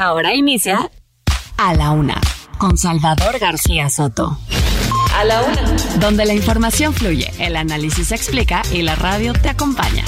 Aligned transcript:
Ahora 0.00 0.32
inicia 0.32 0.92
A 1.56 1.74
la 1.74 1.90
Una 1.90 2.20
con 2.56 2.78
Salvador 2.78 3.40
García 3.40 3.90
Soto. 3.90 4.38
A 5.16 5.24
la 5.24 5.42
Una. 5.42 5.62
Donde 5.98 6.24
la 6.24 6.34
información 6.34 6.94
fluye, 6.94 7.32
el 7.40 7.56
análisis 7.56 8.06
se 8.08 8.14
explica 8.14 8.62
y 8.72 8.82
la 8.82 8.94
radio 8.94 9.32
te 9.32 9.48
acompaña. 9.48 10.04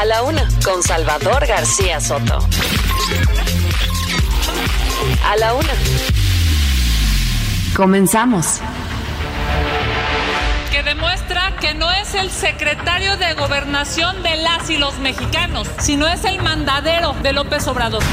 A 0.00 0.04
la 0.04 0.22
Una 0.22 0.48
con 0.64 0.84
Salvador 0.84 1.44
García 1.44 2.00
Soto. 2.00 2.38
A 5.28 5.36
la 5.38 5.54
Una. 5.54 5.72
Comenzamos. 7.74 8.60
que 10.70 10.84
demuestra 10.84 11.56
que 11.60 11.74
no 11.74 11.90
es 11.90 12.14
el 12.14 12.30
secretario 12.30 13.16
de 13.16 13.34
gobernación 13.34 14.22
de 14.22 14.36
las 14.36 14.70
y 14.70 14.78
los 14.78 15.00
mexicanos, 15.00 15.68
sino 15.80 16.06
es 16.06 16.24
el 16.24 16.40
mandadero 16.40 17.12
de 17.24 17.32
López 17.32 17.66
Obrador. 17.66 18.04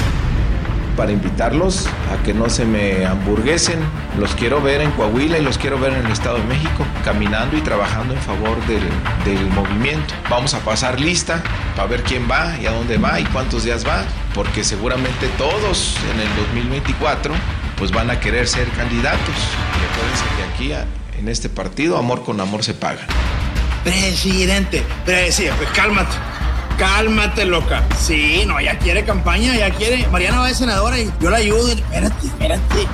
Para 0.98 1.12
invitarlos 1.12 1.88
a 2.12 2.22
que 2.24 2.34
no 2.34 2.50
se 2.50 2.66
me 2.66 3.06
hamburguesen. 3.06 3.80
Los 4.20 4.34
quiero 4.36 4.62
ver 4.62 4.82
en 4.82 4.92
Coahuila 4.92 5.38
y 5.38 5.44
los 5.44 5.58
quiero 5.58 5.80
ver 5.80 5.94
en 5.94 6.06
el 6.06 6.12
Estado 6.12 6.40
de 6.40 6.44
México, 6.46 6.86
caminando 7.06 7.56
y 7.56 7.62
trabajando 7.62 8.14
en 8.16 8.20
favor 8.20 8.60
del, 8.66 8.84
del 9.24 9.48
movimiento. 9.52 10.14
Vamos 10.30 10.56
a 10.56 10.60
pasar 10.60 11.00
lista 11.00 11.42
para 11.76 11.88
ver 11.88 12.04
quién 12.04 12.28
va 12.30 12.58
y 12.60 12.66
a 12.66 12.72
dónde 12.72 12.98
va 12.98 13.20
y 13.20 13.24
cuántos 13.26 13.64
días 13.64 13.88
va, 13.88 14.04
porque 14.34 14.64
seguramente 14.64 15.28
todos 15.38 15.96
en 16.14 16.20
el 16.20 16.36
2024 16.36 17.34
pues 17.78 17.92
van 17.92 18.10
a 18.10 18.20
querer 18.20 18.48
ser 18.48 18.68
candidatos. 18.70 19.36
Y 19.76 19.94
acuérdense 19.94 20.26
que 20.36 20.76
aquí 20.76 20.88
en 21.20 21.30
este 21.30 21.48
partido 21.48 21.98
amor 21.98 22.26
con 22.26 22.42
amor 22.42 22.64
se 22.64 22.74
paga. 22.74 23.06
Presidente, 23.84 24.84
presidente, 25.06 25.58
pues 25.64 25.70
cálmate. 25.76 26.16
Cálmate, 26.78 27.46
loca. 27.46 27.84
Sí, 27.98 28.44
no, 28.46 28.62
ya 28.62 28.78
quiere 28.78 29.04
campaña, 29.04 29.56
ya 29.56 29.72
quiere. 29.72 30.08
Mariana 30.08 30.40
va 30.40 30.48
de 30.48 30.54
senadora 30.54 31.00
y 31.00 31.12
yo 31.20 31.32
la 31.32 31.38
ayudo. 31.38 31.70
Espérate, 31.70 32.28
espérate. 32.28 32.88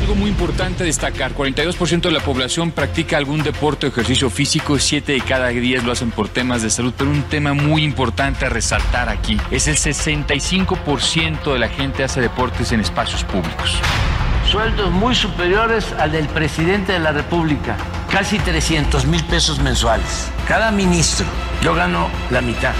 Algo 0.00 0.14
muy 0.16 0.30
importante 0.30 0.82
destacar, 0.82 1.32
42% 1.34 2.00
de 2.00 2.10
la 2.10 2.20
población 2.20 2.72
practica 2.72 3.16
algún 3.18 3.44
deporte 3.44 3.86
o 3.86 3.90
ejercicio 3.90 4.28
físico, 4.28 4.80
7 4.80 5.12
de 5.12 5.20
cada 5.20 5.48
10 5.48 5.84
lo 5.84 5.92
hacen 5.92 6.10
por 6.10 6.28
temas 6.28 6.62
de 6.62 6.70
salud, 6.70 6.92
pero 6.96 7.10
un 7.10 7.22
tema 7.22 7.54
muy 7.54 7.84
importante 7.84 8.46
a 8.46 8.48
resaltar 8.48 9.08
aquí 9.08 9.38
es 9.52 9.68
el 9.68 9.76
65% 9.76 11.52
de 11.52 11.58
la 11.58 11.68
gente 11.68 12.02
hace 12.02 12.20
deportes 12.20 12.72
en 12.72 12.80
espacios 12.80 13.22
públicos. 13.22 13.80
Sueldos 14.50 14.90
muy 14.90 15.14
superiores 15.14 15.92
al 15.98 16.10
del 16.10 16.26
presidente 16.26 16.92
de 16.92 16.98
la 16.98 17.12
República, 17.12 17.76
casi 18.10 18.38
300 18.38 19.04
mil 19.04 19.22
pesos 19.24 19.58
mensuales. 19.58 20.30
Cada 20.48 20.70
ministro, 20.70 21.26
yo 21.60 21.74
gano 21.74 22.08
la 22.30 22.40
mitad. 22.40 22.72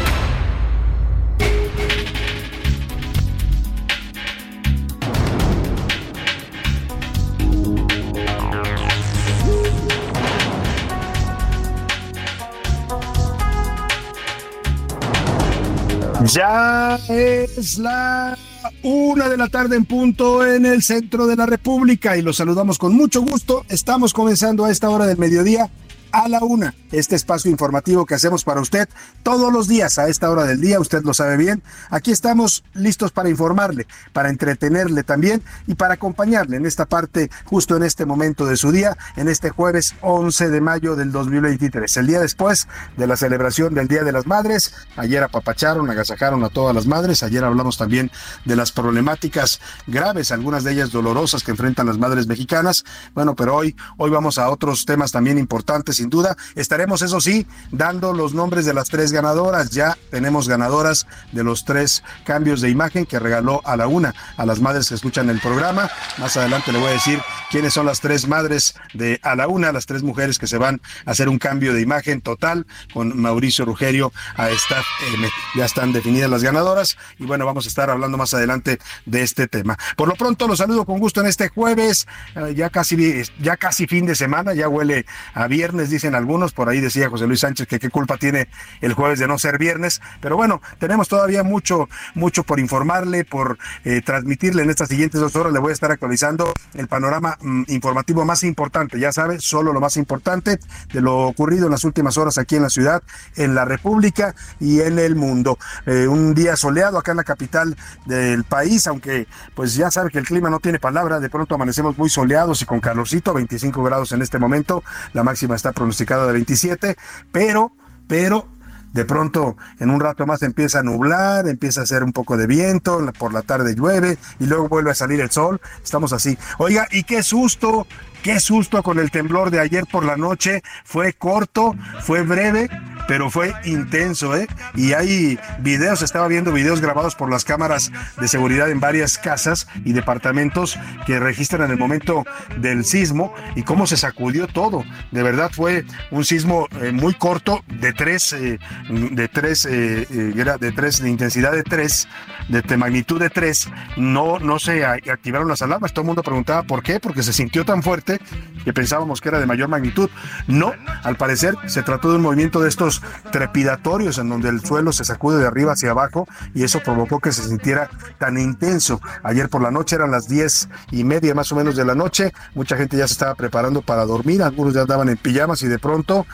Ya 16.33 16.99
es 17.11 17.77
la 17.77 18.39
una 18.83 19.29
de 19.29 19.37
la 19.37 19.49
tarde 19.49 19.77
en 19.77 19.85
punto 19.85 20.45
en 20.47 20.67
el 20.67 20.83
centro 20.83 21.27
de 21.27 21.37
la 21.37 21.47
República 21.47 22.17
y 22.17 22.23
los 22.23 22.37
saludamos 22.37 22.79
con 22.79 22.95
mucho 22.95 23.23
gusto. 23.23 23.65
Estamos 23.69 24.13
comenzando 24.13 24.65
a 24.65 24.71
esta 24.71 24.91
hora 24.91 25.07
del 25.07 25.19
mediodía 25.19 25.71
a 26.13 26.29
la 26.29 26.41
una, 26.41 26.75
este 26.93 27.17
espacio 27.17 27.51
informativo 27.51 28.07
que 28.07 28.15
hacemos 28.15 28.45
para 28.45 28.61
usted 28.61 28.89
todos 29.23 29.53
los 29.53 29.69
días 29.69 29.99
a 29.99 30.09
esta 30.09 30.31
hora 30.31 30.45
del 30.45 30.61
día, 30.61 30.81
usted 30.81 31.03
lo 31.03 31.15
sabe 31.15 31.37
bien. 31.37 31.63
Aquí 31.91 32.11
estamos 32.11 32.65
listos 32.75 33.13
para 33.13 33.29
informarle, 33.29 33.87
para 34.13 34.31
entretenerle 34.31 35.03
también 35.03 35.43
y 35.67 35.75
para 35.75 35.95
acompañarle 35.95 36.57
en 36.57 36.67
esta 36.67 36.87
parte, 36.87 37.31
justo 37.45 37.77
en 37.77 37.83
este 37.83 38.07
momento 38.07 38.47
de 38.47 38.57
su 38.57 38.73
día, 38.73 38.97
en 39.17 39.29
este 39.29 39.51
jueves 39.51 39.95
11 40.01 40.49
de 40.51 40.61
mayo 40.61 40.97
del 40.97 41.13
2023, 41.13 41.97
el 41.99 42.07
día 42.07 42.21
después 42.21 42.69
de 42.97 43.07
la 43.07 43.17
celebración 43.17 43.75
del 43.75 43.89
Día 43.89 44.05
de 44.05 44.13
las 44.13 44.27
Madres. 44.27 44.75
Ayer 44.97 45.23
apapacharon, 45.23 45.91
agasajaron 45.91 46.45
a 46.45 46.49
todas 46.49 46.75
las 46.75 46.87
madres. 46.87 47.23
Ayer 47.23 47.45
hablamos 47.45 47.77
también 47.77 48.11
de 48.45 48.57
las 48.57 48.73
problemáticas 48.73 49.61
graves, 49.87 50.33
algunas 50.33 50.65
de 50.65 50.73
ellas 50.73 50.91
dolorosas 50.91 51.43
que 51.43 51.51
enfrentan 51.51 51.87
las 51.87 51.99
madres 51.99 52.27
mexicanas. 52.27 52.85
Bueno, 53.15 53.35
pero 53.35 53.55
hoy, 53.55 53.77
hoy 53.97 54.11
vamos 54.11 54.39
a 54.39 54.51
otros 54.51 54.85
temas 54.85 55.13
también 55.13 55.39
importantes 55.39 55.98
sin 55.99 56.11
duda. 56.11 56.37
Estaremos, 56.55 57.03
eso 57.03 57.21
sí, 57.21 57.47
dando 57.71 58.13
los 58.13 58.35
nombres 58.35 58.65
de 58.65 58.75
las 58.75 58.89
tres 58.89 59.13
ganadoras. 59.13 59.71
Ya 59.71 59.99
tenemos 60.11 60.49
ganadoras 60.49 61.07
de 61.33 61.45
los 61.45 61.65
tres 61.65 62.03
cambios 62.25 62.61
de 62.61 62.71
imagen 62.71 63.05
que 63.05 63.19
regaló 63.19 63.61
a 63.65 63.77
la 63.77 63.87
una 63.87 64.15
a 64.37 64.47
las 64.47 64.61
madres 64.61 64.89
que 64.89 64.95
escuchan 64.95 65.29
el 65.29 65.41
programa. 65.41 65.91
Más 66.19 66.37
adelante 66.37 66.73
le 66.73 66.79
voy 66.79 66.89
a 66.89 66.93
decir 66.93 67.21
quiénes 67.51 67.75
son 67.75 67.87
las 67.87 68.01
tres 68.01 68.27
madres 68.27 68.75
de 68.95 69.21
a 69.23 69.35
la 69.35 69.49
una, 69.49 69.73
las 69.73 69.87
tres 69.87 70.03
mujeres 70.03 70.39
que 70.39 70.47
se 70.47 70.59
van 70.59 70.81
a 71.05 71.11
hacer 71.11 71.29
un 71.29 71.39
cambio 71.39 71.73
de 71.75 71.81
imagen 71.81 72.21
total 72.21 72.67
con 72.95 73.21
Mauricio 73.21 73.65
Rugerio 73.65 74.13
a 74.37 74.51
Staff 74.51 74.87
M. 75.15 75.29
Ya 75.55 75.65
están 75.65 75.93
definidas 75.93 76.31
las 76.31 76.43
ganadoras 76.43 76.97
y 77.19 77.27
bueno, 77.27 77.45
vamos 77.45 77.67
a 77.67 77.69
estar 77.69 77.91
hablando 77.91 78.17
más 78.17 78.33
adelante 78.35 78.79
de 79.07 79.23
este 79.23 79.49
tema. 79.49 79.77
Por 79.97 80.09
lo 80.09 80.15
pronto 80.15 80.47
los 80.47 80.59
saludo 80.59 80.85
con 80.85 80.99
gusto 80.99 81.21
en 81.21 81.27
este 81.27 81.49
jueves, 81.49 82.07
eh, 82.35 82.55
ya 82.55 82.71
casi 82.71 82.97
ya 83.41 83.57
casi 83.57 83.87
fin 83.87 84.07
de 84.07 84.15
semana, 84.15 84.55
ya 84.55 84.69
huele 84.69 85.07
a 85.35 85.47
viernes, 85.47 85.88
dicen 85.91 86.15
algunos, 86.15 86.53
por 86.53 86.69
ahí 86.69 86.81
decía 86.81 87.09
José 87.09 87.27
Luis 87.27 87.41
Sánchez 87.41 87.67
que 87.67 87.79
qué 87.79 87.91
culpa 87.91 88.17
tiene 88.17 88.49
el 88.81 88.93
jueves 88.93 89.19
de 89.19 89.29
no 89.29 89.39
ser 89.39 89.59
viernes, 89.59 90.01
pero 90.21 90.37
bueno, 90.37 90.61
tenemos 90.79 91.09
todavía 91.09 91.43
mucho, 91.43 91.89
mucho 92.15 92.45
por 92.45 92.61
informarle, 92.61 93.25
por 93.25 93.59
eh, 93.85 94.03
transmitirle 94.03 94.63
en 94.63 94.71
estas 94.71 94.89
siguientes 94.89 95.21
dos 95.21 95.37
horas, 95.37 95.53
le 95.53 95.59
voy 95.59 95.71
a 95.71 95.75
estar 95.75 95.91
actualizando 95.91 96.53
el 96.75 96.89
panorama 96.89 97.37
mm, 97.41 97.65
informativo 97.69 98.25
más 98.25 98.43
importante, 98.43 98.99
ya 98.99 99.13
sabe, 99.13 99.41
solo 99.41 99.73
lo 99.73 99.81
más 99.81 99.97
importante 99.97 100.59
de 100.93 101.01
lo 101.01 101.27
ocurrido 101.27 101.67
en 101.67 101.73
las 101.73 101.85
últimas 101.85 102.17
horas 102.19 102.39
aquí 102.39 102.57
en 102.57 102.63
la 102.63 102.71
ciudad, 102.71 103.03
en 103.37 103.55
la 103.55 103.65
República 103.65 104.35
y 104.61 104.81
en 104.81 104.99
el 104.99 105.15
mundo. 105.17 105.59
Eh, 105.87 106.07
un 106.07 106.35
día 106.35 106.57
soleado 106.57 106.99
acá 106.99 107.13
en 107.13 107.19
la 107.19 107.25
capital 107.25 107.77
del 108.07 108.45
país, 108.45 108.87
aunque 108.87 109.27
pues 109.55 109.75
ya 109.75 109.91
sabe 109.91 110.11
que 110.11 110.19
el 110.19 110.27
clima 110.27 110.51
no 110.51 110.61
tiene 110.61 110.79
palabra, 110.79 111.21
de 111.21 111.31
pronto 111.31 111.55
amanecemos 111.55 111.97
muy 111.99 112.11
soleados 112.11 112.63
y 112.63 112.65
con 112.65 112.81
calorcito, 112.81 113.35
25 113.35 113.83
grados 113.83 114.13
en 114.13 114.23
este 114.23 114.39
momento, 114.39 114.83
la 115.13 115.23
máxima 115.23 115.57
está 115.57 115.73
pronosticada 115.79 116.27
de 116.27 116.33
27, 116.33 116.97
pero, 117.31 117.73
pero 118.09 118.49
de 118.93 119.05
pronto 119.05 119.57
en 119.79 119.91
un 119.91 120.01
rato 120.01 120.27
más 120.27 120.43
empieza 120.43 120.81
a 120.81 120.83
nublar, 120.83 121.47
empieza 121.47 121.81
a 121.81 121.85
hacer 121.85 122.03
un 122.03 122.13
poco 122.13 122.37
de 122.37 122.49
viento, 122.49 123.01
por 123.17 123.33
la 123.33 123.43
tarde 123.43 123.75
llueve 123.75 124.19
y 124.41 124.47
luego 124.47 124.69
vuelve 124.69 124.91
a 124.91 124.95
salir 124.95 125.21
el 125.21 125.31
sol. 125.31 125.61
Estamos 125.83 126.13
así. 126.13 126.37
Oiga, 126.59 126.89
y 126.91 127.05
qué 127.05 127.23
susto, 127.23 127.87
qué 128.23 128.41
susto 128.41 128.83
con 128.83 128.99
el 128.99 129.13
temblor 129.13 129.51
de 129.51 129.61
ayer 129.61 129.85
por 129.87 130.05
la 130.05 130.17
noche. 130.17 130.63
Fue 130.85 131.13
corto, 131.13 131.77
fue 132.01 132.23
breve, 132.23 132.69
pero 133.09 133.31
fue 133.31 133.55
intenso, 133.65 134.37
¿eh? 134.37 134.47
Y 134.77 134.93
hay 134.93 135.41
videos, 135.61 136.03
estaba 136.03 136.29
viendo 136.29 136.53
videos 136.53 136.81
grabados 136.83 137.15
por 137.15 137.31
las 137.31 137.45
cámaras 137.45 137.91
de 138.21 138.29
seguridad 138.29 138.71
en 138.71 138.81
varias 138.81 139.17
casas 139.17 139.67
y 139.85 139.95
departamentos 139.95 140.79
que 141.07 141.19
registran 141.19 141.71
el 141.71 141.79
momento 141.79 142.25
del 142.59 142.85
sismo 142.85 143.35
y 143.57 143.63
cómo 143.63 143.87
se 143.87 143.97
sacudió 143.97 144.47
todo. 144.47 144.85
De 145.11 145.23
verdad 145.23 145.51
fue 145.53 145.87
un 146.11 146.25
sismo 146.25 146.69
eh, 146.83 146.93
muy 146.93 147.15
corto 147.15 147.65
de 147.67 147.95
tres, 147.95 148.33
eh, 148.35 148.59
de 148.91 149.29
tres, 149.29 149.65
eh, 149.65 150.07
eh, 150.11 150.57
de 150.61 150.73
tres, 150.73 151.03
de 151.03 151.09
intensidad 151.09 151.53
de 151.53 151.63
tres, 151.63 152.09
de, 152.49 152.77
magnitud 152.77 153.19
de 153.19 153.31
tres. 153.31 153.69
No, 153.97 154.39
no 154.39 154.59
se 154.59 154.85
activaron 154.85 155.49
las 155.49 155.63
alarmas. 155.63 155.93
Todo 155.93 156.03
el 156.03 156.09
mundo 156.09 156.23
preguntaba 156.23 156.63
por 156.63 156.83
qué, 156.83 157.01
porque 157.01 157.23
se 157.23 157.33
sintió 157.33 157.65
tan 157.65 157.83
fuerte 157.83 158.21
que 158.65 158.73
pensábamos 158.73 159.21
que 159.21 159.31
era 159.31 159.41
de 159.41 159.47
mayor 159.47 159.69
magnitud. 159.69 160.11
No, 160.47 160.75
al 161.03 161.17
parecer 161.17 161.55
se 161.67 161.83
trató 161.83 162.11
de 162.11 162.17
un 162.17 162.23
movimiento 162.23 162.61
de 162.61 162.69
estos 162.69 162.98
trepidatorios 163.33 164.19
en 164.19 164.29
donde 164.29 164.49
el 164.49 164.65
suelo 164.65 164.93
se 164.93 165.05
sacude 165.05 165.39
de 165.39 165.47
arriba 165.47 165.73
hacia 165.73 165.91
abajo 165.91 166.27
y 166.55 166.65
eso 166.65 166.81
provocó 166.81 167.21
que 167.21 167.33
se 167.33 167.43
sintiera 167.43 167.91
tan 168.19 168.39
intenso. 168.39 169.01
Ayer 169.23 169.49
por 169.49 169.63
la 169.63 169.71
noche 169.71 169.97
eran 169.97 170.11
las 170.11 170.29
diez 170.29 170.69
y 170.91 171.05
media 171.05 171.35
más 171.35 171.53
o 171.53 171.57
menos 171.57 171.77
de 171.77 171.85
la 171.85 171.95
noche, 171.95 172.33
mucha 172.55 172.77
gente 172.77 172.97
ya 172.97 173.07
se 173.07 173.13
estaba 173.13 173.35
preparando 173.35 173.83
para 173.83 174.05
dormir, 174.05 174.43
algunos 174.43 174.75
ya 174.75 174.83
andaban 174.83 175.09
en 175.09 175.17
pijamas 175.17 175.63
y 175.63 175.69
de 175.69 175.79
pronto 175.79 176.27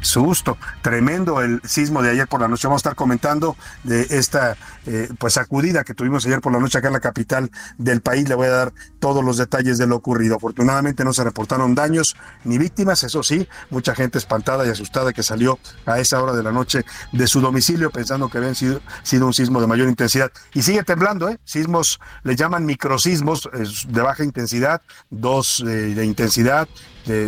Susto, 0.00 0.56
tremendo 0.82 1.40
el 1.40 1.60
sismo 1.64 2.02
de 2.02 2.10
ayer 2.10 2.28
por 2.28 2.40
la 2.40 2.48
noche. 2.48 2.68
Vamos 2.68 2.80
a 2.80 2.82
estar 2.82 2.94
comentando 2.94 3.56
de 3.84 4.02
esta 4.10 4.56
eh, 4.86 5.08
pues 5.18 5.34
sacudida 5.34 5.84
que 5.84 5.94
tuvimos 5.94 6.24
ayer 6.26 6.40
por 6.40 6.52
la 6.52 6.60
noche 6.60 6.78
acá 6.78 6.86
en 6.86 6.94
la 6.94 7.00
capital 7.00 7.50
del 7.78 8.00
país. 8.00 8.28
Le 8.28 8.34
voy 8.34 8.46
a 8.46 8.50
dar 8.50 8.72
todos 9.00 9.24
los 9.24 9.36
detalles 9.36 9.76
de 9.78 9.86
lo 9.86 9.96
ocurrido. 9.96 10.36
Afortunadamente 10.36 11.04
no 11.04 11.12
se 11.12 11.24
reportaron 11.24 11.74
daños 11.74 12.16
ni 12.44 12.58
víctimas, 12.58 13.02
eso 13.02 13.22
sí, 13.22 13.48
mucha 13.70 13.94
gente 13.94 14.18
espantada 14.18 14.66
y 14.66 14.70
asustada 14.70 15.12
que 15.12 15.22
salió 15.22 15.58
a 15.86 15.98
esa 15.98 16.22
hora 16.22 16.32
de 16.32 16.42
la 16.42 16.52
noche 16.52 16.84
de 17.12 17.26
su 17.26 17.40
domicilio 17.40 17.90
pensando 17.90 18.28
que 18.28 18.38
habían 18.38 18.54
sido, 18.54 18.80
sido 19.02 19.26
un 19.26 19.34
sismo 19.34 19.60
de 19.60 19.66
mayor 19.66 19.88
intensidad. 19.88 20.30
Y 20.54 20.62
sigue 20.62 20.82
temblando, 20.84 21.28
¿eh? 21.28 21.38
Sismos 21.44 21.98
le 22.22 22.36
llaman 22.36 22.64
microsismos 22.64 23.48
de 23.88 24.00
baja 24.00 24.24
intensidad, 24.24 24.82
dos 25.10 25.60
eh, 25.60 25.94
de 25.94 26.04
intensidad, 26.04 26.68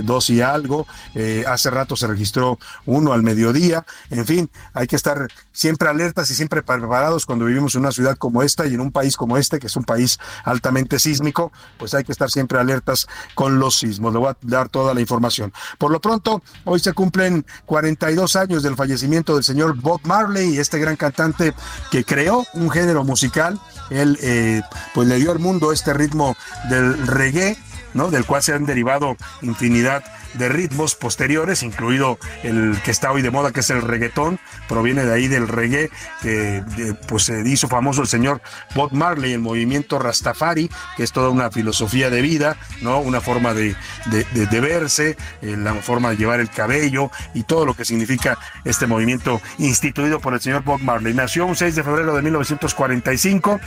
dos 0.02 0.30
y 0.30 0.40
algo. 0.40 0.86
Eh, 1.14 1.44
hace 1.46 1.70
rato 1.70 1.96
se 1.96 2.06
registró 2.06 2.58
uno 2.86 3.12
al 3.12 3.22
mediodía. 3.22 3.84
En 4.10 4.26
fin, 4.26 4.50
hay 4.74 4.86
que 4.86 4.96
estar 4.96 5.28
siempre 5.52 5.88
alertas 5.88 6.30
y 6.30 6.34
siempre 6.34 6.62
preparados 6.62 7.26
cuando 7.26 7.44
vivimos 7.44 7.74
en 7.74 7.82
una 7.82 7.92
ciudad 7.92 8.16
como 8.16 8.42
esta 8.42 8.66
y 8.66 8.74
en 8.74 8.80
un 8.80 8.92
país 8.92 9.16
como 9.16 9.36
este, 9.36 9.58
que 9.58 9.66
es 9.66 9.76
un 9.76 9.84
país 9.84 10.18
altamente 10.44 10.98
sísmico, 10.98 11.52
pues 11.78 11.94
hay 11.94 12.04
que 12.04 12.12
estar 12.12 12.30
siempre 12.30 12.58
alertas 12.58 13.06
con 13.34 13.58
los 13.58 13.78
sismos. 13.78 14.12
Le 14.12 14.18
voy 14.18 14.28
a 14.30 14.36
dar 14.42 14.68
toda 14.68 14.94
la 14.94 15.00
información. 15.00 15.52
Por 15.78 15.90
lo 15.90 16.00
pronto, 16.00 16.42
hoy 16.64 16.80
se 16.80 16.92
cumplen 16.92 17.44
42 17.66 18.36
años 18.36 18.62
del 18.62 18.76
fallecimiento 18.76 19.34
del 19.34 19.44
señor 19.44 19.76
Bob 19.76 20.00
Marley, 20.04 20.58
este 20.58 20.78
gran 20.78 20.96
cantante 20.96 21.54
que 21.90 22.04
creó 22.04 22.44
un 22.54 22.70
género 22.70 23.04
musical. 23.04 23.58
Él 23.90 24.18
eh, 24.22 24.62
pues 24.94 25.08
le 25.08 25.16
dio 25.16 25.32
al 25.32 25.38
mundo 25.38 25.72
este 25.72 25.92
ritmo 25.92 26.36
del 26.68 27.06
reggae 27.06 27.56
¿no? 27.94 28.10
Del 28.10 28.24
cual 28.24 28.42
se 28.42 28.52
han 28.52 28.66
derivado 28.66 29.16
infinidad 29.42 30.04
de 30.34 30.48
ritmos 30.48 30.94
posteriores, 30.94 31.62
incluido 31.62 32.18
el 32.42 32.80
que 32.84 32.90
está 32.90 33.10
hoy 33.10 33.22
de 33.22 33.30
moda, 33.30 33.52
que 33.52 33.60
es 33.60 33.70
el 33.70 33.82
reggaetón, 33.82 34.38
proviene 34.68 35.04
de 35.04 35.12
ahí 35.12 35.28
del 35.28 35.48
reggae, 35.48 35.90
que 36.22 36.62
pues 37.08 37.24
se 37.24 37.42
hizo 37.48 37.68
famoso 37.68 38.02
el 38.02 38.08
señor 38.08 38.40
Bob 38.74 38.92
Marley, 38.92 39.32
el 39.32 39.40
movimiento 39.40 39.98
Rastafari, 39.98 40.70
que 40.96 41.02
es 41.02 41.12
toda 41.12 41.30
una 41.30 41.50
filosofía 41.50 42.10
de 42.10 42.22
vida, 42.22 42.56
¿no? 42.80 43.00
Una 43.00 43.20
forma 43.20 43.54
de, 43.54 43.74
de, 44.06 44.60
verse, 44.60 45.16
eh, 45.42 45.56
la 45.56 45.74
forma 45.74 46.10
de 46.10 46.16
llevar 46.16 46.40
el 46.40 46.50
cabello 46.50 47.10
y 47.34 47.42
todo 47.42 47.66
lo 47.66 47.74
que 47.74 47.84
significa 47.84 48.38
este 48.64 48.86
movimiento 48.86 49.40
instituido 49.58 50.20
por 50.20 50.34
el 50.34 50.40
señor 50.40 50.62
Bob 50.62 50.80
Marley. 50.80 51.14
Nació 51.14 51.46
un 51.46 51.56
6 51.56 51.74
de 51.74 51.82
febrero 51.82 52.14
de 52.14 52.22
1945 52.22 53.60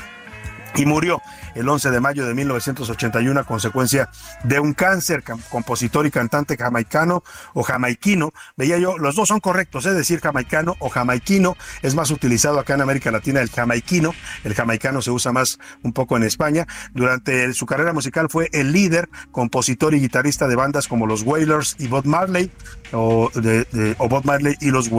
y 0.76 0.86
murió 0.86 1.22
el 1.56 1.70
11 1.70 1.92
de 1.92 2.00
mayo 2.00 2.26
de 2.26 2.34
1981 2.34 3.40
a 3.40 3.44
consecuencia 3.44 4.10
de 4.44 4.60
un 4.60 4.74
cáncer, 4.74 5.24
compositor 5.50 6.06
y 6.06 6.12
cantante 6.12 6.58
jamaicano 6.58 7.24
o 7.54 7.64
jamaiquino. 7.64 8.34
Veía 8.58 8.78
yo, 8.78 8.98
los 8.98 9.16
dos 9.16 9.28
son 9.28 9.40
correctos, 9.40 9.86
es 9.86 9.96
decir, 9.96 10.20
jamaicano 10.20 10.76
o 10.80 10.90
jamaiquino, 10.90 11.56
es 11.82 11.96
más 11.96 12.12
utilizado 12.12 12.60
acá 12.60 12.74
en 12.74 12.82
América 12.82 13.12
Latina 13.12 13.42
el 13.42 13.50
jamaiquino, 13.50 14.14
el 14.44 14.54
jamaicano 14.54 15.02
se 15.02 15.12
usa 15.12 15.32
más 15.32 15.60
un 15.84 15.94
poco 15.94 16.18
en 16.18 16.24
España. 16.24 16.66
Durante 16.94 17.54
su 17.54 17.66
carrera 17.66 17.94
musical 17.94 18.28
fue 18.30 18.50
el 18.52 18.72
líder, 18.72 19.10
compositor 19.32 19.94
y 19.94 20.00
guitarrista 20.00 20.48
de 20.48 20.56
bandas 20.56 20.88
como 20.88 21.06
los 21.06 21.24
Wailers 21.24 21.76
y 21.80 21.88
Bob 21.88 22.06
Marley, 22.06 22.52
o, 22.92 23.32
Bob 24.10 24.26
Marley 24.26 24.56
y 24.60 24.72
los 24.72 24.90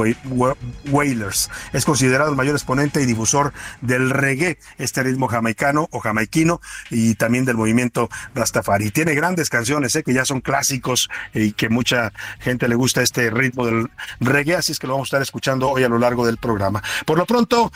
Wailers. 0.90 1.50
Es 1.72 1.84
considerado 1.84 2.30
el 2.30 2.36
mayor 2.36 2.54
exponente 2.54 3.02
y 3.02 3.06
difusor 3.06 3.52
del 3.80 4.10
reggae, 4.10 4.58
este 4.78 5.02
ritmo 5.02 5.28
jamaicano 5.28 5.63
o 5.72 6.00
jamaiquino, 6.00 6.60
y 6.90 7.14
también 7.14 7.44
del 7.44 7.56
movimiento 7.56 8.08
Rastafari. 8.34 8.90
Tiene 8.90 9.14
grandes 9.14 9.48
canciones, 9.48 9.94
¿eh? 9.96 10.02
que 10.02 10.12
ya 10.12 10.24
son 10.24 10.40
clásicos 10.40 11.08
y 11.32 11.52
que 11.52 11.68
mucha 11.68 12.12
gente 12.40 12.68
le 12.68 12.74
gusta 12.74 13.02
este 13.02 13.30
ritmo 13.30 13.66
del 13.66 13.90
reggae, 14.20 14.56
así 14.56 14.72
es 14.72 14.78
que 14.78 14.86
lo 14.86 14.94
vamos 14.94 15.06
a 15.06 15.08
estar 15.08 15.22
escuchando 15.22 15.70
hoy 15.70 15.84
a 15.84 15.88
lo 15.88 15.98
largo 15.98 16.26
del 16.26 16.36
programa. 16.36 16.82
Por 17.06 17.18
lo 17.18 17.26
pronto, 17.26 17.72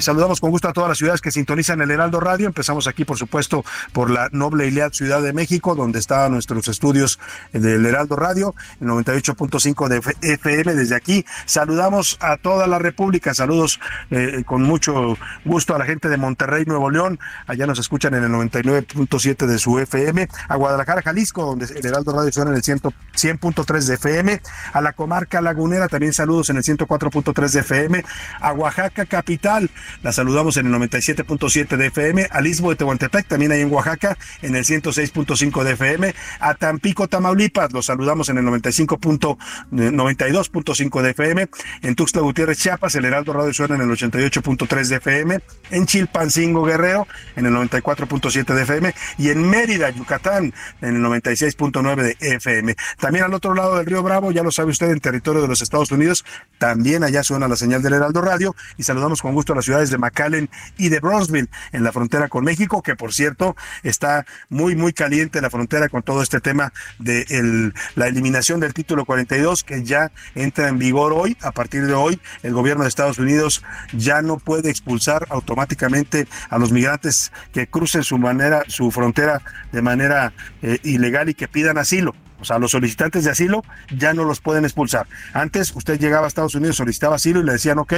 saludamos 0.00 0.40
con 0.40 0.50
gusto 0.50 0.68
a 0.68 0.72
todas 0.72 0.88
las 0.88 0.98
ciudades 0.98 1.20
que 1.20 1.30
sintonizan 1.30 1.80
el 1.80 1.90
Heraldo 1.90 2.20
Radio. 2.20 2.46
Empezamos 2.46 2.86
aquí, 2.86 3.04
por 3.04 3.18
supuesto, 3.18 3.64
por 3.92 4.10
la 4.10 4.28
noble 4.32 4.66
Iliad 4.68 4.92
Ciudad 4.92 5.22
de 5.22 5.32
México, 5.32 5.74
donde 5.74 5.98
están 5.98 6.32
nuestros 6.32 6.68
estudios 6.68 7.18
del 7.52 7.84
Heraldo 7.84 8.16
Radio, 8.16 8.54
el 8.80 8.88
98.5 8.88 9.88
de 9.88 10.34
FM. 10.34 10.74
Desde 10.74 10.94
aquí 10.94 11.24
saludamos 11.46 12.18
a 12.20 12.36
toda 12.36 12.66
la 12.66 12.78
República. 12.78 13.34
Saludos 13.34 13.80
eh, 14.10 14.42
con 14.46 14.62
mucho 14.62 15.16
gusto 15.44 15.74
a 15.74 15.78
la 15.78 15.84
gente 15.84 16.08
de 16.08 16.16
Monterrey, 16.16 16.64
Nuevo 16.66 16.90
León. 16.90 17.18
Allá 17.46 17.66
nos 17.66 17.78
escuchan 17.78 18.14
en 18.14 18.24
el 18.24 18.30
99.7 18.30 19.46
de 19.46 19.58
su 19.58 19.78
FM. 19.78 20.28
A 20.48 20.56
Guadalajara, 20.56 21.02
Jalisco, 21.02 21.44
donde 21.44 21.66
el 21.66 21.84
Heraldo 21.84 22.12
Radio 22.12 22.32
suena 22.32 22.50
en 22.50 22.56
el 22.56 22.62
100.3 22.62 23.86
de 23.86 23.94
FM. 23.94 24.40
A 24.72 24.80
la 24.80 24.92
comarca 24.92 25.40
lagunera, 25.40 25.88
también 25.88 26.12
saludos 26.12 26.50
en 26.50 26.56
el 26.56 26.62
104.3 26.62 27.50
de 27.50 27.60
FM. 27.60 28.04
A 28.40 28.52
Oaxaca, 28.52 29.06
capital, 29.06 29.70
la 30.02 30.12
saludamos 30.12 30.56
en 30.56 30.66
el 30.66 30.72
97.7 30.72 31.76
de 31.76 31.86
FM. 31.86 32.28
Al 32.30 32.46
Istmo 32.46 32.70
de 32.70 32.76
Tehuantepec, 32.76 33.26
también 33.26 33.50
hay 33.52 33.60
en 33.60 33.72
Oaxaca, 33.72 34.16
en 34.42 34.56
el 34.56 34.64
106.5 34.64 35.64
de 35.64 35.72
FM. 35.72 36.14
A 36.40 36.54
Tampico, 36.54 37.08
Tamaulipas, 37.08 37.72
los 37.72 37.86
saludamos 37.86 38.28
en 38.28 38.38
el 38.38 38.44
95.92.5 38.44 41.02
de 41.02 41.10
FM. 41.10 41.48
En 41.82 41.94
Tuxtla 41.94 42.22
Gutiérrez, 42.22 42.58
Chiapas, 42.58 42.94
el 42.94 43.04
Heraldo 43.04 43.32
Radio 43.32 43.52
suena 43.52 43.74
en 43.76 43.82
el 43.82 43.90
88.3 43.90 44.88
de 44.88 44.96
FM. 44.96 45.40
En 45.70 45.86
Chilpancingo, 45.86 46.64
Guerrero, 46.64 47.06
en 47.36 47.46
el 47.46 47.52
94.7 47.54 48.54
de 48.54 48.62
FM. 48.62 48.94
Y 49.18 49.30
en 49.30 49.48
Mérida, 49.48 49.90
Yucatán, 49.90 50.52
en 50.80 50.96
el 50.96 51.02
96.9 51.02 52.02
de 52.02 52.16
FM. 52.20 52.76
También 52.98 53.24
al 53.24 53.34
otro 53.34 53.54
lado 53.54 53.76
del 53.76 53.86
Río 53.86 54.02
Bravo, 54.02 54.32
ya 54.32 54.42
lo 54.42 54.50
sabe 54.50 54.70
usted, 54.70 54.90
en 54.90 55.00
territorio 55.00 55.42
de 55.42 55.48
los 55.48 55.62
Estados 55.62 55.90
Unidos, 55.90 56.24
también 56.58 57.04
allá 57.04 57.22
suena 57.22 57.48
la 57.48 57.56
señal 57.56 57.82
del 57.82 57.94
Heraldo 57.94 58.20
Radio. 58.20 58.54
Y 58.76 58.82
saludamos 58.82 59.22
con 59.22 59.34
gusto 59.34 59.52
a 59.52 59.56
las 59.56 59.64
ciudades 59.64 59.90
de 59.90 59.98
McAllen 59.98 60.50
y 60.76 60.88
de 60.88 61.00
Bronzeville, 61.00 61.48
en 61.72 61.84
la 61.84 61.92
frontera 61.92 62.28
con 62.28 62.44
México, 62.44 62.82
que 62.82 62.96
por 62.96 63.12
cierto 63.12 63.56
está 63.82 64.26
muy, 64.48 64.76
muy 64.76 64.92
caliente 64.92 65.40
la 65.40 65.50
frontera 65.50 65.88
con 65.88 66.02
todo 66.02 66.22
este 66.22 66.40
tema 66.40 66.72
de 66.98 67.72
la 67.94 68.06
eliminación 68.06 68.60
del 68.60 68.74
título 68.74 69.04
42, 69.04 69.64
que 69.64 69.82
ya 69.82 70.10
entra 70.34 70.68
en 70.68 70.78
vigor 70.78 71.12
hoy. 71.12 71.36
A 71.42 71.52
partir 71.52 71.86
de 71.86 71.94
hoy, 71.94 72.20
el 72.42 72.52
gobierno 72.52 72.82
de 72.82 72.88
Estados 72.88 73.18
Unidos 73.18 73.62
ya 73.92 74.22
no 74.22 74.38
puede 74.38 74.70
expulsar 74.70 75.26
automáticamente 75.30 76.26
a 76.48 76.58
los 76.58 76.72
migrantes 76.72 77.11
que 77.52 77.66
crucen 77.66 78.02
su 78.02 78.18
manera, 78.18 78.64
su 78.68 78.90
frontera 78.90 79.42
de 79.72 79.82
manera 79.82 80.32
eh, 80.62 80.78
ilegal 80.82 81.28
y 81.28 81.34
que 81.34 81.48
pidan 81.48 81.78
asilo. 81.78 82.14
O 82.42 82.44
sea, 82.44 82.58
los 82.58 82.72
solicitantes 82.72 83.22
de 83.22 83.30
asilo 83.30 83.62
ya 83.96 84.14
no 84.14 84.24
los 84.24 84.40
pueden 84.40 84.64
expulsar. 84.64 85.06
Antes 85.32 85.72
usted 85.76 86.00
llegaba 86.00 86.26
a 86.26 86.28
Estados 86.28 86.56
Unidos, 86.56 86.74
solicitaba 86.74 87.14
asilo 87.14 87.40
y 87.40 87.44
le 87.44 87.52
decían, 87.52 87.78
ok, 87.78 87.94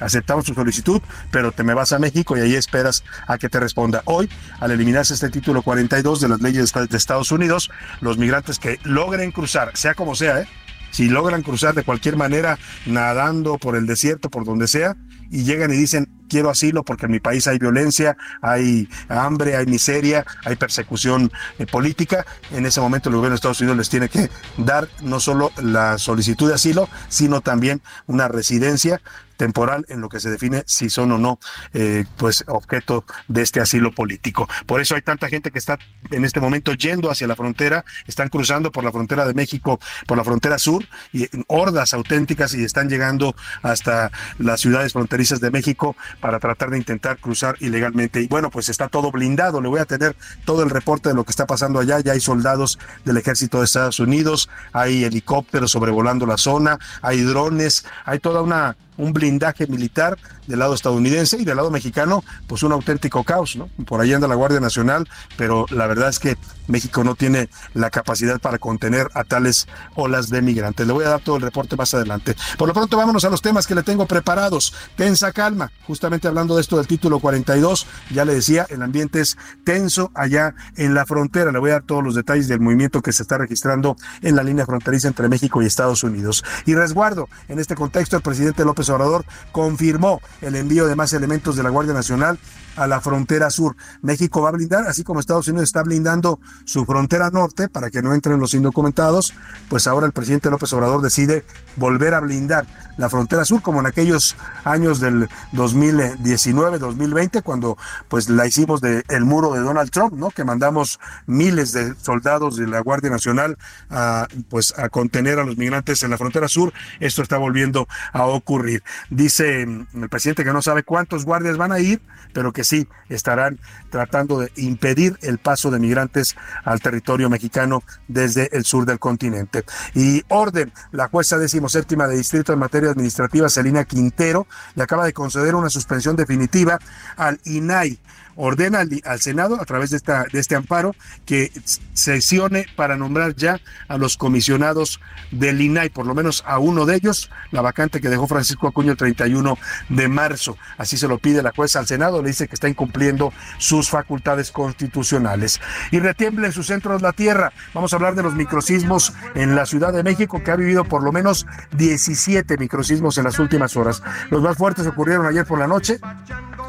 aceptamos 0.00 0.44
su 0.44 0.52
solicitud, 0.52 1.00
pero 1.30 1.50
te 1.50 1.62
me 1.62 1.72
vas 1.72 1.94
a 1.94 1.98
México 1.98 2.36
y 2.36 2.40
ahí 2.40 2.54
esperas 2.54 3.04
a 3.26 3.38
que 3.38 3.48
te 3.48 3.58
responda. 3.58 4.02
Hoy, 4.04 4.28
al 4.60 4.70
eliminarse 4.70 5.14
este 5.14 5.30
título 5.30 5.62
42 5.62 6.20
de 6.20 6.28
las 6.28 6.42
leyes 6.42 6.74
de 6.74 6.96
Estados 6.96 7.32
Unidos, 7.32 7.70
los 8.02 8.18
migrantes 8.18 8.58
que 8.58 8.78
logren 8.84 9.32
cruzar, 9.32 9.70
sea 9.74 9.94
como 9.94 10.14
sea, 10.14 10.42
¿eh? 10.42 10.48
si 10.90 11.08
logran 11.08 11.42
cruzar 11.42 11.74
de 11.74 11.82
cualquier 11.82 12.16
manera, 12.16 12.58
nadando 12.84 13.56
por 13.56 13.76
el 13.76 13.86
desierto, 13.86 14.30
por 14.30 14.44
donde 14.44 14.68
sea, 14.68 14.94
y 15.30 15.44
llegan 15.44 15.72
y 15.72 15.76
dicen, 15.76 16.08
quiero 16.28 16.50
asilo 16.50 16.84
porque 16.84 17.06
en 17.06 17.12
mi 17.12 17.20
país 17.20 17.46
hay 17.46 17.58
violencia, 17.58 18.16
hay 18.42 18.88
hambre, 19.08 19.56
hay 19.56 19.66
miseria, 19.66 20.24
hay 20.44 20.56
persecución 20.56 21.30
eh, 21.58 21.66
política. 21.66 22.26
En 22.52 22.66
ese 22.66 22.80
momento 22.80 23.08
el 23.08 23.16
gobierno 23.16 23.34
de 23.34 23.36
Estados 23.36 23.60
Unidos 23.60 23.78
les 23.78 23.88
tiene 23.88 24.08
que 24.08 24.30
dar 24.56 24.88
no 25.02 25.20
solo 25.20 25.52
la 25.56 25.98
solicitud 25.98 26.48
de 26.48 26.54
asilo, 26.54 26.88
sino 27.08 27.40
también 27.40 27.82
una 28.06 28.28
residencia 28.28 29.00
temporal 29.36 29.84
en 29.88 30.00
lo 30.00 30.08
que 30.08 30.20
se 30.20 30.30
define 30.30 30.62
si 30.66 30.90
son 30.90 31.12
o 31.12 31.18
no 31.18 31.38
eh, 31.74 32.04
pues 32.16 32.44
objeto 32.46 33.04
de 33.28 33.42
este 33.42 33.60
asilo 33.60 33.92
político. 33.92 34.48
Por 34.66 34.80
eso 34.80 34.94
hay 34.94 35.02
tanta 35.02 35.28
gente 35.28 35.50
que 35.50 35.58
está 35.58 35.78
en 36.10 36.24
este 36.24 36.40
momento 36.40 36.72
yendo 36.74 37.10
hacia 37.10 37.26
la 37.26 37.36
frontera, 37.36 37.84
están 38.06 38.28
cruzando 38.28 38.72
por 38.72 38.84
la 38.84 38.92
frontera 38.92 39.26
de 39.26 39.34
México, 39.34 39.80
por 40.06 40.16
la 40.16 40.24
frontera 40.24 40.58
sur, 40.58 40.84
y 41.12 41.28
hordas 41.48 41.94
auténticas 41.94 42.54
y 42.54 42.64
están 42.64 42.88
llegando 42.88 43.34
hasta 43.62 44.10
las 44.38 44.60
ciudades 44.60 44.92
fronterizas 44.92 45.40
de 45.40 45.50
México 45.50 45.96
para 46.20 46.38
tratar 46.38 46.70
de 46.70 46.78
intentar 46.78 47.18
cruzar 47.18 47.56
ilegalmente. 47.60 48.20
Y 48.20 48.28
bueno, 48.28 48.50
pues 48.50 48.68
está 48.68 48.88
todo 48.88 49.10
blindado. 49.10 49.60
Le 49.60 49.68
voy 49.68 49.80
a 49.80 49.84
tener 49.84 50.16
todo 50.44 50.62
el 50.62 50.70
reporte 50.70 51.08
de 51.08 51.14
lo 51.14 51.24
que 51.24 51.30
está 51.30 51.46
pasando 51.46 51.80
allá. 51.80 52.00
Ya 52.00 52.12
hay 52.12 52.20
soldados 52.20 52.78
del 53.04 53.16
ejército 53.16 53.58
de 53.58 53.64
Estados 53.64 54.00
Unidos, 54.00 54.48
hay 54.72 55.04
helicópteros 55.04 55.70
sobrevolando 55.70 56.26
la 56.26 56.38
zona, 56.38 56.78
hay 57.02 57.22
drones, 57.22 57.84
hay 58.04 58.18
toda 58.18 58.42
una 58.42 58.76
un 58.98 59.12
blindaje 59.26 59.66
militar 59.66 60.16
del 60.46 60.60
lado 60.60 60.74
estadounidense 60.74 61.36
y 61.36 61.44
del 61.44 61.56
lado 61.56 61.70
mexicano, 61.70 62.22
pues 62.46 62.62
un 62.62 62.70
auténtico 62.70 63.24
caos, 63.24 63.56
¿no? 63.56 63.68
Por 63.84 64.00
ahí 64.00 64.12
anda 64.12 64.28
la 64.28 64.36
Guardia 64.36 64.60
Nacional, 64.60 65.08
pero 65.36 65.66
la 65.70 65.88
verdad 65.88 66.08
es 66.08 66.20
que 66.20 66.36
México 66.68 67.02
no 67.02 67.16
tiene 67.16 67.48
la 67.74 67.90
capacidad 67.90 68.40
para 68.40 68.58
contener 68.58 69.08
a 69.14 69.24
tales 69.24 69.66
olas 69.94 70.30
de 70.30 70.42
migrantes. 70.42 70.86
Le 70.86 70.92
voy 70.92 71.04
a 71.04 71.08
dar 71.08 71.20
todo 71.20 71.36
el 71.36 71.42
reporte 71.42 71.76
más 71.76 71.92
adelante. 71.94 72.36
Por 72.56 72.68
lo 72.68 72.74
pronto, 72.74 72.96
vámonos 72.96 73.24
a 73.24 73.30
los 73.30 73.42
temas 73.42 73.66
que 73.66 73.74
le 73.74 73.82
tengo 73.82 74.06
preparados. 74.06 74.72
Tensa 74.96 75.32
calma, 75.32 75.72
justamente 75.86 76.28
hablando 76.28 76.54
de 76.54 76.60
esto 76.60 76.76
del 76.76 76.86
título 76.86 77.18
42, 77.18 77.86
ya 78.12 78.24
le 78.24 78.34
decía, 78.34 78.66
el 78.68 78.82
ambiente 78.82 79.20
es 79.20 79.36
tenso 79.64 80.12
allá 80.14 80.54
en 80.76 80.94
la 80.94 81.06
frontera. 81.06 81.50
Le 81.50 81.58
voy 81.58 81.70
a 81.70 81.74
dar 81.74 81.82
todos 81.82 82.04
los 82.04 82.14
detalles 82.14 82.46
del 82.46 82.60
movimiento 82.60 83.02
que 83.02 83.12
se 83.12 83.22
está 83.22 83.38
registrando 83.38 83.96
en 84.22 84.36
la 84.36 84.44
línea 84.44 84.66
fronteriza 84.66 85.08
entre 85.08 85.28
México 85.28 85.62
y 85.62 85.66
Estados 85.66 86.04
Unidos. 86.04 86.44
Y 86.66 86.74
resguardo, 86.74 87.28
en 87.48 87.58
este 87.58 87.74
contexto, 87.74 88.16
el 88.16 88.22
presidente 88.22 88.64
López 88.64 88.88
Obrador 88.90 89.15
confirmó 89.52 90.20
el 90.40 90.56
envío 90.56 90.86
de 90.86 90.96
más 90.96 91.12
elementos 91.12 91.56
de 91.56 91.62
la 91.62 91.70
Guardia 91.70 91.94
Nacional 91.94 92.38
a 92.76 92.86
la 92.86 93.00
frontera 93.00 93.50
sur. 93.50 93.76
México 94.02 94.42
va 94.42 94.50
a 94.50 94.52
blindar, 94.52 94.86
así 94.86 95.04
como 95.04 95.20
Estados 95.20 95.48
Unidos 95.48 95.64
está 95.64 95.82
blindando 95.82 96.40
su 96.64 96.84
frontera 96.84 97.30
norte 97.30 97.68
para 97.68 97.90
que 97.90 98.02
no 98.02 98.14
entren 98.14 98.38
los 98.38 98.54
indocumentados, 98.54 99.34
pues 99.68 99.86
ahora 99.86 100.06
el 100.06 100.12
presidente 100.12 100.50
López 100.50 100.72
Obrador 100.72 101.02
decide 101.02 101.44
volver 101.76 102.14
a 102.14 102.20
blindar 102.20 102.66
la 102.96 103.10
frontera 103.10 103.44
sur 103.44 103.62
como 103.62 103.80
en 103.80 103.86
aquellos 103.86 104.36
años 104.64 105.00
del 105.00 105.28
2019, 105.52 106.78
2020 106.78 107.42
cuando 107.42 107.76
pues 108.08 108.28
la 108.28 108.46
hicimos 108.46 108.80
de 108.80 109.04
el 109.08 109.24
muro 109.24 109.52
de 109.52 109.60
Donald 109.60 109.90
Trump, 109.90 110.14
¿no? 110.14 110.30
Que 110.30 110.44
mandamos 110.44 110.98
miles 111.26 111.72
de 111.72 111.94
soldados 111.96 112.56
de 112.56 112.66
la 112.66 112.80
Guardia 112.80 113.10
Nacional 113.10 113.58
a 113.90 114.28
pues 114.48 114.76
a 114.78 114.88
contener 114.88 115.38
a 115.38 115.44
los 115.44 115.56
migrantes 115.56 116.02
en 116.02 116.10
la 116.10 116.18
frontera 116.18 116.48
sur. 116.48 116.72
Esto 117.00 117.22
está 117.22 117.38
volviendo 117.38 117.88
a 118.12 118.26
ocurrir. 118.26 118.82
Dice 119.10 119.66
mm, 119.66 120.02
el 120.02 120.08
presidente 120.08 120.44
que 120.44 120.52
no 120.52 120.62
sabe 120.62 120.82
cuántos 120.82 121.24
guardias 121.24 121.56
van 121.56 121.72
a 121.72 121.80
ir, 121.80 122.00
pero 122.32 122.52
que 122.52 122.64
sí 122.66 122.88
estarán 123.08 123.58
tratando 123.90 124.40
de 124.40 124.52
impedir 124.56 125.18
el 125.22 125.38
paso 125.38 125.70
de 125.70 125.78
migrantes 125.78 126.36
al 126.64 126.80
territorio 126.80 127.30
mexicano 127.30 127.82
desde 128.08 128.54
el 128.56 128.64
sur 128.64 128.84
del 128.84 128.98
continente. 128.98 129.64
Y 129.94 130.22
orden, 130.28 130.72
la 130.92 131.08
jueza 131.08 131.38
decimoséptima 131.38 132.06
de 132.06 132.16
distrito 132.16 132.52
en 132.52 132.58
materia 132.58 132.90
administrativa, 132.90 133.48
Celina 133.48 133.84
Quintero, 133.84 134.46
le 134.74 134.82
acaba 134.82 135.04
de 135.04 135.12
conceder 135.12 135.54
una 135.54 135.70
suspensión 135.70 136.16
definitiva 136.16 136.78
al 137.16 137.40
INAI 137.44 137.98
ordena 138.36 138.80
al, 139.04 139.20
Senado 139.20 139.60
a 139.60 139.64
través 139.64 139.90
de, 139.90 139.96
esta, 139.96 140.24
de 140.30 140.38
este 140.38 140.54
amparo 140.54 140.94
que 141.24 141.50
sesione 141.94 142.66
para 142.76 142.96
nombrar 142.96 143.34
ya 143.34 143.60
a 143.88 143.98
los 143.98 144.16
comisionados 144.16 145.00
del 145.30 145.60
INAI, 145.60 145.88
por 145.88 146.06
lo 146.06 146.14
menos 146.14 146.44
a 146.46 146.58
uno 146.58 146.86
de 146.86 146.96
ellos, 146.96 147.30
la 147.50 147.62
vacante 147.62 148.00
que 148.00 148.08
dejó 148.08 148.26
Francisco 148.26 148.68
Acuño 148.68 148.92
el 148.92 148.96
31 148.96 149.58
de 149.88 150.08
marzo. 150.08 150.56
Así 150.78 150.96
se 150.96 151.08
lo 151.08 151.18
pide 151.18 151.42
la 151.42 151.52
jueza 151.52 151.78
al 151.78 151.86
Senado, 151.86 152.22
le 152.22 152.28
dice 152.28 152.46
que 152.46 152.54
está 152.54 152.68
incumpliendo 152.68 153.32
sus 153.58 153.90
facultades 153.90 154.50
constitucionales. 154.52 155.60
Y 155.90 155.98
retiemble 155.98 156.46
en 156.46 156.52
sus 156.52 156.66
centros 156.66 157.02
la 157.02 157.12
tierra. 157.12 157.52
Vamos 157.74 157.92
a 157.92 157.96
hablar 157.96 158.14
de 158.14 158.22
los 158.22 158.34
microsismos 158.34 159.12
en 159.34 159.56
la 159.56 159.66
Ciudad 159.66 159.92
de 159.92 160.02
México, 160.02 160.42
que 160.42 160.50
ha 160.50 160.56
vivido 160.56 160.84
por 160.84 161.02
lo 161.02 161.12
menos 161.12 161.46
17 161.76 162.58
microsismos 162.58 163.18
en 163.18 163.24
las 163.24 163.38
últimas 163.38 163.76
horas. 163.76 164.02
Los 164.30 164.42
más 164.42 164.56
fuertes 164.56 164.86
ocurrieron 164.86 165.26
ayer 165.26 165.46
por 165.46 165.58
la 165.58 165.66
noche 165.66 165.98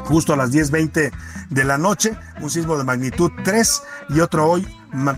justo 0.08 0.32
a 0.32 0.36
las 0.36 0.50
10.20 0.50 1.12
de 1.50 1.64
la 1.64 1.76
noche, 1.76 2.16
un 2.40 2.50
sismo 2.50 2.78
de 2.78 2.84
magnitud 2.84 3.30
3 3.44 3.82
y 4.08 4.20
otro 4.20 4.50
hoy 4.50 4.66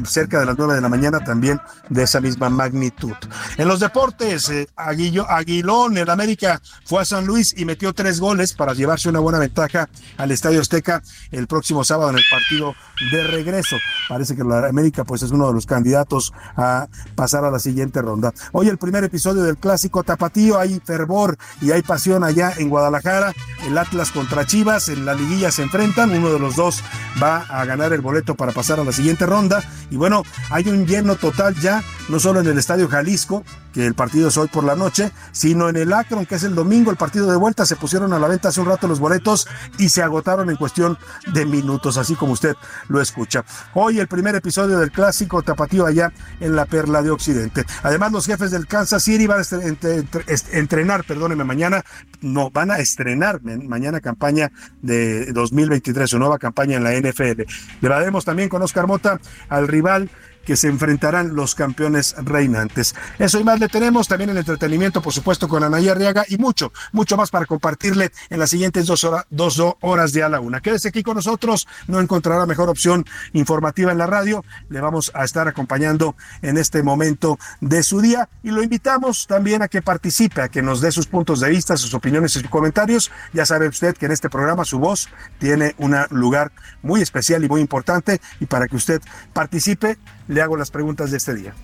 cerca 0.04 0.40
de 0.40 0.46
las 0.46 0.56
9 0.58 0.74
de 0.74 0.80
la 0.80 0.88
mañana 0.88 1.20
también 1.20 1.60
de 1.88 2.02
esa 2.02 2.20
misma 2.20 2.48
magnitud. 2.48 3.14
En 3.56 3.68
los 3.68 3.80
deportes, 3.80 4.48
eh, 4.48 4.68
Aguilón, 4.76 5.96
el 5.98 6.10
América 6.10 6.60
fue 6.84 7.02
a 7.02 7.04
San 7.04 7.26
Luis 7.26 7.54
y 7.56 7.64
metió 7.64 7.92
tres 7.92 8.20
goles 8.20 8.52
para 8.52 8.74
llevarse 8.74 9.08
una 9.08 9.20
buena 9.20 9.38
ventaja 9.38 9.88
al 10.16 10.30
Estadio 10.30 10.60
Azteca 10.60 11.02
el 11.30 11.46
próximo 11.46 11.84
sábado 11.84 12.10
en 12.10 12.18
el 12.18 12.24
partido 12.30 12.74
de 13.12 13.24
regreso. 13.24 13.76
Parece 14.08 14.36
que 14.36 14.44
la 14.44 14.68
América 14.68 15.04
pues 15.04 15.22
es 15.22 15.30
uno 15.30 15.48
de 15.48 15.54
los 15.54 15.66
candidatos 15.66 16.32
a 16.56 16.88
pasar 17.14 17.44
a 17.44 17.50
la 17.50 17.58
siguiente 17.58 18.02
ronda. 18.02 18.32
Hoy 18.52 18.68
el 18.68 18.78
primer 18.78 19.04
episodio 19.04 19.42
del 19.42 19.56
clásico 19.56 20.02
Tapatío, 20.02 20.58
hay 20.58 20.80
fervor 20.84 21.36
y 21.60 21.70
hay 21.70 21.82
pasión 21.82 22.24
allá 22.24 22.52
en 22.56 22.68
Guadalajara. 22.68 23.32
El 23.66 23.78
Atlas 23.78 24.10
contra 24.10 24.46
Chivas 24.46 24.88
en 24.88 25.04
la 25.04 25.14
liguilla 25.14 25.50
se 25.50 25.62
enfrentan, 25.62 26.10
uno 26.10 26.32
de 26.32 26.38
los 26.38 26.56
dos 26.56 26.82
va 27.22 27.38
a 27.48 27.64
ganar 27.64 27.92
el 27.92 28.00
boleto 28.00 28.34
para 28.34 28.52
pasar 28.52 28.80
a 28.80 28.84
la 28.84 28.92
siguiente 28.92 29.26
ronda 29.26 29.59
y 29.90 29.96
bueno, 29.96 30.24
hay 30.50 30.68
un 30.68 30.86
lleno 30.86 31.16
total 31.16 31.54
ya, 31.56 31.82
no 32.08 32.20
solo 32.20 32.40
en 32.40 32.46
el 32.46 32.58
Estadio 32.58 32.88
Jalisco, 32.88 33.44
que 33.72 33.86
el 33.86 33.94
partido 33.94 34.28
es 34.28 34.36
hoy 34.36 34.48
por 34.48 34.64
la 34.64 34.76
noche, 34.76 35.12
sino 35.32 35.68
en 35.68 35.76
el 35.76 35.92
Akron, 35.92 36.26
que 36.26 36.36
es 36.36 36.42
el 36.42 36.54
domingo, 36.54 36.90
el 36.90 36.96
partido 36.96 37.30
de 37.30 37.36
vuelta. 37.36 37.66
Se 37.66 37.76
pusieron 37.76 38.12
a 38.12 38.18
la 38.18 38.28
venta 38.28 38.48
hace 38.48 38.60
un 38.60 38.66
rato 38.66 38.88
los 38.88 39.00
boletos 39.00 39.48
y 39.78 39.88
se 39.88 40.02
agotaron 40.02 40.50
en 40.50 40.56
cuestión 40.56 40.98
de 41.32 41.44
minutos, 41.46 41.96
así 41.96 42.14
como 42.14 42.32
usted 42.32 42.54
lo 42.88 43.00
escucha. 43.00 43.44
Hoy 43.74 43.98
el 43.98 44.08
primer 44.08 44.34
episodio 44.34 44.78
del 44.78 44.90
clásico 44.90 45.42
tapatío 45.42 45.86
allá 45.86 46.12
en 46.40 46.56
la 46.56 46.66
Perla 46.66 47.02
de 47.02 47.10
Occidente. 47.10 47.64
Además, 47.82 48.12
los 48.12 48.26
jefes 48.26 48.50
del 48.50 48.66
Kansas 48.66 49.02
City 49.02 49.26
van 49.26 49.40
a 49.40 50.56
entrenar, 50.56 51.04
perdóneme, 51.04 51.44
mañana, 51.44 51.84
no, 52.20 52.50
van 52.50 52.70
a 52.70 52.78
estrenar 52.78 53.40
mañana 53.42 54.00
campaña 54.00 54.50
de 54.82 55.32
2023, 55.32 56.10
su 56.10 56.18
nueva 56.18 56.38
campaña 56.38 56.76
en 56.76 56.84
la 56.84 56.92
NFL. 56.92 57.42
Le 57.80 57.88
daremos 57.88 58.24
también 58.24 58.48
con 58.48 58.62
Oscar 58.62 58.86
Mota 58.86 59.20
al 59.48 59.68
rival 59.68 60.10
que 60.44 60.56
se 60.56 60.68
enfrentarán 60.68 61.34
los 61.34 61.54
campeones 61.54 62.14
reinantes. 62.18 62.94
Eso 63.18 63.38
y 63.38 63.44
más 63.44 63.60
le 63.60 63.68
tenemos, 63.68 64.08
también 64.08 64.30
el 64.30 64.38
entretenimiento, 64.38 65.02
por 65.02 65.12
supuesto, 65.12 65.48
con 65.48 65.62
Anaya 65.62 65.92
Arriaga 65.92 66.24
y 66.28 66.38
mucho, 66.38 66.72
mucho 66.92 67.16
más 67.16 67.30
para 67.30 67.46
compartirle 67.46 68.10
en 68.30 68.38
las 68.38 68.50
siguientes 68.50 68.86
dos, 68.86 69.04
horas, 69.04 69.26
dos 69.30 69.62
horas 69.80 70.12
de 70.12 70.22
a 70.22 70.28
la 70.28 70.40
una. 70.40 70.60
Quédese 70.60 70.88
aquí 70.88 71.02
con 71.02 71.16
nosotros, 71.16 71.66
no 71.86 72.00
encontrará 72.00 72.46
mejor 72.46 72.68
opción 72.68 73.04
informativa 73.32 73.92
en 73.92 73.98
la 73.98 74.06
radio. 74.06 74.44
Le 74.68 74.80
vamos 74.80 75.10
a 75.14 75.24
estar 75.24 75.48
acompañando 75.48 76.16
en 76.42 76.58
este 76.58 76.82
momento 76.82 77.38
de 77.60 77.82
su 77.82 78.00
día 78.00 78.28
y 78.42 78.50
lo 78.50 78.62
invitamos 78.62 79.26
también 79.26 79.62
a 79.62 79.68
que 79.68 79.82
participe, 79.82 80.42
a 80.42 80.48
que 80.48 80.62
nos 80.62 80.80
dé 80.80 80.92
sus 80.92 81.06
puntos 81.06 81.40
de 81.40 81.50
vista, 81.50 81.76
sus 81.76 81.94
opiniones 81.94 82.36
y 82.36 82.40
sus 82.40 82.48
comentarios. 82.48 83.10
Ya 83.32 83.46
sabe 83.46 83.68
usted 83.68 83.96
que 83.96 84.06
en 84.06 84.12
este 84.12 84.30
programa 84.30 84.64
su 84.64 84.78
voz 84.78 85.08
tiene 85.38 85.74
un 85.78 85.96
lugar 86.10 86.52
muy 86.82 87.00
especial 87.00 87.44
y 87.44 87.48
muy 87.48 87.60
importante 87.60 88.20
y 88.40 88.46
para 88.46 88.68
que 88.68 88.76
usted 88.76 89.02
participe, 89.32 89.98
le 90.30 90.40
hago 90.40 90.56
las 90.56 90.70
preguntas 90.70 91.10
de 91.10 91.16
este 91.16 91.34
día. 91.34 91.54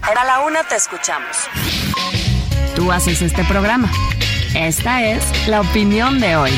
Para 0.00 0.24
la 0.24 0.40
una 0.40 0.62
te 0.62 0.76
escuchamos. 0.76 1.36
Tú 2.76 2.92
haces 2.92 3.20
este 3.20 3.44
programa. 3.44 3.90
Esta 4.54 5.02
es 5.04 5.48
la 5.48 5.60
opinión 5.60 6.20
de 6.20 6.36
hoy. 6.36 6.52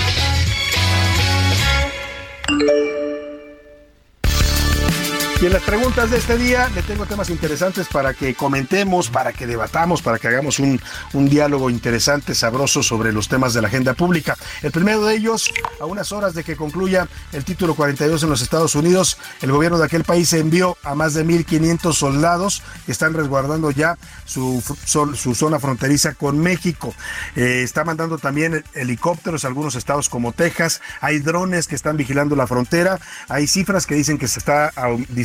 Y 5.41 5.47
en 5.47 5.53
las 5.53 5.63
preguntas 5.63 6.11
de 6.11 6.17
este 6.17 6.39
día 6.39 6.71
le 6.75 6.83
tengo 6.83 7.07
temas 7.07 7.29
interesantes 7.29 7.89
para 7.89 8.15
que 8.15 8.35
comentemos, 8.35 9.11
para 9.11 9.33
que 9.33 9.47
debatamos, 9.47 10.01
para 10.01 10.19
que 10.19 10.29
hagamos 10.29 10.59
un, 10.59 10.81
un, 11.13 11.29
diálogo 11.29 11.71
interesante, 11.71 12.35
sabroso 12.35 12.83
sobre 12.83 13.13
los 13.13 13.29
temas 13.29 13.53
de 13.53 13.61
la 13.61 13.69
agenda 13.69 13.95
pública. 13.95 14.37
El 14.63 14.73
primero 14.73 15.05
de 15.05 15.17
ellos, 15.17 15.53
a 15.81 15.87
unas 15.87 16.13
horas 16.13 16.35
de 16.35 16.45
que 16.45 16.57
concluya 16.57 17.09
el 17.33 17.45
título 17.45 17.75
42 17.75 18.23
en 18.23 18.31
los 18.31 18.41
Estados 18.43 18.75
Unidos, 18.75 19.19
el 19.43 19.53
gobierno 19.53 19.79
de 19.79 19.85
aquel 19.85 20.05
país 20.05 20.33
envió 20.33 20.79
a 20.83 20.95
más 20.95 21.15
de 21.15 21.27
1.500 21.27 21.93
soldados 21.93 22.63
que 22.87 22.93
están 22.93 23.13
resguardando 23.13 23.71
ya 23.71 23.99
su, 24.25 24.63
su 24.87 25.35
zona 25.35 25.59
fronteriza 25.59 26.15
con 26.15 26.39
México. 26.39 26.95
Eh, 27.37 27.63
está 27.63 27.85
mandando 27.85 28.19
también 28.19 28.65
helicópteros 28.75 29.45
a 29.45 29.49
algunos 29.49 29.75
estados 29.75 30.09
como 30.09 30.33
Texas. 30.33 30.81
Hay 31.01 31.19
drones 31.19 31.67
que 31.67 31.75
están 31.75 31.97
vigilando 31.97 32.37
la 32.37 32.47
frontera. 32.47 32.99
Hay 33.29 33.47
cifras 33.47 33.87
que 33.87 33.95
dicen 33.95 34.17
que 34.17 34.29
se 34.29 34.39
está 34.39 34.73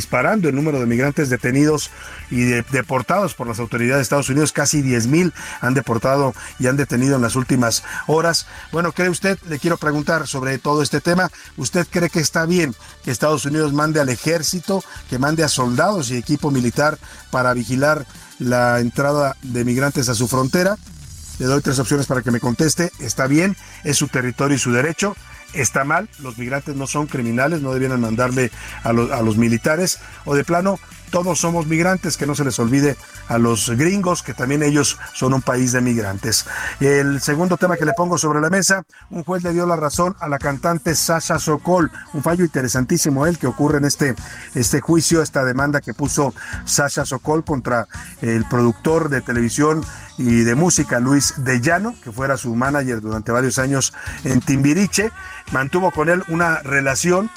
disparando 0.00 0.48
el 0.48 0.54
número 0.54 0.80
de 0.80 0.86
migrantes 0.86 1.28
detenidos 1.28 1.90
y 2.30 2.40
deportados 2.40 3.34
por 3.34 3.46
las 3.46 3.58
autoridades 3.58 3.98
de 3.98 4.02
Estados 4.02 4.30
Unidos. 4.30 4.50
Casi 4.50 4.80
10 4.80 5.08
mil 5.08 5.34
han 5.60 5.74
deportado 5.74 6.32
y 6.58 6.68
han 6.68 6.78
detenido 6.78 7.16
en 7.16 7.22
las 7.22 7.36
últimas 7.36 7.84
horas. 8.06 8.46
Bueno, 8.72 8.92
¿cree 8.92 9.10
usted? 9.10 9.38
Le 9.46 9.58
quiero 9.58 9.76
preguntar 9.76 10.26
sobre 10.26 10.56
todo 10.56 10.80
este 10.82 11.02
tema. 11.02 11.30
¿Usted 11.58 11.86
cree 11.90 12.08
que 12.08 12.20
está 12.20 12.46
bien 12.46 12.74
que 13.04 13.10
Estados 13.10 13.44
Unidos 13.44 13.74
mande 13.74 14.00
al 14.00 14.08
ejército, 14.08 14.82
que 15.10 15.18
mande 15.18 15.44
a 15.44 15.48
soldados 15.48 16.10
y 16.10 16.16
equipo 16.16 16.50
militar 16.50 16.96
para 17.30 17.52
vigilar 17.52 18.06
la 18.38 18.80
entrada 18.80 19.36
de 19.42 19.66
migrantes 19.66 20.08
a 20.08 20.14
su 20.14 20.28
frontera? 20.28 20.78
Le 21.38 21.44
doy 21.44 21.60
tres 21.60 21.78
opciones 21.78 22.06
para 22.06 22.22
que 22.22 22.30
me 22.30 22.40
conteste. 22.40 22.90
Está 23.00 23.26
bien, 23.26 23.54
es 23.84 23.98
su 23.98 24.08
territorio 24.08 24.56
y 24.56 24.58
su 24.58 24.72
derecho 24.72 25.14
está 25.52 25.84
mal, 25.84 26.08
los 26.20 26.38
migrantes 26.38 26.76
no 26.76 26.86
son 26.86 27.06
criminales, 27.06 27.62
no 27.62 27.72
debieran 27.72 28.00
mandarle 28.00 28.50
a 28.84 28.92
los, 28.92 29.10
a 29.10 29.22
los 29.22 29.36
militares, 29.36 29.98
o 30.24 30.34
de 30.34 30.44
plano, 30.44 30.78
todos 31.10 31.40
somos 31.40 31.66
migrantes, 31.66 32.16
que 32.16 32.26
no 32.26 32.34
se 32.34 32.44
les 32.44 32.58
olvide 32.58 32.96
a 33.28 33.38
los 33.38 33.70
gringos, 33.70 34.22
que 34.22 34.32
también 34.32 34.62
ellos 34.62 34.98
son 35.12 35.34
un 35.34 35.42
país 35.42 35.72
de 35.72 35.80
migrantes. 35.80 36.46
El 36.78 37.20
segundo 37.20 37.56
tema 37.56 37.76
que 37.76 37.84
le 37.84 37.92
pongo 37.92 38.16
sobre 38.16 38.40
la 38.40 38.48
mesa, 38.48 38.84
un 39.10 39.24
juez 39.24 39.42
le 39.42 39.52
dio 39.52 39.66
la 39.66 39.76
razón 39.76 40.16
a 40.20 40.28
la 40.28 40.38
cantante 40.38 40.94
Sasha 40.94 41.38
Sokol, 41.38 41.90
un 42.12 42.22
fallo 42.22 42.44
interesantísimo 42.44 43.26
el 43.26 43.38
que 43.38 43.48
ocurre 43.48 43.78
en 43.78 43.84
este, 43.84 44.14
este 44.54 44.80
juicio, 44.80 45.22
esta 45.22 45.44
demanda 45.44 45.80
que 45.80 45.94
puso 45.94 46.32
Sasha 46.64 47.04
Sokol 47.04 47.44
contra 47.44 47.86
el 48.22 48.44
productor 48.44 49.08
de 49.08 49.20
televisión 49.20 49.84
y 50.20 50.42
de 50.42 50.54
música 50.54 51.00
Luis 51.00 51.32
de 51.38 51.62
Llano, 51.62 51.94
que 52.04 52.12
fuera 52.12 52.36
su 52.36 52.54
manager 52.54 53.00
durante 53.00 53.32
varios 53.32 53.58
años 53.58 53.94
en 54.24 54.42
Timbiriche. 54.42 55.10
Mantuvo 55.50 55.90
con 55.90 56.10
él 56.10 56.22
una 56.28 56.58
relación 56.58 57.30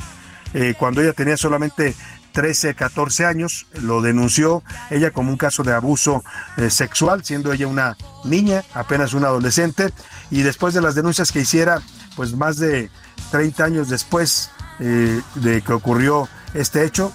eh, 0.54 0.76
cuando 0.78 1.02
ella 1.02 1.14
tenía 1.14 1.38
solamente 1.38 1.96
13, 2.34 2.76
14 2.76 3.26
años, 3.26 3.68
lo 3.82 4.02
denunció 4.02 4.64
ella 4.90 5.12
como 5.12 5.32
un 5.32 5.38
caso 5.38 5.64
de 5.64 5.72
abuso 5.72 6.26
eh, 6.58 6.70
sexual, 6.70 7.24
siendo 7.24 7.54
ella 7.54 7.68
una 7.68 7.96
niña, 8.26 8.64
apenas 8.74 9.14
una 9.14 9.28
adolescente, 9.28 9.94
y 10.30 10.42
después 10.42 10.74
de 10.74 10.82
las 10.82 10.94
denuncias 10.94 11.32
que 11.32 11.40
hiciera, 11.40 11.82
pues 12.18 12.36
más 12.36 12.58
de 12.58 12.90
30 13.32 13.64
años 13.64 13.90
después 13.90 14.52
eh, 14.80 15.22
de 15.36 15.62
que 15.62 15.72
ocurrió 15.72 16.28
este 16.54 16.84
hecho, 16.84 17.14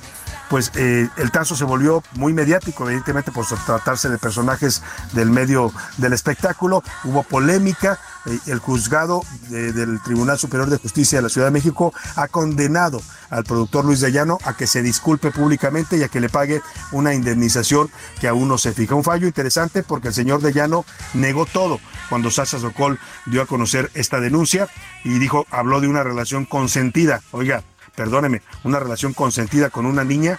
pues 0.48 0.72
eh, 0.74 1.08
el 1.16 1.30
caso 1.30 1.56
se 1.56 1.64
volvió 1.64 2.02
muy 2.14 2.32
mediático, 2.32 2.84
evidentemente 2.84 3.32
por 3.32 3.46
tratarse 3.46 4.08
de 4.08 4.18
personajes 4.18 4.82
del 5.12 5.30
medio 5.30 5.72
del 5.96 6.12
espectáculo. 6.12 6.82
Hubo 7.04 7.22
polémica. 7.22 7.98
Eh, 8.26 8.38
el 8.46 8.58
juzgado 8.58 9.22
del 9.48 10.00
Tribunal 10.02 10.38
Superior 10.38 10.68
de 10.68 10.76
Justicia 10.76 11.18
de 11.18 11.22
la 11.22 11.28
Ciudad 11.28 11.46
de 11.46 11.52
México 11.52 11.94
ha 12.16 12.28
condenado 12.28 13.00
al 13.30 13.44
productor 13.44 13.84
Luis 13.84 14.00
de 14.00 14.10
Llano 14.12 14.38
a 14.44 14.54
que 14.54 14.66
se 14.66 14.82
disculpe 14.82 15.30
públicamente 15.30 15.96
y 15.96 16.02
a 16.02 16.08
que 16.08 16.20
le 16.20 16.28
pague 16.28 16.62
una 16.92 17.14
indemnización 17.14 17.90
que 18.20 18.28
aún 18.28 18.48
no 18.48 18.58
se 18.58 18.72
fija. 18.72 18.94
Un 18.94 19.04
fallo 19.04 19.26
interesante 19.26 19.82
porque 19.82 20.08
el 20.08 20.14
señor 20.14 20.42
de 20.42 20.52
Llano 20.52 20.84
negó 21.14 21.46
todo 21.46 21.78
cuando 22.08 22.30
Sasha 22.30 22.58
Sokol 22.58 22.98
dio 23.26 23.42
a 23.42 23.46
conocer 23.46 23.90
esta 23.94 24.20
denuncia 24.20 24.68
y 25.04 25.18
dijo, 25.18 25.46
habló 25.50 25.80
de 25.80 25.88
una 25.88 26.02
relación 26.02 26.44
consentida. 26.44 27.20
Oiga, 27.32 27.62
perdóneme, 27.98 28.42
una 28.62 28.78
relación 28.78 29.12
consentida 29.12 29.70
con 29.70 29.84
una 29.84 30.04
niña 30.04 30.38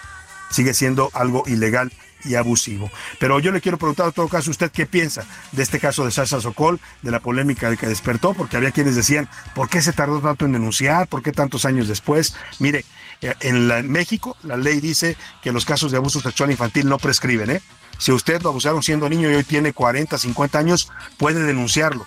sigue 0.50 0.72
siendo 0.72 1.10
algo 1.12 1.42
ilegal 1.46 1.92
y 2.24 2.34
abusivo. 2.34 2.90
Pero 3.18 3.38
yo 3.38 3.52
le 3.52 3.60
quiero 3.60 3.76
preguntar 3.76 4.06
en 4.06 4.12
todo 4.12 4.28
caso, 4.28 4.50
¿usted 4.50 4.70
qué 4.70 4.86
piensa 4.86 5.26
de 5.52 5.62
este 5.62 5.78
caso 5.78 6.06
de 6.06 6.10
Sasha 6.10 6.40
Sokol, 6.40 6.80
de 7.02 7.10
la 7.10 7.20
polémica 7.20 7.76
que 7.76 7.86
despertó? 7.86 8.32
Porque 8.32 8.56
había 8.56 8.70
quienes 8.70 8.96
decían, 8.96 9.28
¿por 9.54 9.68
qué 9.68 9.82
se 9.82 9.92
tardó 9.92 10.20
tanto 10.20 10.46
en 10.46 10.52
denunciar? 10.52 11.06
¿Por 11.06 11.22
qué 11.22 11.32
tantos 11.32 11.66
años 11.66 11.86
después? 11.86 12.34
Mire, 12.60 12.86
eh, 13.20 13.34
en, 13.40 13.90
México 13.92 14.38
la 14.42 14.56
ley 14.56 14.80
dice 14.80 15.18
que 15.42 15.52
los 15.52 15.66
casos 15.66 15.92
de 15.92 15.98
abuso 15.98 16.20
sexual 16.20 16.50
infantil 16.50 16.88
no 16.88 16.96
prescriben, 16.96 17.50
¿eh? 17.50 17.60
Si 17.98 18.10
usted 18.10 18.40
lo 18.40 18.48
abusaron 18.48 18.82
siendo 18.82 19.06
niño 19.10 19.30
y 19.30 19.34
hoy 19.34 19.44
tiene 19.44 19.74
40, 19.74 20.16
50 20.16 20.58
años, 20.58 20.90
puede 21.18 21.42
denunciarlo 21.42 22.06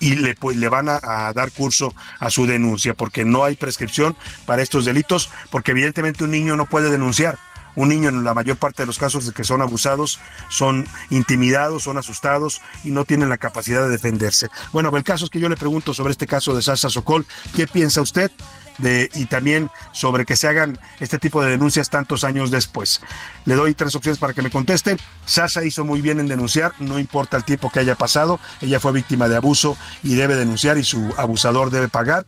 y 0.00 0.14
le, 0.16 0.34
pues, 0.34 0.56
le 0.56 0.68
van 0.68 0.88
a, 0.88 1.32
dar 1.32 1.50
curso 1.50 1.94
a 2.18 2.30
su 2.30 2.46
denuncia, 2.46 2.94
porque 2.94 3.24
no 3.24 3.44
hay 3.44 3.56
prescripción 3.56 4.16
para 4.46 4.62
estos 4.62 4.84
delitos, 4.84 5.30
porque 5.50 5.72
evidentemente 5.72 6.24
un 6.24 6.30
niño 6.30 6.56
no 6.56 6.66
puede 6.66 6.90
denunciar. 6.90 7.38
Un 7.74 7.90
niño 7.90 8.08
en 8.08 8.24
la 8.24 8.34
mayor 8.34 8.56
parte 8.56 8.82
de 8.82 8.86
los 8.86 8.98
casos 8.98 9.30
que 9.32 9.44
son 9.44 9.62
abusados 9.62 10.18
son 10.48 10.88
intimidados, 11.10 11.84
son 11.84 11.96
asustados 11.96 12.60
y 12.82 12.90
no 12.90 13.04
tienen 13.04 13.28
la 13.28 13.38
capacidad 13.38 13.82
de 13.82 13.90
defenderse. 13.90 14.48
Bueno, 14.72 14.94
el 14.96 15.04
caso 15.04 15.26
es 15.26 15.30
que 15.30 15.38
yo 15.38 15.48
le 15.48 15.56
pregunto 15.56 15.94
sobre 15.94 16.10
este 16.10 16.26
caso 16.26 16.56
de 16.56 16.62
Sasa 16.62 16.90
Sokol, 16.90 17.24
¿qué 17.54 17.68
piensa 17.68 18.00
usted? 18.00 18.32
Y 18.80 19.26
también 19.26 19.70
sobre 19.92 20.24
que 20.24 20.36
se 20.36 20.48
hagan 20.48 20.78
este 21.00 21.18
tipo 21.18 21.42
de 21.42 21.50
denuncias 21.50 21.90
tantos 21.90 22.24
años 22.24 22.50
después. 22.50 23.00
Le 23.44 23.54
doy 23.54 23.74
tres 23.74 23.94
opciones 23.94 24.18
para 24.18 24.34
que 24.34 24.42
me 24.42 24.50
conteste. 24.50 24.96
Sasha 25.26 25.64
hizo 25.64 25.84
muy 25.84 26.00
bien 26.00 26.20
en 26.20 26.28
denunciar, 26.28 26.72
no 26.78 26.98
importa 26.98 27.36
el 27.36 27.44
tiempo 27.44 27.70
que 27.70 27.80
haya 27.80 27.94
pasado, 27.94 28.38
ella 28.60 28.80
fue 28.80 28.92
víctima 28.92 29.28
de 29.28 29.36
abuso 29.36 29.76
y 30.02 30.14
debe 30.14 30.36
denunciar 30.36 30.78
y 30.78 30.84
su 30.84 31.14
abusador 31.16 31.70
debe 31.70 31.88
pagar. 31.88 32.26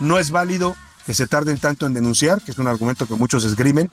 No 0.00 0.18
es 0.18 0.30
válido 0.30 0.76
que 1.06 1.14
se 1.14 1.26
tarden 1.26 1.58
tanto 1.58 1.86
en 1.86 1.94
denunciar, 1.94 2.40
que 2.40 2.50
es 2.50 2.58
un 2.58 2.66
argumento 2.66 3.06
que 3.06 3.14
muchos 3.14 3.44
esgrimen, 3.44 3.90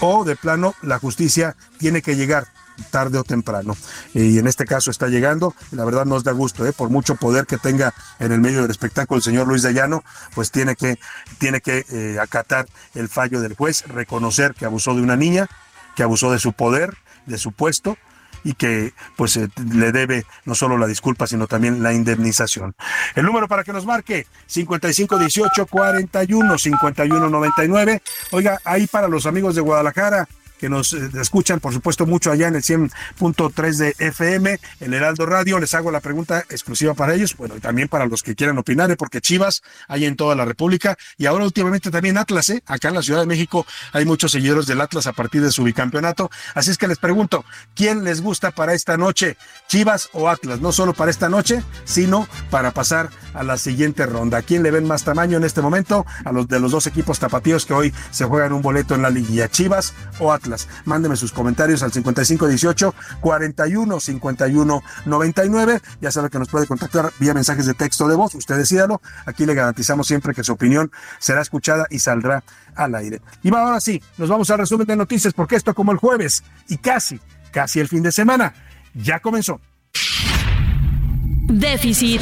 o 0.00 0.24
de 0.24 0.36
plano 0.36 0.74
la 0.82 0.98
justicia 0.98 1.56
tiene 1.78 2.02
que 2.02 2.16
llegar 2.16 2.48
tarde 2.90 3.18
o 3.18 3.24
temprano. 3.24 3.76
Y 4.14 4.38
en 4.38 4.46
este 4.46 4.64
caso 4.64 4.90
está 4.90 5.08
llegando, 5.08 5.54
la 5.70 5.84
verdad 5.84 6.04
nos 6.04 6.24
da 6.24 6.32
gusto, 6.32 6.66
¿eh? 6.66 6.72
por 6.72 6.90
mucho 6.90 7.14
poder 7.16 7.46
que 7.46 7.58
tenga 7.58 7.94
en 8.18 8.32
el 8.32 8.40
medio 8.40 8.62
del 8.62 8.70
espectáculo 8.70 9.18
el 9.18 9.22
señor 9.22 9.46
Luis 9.46 9.62
Dayano, 9.62 10.02
pues 10.34 10.50
tiene 10.50 10.76
que, 10.76 10.98
tiene 11.38 11.60
que 11.60 11.84
eh, 11.90 12.18
acatar 12.20 12.66
el 12.94 13.08
fallo 13.08 13.40
del 13.40 13.54
juez, 13.54 13.84
reconocer 13.86 14.54
que 14.54 14.64
abusó 14.64 14.94
de 14.94 15.02
una 15.02 15.16
niña, 15.16 15.48
que 15.96 16.02
abusó 16.02 16.30
de 16.32 16.38
su 16.38 16.52
poder, 16.52 16.96
de 17.26 17.38
su 17.38 17.52
puesto, 17.52 17.96
y 18.44 18.54
que 18.54 18.92
pues 19.16 19.36
eh, 19.36 19.48
le 19.72 19.92
debe 19.92 20.24
no 20.44 20.54
solo 20.54 20.78
la 20.78 20.86
disculpa, 20.86 21.26
sino 21.26 21.46
también 21.46 21.82
la 21.82 21.92
indemnización. 21.92 22.74
El 23.14 23.26
número 23.26 23.48
para 23.48 23.64
que 23.64 23.72
nos 23.72 23.86
marque 23.86 24.26
5518 24.46 25.66
41 25.66 26.58
5199. 26.58 28.02
Oiga, 28.32 28.58
ahí 28.64 28.86
para 28.86 29.08
los 29.08 29.26
amigos 29.26 29.54
de 29.54 29.60
Guadalajara, 29.60 30.28
que 30.60 30.68
nos 30.68 30.92
eh, 30.92 31.10
escuchan, 31.18 31.58
por 31.58 31.72
supuesto, 31.72 32.04
mucho 32.04 32.30
allá 32.30 32.48
en 32.48 32.54
el 32.54 32.62
100.3 32.62 33.76
de 33.76 33.94
FM, 33.98 34.60
el 34.80 34.94
Heraldo 34.94 35.24
Radio. 35.24 35.58
Les 35.58 35.74
hago 35.74 35.90
la 35.90 36.00
pregunta 36.00 36.40
exclusiva 36.50 36.92
para 36.92 37.14
ellos, 37.14 37.34
bueno, 37.36 37.56
y 37.56 37.60
también 37.60 37.88
para 37.88 38.04
los 38.04 38.22
que 38.22 38.34
quieran 38.34 38.58
opinar, 38.58 38.90
¿eh? 38.90 38.96
porque 38.96 39.22
Chivas 39.22 39.62
hay 39.88 40.04
en 40.04 40.16
toda 40.16 40.34
la 40.34 40.44
República 40.44 40.98
y 41.16 41.24
ahora 41.24 41.44
últimamente 41.44 41.90
también 41.90 42.18
Atlas, 42.18 42.50
¿eh? 42.50 42.62
acá 42.66 42.88
en 42.88 42.94
la 42.94 43.02
Ciudad 43.02 43.20
de 43.20 43.26
México 43.26 43.66
hay 43.92 44.04
muchos 44.04 44.32
seguidores 44.32 44.66
del 44.66 44.82
Atlas 44.82 45.06
a 45.06 45.14
partir 45.14 45.40
de 45.40 45.50
su 45.50 45.64
bicampeonato. 45.64 46.30
Así 46.54 46.70
es 46.70 46.76
que 46.76 46.88
les 46.88 46.98
pregunto, 46.98 47.46
¿quién 47.74 48.04
les 48.04 48.20
gusta 48.20 48.50
para 48.50 48.74
esta 48.74 48.98
noche? 48.98 49.38
¿Chivas 49.66 50.10
o 50.12 50.28
Atlas? 50.28 50.60
No 50.60 50.72
solo 50.72 50.92
para 50.92 51.10
esta 51.10 51.30
noche, 51.30 51.62
sino 51.84 52.28
para 52.50 52.72
pasar 52.72 53.08
a 53.32 53.42
la 53.42 53.56
siguiente 53.56 54.04
ronda. 54.04 54.38
¿A 54.38 54.42
quién 54.42 54.62
le 54.62 54.70
ven 54.70 54.86
más 54.86 55.04
tamaño 55.04 55.38
en 55.38 55.44
este 55.44 55.62
momento? 55.62 56.04
A 56.24 56.32
los 56.32 56.48
de 56.48 56.60
los 56.60 56.72
dos 56.72 56.86
equipos 56.86 57.18
tapatíos 57.18 57.64
que 57.64 57.72
hoy 57.72 57.94
se 58.10 58.26
juegan 58.26 58.52
un 58.52 58.60
boleto 58.60 58.94
en 58.94 59.02
la 59.02 59.10
liguilla, 59.10 59.48
Chivas 59.48 59.94
o 60.18 60.32
Atlas. 60.32 60.49
Mándeme 60.84 61.16
sus 61.16 61.32
comentarios 61.32 61.82
al 61.82 61.92
5518 61.92 62.94
41 63.20 64.00
51 64.00 64.82
99. 65.06 65.80
Ya 66.00 66.10
sabe 66.10 66.30
que 66.30 66.38
nos 66.38 66.48
puede 66.48 66.66
contactar 66.66 67.12
vía 67.18 67.34
mensajes 67.34 67.66
de 67.66 67.74
texto 67.74 68.08
de 68.08 68.14
voz. 68.16 68.34
Usted 68.34 68.56
decídalo. 68.56 69.00
Aquí 69.26 69.46
le 69.46 69.54
garantizamos 69.54 70.06
siempre 70.06 70.34
que 70.34 70.44
su 70.44 70.52
opinión 70.52 70.90
será 71.18 71.42
escuchada 71.42 71.86
y 71.90 71.98
saldrá 71.98 72.42
al 72.74 72.94
aire. 72.94 73.20
Y 73.42 73.54
ahora 73.54 73.80
sí, 73.80 74.02
nos 74.18 74.28
vamos 74.28 74.50
al 74.50 74.58
resumen 74.58 74.86
de 74.86 74.96
noticias 74.96 75.34
porque 75.34 75.56
esto 75.56 75.74
como 75.74 75.92
el 75.92 75.98
jueves 75.98 76.42
y 76.68 76.78
casi, 76.78 77.20
casi 77.52 77.80
el 77.80 77.88
fin 77.88 78.02
de 78.02 78.12
semana, 78.12 78.54
ya 78.94 79.20
comenzó. 79.20 79.60
Déficit. 81.60 82.20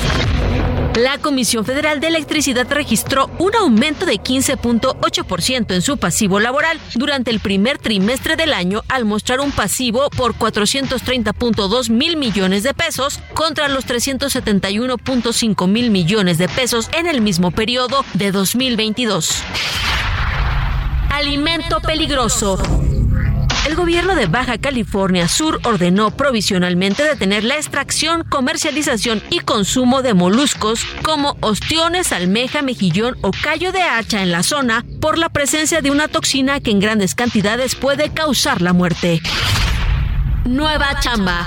La 0.97 1.19
Comisión 1.19 1.65
Federal 1.65 2.01
de 2.01 2.09
Electricidad 2.09 2.67
registró 2.71 3.31
un 3.39 3.55
aumento 3.55 4.05
de 4.05 4.15
15.8% 4.15 5.75
en 5.75 5.81
su 5.81 5.97
pasivo 5.97 6.41
laboral 6.41 6.81
durante 6.97 7.31
el 7.31 7.39
primer 7.39 7.79
trimestre 7.79 8.35
del 8.35 8.53
año 8.53 8.83
al 8.89 9.05
mostrar 9.05 9.39
un 9.39 9.53
pasivo 9.53 10.11
por 10.11 10.35
430.2 10.35 11.91
mil 11.91 12.17
millones 12.17 12.65
de 12.65 12.75
pesos 12.75 13.21
contra 13.33 13.69
los 13.69 13.87
371.5 13.87 15.69
mil 15.69 15.91
millones 15.91 16.39
de 16.39 16.49
pesos 16.49 16.89
en 16.93 17.07
el 17.07 17.21
mismo 17.21 17.53
periodo 17.53 18.05
de 18.15 18.33
2022. 18.33 19.43
Alimento 21.11 21.81
peligroso. 21.81 22.59
El 23.69 23.77
gobierno 23.77 24.15
de 24.15 24.25
Baja 24.25 24.57
California 24.57 25.29
Sur 25.29 25.61
ordenó 25.63 26.11
provisionalmente 26.11 27.03
detener 27.03 27.45
la 27.45 27.57
extracción, 27.57 28.25
comercialización 28.25 29.23
y 29.29 29.41
consumo 29.41 30.01
de 30.01 30.15
moluscos 30.15 30.87
como 31.03 31.37
ostiones, 31.43 32.13
almeja, 32.13 32.63
mejillón 32.63 33.19
o 33.21 33.31
callo 33.31 33.71
de 33.71 33.83
hacha 33.83 34.23
en 34.23 34.33
la 34.33 34.43
zona 34.43 34.87
por 35.03 35.19
la 35.19 35.29
presencia 35.29 35.83
de 35.83 35.91
una 35.91 36.09
toxina 36.09 36.61
que 36.61 36.71
en 36.71 36.81
grandes 36.81 37.15
cantidades 37.15 37.75
puede 37.75 38.09
causar 38.09 38.63
la 38.63 38.73
muerte. 38.73 39.21
Nueva 40.47 40.99
chamba. 41.01 41.47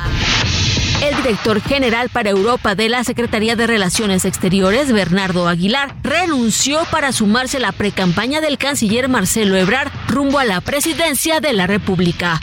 El 1.02 1.16
director 1.16 1.60
general 1.62 2.10
para 2.10 2.30
Europa 2.30 2.76
de 2.76 2.88
la 2.88 3.04
Secretaría 3.04 3.56
de 3.56 3.66
Relaciones 3.66 4.24
Exteriores, 4.24 4.92
Bernardo 4.92 5.48
Aguilar, 5.48 5.96
renunció 6.04 6.82
para 6.92 7.12
sumarse 7.12 7.58
a 7.58 7.60
la 7.60 7.72
precampaña 7.72 8.40
del 8.40 8.60
canciller 8.60 9.10
Marcelo 9.10 9.56
Ebrard 9.56 9.92
rumbo 10.08 10.38
a 10.38 10.46
la 10.46 10.62
presidencia 10.62 11.40
de 11.40 11.54
la 11.54 11.66
República. 11.66 12.40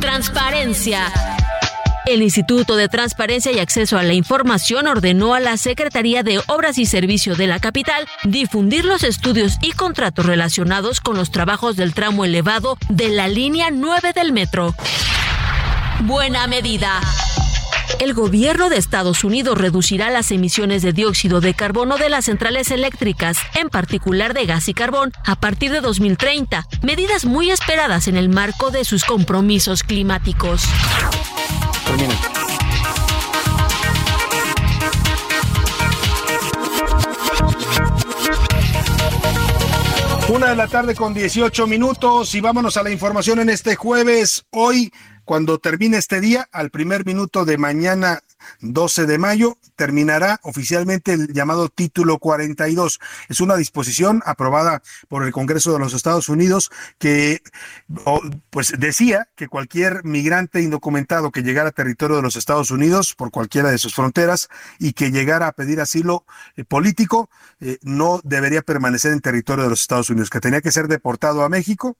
Transparencia. 0.00 1.12
El 2.06 2.22
Instituto 2.22 2.76
de 2.76 2.88
Transparencia 2.88 3.50
y 3.50 3.58
Acceso 3.58 3.98
a 3.98 4.04
la 4.04 4.14
Información 4.14 4.86
ordenó 4.86 5.34
a 5.34 5.40
la 5.40 5.56
Secretaría 5.56 6.22
de 6.22 6.40
Obras 6.46 6.78
y 6.78 6.86
Servicios 6.86 7.36
de 7.36 7.48
la 7.48 7.58
capital 7.58 8.06
difundir 8.22 8.84
los 8.84 9.02
estudios 9.02 9.58
y 9.60 9.72
contratos 9.72 10.24
relacionados 10.24 11.00
con 11.00 11.16
los 11.16 11.32
trabajos 11.32 11.74
del 11.74 11.94
tramo 11.94 12.24
elevado 12.24 12.78
de 12.88 13.08
la 13.08 13.26
línea 13.26 13.70
9 13.72 14.12
del 14.14 14.32
metro 14.32 14.74
buena 16.00 16.46
medida. 16.46 17.00
El 18.00 18.14
gobierno 18.14 18.68
de 18.68 18.76
Estados 18.76 19.24
Unidos 19.24 19.58
reducirá 19.58 20.10
las 20.10 20.30
emisiones 20.30 20.82
de 20.82 20.92
dióxido 20.92 21.40
de 21.40 21.54
carbono 21.54 21.96
de 21.96 22.08
las 22.08 22.26
centrales 22.26 22.70
eléctricas, 22.70 23.38
en 23.54 23.70
particular 23.70 24.34
de 24.34 24.46
gas 24.46 24.68
y 24.68 24.74
carbón, 24.74 25.12
a 25.24 25.36
partir 25.36 25.72
de 25.72 25.80
2030, 25.80 26.66
medidas 26.82 27.24
muy 27.24 27.50
esperadas 27.50 28.06
en 28.06 28.16
el 28.16 28.28
marco 28.28 28.70
de 28.70 28.84
sus 28.84 29.04
compromisos 29.04 29.82
climáticos. 29.82 30.62
Una 40.28 40.50
de 40.50 40.56
la 40.56 40.68
tarde 40.68 40.94
con 40.94 41.14
18 41.14 41.66
minutos 41.66 42.34
y 42.34 42.40
vámonos 42.40 42.76
a 42.76 42.82
la 42.82 42.90
información 42.90 43.40
en 43.40 43.48
este 43.48 43.76
jueves. 43.76 44.44
Hoy 44.50 44.92
cuando 45.28 45.58
termine 45.58 45.98
este 45.98 46.22
día, 46.22 46.48
al 46.52 46.70
primer 46.70 47.04
minuto 47.04 47.44
de 47.44 47.58
mañana 47.58 48.22
12 48.62 49.04
de 49.04 49.18
mayo, 49.18 49.58
terminará 49.76 50.40
oficialmente 50.42 51.12
el 51.12 51.34
llamado 51.34 51.68
Título 51.68 52.18
42. 52.18 52.98
Es 53.28 53.42
una 53.42 53.56
disposición 53.56 54.22
aprobada 54.24 54.80
por 55.06 55.26
el 55.26 55.32
Congreso 55.32 55.70
de 55.74 55.80
los 55.80 55.92
Estados 55.92 56.30
Unidos 56.30 56.70
que 56.98 57.42
pues 58.48 58.72
decía 58.78 59.28
que 59.36 59.48
cualquier 59.48 60.02
migrante 60.02 60.62
indocumentado 60.62 61.30
que 61.30 61.42
llegara 61.42 61.68
a 61.68 61.72
territorio 61.72 62.16
de 62.16 62.22
los 62.22 62.36
Estados 62.36 62.70
Unidos 62.70 63.14
por 63.14 63.30
cualquiera 63.30 63.70
de 63.70 63.76
sus 63.76 63.94
fronteras 63.94 64.48
y 64.78 64.94
que 64.94 65.10
llegara 65.10 65.48
a 65.48 65.52
pedir 65.52 65.82
asilo 65.82 66.24
eh, 66.56 66.64
político 66.64 67.28
eh, 67.60 67.76
no 67.82 68.22
debería 68.24 68.62
permanecer 68.62 69.12
en 69.12 69.20
territorio 69.20 69.64
de 69.64 69.70
los 69.70 69.82
Estados 69.82 70.08
Unidos, 70.08 70.30
que 70.30 70.40
tenía 70.40 70.62
que 70.62 70.72
ser 70.72 70.88
deportado 70.88 71.42
a 71.42 71.50
México 71.50 71.98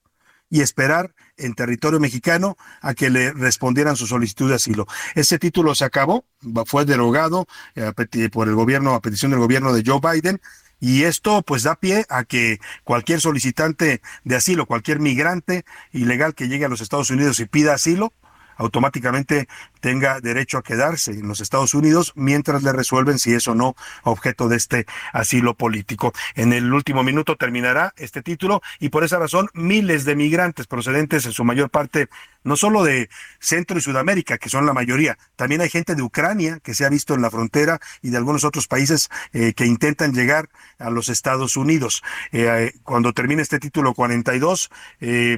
y 0.49 0.61
esperar 0.61 1.13
en 1.37 1.53
territorio 1.53 1.99
mexicano 1.99 2.57
a 2.81 2.93
que 2.93 3.09
le 3.09 3.31
respondieran 3.31 3.95
su 3.95 4.07
solicitud 4.07 4.49
de 4.49 4.55
asilo. 4.55 4.87
Ese 5.15 5.39
título 5.39 5.75
se 5.75 5.85
acabó, 5.85 6.25
fue 6.65 6.85
derogado 6.85 7.47
eh, 7.75 7.91
por 8.31 8.47
el 8.47 8.55
gobierno 8.55 8.93
a 8.93 9.01
petición 9.01 9.31
del 9.31 9.39
gobierno 9.39 9.73
de 9.73 9.83
Joe 9.85 9.99
Biden 10.01 10.41
y 10.79 11.03
esto 11.03 11.41
pues 11.41 11.63
da 11.63 11.75
pie 11.75 12.05
a 12.09 12.23
que 12.23 12.59
cualquier 12.83 13.19
solicitante 13.19 14.01
de 14.23 14.35
asilo, 14.35 14.65
cualquier 14.65 14.99
migrante 14.99 15.65
ilegal 15.91 16.35
que 16.35 16.47
llegue 16.47 16.65
a 16.65 16.69
los 16.69 16.81
Estados 16.81 17.09
Unidos 17.11 17.39
y 17.39 17.45
pida 17.45 17.73
asilo, 17.73 18.13
automáticamente 18.59 19.47
tenga 19.79 20.19
derecho 20.19 20.59
a 20.59 20.63
quedarse 20.63 21.11
en 21.11 21.27
los 21.27 21.41
Estados 21.41 21.73
Unidos 21.73 22.13
mientras 22.15 22.61
le 22.61 22.71
resuelven 22.71 23.17
si 23.17 23.33
es 23.33 23.47
o 23.47 23.55
no 23.55 23.75
objeto 24.03 24.47
de 24.47 24.57
este 24.57 24.85
asilo 25.13 25.55
político. 25.55 26.13
En 26.35 26.53
el 26.53 26.71
último 26.71 27.01
minuto 27.03 27.35
terminará 27.37 27.93
este 27.97 28.21
título 28.21 28.61
y 28.79 28.89
por 28.89 29.03
esa 29.03 29.17
razón 29.17 29.49
miles 29.53 30.05
de 30.05 30.15
migrantes 30.15 30.67
procedentes 30.67 31.25
en 31.25 31.31
su 31.31 31.43
mayor 31.43 31.71
parte 31.71 32.09
no 32.43 32.55
solo 32.55 32.83
de 32.83 33.09
Centro 33.39 33.77
y 33.77 33.81
Sudamérica, 33.81 34.37
que 34.37 34.49
son 34.49 34.65
la 34.65 34.73
mayoría, 34.73 35.17
también 35.35 35.61
hay 35.61 35.69
gente 35.69 35.95
de 35.95 36.01
Ucrania 36.01 36.59
que 36.61 36.73
se 36.73 36.85
ha 36.85 36.89
visto 36.89 37.13
en 37.13 37.21
la 37.21 37.29
frontera 37.29 37.79
y 38.01 38.09
de 38.11 38.17
algunos 38.17 38.43
otros 38.43 38.67
países 38.67 39.09
eh, 39.33 39.53
que 39.53 39.65
intentan 39.65 40.13
llegar 40.13 40.49
a 40.77 40.89
los 40.89 41.09
Estados 41.09 41.57
Unidos. 41.57 42.01
Eh, 42.31 42.73
cuando 42.83 43.13
termine 43.13 43.41
este 43.41 43.59
título 43.59 43.93
42, 43.93 44.69
eh, 45.01 45.37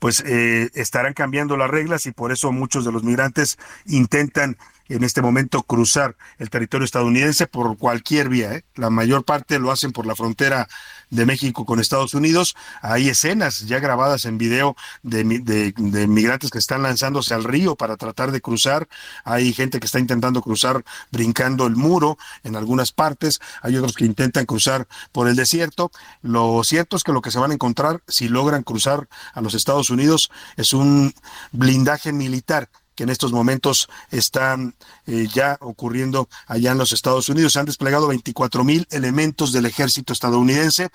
pues 0.00 0.24
eh, 0.26 0.70
estarán 0.74 1.12
cambiando 1.12 1.56
las 1.56 1.70
reglas 1.70 2.06
y 2.06 2.12
por 2.12 2.32
eso 2.32 2.50
muchos 2.50 2.84
de 2.84 2.90
los 2.90 3.04
migrantes 3.04 3.58
intentan 3.86 4.56
en 4.90 5.04
este 5.04 5.22
momento 5.22 5.62
cruzar 5.62 6.16
el 6.38 6.50
territorio 6.50 6.84
estadounidense 6.84 7.46
por 7.46 7.78
cualquier 7.78 8.28
vía. 8.28 8.54
¿eh? 8.54 8.64
La 8.74 8.90
mayor 8.90 9.24
parte 9.24 9.58
lo 9.58 9.70
hacen 9.70 9.92
por 9.92 10.06
la 10.06 10.16
frontera 10.16 10.68
de 11.10 11.26
México 11.26 11.64
con 11.64 11.80
Estados 11.80 12.14
Unidos. 12.14 12.56
Hay 12.82 13.08
escenas 13.08 13.60
ya 13.66 13.78
grabadas 13.78 14.24
en 14.24 14.38
video 14.38 14.76
de, 15.02 15.24
de, 15.24 16.06
migrantes 16.06 16.50
que 16.50 16.58
están 16.58 16.82
lanzándose 16.82 17.34
al 17.34 17.44
río 17.44 17.76
para 17.76 17.96
tratar 17.96 18.32
de 18.32 18.40
cruzar. 18.40 18.88
Hay 19.24 19.52
gente 19.52 19.80
que 19.80 19.86
está 19.86 19.98
intentando 19.98 20.42
cruzar 20.42 20.84
brincando 21.10 21.66
el 21.66 21.76
muro 21.76 22.18
en 22.42 22.56
algunas 22.56 22.92
partes. 22.92 23.40
Hay 23.62 23.76
otros 23.76 23.94
que 23.94 24.04
intentan 24.04 24.46
cruzar 24.46 24.88
por 25.12 25.28
el 25.28 25.36
desierto. 25.36 25.90
Lo 26.22 26.62
cierto 26.64 26.96
es 26.96 27.04
que 27.04 27.12
lo 27.12 27.22
que 27.22 27.30
se 27.30 27.38
van 27.38 27.50
a 27.52 27.54
encontrar 27.54 28.02
si 28.08 28.28
logran 28.28 28.62
cruzar 28.62 29.08
a 29.34 29.40
los 29.40 29.54
Estados 29.54 29.90
Unidos 29.90 30.30
es 30.56 30.72
un 30.72 31.14
blindaje 31.52 32.12
militar 32.12 32.68
que 32.94 33.04
en 33.04 33.10
estos 33.10 33.32
momentos 33.32 33.88
están 34.10 34.74
eh, 35.06 35.26
ya 35.32 35.56
ocurriendo 35.60 36.28
allá 36.46 36.72
en 36.72 36.78
los 36.78 36.92
Estados 36.92 37.28
Unidos. 37.28 37.52
Se 37.52 37.60
han 37.60 37.66
desplegado 37.66 38.08
24 38.08 38.64
mil 38.64 38.86
elementos 38.90 39.52
del 39.52 39.66
ejército 39.66 40.12
estadounidense. 40.12 40.88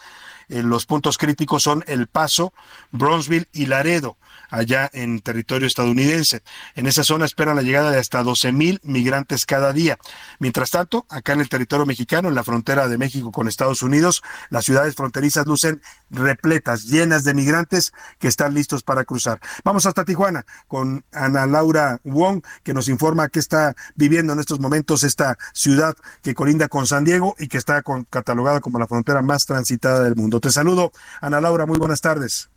Eh, 0.50 0.62
los 0.62 0.86
puntos 0.86 1.18
críticos 1.18 1.64
son 1.64 1.84
El 1.88 2.08
Paso, 2.08 2.54
Bronzeville 2.92 3.48
y 3.52 3.66
Laredo 3.66 4.18
allá 4.50 4.90
en 4.94 5.20
territorio 5.20 5.68
estadounidense. 5.68 6.42
En 6.76 6.88
esa 6.88 7.04
zona 7.04 7.26
esperan 7.26 7.56
la 7.56 7.62
llegada 7.62 7.92
de 7.92 8.00
hasta 8.00 8.24
12 8.24 8.52
mil 8.52 8.80
migrantes 8.84 9.46
cada 9.46 9.74
día. 9.74 9.98
Mientras 10.40 10.72
tanto, 10.72 11.06
acá 11.10 11.34
en 11.34 11.42
el 11.42 11.50
territorio 11.50 11.86
mexicano, 11.86 12.30
en 12.30 12.36
la 12.36 12.44
frontera 12.44 12.88
de 12.88 12.98
México 12.98 13.32
con 13.32 13.48
Estados 13.48 13.82
Unidos, 13.82 14.24
las 14.50 14.66
ciudades 14.66 14.96
fronterizas 14.96 15.46
lucen 15.46 15.82
repletas, 16.10 16.86
llenas 16.86 17.24
de 17.24 17.34
migrantes 17.34 17.94
que 18.20 18.28
están 18.28 18.54
listos 18.54 18.84
para 18.84 19.04
cruzar. 19.04 19.40
Vamos 19.64 19.86
hasta 19.86 20.06
Tijuana 20.06 20.46
con 20.68 21.04
Ana 21.12 21.46
Laura 21.46 22.00
Wong, 22.04 22.42
que 22.64 22.74
nos 22.74 22.88
informa 22.90 23.30
qué 23.30 23.40
está 23.40 23.76
viviendo 23.96 24.34
en 24.34 24.40
estos 24.40 24.60
momentos 24.60 25.04
esta 25.04 25.38
ciudad 25.54 25.96
que 26.22 26.34
colinda 26.34 26.68
con 26.68 26.88
San 26.88 27.04
Diego 27.04 27.36
y 27.40 27.48
que 27.48 27.58
está 27.58 27.84
catalogada 28.10 28.62
como 28.62 28.80
la 28.80 28.88
frontera 28.88 29.22
más 29.22 29.46
transitada 29.46 30.04
del 30.04 30.16
mundo. 30.16 30.40
Te 30.40 30.52
saludo, 30.52 30.92
Ana 31.22 31.42
Laura, 31.42 31.66
muy 31.66 31.78
buenas 31.78 32.02
tardes. 32.02 32.50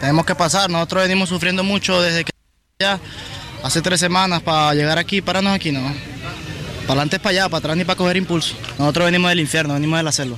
Tenemos 0.00 0.26
que 0.26 0.34
pasar, 0.34 0.68
nosotros 0.70 1.02
venimos 1.02 1.28
sufriendo 1.28 1.64
mucho 1.64 2.00
desde 2.00 2.24
que 2.24 2.32
ya 2.78 2.98
hace 3.62 3.80
tres 3.80 4.00
semanas 4.00 4.42
para 4.42 4.74
llegar 4.74 4.98
aquí, 4.98 5.22
pararnos 5.22 5.54
aquí, 5.54 5.72
¿no? 5.72 5.80
Para 6.82 6.92
adelante 6.92 7.16
es 7.16 7.22
para 7.22 7.30
allá, 7.30 7.48
para 7.48 7.58
atrás 7.58 7.76
ni 7.76 7.84
para 7.84 7.96
coger 7.96 8.16
impulso. 8.16 8.54
Nosotros 8.78 9.06
venimos 9.06 9.30
del 9.30 9.40
infierno, 9.40 9.74
venimos 9.74 9.98
de 9.98 10.02
la. 10.02 10.36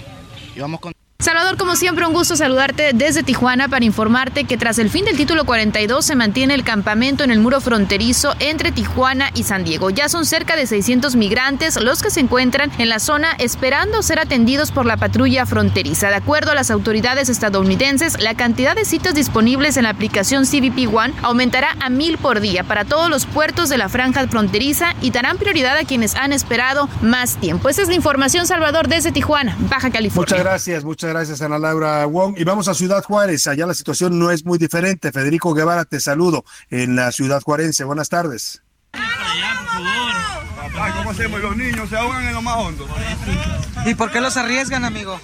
Y 0.54 0.60
vamos 0.60 0.80
con... 0.80 0.92
Salvador, 1.18 1.56
como 1.56 1.76
siempre, 1.76 2.06
un 2.06 2.12
gusto 2.12 2.36
saludarte 2.36 2.90
desde 2.92 3.22
Tijuana 3.22 3.68
para 3.68 3.86
informarte 3.86 4.44
que 4.44 4.58
tras 4.58 4.78
el 4.78 4.90
fin 4.90 5.06
del 5.06 5.16
título 5.16 5.46
42 5.46 6.04
se 6.04 6.14
mantiene 6.14 6.52
el 6.52 6.62
campamento 6.62 7.24
en 7.24 7.30
el 7.30 7.40
muro 7.40 7.60
fronterizo 7.62 8.34
entre 8.38 8.70
Tijuana 8.70 9.30
y 9.34 9.44
San 9.44 9.64
Diego. 9.64 9.88
Ya 9.88 10.10
son 10.10 10.26
cerca 10.26 10.56
de 10.56 10.66
600 10.66 11.16
migrantes 11.16 11.80
los 11.80 12.02
que 12.02 12.10
se 12.10 12.20
encuentran 12.20 12.70
en 12.78 12.90
la 12.90 12.98
zona 12.98 13.32
esperando 13.38 14.02
ser 14.02 14.20
atendidos 14.20 14.70
por 14.70 14.84
la 14.84 14.98
patrulla 14.98 15.46
fronteriza. 15.46 16.10
De 16.10 16.16
acuerdo 16.16 16.52
a 16.52 16.54
las 16.54 16.70
autoridades 16.70 17.30
estadounidenses, 17.30 18.20
la 18.20 18.34
cantidad 18.34 18.76
de 18.76 18.84
sitios 18.84 19.14
disponibles 19.14 19.78
en 19.78 19.84
la 19.84 19.90
aplicación 19.90 20.44
CBP 20.44 20.94
One 20.94 21.14
aumentará 21.22 21.76
a 21.80 21.88
mil 21.88 22.18
por 22.18 22.40
día 22.40 22.62
para 22.62 22.84
todos 22.84 23.08
los 23.08 23.24
puertos 23.24 23.70
de 23.70 23.78
la 23.78 23.88
franja 23.88 24.28
fronteriza 24.28 24.94
y 25.00 25.12
darán 25.12 25.38
prioridad 25.38 25.78
a 25.78 25.84
quienes 25.84 26.14
han 26.14 26.34
esperado 26.34 26.90
más 27.00 27.36
tiempo. 27.36 27.70
Esa 27.70 27.82
es 27.82 27.88
la 27.88 27.94
información, 27.94 28.46
Salvador, 28.46 28.86
desde 28.86 29.12
Tijuana, 29.12 29.56
Baja 29.70 29.90
California. 29.90 30.36
Muchas 30.36 30.44
gracias, 30.44 30.84
muchas 30.84 31.05
gracias, 31.08 31.42
Ana 31.42 31.58
Laura 31.58 32.04
Wong. 32.06 32.34
Y 32.38 32.44
vamos 32.44 32.68
a 32.68 32.74
Ciudad 32.74 33.02
Juárez. 33.02 33.46
Allá 33.46 33.66
la 33.66 33.74
situación 33.74 34.18
no 34.18 34.30
es 34.30 34.44
muy 34.44 34.58
diferente. 34.58 35.12
Federico 35.12 35.54
Guevara, 35.54 35.84
te 35.84 36.00
saludo 36.00 36.44
en 36.70 36.96
la 36.96 37.12
Ciudad 37.12 37.40
Juarense. 37.42 37.84
Buenas 37.84 38.08
tardes. 38.08 38.62
¿Cómo 40.96 41.10
hacemos? 41.10 41.40
Los 41.40 41.56
niños 41.56 41.88
se 41.88 41.96
ahogan 41.96 42.26
en 42.26 42.34
lo 42.34 42.42
más 42.42 42.56
hondo. 42.56 42.86
¿Y 43.86 43.94
por 43.94 44.10
qué 44.10 44.20
los 44.20 44.36
arriesgan, 44.36 44.84
amigo? 44.84 45.20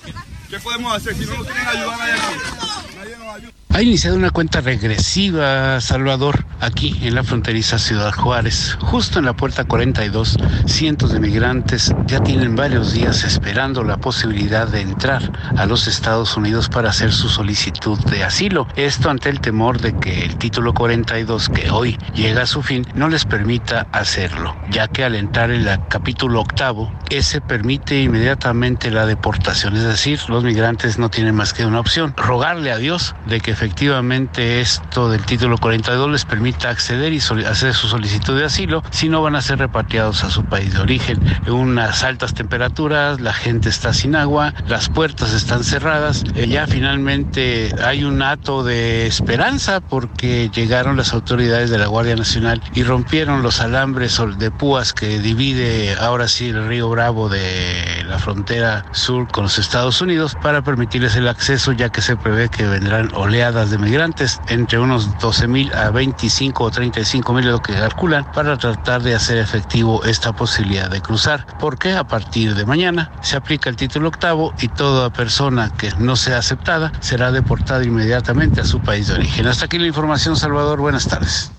¿Qué 0.49 0.59
podemos 0.61 0.97
hacer 0.97 1.15
si 1.15 1.27
no 1.27 1.37
nos 1.37 1.47
quieren 1.47 1.67
ayudar 1.67 1.99
nadie 1.99 2.13
aquí? 2.13 2.97
Nadie 2.97 3.17
nos 3.19 3.37
ayuda. 3.37 3.53
Ha 3.75 3.81
iniciado 3.81 4.19
una 4.19 4.29
cuenta 4.29 4.61
regresiva, 4.61 5.81
Salvador, 5.81 6.45
aquí 6.61 7.01
en 7.05 7.15
la 7.15 7.25
fronteriza 7.25 7.79
Ciudad 7.79 8.13
Juárez, 8.13 8.77
justo 8.79 9.19
en 9.19 9.25
la 9.25 9.33
puerta 9.33 9.65
42. 9.65 10.37
Cientos 10.67 11.11
de 11.11 11.21
migrantes 11.21 11.95
ya 12.07 12.23
tienen 12.23 12.55
varios 12.55 12.93
días 12.93 13.25
esperando 13.25 13.83
la 13.83 13.97
posibilidad 13.97 14.69
de 14.69 14.83
entrar 14.83 15.23
a 15.57 15.65
los 15.65 15.87
Estados 15.87 16.37
Unidos 16.37 16.69
para 16.69 16.91
hacer 16.91 17.15
su 17.15 17.31
solicitud 17.31 17.99
de 18.11 18.25
asilo. 18.25 18.69
Esto 18.77 19.09
ante 19.09 19.31
el 19.31 19.41
temor 19.41 19.81
de 19.81 19.97
que 19.97 20.23
el 20.23 20.37
título 20.37 20.75
42, 20.75 21.49
que 21.49 21.71
hoy 21.71 21.97
llega 22.15 22.43
a 22.43 22.47
su 22.47 22.63
fin, 22.63 22.87
no 22.95 23.09
les 23.09 23.25
permita 23.25 23.87
hacerlo, 23.91 24.55
ya 24.71 24.87
que 24.87 25.03
al 25.03 25.15
entrar 25.15 25.51
en 25.51 25.67
el 25.67 25.81
capítulo 25.89 26.43
octavo, 26.43 26.93
ese 27.09 27.41
permite 27.41 28.03
inmediatamente 28.03 28.91
la 28.91 29.07
deportación. 29.07 29.75
Es 29.77 29.85
decir, 29.85 30.21
los 30.29 30.45
migrantes 30.45 30.99
no 30.99 31.09
tienen 31.09 31.35
más 31.35 31.55
que 31.55 31.65
una 31.65 31.81
opción, 31.81 32.13
rogarle 32.19 32.71
a 32.71 32.77
Dios 32.77 33.15
de 33.27 33.41
que 33.41 33.62
efectivamente 33.63 34.61
esto 34.61 35.09
del 35.09 35.25
título 35.25 35.57
42 35.57 36.11
les 36.11 36.25
permita 36.25 36.69
acceder 36.69 37.13
y 37.13 37.19
hacer 37.19 37.75
su 37.75 37.87
solicitud 37.87 38.37
de 38.37 38.45
asilo, 38.45 38.83
si 38.91 39.09
no 39.09 39.23
van 39.23 39.37
a 39.37 39.41
ser 39.41 39.61
repatriados 39.61 40.25
a 40.25 40.31
su 40.31 40.45
país 40.45 40.75
de 40.75 40.81
origen. 40.81 41.21
En 41.47 41.53
unas 41.53 42.03
altas 42.03 42.35
temperaturas, 42.35 43.21
la 43.21 43.33
gente 43.33 43.69
está 43.69 43.95
sin 43.95 44.17
agua, 44.17 44.53
las 44.67 44.89
puertas 44.89 45.33
están 45.33 45.63
cerradas, 45.63 46.25
eh, 46.35 46.49
ya 46.49 46.67
finalmente 46.67 47.73
hay 47.85 48.03
un 48.03 48.21
acto 48.21 48.65
de 48.65 49.07
esperanza 49.07 49.79
porque 49.79 50.51
llegaron 50.53 50.97
las 50.97 51.13
autoridades 51.13 51.71
de 51.71 51.79
la 51.79 51.87
Guardia 51.87 52.17
Nacional 52.17 52.61
y 52.75 52.83
rompieron 52.83 53.45
los 53.45 53.61
alambres 53.61 54.21
de 54.39 54.51
púas 54.51 54.93
que 54.93 55.21
divide 55.21 55.95
ahora 56.01 56.27
sí 56.27 56.49
el 56.49 56.67
río 56.67 56.91
Bravo 56.91 57.29
de 57.29 58.02
la 58.05 58.19
frontera 58.19 58.85
sur 58.93 59.29
con 59.29 59.45
los 59.45 59.59
Estados 59.59 60.01
Unidos 60.01 60.37
para 60.43 60.63
permitirles 60.63 61.17
el 61.17 61.29
acceso 61.29 61.73
ya 61.73 61.91
que 61.91 62.03
se 62.03 62.17
prevé 62.17 62.49
que 62.49 62.67
vendrán 62.67 63.11
oleadas 63.15 63.71
de 63.71 63.79
migrantes, 63.79 64.41
entre 64.49 64.79
unos 64.79 65.19
12 65.19 65.49
mil 65.49 65.73
a 65.75 65.91
25 65.91 66.65
o 66.65 66.71
35 66.71 67.33
mil, 67.33 67.47
lo 67.47 67.61
que 67.61 67.75
calculan, 67.75 68.31
para 68.33 68.57
tratar 68.57 69.03
de 69.03 69.15
hacer 69.15 69.39
efectivo 69.39 70.05
esta 70.05 70.33
posibilidad 70.33 70.91
de 70.91 71.01
cruzar. 71.01 71.47
Porque 71.59 71.93
a 71.93 72.05
partir 72.05 72.55
de 72.55 72.67
mañana 72.67 73.13
se 73.23 73.37
aplica 73.37 73.71
el 73.71 73.77
título 73.77 74.09
octavo 74.09 74.53
y 74.61 74.69
toda 74.69 75.11
persona 75.11 75.71
que 75.77 75.93
no 75.99 76.17
sea 76.17 76.39
aceptada 76.39 76.93
será 77.01 77.31
deportada 77.31 77.85
inmediatamente 77.85 78.61
a 78.61 78.65
su 78.65 78.81
país 78.81 79.09
de 79.09 79.15
origen. 79.15 79.47
Hasta 79.47 79.67
aquí 79.67 79.79
la 79.79 79.87
información, 79.87 80.37
Salvador. 80.37 80.81
Buenas 80.81 81.07
tardes. 81.07 81.53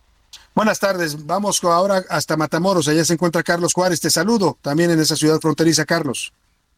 Buenas 0.56 0.80
tardes. 0.80 1.26
Vamos 1.26 1.64
ahora 1.64 2.04
hasta 2.10 2.38
Matamoros. 2.38 2.88
Allá 2.88 3.04
se 3.04 3.14
encuentra 3.14 3.42
Carlos 3.42 3.74
Juárez. 3.74 4.00
Te 4.00 4.12
saludo 4.12 4.58
también 4.62 4.92
en 4.92 5.00
esa 5.00 5.16
ciudad 5.16 5.40
fronteriza, 5.40 5.84
Carlos. 5.86 6.32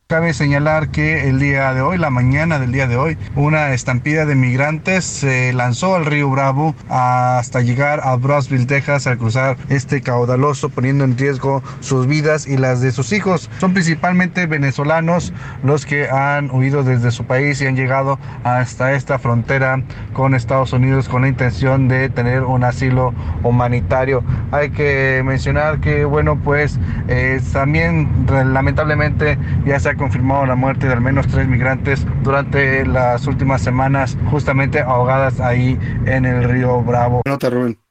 Cabe 0.08 0.36
señalar 0.36 0.90
que 0.90 1.28
el 1.28 1.40
día 1.40 1.74
de 1.74 1.82
hoy, 1.82 1.98
la 1.98 2.12
mañana 2.12 2.60
del 2.60 2.72
día 2.72 2.86
de 2.86 2.96
hoy, 2.96 3.18
una 3.36 3.74
estampida 3.74 4.28
de 4.28 4.36
migrantes 4.36 5.04
se 5.04 5.52
lanzó 5.52 5.96
al 5.96 6.06
río 6.06 6.30
Bravo 6.30 6.76
hasta 6.90 7.62
llegar 7.62 8.02
a 8.04 8.16
Brownsville, 8.16 8.68
Texas, 8.68 9.08
al 9.08 9.18
cruzar 9.18 9.58
este 9.70 10.02
caudaloso, 10.02 10.70
poniendo 10.70 11.06
en 11.06 11.18
riesgo 11.18 11.64
sus 11.80 12.06
vidas 12.06 12.46
y 12.46 12.58
las 12.58 12.82
de 12.82 12.92
sus 12.92 13.14
hijos. 13.14 13.50
Son 13.58 13.74
principalmente 13.74 14.46
venezolanos 14.46 15.34
los 15.64 15.88
que 15.88 16.08
han 16.08 16.52
huido 16.52 16.84
desde 16.84 17.10
su 17.10 17.26
país 17.26 17.60
y 17.64 17.66
han 17.66 17.76
llegado 17.76 18.20
hasta 18.44 18.94
esta 18.94 19.18
frontera 19.18 19.82
con 20.14 20.36
Estados 20.36 20.72
Unidos 20.72 21.10
con 21.10 21.24
la 21.24 21.30
intención 21.30 21.88
de 21.88 22.10
tener 22.10 22.44
un 22.44 22.64
asilo 22.64 23.12
humanitario. 23.42 24.24
Hay 24.52 24.70
que 24.70 25.24
mencionar 25.26 25.80
que, 25.80 26.06
bueno, 26.06 26.40
pues 26.44 26.80
eh, 27.08 27.42
también 27.52 28.28
lamentablemente 28.30 29.40
ya 29.66 29.80
se 29.80 29.90
ha 29.90 29.95
confirmado 29.96 30.46
la 30.46 30.56
muerte 30.56 30.88
de 30.88 30.94
al 30.94 31.02
menos 31.02 31.28
tres 31.28 31.48
migrantes 31.48 32.06
durante 32.24 32.86
las 32.86 33.28
últimas 33.28 33.62
semanas, 33.62 34.18
justamente 34.32 34.80
ahogadas 34.80 35.40
ahí 35.40 35.80
en 36.06 36.26
el 36.26 36.44
río 36.44 36.82
Bravo. 36.82 37.22
Nota, 37.26 37.50
Rubén. 37.50 37.85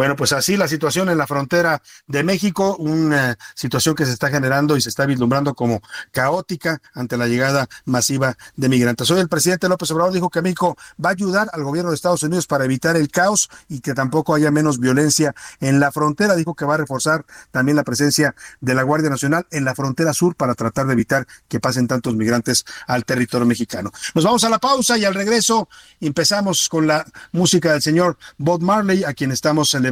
Bueno, 0.00 0.16
pues 0.16 0.32
así 0.32 0.56
la 0.56 0.66
situación 0.66 1.10
en 1.10 1.18
la 1.18 1.26
frontera 1.26 1.82
de 2.06 2.24
México, 2.24 2.74
una 2.78 3.36
situación 3.54 3.94
que 3.94 4.06
se 4.06 4.12
está 4.12 4.30
generando 4.30 4.78
y 4.78 4.80
se 4.80 4.88
está 4.88 5.04
vislumbrando 5.04 5.52
como 5.52 5.82
caótica 6.10 6.80
ante 6.94 7.18
la 7.18 7.26
llegada 7.26 7.68
masiva 7.84 8.38
de 8.56 8.70
migrantes. 8.70 9.10
Hoy 9.10 9.20
el 9.20 9.28
presidente 9.28 9.68
López 9.68 9.90
Obrador 9.90 10.14
dijo 10.14 10.30
que 10.30 10.40
México 10.40 10.74
va 11.04 11.10
a 11.10 11.12
ayudar 11.12 11.50
al 11.52 11.64
gobierno 11.64 11.90
de 11.90 11.96
Estados 11.96 12.22
Unidos 12.22 12.46
para 12.46 12.64
evitar 12.64 12.96
el 12.96 13.10
caos 13.10 13.50
y 13.68 13.80
que 13.80 13.92
tampoco 13.92 14.34
haya 14.34 14.50
menos 14.50 14.80
violencia 14.80 15.34
en 15.60 15.80
la 15.80 15.92
frontera. 15.92 16.34
Dijo 16.34 16.54
que 16.54 16.64
va 16.64 16.76
a 16.76 16.78
reforzar 16.78 17.26
también 17.50 17.76
la 17.76 17.84
presencia 17.84 18.34
de 18.62 18.74
la 18.74 18.84
Guardia 18.84 19.10
Nacional 19.10 19.46
en 19.50 19.66
la 19.66 19.74
frontera 19.74 20.14
sur 20.14 20.34
para 20.34 20.54
tratar 20.54 20.86
de 20.86 20.94
evitar 20.94 21.26
que 21.46 21.60
pasen 21.60 21.86
tantos 21.86 22.16
migrantes 22.16 22.64
al 22.86 23.04
territorio 23.04 23.46
mexicano. 23.46 23.92
Nos 24.14 24.24
vamos 24.24 24.44
a 24.44 24.48
la 24.48 24.58
pausa 24.58 24.96
y 24.96 25.04
al 25.04 25.12
regreso 25.12 25.68
empezamos 26.00 26.70
con 26.70 26.86
la 26.86 27.04
música 27.32 27.72
del 27.72 27.82
señor 27.82 28.16
Bob 28.38 28.62
Marley, 28.62 29.04
a 29.04 29.12
quien 29.12 29.30
estamos 29.30 29.68
celebrando 29.68 29.89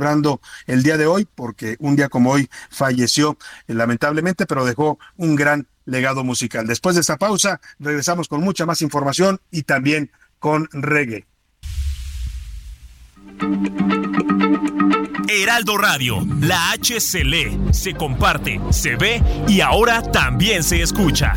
el 0.67 0.83
día 0.83 0.97
de 0.97 1.07
hoy, 1.07 1.27
porque 1.35 1.77
un 1.81 1.97
día 1.97 2.09
como 2.09 2.31
hoy 2.31 2.49
falleció 2.71 3.39
eh, 3.67 3.75
lamentablemente, 3.75 4.47
pero 4.47 4.65
dejó 4.65 4.99
un 5.17 5.37
gran 5.37 5.67
legado 5.85 6.25
musical. 6.25 6.67
Después 6.67 6.95
de 6.95 7.01
esta 7.01 7.17
pausa, 7.17 7.61
regresamos 7.79 8.29
con 8.29 8.43
mucha 8.43 8.67
más 8.67 8.83
información 8.83 9.41
y 9.51 9.63
también 9.63 10.11
con 10.39 10.69
reggae. 10.73 11.27
Heraldo 15.29 15.77
Radio, 15.77 16.27
la 16.41 16.71
H 16.73 17.01
se 17.01 17.25
lee, 17.25 17.59
se 17.73 17.95
comparte, 17.95 18.61
se 18.71 18.97
ve 18.97 19.23
y 19.47 19.61
ahora 19.61 20.03
también 20.03 20.63
se 20.63 20.83
escucha. 20.83 21.35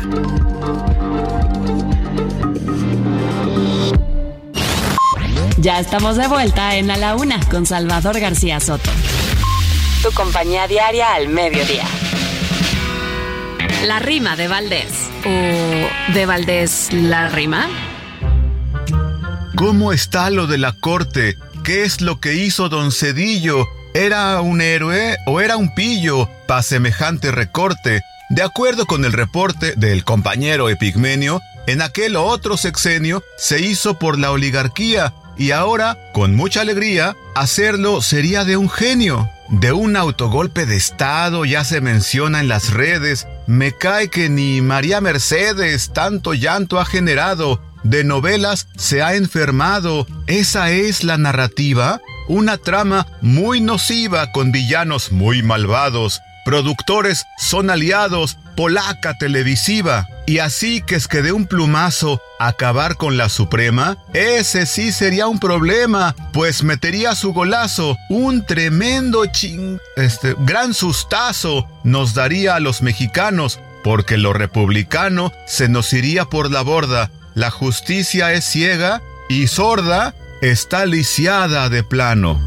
Ya 5.62 5.78
estamos 5.78 6.16
de 6.16 6.26
vuelta 6.26 6.74
en 6.74 6.90
A 6.90 6.96
la 6.96 7.14
Una 7.14 7.38
con 7.48 7.66
Salvador 7.66 8.18
García 8.18 8.58
Soto. 8.58 8.90
Tu 10.02 10.10
compañía 10.10 10.66
diaria 10.66 11.14
al 11.14 11.28
mediodía. 11.28 11.84
La 13.86 14.00
rima 14.00 14.34
de 14.34 14.48
Valdés. 14.48 15.08
¿O 15.24 16.12
de 16.14 16.26
Valdés 16.26 16.88
la 16.92 17.28
rima? 17.28 17.68
¿Cómo 19.54 19.92
está 19.92 20.30
lo 20.30 20.48
de 20.48 20.58
la 20.58 20.72
corte? 20.72 21.38
¿Qué 21.62 21.84
es 21.84 22.00
lo 22.00 22.18
que 22.18 22.34
hizo 22.34 22.68
don 22.68 22.90
Cedillo? 22.90 23.68
¿Era 23.94 24.40
un 24.40 24.62
héroe 24.62 25.16
o 25.26 25.40
era 25.40 25.56
un 25.56 25.72
pillo 25.76 26.28
para 26.48 26.64
semejante 26.64 27.30
recorte? 27.30 28.02
De 28.30 28.42
acuerdo 28.42 28.84
con 28.84 29.04
el 29.04 29.12
reporte 29.12 29.74
del 29.76 30.02
compañero 30.02 30.68
Epigmenio, 30.68 31.40
en 31.68 31.82
aquel 31.82 32.16
otro 32.16 32.56
sexenio 32.56 33.22
se 33.36 33.60
hizo 33.60 33.96
por 34.00 34.18
la 34.18 34.32
oligarquía 34.32 35.14
y 35.36 35.50
ahora, 35.50 35.98
con 36.12 36.34
mucha 36.34 36.60
alegría, 36.60 37.16
hacerlo 37.34 38.02
sería 38.02 38.44
de 38.44 38.56
un 38.56 38.68
genio. 38.68 39.30
De 39.48 39.72
un 39.72 39.96
autogolpe 39.96 40.64
de 40.64 40.76
Estado 40.76 41.44
ya 41.44 41.64
se 41.64 41.80
menciona 41.80 42.40
en 42.40 42.48
las 42.48 42.70
redes. 42.70 43.26
Me 43.46 43.72
cae 43.72 44.08
que 44.08 44.28
ni 44.28 44.60
María 44.62 45.00
Mercedes 45.00 45.90
tanto 45.92 46.32
llanto 46.32 46.80
ha 46.80 46.84
generado. 46.84 47.60
De 47.82 48.04
novelas 48.04 48.68
se 48.76 49.02
ha 49.02 49.14
enfermado. 49.14 50.06
¿Esa 50.26 50.70
es 50.70 51.04
la 51.04 51.18
narrativa? 51.18 52.00
Una 52.28 52.56
trama 52.56 53.06
muy 53.20 53.60
nociva 53.60 54.32
con 54.32 54.52
villanos 54.52 55.12
muy 55.12 55.42
malvados. 55.42 56.20
Productores 56.44 57.26
son 57.38 57.70
aliados, 57.70 58.36
polaca 58.56 59.16
televisiva. 59.18 60.08
Y 60.26 60.38
así 60.38 60.82
que 60.82 60.96
es 60.96 61.08
que 61.08 61.22
de 61.22 61.32
un 61.32 61.46
plumazo 61.46 62.20
acabar 62.38 62.96
con 62.96 63.16
la 63.16 63.28
Suprema, 63.28 63.98
ese 64.12 64.66
sí 64.66 64.92
sería 64.92 65.26
un 65.26 65.38
problema, 65.38 66.14
pues 66.32 66.62
metería 66.62 67.14
su 67.14 67.32
golazo, 67.32 67.96
un 68.08 68.44
tremendo 68.44 69.26
ching... 69.26 69.78
este 69.96 70.34
gran 70.38 70.74
sustazo 70.74 71.68
nos 71.84 72.14
daría 72.14 72.56
a 72.56 72.60
los 72.60 72.82
mexicanos, 72.82 73.60
porque 73.84 74.16
lo 74.16 74.32
republicano 74.32 75.32
se 75.46 75.68
nos 75.68 75.92
iría 75.92 76.24
por 76.24 76.50
la 76.50 76.62
borda. 76.62 77.10
La 77.34 77.50
justicia 77.50 78.32
es 78.32 78.44
ciega 78.44 79.00
y 79.28 79.46
sorda, 79.46 80.14
está 80.40 80.86
lisiada 80.86 81.68
de 81.68 81.82
plano. 81.82 82.40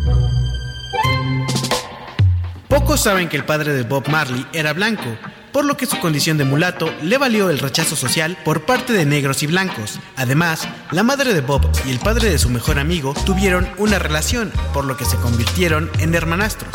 Pocos 2.67 3.01
saben 3.01 3.29
que 3.29 3.37
el 3.37 3.45
padre 3.45 3.73
de 3.73 3.83
Bob 3.83 4.07
Marley 4.09 4.45
era 4.51 4.73
blanco, 4.73 5.17
por 5.51 5.65
lo 5.65 5.77
que 5.77 5.85
su 5.85 5.99
condición 5.99 6.37
de 6.37 6.45
mulato 6.45 6.91
le 7.03 7.17
valió 7.17 7.49
el 7.49 7.59
rechazo 7.59 7.95
social 7.95 8.37
por 8.43 8.65
parte 8.65 8.91
de 8.93 9.05
negros 9.05 9.43
y 9.43 9.47
blancos. 9.47 9.99
Además, 10.15 10.67
la 10.91 11.03
madre 11.03 11.33
de 11.33 11.41
Bob 11.41 11.61
y 11.85 11.91
el 11.91 11.99
padre 11.99 12.29
de 12.29 12.39
su 12.39 12.49
mejor 12.49 12.79
amigo 12.79 13.13
tuvieron 13.25 13.69
una 13.77 13.99
relación, 13.99 14.51
por 14.73 14.85
lo 14.85 14.97
que 14.97 15.05
se 15.05 15.17
convirtieron 15.17 15.89
en 15.99 16.15
hermanastros. 16.15 16.73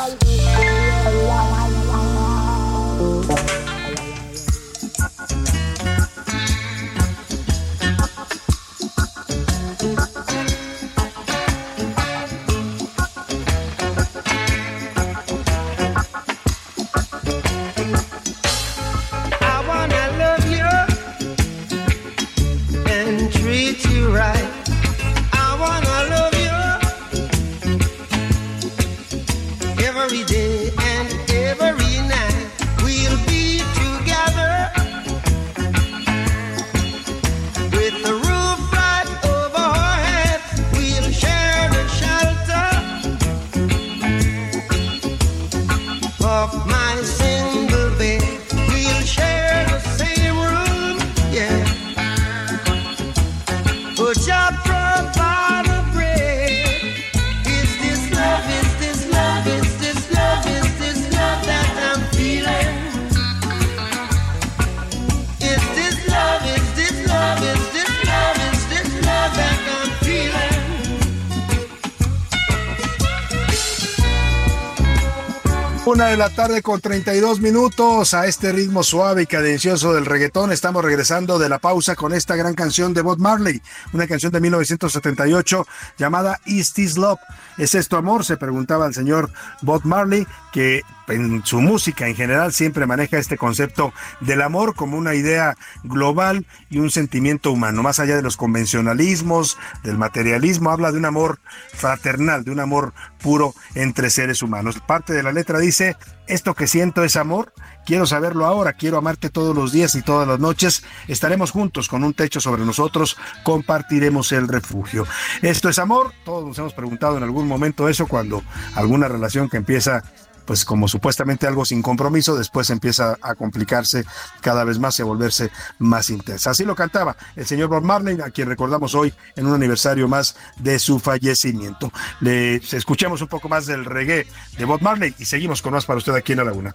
Una 75.91 76.07
de 76.07 76.17
la 76.17 76.31
tarde 76.31 76.63
con 76.63 76.81
32 76.81 77.41
minutos 77.41 78.15
a 78.15 78.27
este 78.27 78.53
ritmo 78.53 78.85
suave 78.85 79.23
y 79.23 79.27
cadencioso 79.27 79.93
del 79.93 80.07
reggaetón. 80.07 80.53
Estamos 80.53 80.85
regresando 80.85 81.37
de 81.37 81.49
la 81.49 81.59
pausa 81.59 81.97
con 81.97 82.13
esta 82.13 82.37
gran 82.37 82.55
canción 82.55 82.95
de 82.95 83.03
Bob 83.03 83.19
Marley, 83.19 83.61
una 83.93 84.07
canción 84.07 84.31
de 84.31 84.39
1978 84.39 85.67
llamada 85.99 86.39
Is 86.47 86.75
This 86.75 86.97
Love? 86.97 87.19
¿Es 87.59 87.75
esto 87.75 87.97
amor? 87.97 88.25
Se 88.25 88.37
preguntaba 88.37 88.87
el 88.87 88.95
señor 88.95 89.33
Bob 89.63 89.81
Marley, 89.85 90.29
que 90.53 90.83
en 91.11 91.45
su 91.45 91.61
música 91.61 92.09
en 92.09 92.17
general 92.17 92.53
siempre 92.53 92.87
maneja 92.87 93.19
este 93.19 93.37
concepto 93.37 93.93
del 94.21 94.43
amor 94.43 94.75
como 94.75 94.97
una 94.97 95.15
idea 95.15 95.57
global 95.85 96.47
y 96.69 96.79
un 96.79 96.91
sentimiento 96.91 97.53
humano, 97.53 97.83
más 97.83 98.01
allá 98.01 98.17
de 98.17 98.23
los 98.23 98.37
convencionalismos, 98.37 99.59
del 99.83 99.99
materialismo, 99.99 100.71
habla 100.71 100.93
de 100.93 100.99
un 100.99 101.05
amor 101.05 101.41
fraternal, 101.73 102.45
de 102.45 102.51
un 102.51 102.61
amor 102.61 102.93
puro 103.23 103.55
entre 103.75 104.11
seres 104.11 104.43
humanos. 104.43 104.81
Parte 104.87 105.13
de 105.13 105.23
la 105.23 105.33
letra 105.33 105.59
dice, 105.59 105.97
esto 106.27 106.55
que 106.55 106.67
siento 106.67 107.05
es 107.05 107.17
amor, 107.17 107.53
quiero 107.85 108.07
saberlo 108.07 108.47
ahora, 108.47 108.75
quiero 108.75 108.99
amarte 108.99 109.31
todos 109.31 109.55
los 109.55 109.73
días 109.73 109.95
y 109.95 110.03
todas 110.03 110.27
las 110.27 110.39
noches, 110.39 110.85
estaremos 111.09 111.51
juntos 111.51 111.89
con 111.89 112.05
un 112.05 112.15
techo 112.15 112.41
sobre 112.41 112.65
nosotros, 112.65 113.17
compartiremos 113.43 114.33
el 114.33 114.49
refugio. 114.49 115.07
Esto 115.43 115.69
es 115.69 115.79
amor, 115.79 116.13
todos 116.25 116.47
nos 116.47 116.59
hemos 116.59 116.75
preguntado 116.75 117.17
en 117.17 117.23
algún 117.23 117.49
momento 117.49 117.89
eso 117.89 118.07
cuando 118.07 118.43
alguna 118.75 119.09
relación 119.09 119.49
que 119.49 119.57
empieza 119.57 120.05
pues 120.51 120.65
como 120.65 120.89
supuestamente 120.89 121.47
algo 121.47 121.65
sin 121.65 121.81
compromiso, 121.81 122.35
después 122.35 122.71
empieza 122.71 123.17
a 123.23 123.37
complicarse 123.37 124.05
cada 124.41 124.65
vez 124.65 124.81
más 124.81 124.99
y 124.99 125.03
a 125.03 125.05
volverse 125.05 125.53
más 125.79 126.11
intensa. 126.11 126.51
Así 126.51 126.65
lo 126.65 126.75
cantaba 126.75 127.17
el 127.37 127.47
señor 127.47 127.69
Bob 127.69 127.85
Marley, 127.85 128.21
a 128.21 128.31
quien 128.31 128.49
recordamos 128.49 128.97
hoy 128.97 129.15
en 129.37 129.47
un 129.47 129.55
aniversario 129.55 130.09
más 130.09 130.35
de 130.59 130.81
su 130.81 130.99
fallecimiento. 130.99 131.93
Le 132.19 132.57
escuchemos 132.57 133.23
un 133.23 133.29
poco 133.29 133.49
más 133.49 133.67
del 133.67 133.85
reggae 133.85 134.27
de 134.59 134.65
Bob 134.65 134.83
Marley 134.83 135.15
y 135.21 135.25
seguimos 135.25 135.63
con 135.63 135.73
más 135.73 135.87
para 135.87 135.99
usted 135.99 136.17
aquí 136.17 136.33
en 136.33 136.39
la 136.39 136.45
laguna. 136.47 136.75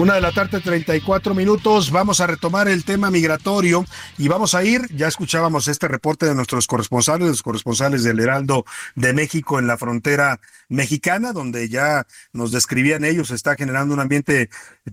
Una 0.00 0.14
de 0.14 0.22
la 0.22 0.32
tarde, 0.32 0.60
34 0.60 1.34
minutos. 1.34 1.90
Vamos 1.90 2.20
a 2.20 2.26
retomar 2.26 2.68
el 2.68 2.86
tema 2.86 3.10
migratorio 3.10 3.84
y 4.16 4.28
vamos 4.28 4.54
a 4.54 4.64
ir. 4.64 4.88
Ya 4.96 5.08
escuchábamos 5.08 5.68
este 5.68 5.88
reporte 5.88 6.24
de 6.24 6.34
nuestros 6.34 6.66
corresponsales, 6.66 7.28
los 7.28 7.42
corresponsales 7.42 8.02
del 8.02 8.18
Heraldo 8.18 8.64
de 8.94 9.12
México 9.12 9.58
en 9.58 9.66
la 9.66 9.76
frontera 9.76 10.40
mexicana, 10.70 11.34
donde 11.34 11.68
ya 11.68 12.06
nos 12.32 12.50
describían 12.50 13.04
ellos, 13.04 13.30
está 13.30 13.56
generando 13.56 13.92
un 13.92 14.00
ambiente 14.00 14.48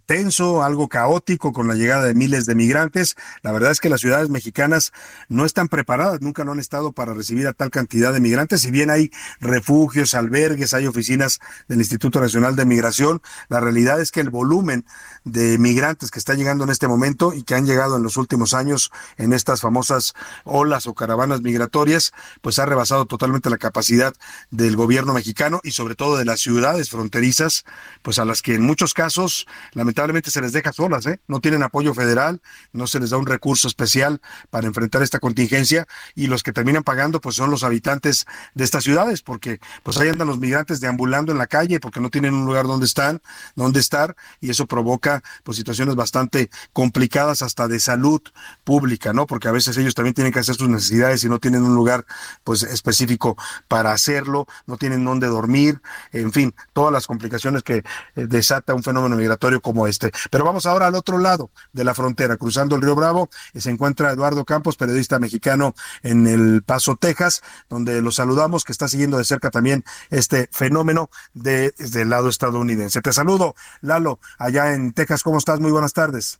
tenso, 0.05 0.61
algo 0.63 0.89
caótico 0.89 1.53
con 1.53 1.69
la 1.69 1.75
llegada 1.75 2.03
de 2.03 2.13
miles 2.13 2.45
de 2.45 2.55
migrantes. 2.55 3.15
La 3.43 3.53
verdad 3.53 3.71
es 3.71 3.79
que 3.79 3.89
las 3.89 4.01
ciudades 4.01 4.29
mexicanas 4.29 4.91
no 5.29 5.45
están 5.45 5.69
preparadas, 5.69 6.19
nunca 6.19 6.43
lo 6.43 6.51
han 6.51 6.59
estado 6.59 6.91
para 6.91 7.13
recibir 7.13 7.47
a 7.47 7.53
tal 7.53 7.69
cantidad 7.69 8.11
de 8.11 8.19
migrantes. 8.19 8.61
Si 8.61 8.71
bien 8.71 8.89
hay 8.89 9.11
refugios, 9.39 10.15
albergues, 10.15 10.73
hay 10.73 10.85
oficinas 10.85 11.39
del 11.69 11.77
Instituto 11.79 12.19
Nacional 12.19 12.57
de 12.57 12.65
Migración, 12.65 13.21
la 13.47 13.61
realidad 13.61 14.01
es 14.01 14.11
que 14.11 14.19
el 14.19 14.31
volumen 14.31 14.83
de 15.23 15.57
migrantes 15.57 16.11
que 16.11 16.19
está 16.19 16.33
llegando 16.33 16.63
en 16.63 16.69
este 16.69 16.87
momento 16.87 17.33
y 17.33 17.43
que 17.43 17.55
han 17.55 17.65
llegado 17.65 17.97
en 17.97 18.03
los 18.03 18.17
últimos 18.17 18.53
años 18.53 18.91
en 19.17 19.33
estas 19.33 19.61
famosas 19.61 20.13
olas 20.43 20.87
o 20.87 20.93
caravanas 20.93 21.41
migratorias, 21.41 22.13
pues 22.41 22.59
ha 22.59 22.65
rebasado 22.65 23.05
totalmente 23.05 23.49
la 23.49 23.57
capacidad 23.57 24.13
del 24.51 24.75
gobierno 24.75 25.13
mexicano 25.13 25.59
y 25.63 25.71
sobre 25.71 25.95
todo 25.95 26.17
de 26.17 26.25
las 26.25 26.39
ciudades 26.39 26.89
fronterizas, 26.89 27.65
pues 28.01 28.19
a 28.19 28.25
las 28.25 28.41
que 28.41 28.55
en 28.55 28.63
muchos 28.63 28.93
casos 28.93 29.47
lamentablemente 29.73 30.31
se 30.31 30.41
les 30.41 30.53
deja 30.53 30.73
solas, 30.73 31.05
¿eh? 31.05 31.19
no 31.27 31.39
tienen 31.39 31.63
apoyo 31.63 31.93
federal, 31.93 32.41
no 32.71 32.87
se 32.87 32.99
les 32.99 33.09
da 33.09 33.17
un 33.17 33.25
recurso 33.25 33.67
especial 33.67 34.21
para 34.49 34.67
enfrentar 34.67 35.01
esta 35.01 35.19
contingencia 35.19 35.87
y 36.15 36.27
los 36.27 36.43
que 36.43 36.53
terminan 36.53 36.83
pagando 36.83 37.21
pues 37.21 37.35
son 37.35 37.51
los 37.51 37.63
habitantes 37.63 38.25
de 38.53 38.63
estas 38.63 38.83
ciudades, 38.83 39.21
porque 39.21 39.59
pues 39.83 39.97
ahí 39.97 40.09
andan 40.09 40.27
los 40.27 40.39
migrantes 40.39 40.79
deambulando 40.79 41.31
en 41.31 41.37
la 41.37 41.47
calle 41.47 41.79
porque 41.79 41.99
no 41.99 42.09
tienen 42.09 42.33
un 42.33 42.45
lugar 42.45 42.65
donde 42.65 42.85
están, 42.85 43.21
donde 43.55 43.79
estar 43.79 44.15
y 44.39 44.49
eso 44.49 44.67
provoca 44.77 45.23
pues 45.43 45.57
situaciones 45.57 45.95
bastante 45.95 46.51
complicadas 46.71 47.41
hasta 47.41 47.67
de 47.67 47.79
salud 47.79 48.21
pública, 48.63 49.11
¿no? 49.11 49.25
Porque 49.25 49.47
a 49.47 49.51
veces 49.51 49.75
ellos 49.77 49.95
también 49.95 50.13
tienen 50.13 50.31
que 50.31 50.37
hacer 50.37 50.53
sus 50.53 50.69
necesidades 50.69 51.23
y 51.23 51.29
no 51.29 51.39
tienen 51.39 51.63
un 51.63 51.73
lugar 51.73 52.05
pues 52.43 52.61
específico 52.61 53.35
para 53.67 53.91
hacerlo, 53.91 54.45
no 54.67 54.77
tienen 54.77 55.03
dónde 55.03 55.25
dormir, 55.25 55.81
en 56.11 56.31
fin, 56.31 56.53
todas 56.73 56.93
las 56.93 57.07
complicaciones 57.07 57.63
que 57.63 57.77
eh, 57.77 57.83
desata 58.27 58.75
un 58.75 58.83
fenómeno 58.83 59.15
migratorio 59.15 59.61
como 59.61 59.87
este. 59.87 60.11
Pero 60.29 60.45
vamos 60.45 60.67
ahora 60.67 60.85
al 60.85 60.93
otro 60.93 61.17
lado 61.17 61.49
de 61.73 61.83
la 61.83 61.95
frontera, 61.95 62.37
cruzando 62.37 62.75
el 62.75 62.83
río 62.83 62.93
Bravo, 62.93 63.31
y 63.55 63.61
se 63.61 63.71
encuentra 63.71 64.11
Eduardo 64.11 64.45
Campos, 64.45 64.77
periodista 64.77 65.17
mexicano 65.17 65.73
en 66.03 66.27
El 66.27 66.61
Paso, 66.61 66.97
Texas, 66.97 67.41
donde 67.67 67.99
lo 68.03 68.11
saludamos, 68.11 68.63
que 68.63 68.73
está 68.73 68.87
siguiendo 68.87 69.17
de 69.17 69.23
cerca 69.23 69.49
también 69.49 69.83
este 70.11 70.49
fenómeno 70.51 71.09
de, 71.33 71.73
desde 71.79 72.03
el 72.03 72.11
lado 72.11 72.29
estadounidense. 72.29 73.01
Te 73.01 73.11
saludo, 73.11 73.55
Lalo, 73.81 74.19
allá 74.37 74.66
en 74.73 74.93
Texas, 74.93 75.23
¿cómo 75.23 75.37
estás? 75.37 75.59
Muy 75.59 75.71
buenas 75.71 75.93
tardes. 75.93 76.39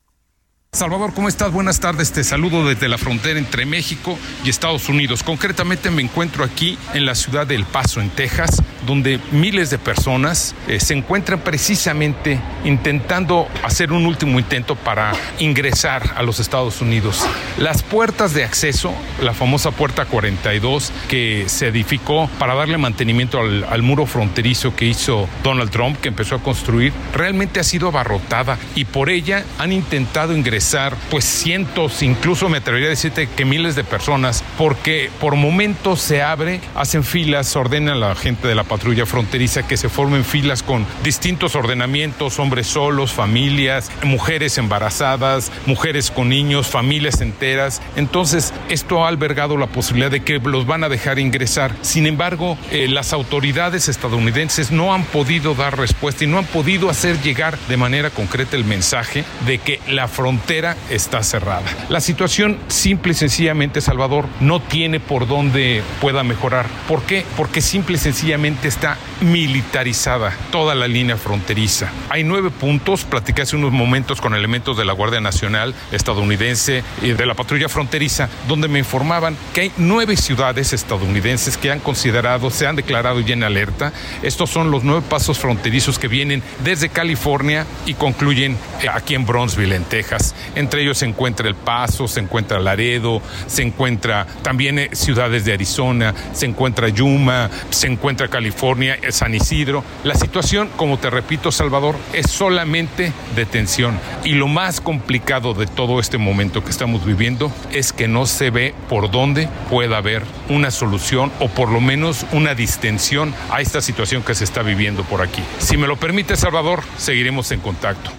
Salvador, 0.73 1.13
¿cómo 1.15 1.27
estás? 1.27 1.51
Buenas 1.51 1.79
tardes. 1.79 2.11
Te 2.11 2.23
saludo 2.23 2.67
desde 2.67 2.87
la 2.87 2.99
frontera 2.99 3.39
entre 3.39 3.65
México 3.65 4.19
y 4.43 4.49
Estados 4.49 4.89
Unidos. 4.89 5.23
Concretamente 5.23 5.89
me 5.89 6.03
encuentro 6.03 6.43
aquí 6.43 6.77
en 6.93 7.05
la 7.05 7.15
ciudad 7.15 7.47
de 7.47 7.55
El 7.55 7.63
Paso, 7.63 7.99
en 7.99 8.09
Texas, 8.11 8.61
donde 8.85 9.19
miles 9.31 9.71
de 9.71 9.79
personas 9.79 10.53
eh, 10.67 10.79
se 10.79 10.93
encuentran 10.93 11.39
precisamente 11.39 12.39
intentando 12.63 13.47
hacer 13.63 13.91
un 13.91 14.05
último 14.05 14.37
intento 14.37 14.75
para 14.75 15.13
ingresar 15.39 16.13
a 16.15 16.21
los 16.21 16.39
Estados 16.39 16.79
Unidos. 16.81 17.25
Las 17.57 17.81
puertas 17.81 18.33
de 18.33 18.43
acceso, 18.43 18.93
la 19.23 19.33
famosa 19.33 19.71
puerta 19.71 20.05
42 20.05 20.91
que 21.07 21.45
se 21.47 21.67
edificó 21.67 22.29
para 22.37 22.53
darle 22.53 22.77
mantenimiento 22.77 23.39
al, 23.39 23.63
al 23.63 23.81
muro 23.81 24.05
fronterizo 24.05 24.75
que 24.75 24.85
hizo 24.85 25.27
Donald 25.43 25.71
Trump, 25.71 25.99
que 26.01 26.09
empezó 26.09 26.35
a 26.35 26.43
construir, 26.43 26.93
realmente 27.13 27.59
ha 27.59 27.63
sido 27.63 27.87
abarrotada 27.87 28.59
y 28.75 28.85
por 28.85 29.09
ella 29.09 29.43
han 29.57 29.71
intentado 29.71 30.35
ingresar 30.35 30.66
pues 31.09 31.23
cientos, 31.25 32.03
incluso 32.03 32.49
me 32.49 32.57
atrevería 32.57 32.87
a 32.87 32.89
decirte 32.89 33.27
que 33.27 33.45
miles 33.45 33.75
de 33.75 33.83
personas, 33.83 34.43
porque 34.57 35.09
por 35.19 35.35
momentos 35.35 36.01
se 36.01 36.21
abre, 36.21 36.59
hacen 36.75 37.03
filas, 37.03 37.55
ordena 37.55 37.93
a 37.93 37.95
la 37.95 38.15
gente 38.15 38.47
de 38.47 38.55
la 38.55 38.63
patrulla 38.63 39.05
fronteriza 39.05 39.67
que 39.67 39.77
se 39.77 39.89
formen 39.89 40.25
filas 40.25 40.63
con 40.63 40.85
distintos 41.03 41.55
ordenamientos, 41.55 42.39
hombres 42.39 42.67
solos, 42.67 43.13
familias, 43.13 43.91
mujeres 44.03 44.57
embarazadas, 44.57 45.51
mujeres 45.65 46.11
con 46.11 46.29
niños, 46.29 46.67
familias 46.67 47.21
enteras. 47.21 47.81
Entonces, 47.95 48.53
esto 48.69 49.05
ha 49.05 49.07
albergado 49.07 49.57
la 49.57 49.67
posibilidad 49.67 50.11
de 50.11 50.23
que 50.23 50.39
los 50.39 50.65
van 50.65 50.83
a 50.83 50.89
dejar 50.89 51.19
ingresar. 51.19 51.75
Sin 51.81 52.07
embargo, 52.07 52.57
eh, 52.71 52.87
las 52.87 53.13
autoridades 53.13 53.87
estadounidenses 53.87 54.71
no 54.71 54.93
han 54.93 55.03
podido 55.03 55.55
dar 55.55 55.77
respuesta 55.77 56.23
y 56.23 56.27
no 56.27 56.39
han 56.39 56.45
podido 56.45 56.89
hacer 56.89 57.21
llegar 57.21 57.57
de 57.69 57.77
manera 57.77 58.09
concreta 58.09 58.55
el 58.55 58.65
mensaje 58.65 59.23
de 59.45 59.59
que 59.59 59.79
la 59.87 60.07
frontera 60.07 60.46
está 60.89 61.23
cerrada. 61.23 61.65
La 61.89 61.99
situación 61.99 62.57
simple 62.69 63.11
y 63.11 63.15
sencillamente, 63.15 63.81
Salvador, 63.81 64.25
no 64.39 64.61
tiene 64.61 65.01
por 65.01 65.27
dónde 65.27 65.83
pueda 65.99 66.23
mejorar. 66.23 66.65
¿Por 66.87 67.03
qué? 67.03 67.25
Porque 67.35 67.59
simple 67.61 67.97
y 67.97 67.99
sencillamente 67.99 68.69
está 68.69 68.97
militarizada 69.21 70.33
toda 70.51 70.75
la 70.75 70.87
línea 70.87 71.17
fronteriza. 71.17 71.91
Hay 72.09 72.23
nueve 72.23 72.49
puntos, 72.49 73.03
platicé 73.03 73.41
hace 73.41 73.55
unos 73.55 73.71
momentos 73.71 74.21
con 74.21 74.33
elementos 74.33 74.77
de 74.77 74.85
la 74.85 74.93
Guardia 74.93 75.21
Nacional 75.21 75.75
estadounidense 75.91 76.83
y 77.01 77.11
de 77.11 77.25
la 77.25 77.33
patrulla 77.33 77.69
fronteriza, 77.69 78.29
donde 78.47 78.67
me 78.67 78.79
informaban 78.79 79.37
que 79.53 79.61
hay 79.61 79.71
nueve 79.77 80.17
ciudades 80.17 80.73
estadounidenses 80.73 81.57
que 81.57 81.71
han 81.71 81.79
considerado, 81.79 82.49
se 82.49 82.67
han 82.67 82.75
declarado 82.75 83.19
ya 83.19 83.33
en 83.33 83.43
alerta. 83.43 83.93
Estos 84.23 84.49
son 84.49 84.71
los 84.71 84.83
nueve 84.83 85.05
pasos 85.07 85.37
fronterizos 85.37 85.99
que 85.99 86.07
vienen 86.07 86.41
desde 86.63 86.89
California 86.89 87.65
y 87.85 87.93
concluyen 87.93 88.57
eh, 88.81 88.87
aquí 88.91 89.15
en 89.15 89.25
Bronzeville, 89.25 89.75
en 89.75 89.83
Texas. 89.83 90.35
Entre 90.55 90.81
ellos 90.81 90.97
se 90.97 91.05
encuentra 91.05 91.47
El 91.47 91.55
Paso, 91.55 92.07
se 92.07 92.19
encuentra 92.19 92.59
Laredo, 92.59 93.21
se 93.47 93.61
encuentra 93.61 94.25
también 94.41 94.79
eh, 94.79 94.89
ciudades 94.93 95.45
de 95.45 95.53
Arizona, 95.53 96.13
se 96.33 96.45
encuentra 96.45 96.89
Yuma, 96.89 97.49
se 97.69 97.87
encuentra 97.87 98.27
California, 98.27 98.97
San 99.11 99.35
Isidro. 99.35 99.83
La 100.03 100.15
situación, 100.15 100.69
como 100.75 100.97
te 100.99 101.09
repito, 101.09 101.51
Salvador, 101.51 101.95
es 102.13 102.29
solamente 102.29 103.13
de 103.35 103.45
tensión. 103.45 103.99
Y 104.23 104.33
lo 104.33 104.47
más 104.47 104.81
complicado 104.81 105.53
de 105.53 105.67
todo 105.67 105.99
este 105.99 106.17
momento 106.17 106.63
que 106.63 106.71
estamos 106.71 107.05
viviendo 107.05 107.51
es 107.71 107.93
que 107.93 108.07
no 108.07 108.25
se 108.25 108.49
ve 108.49 108.73
por 108.89 109.11
dónde 109.11 109.49
pueda 109.69 109.97
haber 109.97 110.23
una 110.49 110.71
solución 110.71 111.31
o 111.39 111.49
por 111.49 111.69
lo 111.69 111.81
menos 111.81 112.25
una 112.31 112.55
distensión 112.55 113.33
a 113.51 113.61
esta 113.61 113.81
situación 113.81 114.23
que 114.23 114.35
se 114.35 114.43
está 114.43 114.61
viviendo 114.61 115.03
por 115.03 115.21
aquí. 115.21 115.43
Si 115.59 115.77
me 115.77 115.87
lo 115.87 115.97
permite, 115.97 116.35
Salvador, 116.35 116.81
seguiremos 116.97 117.51
en 117.51 117.59
contacto. 117.59 118.11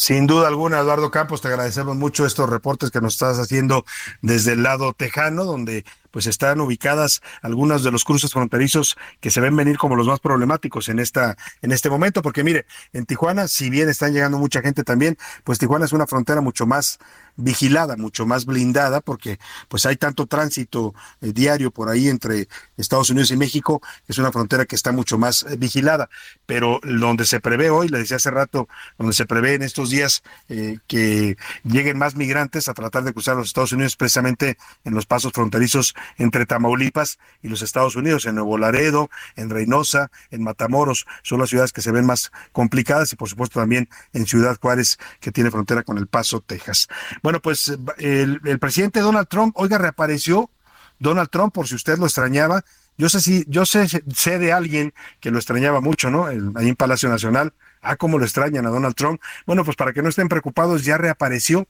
Sin 0.00 0.26
duda 0.26 0.48
alguna, 0.48 0.78
Eduardo 0.78 1.10
Campos, 1.10 1.42
te 1.42 1.48
agradecemos 1.48 1.94
mucho 1.94 2.24
estos 2.24 2.48
reportes 2.48 2.90
que 2.90 3.02
nos 3.02 3.12
estás 3.12 3.38
haciendo 3.38 3.84
desde 4.22 4.52
el 4.52 4.62
lado 4.62 4.94
tejano, 4.94 5.44
donde 5.44 5.84
pues 6.10 6.26
están 6.26 6.60
ubicadas 6.60 7.20
algunos 7.42 7.82
de 7.82 7.90
los 7.90 8.04
cruces 8.04 8.32
fronterizos 8.32 8.96
que 9.20 9.30
se 9.30 9.40
ven 9.40 9.56
venir 9.56 9.78
como 9.78 9.96
los 9.96 10.06
más 10.06 10.20
problemáticos 10.20 10.88
en 10.88 10.98
esta 10.98 11.36
en 11.62 11.72
este 11.72 11.90
momento, 11.90 12.22
porque 12.22 12.44
mire, 12.44 12.66
en 12.92 13.06
Tijuana, 13.06 13.48
si 13.48 13.70
bien 13.70 13.88
están 13.88 14.12
llegando 14.12 14.38
mucha 14.38 14.62
gente 14.62 14.84
también, 14.84 15.16
pues 15.44 15.58
Tijuana 15.58 15.84
es 15.84 15.92
una 15.92 16.06
frontera 16.06 16.40
mucho 16.40 16.66
más 16.66 16.98
vigilada, 17.36 17.96
mucho 17.96 18.26
más 18.26 18.44
blindada, 18.44 19.00
porque 19.00 19.38
pues 19.68 19.86
hay 19.86 19.96
tanto 19.96 20.26
tránsito 20.26 20.94
eh, 21.20 21.32
diario 21.32 21.70
por 21.70 21.88
ahí 21.88 22.08
entre 22.08 22.48
Estados 22.76 23.10
Unidos 23.10 23.30
y 23.30 23.36
México, 23.36 23.80
es 24.08 24.18
una 24.18 24.32
frontera 24.32 24.66
que 24.66 24.76
está 24.76 24.92
mucho 24.92 25.18
más 25.18 25.44
eh, 25.44 25.56
vigilada, 25.56 26.08
pero 26.46 26.80
donde 26.82 27.24
se 27.24 27.40
prevé 27.40 27.70
hoy, 27.70 27.88
le 27.88 27.98
decía 27.98 28.16
hace 28.16 28.30
rato, 28.30 28.68
donde 28.98 29.14
se 29.14 29.26
prevé 29.26 29.54
en 29.54 29.62
estos 29.62 29.90
días 29.90 30.22
eh, 30.48 30.78
que 30.86 31.36
lleguen 31.64 31.98
más 31.98 32.14
migrantes 32.14 32.68
a 32.68 32.74
tratar 32.74 33.04
de 33.04 33.12
cruzar 33.12 33.36
los 33.36 33.48
Estados 33.48 33.72
Unidos, 33.72 33.96
precisamente 33.96 34.58
en 34.84 34.94
los 34.94 35.06
pasos 35.06 35.32
fronterizos 35.32 35.94
entre 36.18 36.46
Tamaulipas 36.46 37.18
y 37.42 37.48
los 37.48 37.62
Estados 37.62 37.96
Unidos, 37.96 38.26
en 38.26 38.36
Nuevo 38.36 38.58
Laredo, 38.58 39.10
en 39.36 39.50
Reynosa, 39.50 40.10
en 40.30 40.42
Matamoros, 40.42 41.06
son 41.22 41.40
las 41.40 41.50
ciudades 41.50 41.72
que 41.72 41.82
se 41.82 41.90
ven 41.90 42.06
más 42.06 42.30
complicadas 42.52 43.12
y 43.12 43.16
por 43.16 43.28
supuesto 43.28 43.60
también 43.60 43.88
en 44.12 44.26
Ciudad 44.26 44.58
Juárez, 44.60 44.98
que 45.20 45.32
tiene 45.32 45.50
frontera 45.50 45.82
con 45.82 45.98
El 45.98 46.06
Paso, 46.06 46.40
Texas. 46.40 46.88
Bueno, 47.22 47.40
pues 47.40 47.72
el, 47.98 48.40
el 48.44 48.58
presidente 48.58 49.00
Donald 49.00 49.28
Trump, 49.28 49.54
oiga, 49.56 49.78
reapareció 49.78 50.50
Donald 50.98 51.30
Trump, 51.30 51.54
por 51.54 51.66
si 51.66 51.74
usted 51.74 51.98
lo 51.98 52.06
extrañaba, 52.06 52.64
yo 53.00 53.08
sé 53.08 53.20
si, 53.20 53.44
yo 53.48 53.64
sé, 53.64 53.88
sé 53.88 54.38
de 54.38 54.52
alguien 54.52 54.92
que 55.20 55.30
lo 55.30 55.38
extrañaba 55.38 55.80
mucho, 55.80 56.10
¿no? 56.10 56.26
ahí 56.26 56.68
en 56.68 56.76
Palacio 56.76 57.08
Nacional. 57.08 57.54
Ah, 57.82 57.96
cómo 57.96 58.18
lo 58.18 58.24
extrañan 58.24 58.66
a 58.66 58.70
Donald 58.70 58.94
Trump. 58.94 59.20
Bueno, 59.46 59.64
pues 59.64 59.76
para 59.76 59.92
que 59.92 60.02
no 60.02 60.10
estén 60.10 60.28
preocupados, 60.28 60.84
ya 60.84 60.98
reapareció 60.98 61.66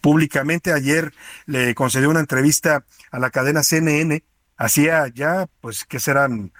públicamente. 0.00 0.72
Ayer 0.72 1.14
le 1.46 1.74
concedió 1.74 2.10
una 2.10 2.20
entrevista 2.20 2.84
a 3.10 3.18
la 3.18 3.30
cadena 3.30 3.62
CNN. 3.62 4.22
Hacía 4.56 5.08
ya, 5.08 5.46
pues, 5.60 5.84
que 5.84 6.00
serán 6.00 6.52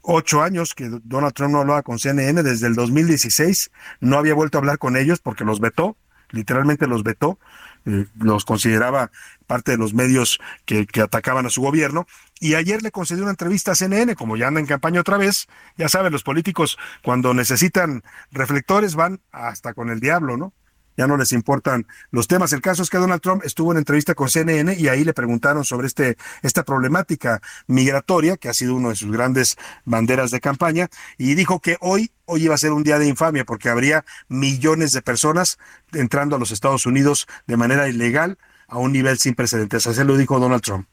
ocho 0.00 0.42
años 0.42 0.74
que 0.74 0.88
Donald 1.04 1.34
Trump 1.34 1.52
no 1.52 1.60
hablaba 1.60 1.82
con 1.82 1.98
CNN 1.98 2.42
desde 2.42 2.66
el 2.66 2.74
2016. 2.74 3.70
No 4.00 4.18
había 4.18 4.34
vuelto 4.34 4.58
a 4.58 4.60
hablar 4.60 4.78
con 4.78 4.96
ellos 4.96 5.20
porque 5.20 5.44
los 5.44 5.60
vetó, 5.60 5.96
literalmente 6.30 6.86
los 6.86 7.02
vetó. 7.02 7.38
Eh, 7.84 8.06
los 8.18 8.44
consideraba 8.44 9.10
parte 9.46 9.72
de 9.72 9.78
los 9.78 9.92
medios 9.92 10.38
que, 10.64 10.86
que, 10.86 11.00
atacaban 11.00 11.46
a 11.46 11.50
su 11.50 11.60
gobierno. 11.62 12.06
Y 12.40 12.54
ayer 12.54 12.82
le 12.82 12.90
concedió 12.90 13.22
una 13.22 13.32
entrevista 13.32 13.72
a 13.72 13.74
CNN, 13.74 14.14
como 14.14 14.36
ya 14.36 14.48
anda 14.48 14.60
en 14.60 14.66
campaña 14.66 15.00
otra 15.00 15.16
vez. 15.16 15.48
Ya 15.76 15.88
saben, 15.88 16.12
los 16.12 16.22
políticos 16.22 16.78
cuando 17.02 17.34
necesitan 17.34 18.02
reflectores 18.30 18.94
van 18.94 19.20
hasta 19.32 19.74
con 19.74 19.90
el 19.90 20.00
diablo, 20.00 20.36
¿no? 20.36 20.52
Ya 20.96 21.06
no 21.06 21.16
les 21.16 21.32
importan 21.32 21.86
los 22.10 22.28
temas. 22.28 22.52
El 22.52 22.60
caso 22.60 22.82
es 22.82 22.90
que 22.90 22.98
Donald 22.98 23.20
Trump 23.20 23.42
estuvo 23.44 23.72
en 23.72 23.78
entrevista 23.78 24.14
con 24.14 24.28
CNN 24.28 24.74
y 24.74 24.88
ahí 24.88 25.04
le 25.04 25.14
preguntaron 25.14 25.64
sobre 25.64 25.86
este, 25.86 26.16
esta 26.42 26.64
problemática 26.64 27.40
migratoria, 27.66 28.36
que 28.36 28.48
ha 28.48 28.54
sido 28.54 28.74
una 28.74 28.90
de 28.90 28.96
sus 28.96 29.10
grandes 29.10 29.56
banderas 29.84 30.30
de 30.30 30.40
campaña, 30.40 30.88
y 31.18 31.34
dijo 31.34 31.60
que 31.60 31.76
hoy, 31.80 32.12
hoy 32.24 32.44
iba 32.44 32.54
a 32.54 32.58
ser 32.58 32.72
un 32.72 32.82
día 32.82 32.98
de 32.98 33.08
infamia 33.08 33.44
porque 33.44 33.68
habría 33.68 34.04
millones 34.28 34.92
de 34.92 35.02
personas 35.02 35.58
entrando 35.92 36.36
a 36.36 36.38
los 36.38 36.50
Estados 36.50 36.86
Unidos 36.86 37.26
de 37.46 37.56
manera 37.56 37.88
ilegal 37.88 38.38
a 38.68 38.78
un 38.78 38.92
nivel 38.92 39.18
sin 39.18 39.34
precedentes. 39.34 39.86
Así 39.86 40.02
lo 40.04 40.16
dijo 40.16 40.38
Donald 40.38 40.62
Trump. 40.62 40.86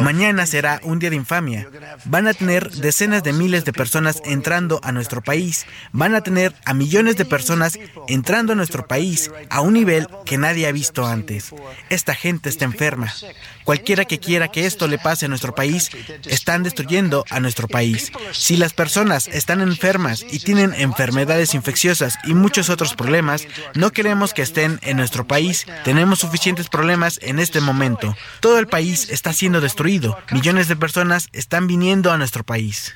Mañana 0.00 0.46
será 0.46 0.80
un 0.82 0.98
día 0.98 1.10
de 1.10 1.16
infamia. 1.16 1.68
Van 2.04 2.28
a 2.28 2.34
tener 2.34 2.70
decenas 2.70 3.22
de 3.22 3.32
miles 3.32 3.64
de 3.64 3.72
personas 3.72 4.22
entrando 4.24 4.80
a 4.82 4.92
nuestro 4.92 5.22
país. 5.22 5.66
Van 5.92 6.14
a 6.14 6.20
tener 6.20 6.54
a 6.64 6.74
millones 6.74 7.16
de 7.16 7.24
personas 7.24 7.78
entrando 8.08 8.52
a 8.52 8.56
nuestro 8.56 8.86
país 8.86 9.30
a 9.50 9.60
un 9.60 9.74
nivel 9.74 10.08
que 10.24 10.38
nadie 10.38 10.66
ha 10.66 10.72
visto 10.72 11.06
antes. 11.06 11.52
Esta 11.90 12.14
gente 12.14 12.48
está 12.48 12.64
enferma. 12.64 13.12
Cualquiera 13.64 14.04
que 14.04 14.20
quiera 14.20 14.48
que 14.48 14.64
esto 14.64 14.86
le 14.86 14.98
pase 14.98 15.26
a 15.26 15.28
nuestro 15.28 15.54
país, 15.54 15.90
están 16.26 16.62
destruyendo 16.62 17.24
a 17.30 17.40
nuestro 17.40 17.66
país. 17.66 18.12
Si 18.30 18.56
las 18.56 18.72
personas 18.72 19.26
están 19.26 19.60
enfermas 19.60 20.24
y 20.30 20.38
tienen 20.38 20.72
enfermedades 20.74 21.54
infecciosas 21.54 22.16
y 22.24 22.34
muchos 22.34 22.70
otros 22.70 22.94
problemas, 22.94 23.46
no 23.74 23.90
queremos 23.90 24.34
que 24.34 24.42
estén 24.42 24.78
en 24.82 24.96
nuestro 24.96 25.26
país. 25.26 25.66
Tenemos 25.82 26.20
suficientes 26.20 26.68
problemas 26.68 27.18
en 27.22 27.40
este 27.40 27.60
momento. 27.60 28.16
Todo 28.40 28.58
el 28.58 28.66
país 28.66 29.08
está 29.10 29.32
siendo 29.32 29.60
destruido. 29.60 30.18
Millones 30.30 30.68
de 30.68 30.76
personas 30.76 31.28
están 31.32 31.66
viniendo 31.66 32.12
a 32.12 32.18
nuestro 32.18 32.44
país. 32.44 32.94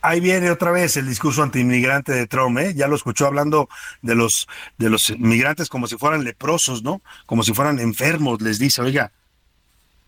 Ahí 0.00 0.20
viene 0.20 0.50
otra 0.50 0.70
vez 0.70 0.96
el 0.96 1.08
discurso 1.08 1.42
antiinmigrante 1.42 2.12
de 2.12 2.26
Trump, 2.26 2.58
¿eh? 2.58 2.72
Ya 2.74 2.86
lo 2.86 2.94
escuchó 2.94 3.26
hablando 3.26 3.68
de 4.00 4.14
los 4.14 4.46
de 4.78 4.90
los 4.90 5.12
migrantes 5.18 5.68
como 5.68 5.88
si 5.88 5.96
fueran 5.96 6.22
leprosos, 6.22 6.82
¿no? 6.84 7.02
Como 7.26 7.42
si 7.42 7.52
fueran 7.52 7.80
enfermos, 7.80 8.40
les 8.40 8.60
dice, 8.60 8.80
oiga, 8.80 9.10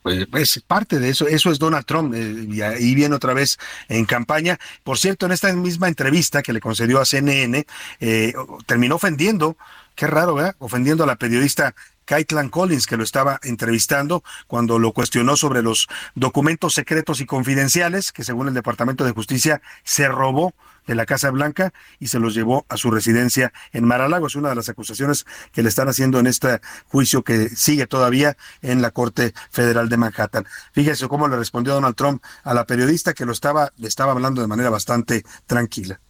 pues, 0.02 0.26
pues, 0.30 0.64
parte 0.66 0.98
de 0.98 1.10
eso, 1.10 1.26
eso 1.26 1.50
es 1.50 1.58
Donald 1.58 1.84
Trump, 1.84 2.14
eh, 2.14 2.46
y 2.48 2.62
ahí 2.62 2.94
viene 2.94 3.14
otra 3.14 3.34
vez 3.34 3.58
en 3.88 4.06
campaña. 4.06 4.58
Por 4.82 4.96
cierto, 4.96 5.26
en 5.26 5.32
esta 5.32 5.52
misma 5.52 5.88
entrevista 5.88 6.42
que 6.42 6.54
le 6.54 6.60
concedió 6.60 7.00
a 7.00 7.04
CNN, 7.04 7.66
eh, 8.00 8.32
terminó 8.66 8.94
ofendiendo, 8.94 9.58
qué 9.94 10.06
raro, 10.06 10.34
¿verdad? 10.34 10.56
Ofendiendo 10.58 11.04
a 11.04 11.06
la 11.06 11.16
periodista 11.16 11.74
Caitlan 12.10 12.48
Collins, 12.48 12.88
que 12.88 12.96
lo 12.96 13.04
estaba 13.04 13.38
entrevistando 13.44 14.24
cuando 14.48 14.80
lo 14.80 14.92
cuestionó 14.92 15.36
sobre 15.36 15.62
los 15.62 15.86
documentos 16.16 16.74
secretos 16.74 17.20
y 17.20 17.24
confidenciales 17.24 18.10
que 18.10 18.24
según 18.24 18.48
el 18.48 18.54
Departamento 18.54 19.04
de 19.04 19.12
Justicia 19.12 19.62
se 19.84 20.08
robó 20.08 20.52
de 20.88 20.96
la 20.96 21.06
Casa 21.06 21.30
Blanca 21.30 21.72
y 22.00 22.08
se 22.08 22.18
los 22.18 22.34
llevó 22.34 22.66
a 22.68 22.76
su 22.78 22.90
residencia 22.90 23.52
en 23.72 23.84
Mar-a-Lago. 23.84 24.26
Es 24.26 24.34
una 24.34 24.48
de 24.48 24.56
las 24.56 24.68
acusaciones 24.68 25.24
que 25.52 25.62
le 25.62 25.68
están 25.68 25.88
haciendo 25.88 26.18
en 26.18 26.26
este 26.26 26.60
juicio 26.88 27.22
que 27.22 27.48
sigue 27.50 27.86
todavía 27.86 28.36
en 28.60 28.82
la 28.82 28.90
Corte 28.90 29.32
Federal 29.52 29.88
de 29.88 29.96
Manhattan. 29.96 30.46
Fíjese 30.72 31.06
cómo 31.06 31.28
le 31.28 31.36
respondió 31.36 31.74
Donald 31.74 31.94
Trump 31.94 32.24
a 32.42 32.54
la 32.54 32.66
periodista 32.66 33.14
que 33.14 33.24
lo 33.24 33.30
estaba, 33.30 33.72
le 33.76 33.86
estaba 33.86 34.10
hablando 34.10 34.42
de 34.42 34.48
manera 34.48 34.68
bastante 34.68 35.24
tranquila. 35.46 36.00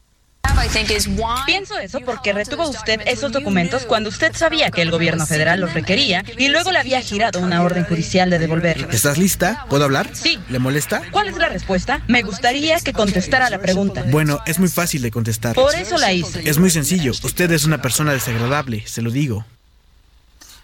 Pienso 1.47 1.79
eso 1.79 2.01
porque 2.01 2.33
retuvo 2.33 2.69
usted 2.69 3.01
esos 3.07 3.33
documentos 3.33 3.87
cuando 3.87 4.09
usted 4.09 4.35
sabía 4.35 4.71
que 4.71 4.83
el 4.83 4.91
gobierno 4.91 5.27
federal 5.27 5.61
los 5.61 5.75
requería 5.75 6.25
y 6.39 6.49
luego 6.49 6.71
le 6.71 6.79
había 6.79 7.01
girado 7.01 7.41
una 7.41 7.63
orden 7.63 7.85
judicial 7.85 8.31
de 8.31 8.39
devolverlos. 8.39 8.95
¿Estás 8.95 9.19
lista? 9.19 9.67
¿Puedo 9.69 9.85
hablar? 9.85 10.11
Sí. 10.13 10.39
¿Le 10.49 10.59
molesta? 10.59 11.03
¿Cuál 11.11 11.29
es 11.29 11.37
la 11.37 11.49
respuesta? 11.49 12.03
Me 12.09 12.23
gustaría 12.23 12.79
que 12.81 12.93
contestara 12.93 13.51
la 13.51 13.59
pregunta. 13.59 14.05
Bueno, 14.09 14.41
es 14.47 14.59
muy 14.59 14.69
fácil 14.69 15.03
de 15.03 15.11
contestar. 15.11 15.55
Por 15.55 15.75
eso 15.75 15.99
la 15.99 16.13
hice. 16.13 16.49
Es 16.49 16.59
muy 16.59 16.71
sencillo. 16.71 17.13
Usted 17.23 17.51
es 17.53 17.65
una 17.65 17.83
persona 17.83 18.13
desagradable, 18.13 18.87
se 18.87 19.03
lo 19.03 19.11
digo. 19.11 19.45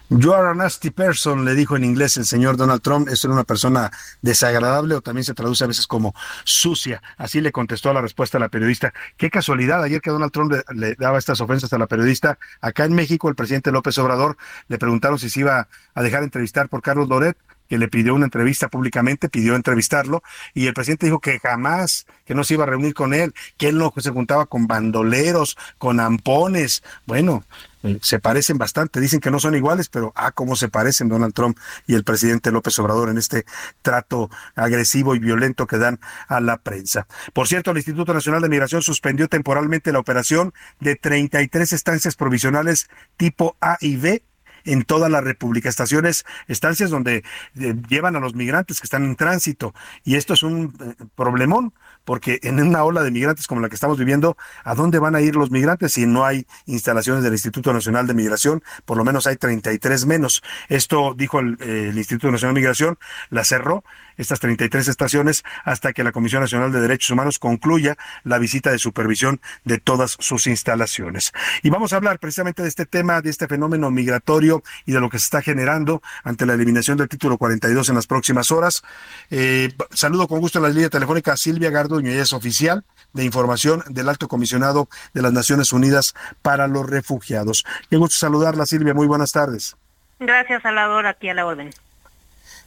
You 0.09 0.31
are 0.33 0.51
a 0.51 0.53
nasty 0.53 0.89
person, 0.89 1.43
le 1.43 1.53
dijo 1.53 1.75
en 1.75 1.83
inglés 1.83 2.15
el 2.15 2.23
señor 2.23 2.55
Donald 2.55 2.81
Trump. 2.81 3.09
Eso 3.09 3.27
era 3.27 3.33
una 3.33 3.43
persona 3.43 3.91
desagradable 4.21 4.95
o 4.95 5.01
también 5.01 5.25
se 5.25 5.33
traduce 5.33 5.65
a 5.65 5.67
veces 5.67 5.85
como 5.85 6.15
sucia. 6.45 7.01
Así 7.17 7.41
le 7.41 7.51
contestó 7.51 7.89
a 7.89 7.93
la 7.93 7.99
respuesta 7.99 8.37
a 8.37 8.39
la 8.39 8.47
periodista. 8.47 8.93
Qué 9.17 9.29
casualidad, 9.29 9.83
ayer 9.83 9.99
que 9.99 10.09
Donald 10.09 10.31
Trump 10.31 10.53
le, 10.73 10.95
daba 10.95 11.17
estas 11.17 11.41
ofensas 11.41 11.73
a 11.73 11.77
la 11.77 11.87
periodista, 11.87 12.39
acá 12.61 12.85
en 12.85 12.93
México 12.93 13.27
el 13.27 13.35
presidente 13.35 13.73
López 13.73 13.97
Obrador 13.97 14.37
le 14.69 14.77
preguntaron 14.77 15.19
si 15.19 15.29
se 15.29 15.41
iba 15.41 15.67
a 15.93 16.03
dejar 16.03 16.23
entrevistar 16.23 16.69
por 16.69 16.81
Carlos 16.81 17.09
Loret 17.09 17.37
que 17.67 17.77
le 17.77 17.89
pidió 17.89 18.15
una 18.15 18.23
entrevista 18.23 18.69
públicamente, 18.69 19.27
pidió 19.27 19.55
entrevistarlo, 19.55 20.23
y 20.53 20.67
el 20.67 20.73
presidente 20.73 21.07
dijo 21.07 21.19
que 21.19 21.39
jamás, 21.39 22.05
que 22.25 22.33
no 22.33 22.45
se 22.45 22.53
iba 22.53 22.63
a 22.63 22.67
reunir 22.67 22.93
con 22.93 23.13
él, 23.13 23.33
que 23.57 23.67
él 23.67 23.77
no 23.77 23.93
se 23.97 24.11
juntaba 24.11 24.45
con 24.45 24.67
bandoleros, 24.67 25.57
con 25.77 25.99
ampones. 25.99 26.81
Bueno, 27.05 27.43
se 28.01 28.19
parecen 28.19 28.57
bastante, 28.57 28.99
dicen 28.99 29.19
que 29.19 29.31
no 29.31 29.39
son 29.39 29.55
iguales, 29.55 29.89
pero 29.89 30.13
ah, 30.15 30.31
cómo 30.31 30.55
se 30.55 30.69
parecen 30.69 31.09
Donald 31.09 31.33
Trump 31.33 31.57
y 31.85 31.95
el 31.95 32.03
presidente 32.03 32.51
López 32.51 32.77
Obrador 32.79 33.09
en 33.09 33.17
este 33.17 33.45
trato 33.81 34.29
agresivo 34.55 35.15
y 35.15 35.19
violento 35.19 35.67
que 35.67 35.77
dan 35.77 35.99
a 36.27 36.39
la 36.39 36.57
prensa. 36.57 37.07
Por 37.33 37.47
cierto, 37.47 37.71
el 37.71 37.77
Instituto 37.77 38.13
Nacional 38.13 38.41
de 38.41 38.49
Migración 38.49 38.81
suspendió 38.81 39.27
temporalmente 39.27 39.91
la 39.91 39.99
operación 39.99 40.53
de 40.79 40.95
33 40.95 41.73
estancias 41.73 42.15
provisionales 42.15 42.89
tipo 43.17 43.55
A 43.61 43.77
y 43.81 43.97
B 43.97 44.23
en 44.67 44.83
toda 44.83 45.09
la 45.09 45.21
República. 45.21 45.69
Estaciones, 45.69 46.25
estancias 46.47 46.89
donde 46.89 47.23
eh, 47.59 47.75
llevan 47.87 48.15
a 48.15 48.19
los 48.19 48.35
migrantes 48.35 48.79
que 48.79 48.85
están 48.85 49.03
en 49.03 49.15
tránsito. 49.15 49.73
Y 50.03 50.15
esto 50.15 50.33
es 50.33 50.43
un 50.43 50.75
eh, 50.79 51.05
problemón, 51.15 51.73
porque 52.07 52.39
en 52.43 52.61
una 52.61 52.85
ola 52.85 53.03
de 53.03 53.11
migrantes 53.11 53.47
como 53.47 53.59
la 53.59 53.67
que 53.67 53.75
estamos 53.75 53.97
viviendo, 53.97 54.37
¿a 54.63 54.75
dónde 54.75 54.97
van 54.97 55.13
a 55.13 55.19
ir 55.19 55.35
los 55.35 55.51
migrantes 55.51 55.91
si 55.91 56.05
no 56.05 56.23
hay 56.23 56.47
instalaciones 56.65 57.21
del 57.21 57.33
Instituto 57.33 57.73
Nacional 57.73 58.07
de 58.07 58.13
Migración? 58.13 58.63
Por 58.85 58.95
lo 58.95 59.03
menos 59.03 59.27
hay 59.27 59.35
33 59.35 60.05
menos. 60.05 60.41
Esto 60.69 61.13
dijo 61.17 61.41
el, 61.41 61.57
eh, 61.59 61.89
el 61.89 61.97
Instituto 61.97 62.31
Nacional 62.31 62.55
de 62.55 62.61
Migración, 62.61 62.97
la 63.29 63.43
cerró 63.43 63.83
estas 64.15 64.39
33 64.39 64.87
estaciones 64.87 65.43
hasta 65.63 65.93
que 65.93 66.03
la 66.03 66.11
Comisión 66.11 66.41
Nacional 66.41 66.71
de 66.71 66.81
Derechos 66.81 67.11
Humanos 67.11 67.39
concluya 67.39 67.97
la 68.23 68.39
visita 68.39 68.71
de 68.71 68.79
supervisión 68.79 69.41
de 69.63 69.77
todas 69.77 70.17
sus 70.19 70.47
instalaciones. 70.47 71.31
Y 71.61 71.69
vamos 71.69 71.93
a 71.93 71.97
hablar 71.97 72.19
precisamente 72.19 72.63
de 72.63 72.69
este 72.69 72.85
tema, 72.85 73.21
de 73.21 73.29
este 73.29 73.47
fenómeno 73.47 73.91
migratorio 73.91 74.63
y 74.85 74.93
de 74.93 74.99
lo 74.99 75.09
que 75.09 75.19
se 75.19 75.25
está 75.25 75.41
generando 75.41 76.01
ante 76.23 76.45
la 76.45 76.53
eliminación 76.53 76.97
del 76.97 77.09
título 77.09 77.37
42 77.37 77.89
en 77.89 77.95
las 77.95 78.07
próximas 78.07 78.51
horas. 78.51 78.81
Eh, 79.29 79.73
saludo 79.91 80.27
con 80.27 80.39
gusto 80.39 80.59
en 80.59 80.63
la 80.63 80.69
línea 80.69 80.89
telefónica 80.89 81.37
Silvia 81.37 81.69
Garduño, 81.97 82.13
ella 82.13 82.23
es 82.23 82.33
oficial 82.33 82.83
de 83.13 83.25
información 83.25 83.83
del 83.89 84.09
Alto 84.09 84.27
Comisionado 84.27 84.87
de 85.13 85.23
las 85.23 85.33
Naciones 85.33 85.73
Unidas 85.73 86.13
para 86.43 86.67
los 86.67 86.87
Refugiados. 86.87 87.65
Qué 87.89 87.97
gusto 87.97 88.17
saludarla, 88.17 88.67
Silvia. 88.67 88.93
Muy 88.93 89.07
buenas 89.07 89.31
tardes. 89.31 89.75
Gracias, 90.19 90.61
Salvador. 90.61 91.07
Aquí 91.07 91.29
a 91.29 91.33
la 91.33 91.45
orden 91.45 91.71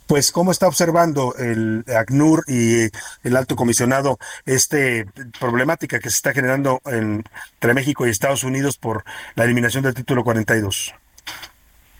pues 0.06 0.32
cómo 0.32 0.50
está 0.50 0.66
observando 0.66 1.36
el 1.38 1.84
ACNUR 1.86 2.42
y 2.48 2.88
el 3.22 3.36
alto 3.36 3.54
comisionado 3.54 4.18
este 4.44 5.06
problemática 5.38 6.00
que 6.00 6.10
se 6.10 6.16
está 6.16 6.32
generando 6.32 6.80
entre 6.84 7.74
México 7.74 8.04
y 8.04 8.10
Estados 8.10 8.42
Unidos 8.42 8.76
por 8.76 9.04
la 9.36 9.44
eliminación 9.44 9.84
del 9.84 9.94
título 9.94 10.24
42. 10.24 10.92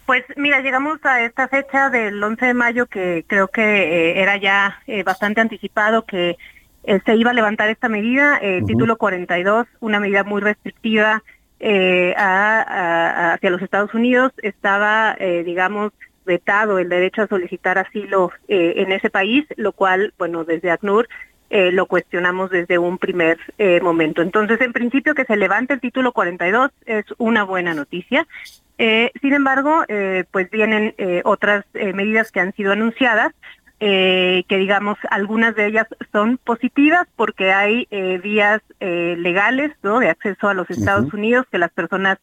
Pues 0.06 0.24
mira, 0.34 0.60
llegamos 0.60 0.98
a 1.04 1.22
esta 1.22 1.46
fecha 1.46 1.88
del 1.88 2.20
11 2.20 2.46
de 2.46 2.54
mayo 2.54 2.86
que 2.86 3.24
creo 3.28 3.46
que 3.46 3.62
eh, 3.62 4.20
era 4.20 4.36
ya 4.38 4.82
eh, 4.88 5.04
bastante 5.04 5.40
anticipado 5.40 6.04
que 6.04 6.36
eh, 6.84 7.00
se 7.04 7.16
iba 7.16 7.30
a 7.30 7.34
levantar 7.34 7.68
esta 7.68 7.88
medida, 7.88 8.38
el 8.38 8.62
uh 8.62 8.64
-huh. 8.64 8.66
título 8.66 8.96
42, 8.96 9.66
una 9.80 10.00
medida 10.00 10.24
muy 10.24 10.40
restrictiva 10.40 11.22
a, 11.62 12.64
a, 12.66 13.34
hacia 13.34 13.50
los 13.50 13.60
Estados 13.60 13.92
Unidos, 13.92 14.32
estaba, 14.42 15.14
digamos, 15.44 15.92
vetado 16.24 16.78
el 16.78 16.88
derecho 16.88 17.22
a 17.22 17.26
solicitar 17.26 17.76
asilo 17.78 18.30
eh, 18.48 18.74
en 18.76 18.92
ese 18.92 19.10
país, 19.10 19.44
lo 19.56 19.72
cual, 19.72 20.14
bueno, 20.18 20.44
desde 20.44 20.70
ACNUR 20.70 21.08
eh, 21.50 21.72
lo 21.72 21.86
cuestionamos 21.86 22.50
desde 22.50 22.78
un 22.78 22.96
primer 22.98 23.38
eh, 23.58 23.80
momento. 23.80 24.22
Entonces, 24.22 24.60
en 24.60 24.72
principio, 24.72 25.16
que 25.16 25.24
se 25.24 25.36
levante 25.36 25.74
el 25.74 25.80
título 25.80 26.12
42 26.12 26.70
es 26.86 27.04
una 27.18 27.42
buena 27.42 27.74
noticia. 27.74 28.28
Eh, 28.78 29.10
sin 29.20 29.34
embargo, 29.34 29.84
eh, 29.88 30.24
pues 30.30 30.48
vienen 30.50 30.94
eh, 30.96 31.22
otras 31.24 31.64
eh, 31.74 31.92
medidas 31.92 32.30
que 32.30 32.40
han 32.40 32.54
sido 32.54 32.70
anunciadas, 32.72 33.34
eh, 33.82 34.44
que 34.46 34.58
digamos 34.58 34.98
algunas 35.10 35.54
de 35.54 35.64
ellas 35.64 35.86
son 36.12 36.36
positivas 36.36 37.08
porque 37.16 37.50
hay 37.50 37.88
eh, 37.90 38.18
vías 38.18 38.60
eh, 38.78 39.16
legales 39.18 39.72
¿no? 39.82 40.00
de 40.00 40.10
acceso 40.10 40.48
a 40.50 40.54
los 40.54 40.68
Estados 40.68 41.10
Unidos 41.14 41.46
que 41.50 41.56
las 41.56 41.70
personas 41.70 42.18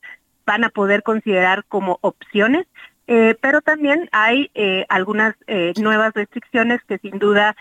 van 0.46 0.64
a 0.64 0.70
poder 0.70 1.02
considerar 1.02 1.66
como 1.68 1.98
opciones, 2.02 2.68
pero 3.06 3.62
también 3.62 4.10
hay 4.12 4.52
algunas 4.90 5.36
nuevas 5.78 6.14
restricciones 6.14 6.82
que 6.88 6.98
sin 7.00 7.20
duda 7.20 7.56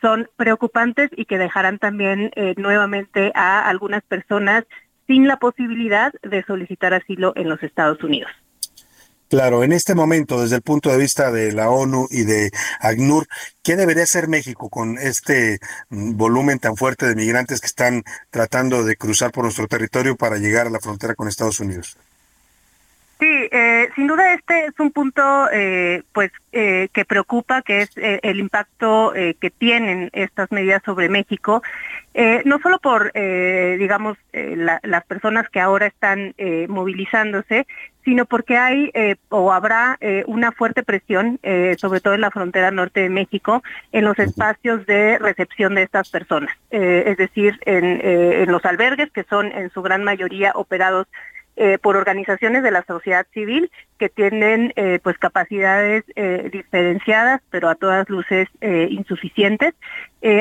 son 0.00 0.28
preocupantes 0.36 1.10
y 1.14 1.24
que 1.24 1.38
dejarán 1.38 1.78
también 1.78 2.30
nuevamente 2.56 3.32
a 3.34 3.68
algunas 3.68 4.02
personas 4.02 4.64
sin 5.06 5.28
la 5.28 5.36
posibilidad 5.36 6.12
de 6.22 6.42
solicitar 6.44 6.94
asilo 6.94 7.32
en 7.36 7.48
los 7.48 7.62
Estados 7.62 8.02
Unidos. 8.02 8.30
Claro, 9.28 9.64
en 9.64 9.72
este 9.72 9.96
momento, 9.96 10.40
desde 10.40 10.56
el 10.56 10.62
punto 10.62 10.88
de 10.90 10.98
vista 10.98 11.32
de 11.32 11.52
la 11.52 11.68
ONU 11.68 12.06
y 12.10 12.22
de 12.22 12.52
ACNUR, 12.78 13.26
¿qué 13.62 13.74
debería 13.74 14.04
hacer 14.04 14.28
México 14.28 14.70
con 14.70 14.98
este 14.98 15.58
mm, 15.88 16.16
volumen 16.16 16.60
tan 16.60 16.76
fuerte 16.76 17.06
de 17.06 17.16
migrantes 17.16 17.60
que 17.60 17.66
están 17.66 18.04
tratando 18.30 18.84
de 18.84 18.96
cruzar 18.96 19.32
por 19.32 19.42
nuestro 19.42 19.66
territorio 19.66 20.16
para 20.16 20.38
llegar 20.38 20.68
a 20.68 20.70
la 20.70 20.78
frontera 20.80 21.16
con 21.16 21.26
Estados 21.26 21.58
Unidos? 21.58 21.96
Sí, 23.18 23.26
eh, 23.50 23.88
sin 23.94 24.08
duda 24.08 24.34
este 24.34 24.66
es 24.66 24.74
un 24.78 24.90
punto 24.90 25.48
eh, 25.50 26.02
pues 26.12 26.30
eh, 26.52 26.88
que 26.92 27.06
preocupa, 27.06 27.62
que 27.62 27.80
es 27.80 27.96
eh, 27.96 28.20
el 28.22 28.38
impacto 28.38 29.14
eh, 29.14 29.36
que 29.40 29.48
tienen 29.50 30.10
estas 30.12 30.52
medidas 30.52 30.82
sobre 30.84 31.08
México, 31.08 31.62
eh, 32.12 32.42
no 32.44 32.58
solo 32.58 32.78
por, 32.78 33.12
eh, 33.14 33.76
digamos, 33.78 34.18
la- 34.34 34.80
las 34.82 35.04
personas 35.06 35.48
que 35.48 35.60
ahora 35.60 35.86
están 35.86 36.34
eh, 36.36 36.66
movilizándose, 36.68 37.66
sino 38.04 38.26
porque 38.26 38.58
hay 38.58 38.90
eh, 38.92 39.16
o 39.30 39.50
habrá 39.50 39.98
una 40.26 40.52
fuerte 40.52 40.82
presión, 40.84 41.40
eh, 41.42 41.74
sobre 41.78 42.00
todo 42.00 42.14
en 42.14 42.20
la 42.20 42.30
frontera 42.30 42.70
norte 42.70 43.00
de 43.00 43.08
México, 43.08 43.62
en 43.92 44.04
los 44.04 44.18
espacios 44.18 44.84
de 44.86 45.18
recepción 45.18 45.74
de 45.74 45.82
estas 45.82 46.10
personas, 46.10 46.54
es 46.70 47.16
decir, 47.16 47.58
en, 47.64 47.84
en 48.04 48.52
los 48.52 48.64
albergues 48.64 49.10
que 49.10 49.24
son 49.24 49.46
en 49.50 49.70
su 49.70 49.82
gran 49.82 50.04
mayoría 50.04 50.52
operados 50.54 51.08
eh, 51.58 51.78
por 51.78 51.96
organizaciones 51.96 52.62
de 52.62 52.70
la 52.70 52.84
sociedad 52.84 53.26
civil 53.32 53.70
que 53.98 54.10
tienen 54.10 54.74
eh, 54.76 55.00
pues 55.02 55.16
capacidades 55.16 56.04
eh, 56.14 56.50
diferenciadas 56.52 57.40
pero 57.48 57.70
a 57.70 57.74
todas 57.74 58.10
luces 58.10 58.46
insuficientes. 58.60 59.72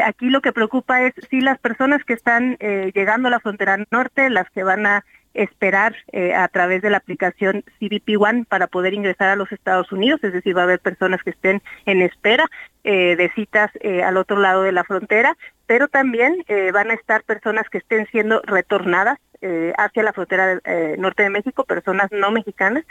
Aquí 0.03 0.30
lo 0.30 0.41
que 0.41 0.51
preocupa 0.51 1.03
es 1.03 1.13
si 1.30 1.39
las 1.39 1.57
personas 1.59 2.03
que 2.03 2.13
están 2.13 2.57
llegando 2.59 3.28
a 3.28 3.32
la 3.32 3.39
frontera 3.39 3.78
norte, 3.91 4.30
las 4.30 4.49
que 4.49 4.63
van 4.63 4.86
a 4.88 5.05
esperar 5.36 5.95
a 6.36 6.47
través 6.47 6.82
de 6.82 6.89
la 6.89 6.97
aplicación 6.97 7.63
CBP 7.80 8.20
One 8.20 8.45
para 8.49 8.66
poder 8.66 8.93
ingresar 8.95 9.30
a 9.30 9.36
los 9.36 9.51
Estados 9.51 9.91
Unidos, 9.91 10.24
es 10.24 10.34
decir, 10.34 10.57
va 10.57 10.61
a 10.61 10.63
haber 10.63 10.80
personas 10.80 11.22
que 11.22 11.30
estén 11.30 11.61
en 11.86 12.01
espera 12.01 12.47
de 12.84 13.32
citas 13.36 13.70
al 14.03 14.18
otro 14.18 14.39
lado 14.39 14.63
de 14.63 14.72
la 14.72 14.84
frontera, 14.84 15.38
pero 15.68 15.88
también 15.88 16.43
van 16.74 16.89
a 16.89 16.95
estar 16.95 17.24
personas 17.24 17.70
que 17.70 17.78
estén 17.78 18.07
siendo 18.07 18.41
retornadas 18.41 19.20
eh, 19.47 19.73
hacia 19.77 20.03
la 20.03 20.11
frontera 20.11 20.59
eh, 20.63 20.95
norte 20.97 21.23
de 21.23 21.29
México, 21.29 21.63
personas 21.63 22.09
no 22.11 22.31
mexicanas. 22.31 22.83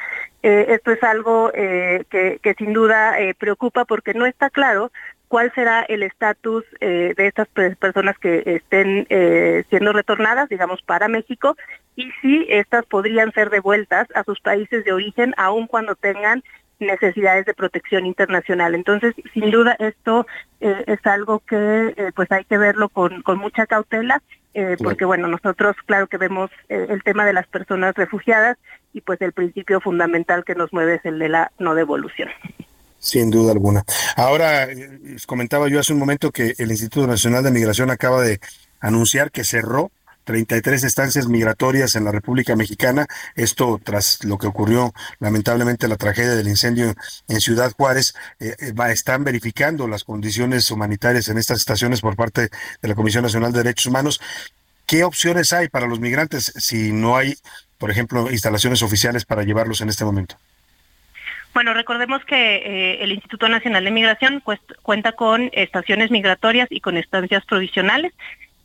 Eh, 0.43 0.67
esto 0.69 0.93
es 0.93 1.03
algo 1.03 1.51
que, 1.53 2.55
sin 2.59 2.73
duda 2.73 3.17
preocupa 3.39 3.85
porque 3.85 4.15
no 4.15 4.25
está 4.27 4.51
claro 4.51 4.93
cuál 5.29 5.53
será 5.55 5.83
el 5.83 6.03
estatus 6.03 6.65
de 6.81 7.15
estas 7.17 7.49
pe- 7.49 7.77
personas 7.77 8.17
que 8.19 8.43
estén 8.47 9.07
siendo 9.69 9.93
retornadas, 9.93 10.49
digamos, 10.49 10.81
para 10.83 11.09
México, 11.09 11.57
y 11.97 12.11
si 12.21 12.47
estas 12.49 12.85
podrían 12.87 13.33
ser 13.33 13.51
devueltas 13.51 14.07
a 14.15 14.23
sus 14.25 14.41
países 14.41 14.85
de 14.85 14.93
origen, 14.93 15.35
aun 15.37 15.67
cuando 15.67 15.95
tengan 15.95 16.43
necesidades 16.79 17.47
de 17.47 17.55
protección 17.55 18.07
internacional. 18.07 18.75
Entonces, 18.75 19.15
sin 19.33 19.51
duda, 19.51 19.77
esto 19.79 20.27
eh, 20.61 20.85
es 20.87 21.05
algo 21.07 21.41
que 21.41 21.95
eh, 21.97 22.13
pues 22.15 22.31
hay 22.33 22.45
que 22.45 22.59
verlo 22.59 22.89
con, 22.89 23.23
con 23.23 23.39
mucha 23.39 23.67
cautela, 23.67 24.23
eh, 24.55 24.77
porque 24.83 25.05
bueno, 25.05 25.27
nosotros 25.29 25.77
claro 25.87 26.07
que 26.07 26.17
vemos 26.17 26.51
eh, 26.69 26.87
el 26.89 27.03
tema 27.03 27.27
de 27.27 27.33
las 27.33 27.47
personas 27.47 27.95
refugiadas 27.95 28.57
y 28.93 29.01
pues 29.01 29.21
el 29.21 29.33
principio 29.33 29.81
fundamental 29.81 30.45
que 30.45 30.55
nos 30.55 30.73
mueve 30.73 30.97
es 30.97 31.05
el 31.05 31.19
de 31.19 31.29
la 31.29 31.53
no 31.59 31.75
devolución. 31.75 32.29
Sin 32.99 33.31
duda 33.31 33.53
alguna. 33.53 33.83
Ahora, 34.17 34.69
comentaba 35.27 35.69
yo 35.69 35.81
hace 35.81 35.93
un 35.93 35.99
momento 35.99 36.31
que 36.31 36.55
el 36.57 36.71
Instituto 36.71 37.07
Nacional 37.07 37.45
de 37.45 37.51
Migración 37.51 37.91
acaba 37.91 38.23
de 38.23 38.39
anunciar 38.81 39.31
que 39.31 39.45
cerró 39.45 39.91
33 40.25 40.85
estancias 40.85 41.29
migratorias 41.29 41.95
en 41.97 42.05
la 42.05 42.13
República 42.13 42.57
Mexicana, 42.57 43.07
esto 43.37 43.81
tras 43.83 44.25
lo 44.25 44.39
que 44.39 44.47
ocurrió 44.47 44.93
lamentablemente 45.21 45.87
la 45.89 45.97
tragedia 45.97 46.33
del 46.35 46.49
incendio 46.49 46.95
en 47.29 47.41
Ciudad 47.41 47.73
Juárez, 47.73 48.15
eh, 48.41 48.57
eh, 48.59 48.73
va- 48.73 48.91
están 48.91 49.23
verificando 49.25 49.87
las 49.87 50.05
condiciones 50.05 50.71
humanitarias 50.71 51.29
en 51.29 51.39
estas 51.39 51.59
estaciones 51.59 52.01
por 52.01 52.17
parte 52.17 52.49
de 52.83 52.89
la 52.89 52.95
Comisión 52.95 53.23
Nacional 53.23 53.53
de 53.53 53.59
Derechos 53.63 53.87
Humanos. 53.87 54.21
¿Qué 54.87 55.05
opciones 55.05 55.53
hay 55.53 55.69
para 55.69 55.87
los 55.87 56.01
migrantes 56.01 56.53
si 56.57 56.93
no 56.93 57.17
hay, 57.17 57.37
por 57.79 57.91
ejemplo, 57.91 58.31
instalaciones 58.31 58.83
oficiales 58.83 59.25
para 59.25 59.43
llevarlos 59.43 59.81
en 59.81 59.89
este 59.89 60.05
momento? 60.05 60.37
Bueno, 61.55 61.73
recordemos 61.73 62.25
que 62.25 62.57
eh, 62.57 63.05
el 63.05 63.13
Instituto 63.13 63.49
Nacional 63.49 63.85
de 63.85 63.91
Migración 63.93 64.43
cuest- 64.43 64.75
cuenta 64.83 65.13
con 65.13 65.51
estaciones 65.53 66.11
migratorias 66.11 66.67
y 66.71 66.81
con 66.81 66.97
estancias 66.97 67.45
provisionales. 67.45 68.13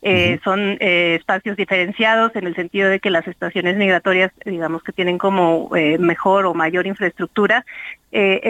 Eh, 0.01 0.39
Son 0.43 0.77
eh, 0.79 1.15
espacios 1.19 1.57
diferenciados 1.57 2.33
en 2.35 2.47
el 2.47 2.55
sentido 2.55 2.89
de 2.89 2.99
que 2.99 3.09
las 3.09 3.27
estaciones 3.27 3.75
migratorias, 3.75 4.31
digamos 4.45 4.81
que 4.81 4.93
tienen 4.93 5.17
como 5.17 5.75
eh, 5.75 5.97
mejor 5.97 6.45
o 6.45 6.53
mayor 6.53 6.87
infraestructura 6.87 7.65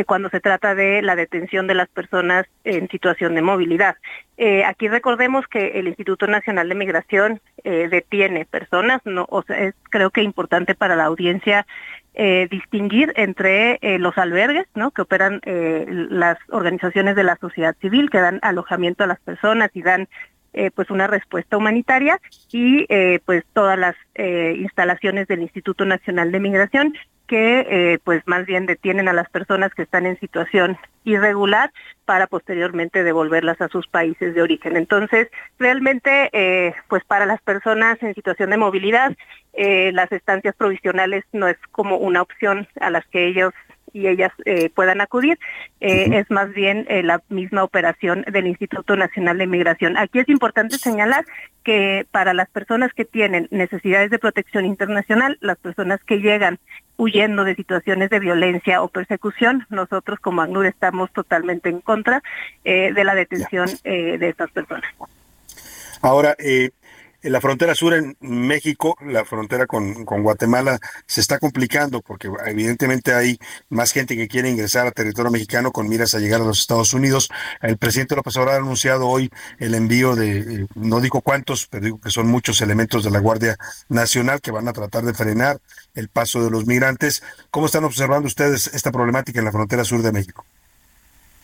cuando 0.06 0.30
se 0.30 0.40
trata 0.40 0.74
de 0.74 1.02
la 1.02 1.18
detención 1.18 1.68
de 1.68 1.74
las 1.74 1.90
personas 1.90 2.46
en 2.64 2.88
situación 2.88 3.36
de 3.36 3.42
movilidad. 3.42 3.98
Aquí 4.66 4.88
recordemos 4.88 5.46
que 5.48 5.78
el 5.78 5.90
Instituto 5.90 6.28
Nacional 6.28 6.70
de 6.70 6.76
Migración 6.76 7.42
detiene 7.66 8.46
personas, 8.46 9.02
no, 9.04 9.26
o 9.30 9.42
sea, 9.44 9.60
es 9.60 9.76
creo 9.90 10.12
que 10.12 10.24
importante 10.24 10.76
para 10.76 10.96
la 10.96 11.04
audiencia 11.04 11.66
eh, 12.16 12.48
distinguir 12.52 13.14
entre 13.16 13.80
eh, 13.82 13.98
los 13.98 14.18
albergues, 14.18 14.68
¿no? 14.76 14.92
Que 14.92 15.04
operan 15.04 15.40
eh, 15.46 15.86
las 15.88 16.38
organizaciones 16.50 17.16
de 17.16 17.24
la 17.24 17.38
sociedad 17.38 17.78
civil, 17.80 18.10
que 18.10 18.20
dan 18.20 18.40
alojamiento 18.42 19.06
a 19.06 19.08
las 19.08 19.22
personas 19.22 19.70
y 19.74 19.84
dan 19.84 20.10
eh, 20.54 20.72
pues 20.72 20.90
una 20.90 21.08
respuesta 21.08 21.58
humanitaria 21.58 22.20
y 22.52 22.86
eh, 22.90 23.20
pues 23.26 23.44
todas 23.54 23.78
las 23.78 23.96
eh, 24.16 24.56
instalaciones 24.58 25.28
del 25.28 25.42
Instituto 25.42 25.86
Nacional 25.86 26.32
de 26.32 26.40
Migración 26.40 26.94
que 27.30 27.66
eh, 27.70 28.00
pues 28.04 28.24
más 28.26 28.48
bien 28.48 28.66
detienen 28.66 29.08
a 29.08 29.14
las 29.14 29.30
personas 29.30 29.72
que 29.76 29.84
están 29.84 30.08
en 30.08 30.20
situación 30.20 30.78
irregular 31.04 31.72
para 32.06 32.26
posteriormente 32.26 33.04
devolverlas 33.04 33.62
a 33.62 33.68
sus 33.68 33.88
países 33.88 34.34
de 34.34 34.42
origen. 34.42 34.76
Entonces, 34.76 35.28
realmente, 35.60 36.30
eh, 36.34 36.74
pues 36.88 37.04
para 37.06 37.28
las 37.28 37.40
personas 37.42 38.02
en 38.02 38.16
situación 38.16 38.50
de 38.50 38.58
movilidad, 38.58 39.16
eh, 39.54 39.92
las 39.94 40.12
estancias 40.12 40.56
provisionales 40.56 41.24
no 41.32 41.48
es 41.48 41.58
como 41.72 41.98
una 41.98 42.24
opción 42.24 42.68
a 42.82 42.90
las 42.90 43.06
que 43.06 43.28
ellos 43.28 43.54
y 43.94 44.08
ellas 44.08 44.32
eh, 44.46 44.70
puedan 44.70 45.02
acudir, 45.02 45.40
eh, 45.80 46.10
es 46.14 46.30
más 46.30 46.54
bien 46.54 46.86
eh, 46.90 47.04
la 47.04 47.22
misma 47.30 47.64
operación 47.64 48.24
del 48.32 48.48
Instituto 48.48 48.96
Nacional 48.96 49.38
de 49.38 49.48
Migración. 49.48 49.98
Aquí 49.98 50.20
es 50.20 50.30
importante 50.30 50.78
señalar 50.78 51.26
que 51.64 52.06
para 52.12 52.34
las 52.34 52.50
personas 52.50 52.94
que 52.94 53.06
tienen 53.06 53.48
necesidades 53.52 54.10
de 54.10 54.20
protección 54.20 54.66
internacional, 54.66 55.38
las 55.42 55.58
personas 55.58 56.04
que 56.04 56.20
llegan 56.20 56.60
huyendo 56.98 57.44
de 57.44 57.56
situaciones 57.56 58.10
de 58.10 58.20
violencia 58.20 58.82
o 58.82 58.90
persecución, 58.90 59.66
nosotros 59.70 60.20
como 60.20 60.42
ACNUR 60.42 60.66
estamos 60.66 61.12
totalmente 61.14 61.70
en 61.70 61.80
contra 61.80 62.22
eh, 62.66 62.92
de 62.94 63.04
la 63.04 63.16
detención 63.16 63.70
de 63.84 64.28
estas 64.28 64.52
personas. 64.52 64.90
Ahora, 66.02 66.36
eh, 66.40 66.72
en 67.22 67.32
la 67.32 67.42
frontera 67.42 67.76
sur 67.76 67.94
en 67.94 68.16
México, 68.20 68.96
la 69.06 69.26
frontera 69.26 69.68
con, 69.68 70.06
con 70.06 70.24
Guatemala, 70.24 70.80
se 71.06 71.22
está 71.22 71.40
complicando 71.40 72.02
porque 72.02 72.30
evidentemente 72.46 73.14
hay 73.14 73.38
más 73.70 73.92
gente 73.92 74.16
que 74.16 74.28
quiere 74.28 74.50
ingresar 74.50 74.88
a 74.88 74.92
territorio 74.92 75.32
mexicano 75.32 75.72
con 75.72 75.90
miras 75.90 76.16
a 76.16 76.20
llegar 76.20 76.42
a 76.42 76.46
los 76.46 76.60
Estados 76.60 76.94
Unidos. 76.94 77.30
El 77.62 77.78
presidente 77.78 78.16
López 78.16 78.36
Obrador 78.38 78.62
ha 78.62 78.64
anunciado 78.64 79.08
hoy 79.08 79.30
el 79.60 79.76
envío 79.76 80.16
de, 80.16 80.40
eh, 80.40 80.68
no 80.76 81.02
digo 81.02 81.22
cuántos, 81.22 81.68
pero 81.68 81.86
digo 81.86 82.00
que 82.00 82.12
son 82.12 82.28
muchos 82.28 82.62
elementos 82.62 83.04
de 83.04 83.12
la 83.12 83.20
Guardia 83.20 83.58
Nacional 83.90 84.42
que 84.42 84.52
van 84.52 84.68
a 84.68 84.74
tratar 84.74 85.04
de 85.04 85.14
frenar 85.14 85.60
el 85.96 86.10
paso 86.10 86.44
de 86.44 86.52
los 86.52 86.66
migrantes. 86.66 87.24
¿Cómo 87.52 87.66
están 87.66 87.84
observando 87.84 88.28
ustedes 88.28 88.68
esta 88.74 88.92
problemática 88.92 89.40
en 89.40 89.46
la 89.46 89.52
frontera 89.52 89.84
sur 89.84 90.02
de 90.02 90.12
México? 90.12 90.46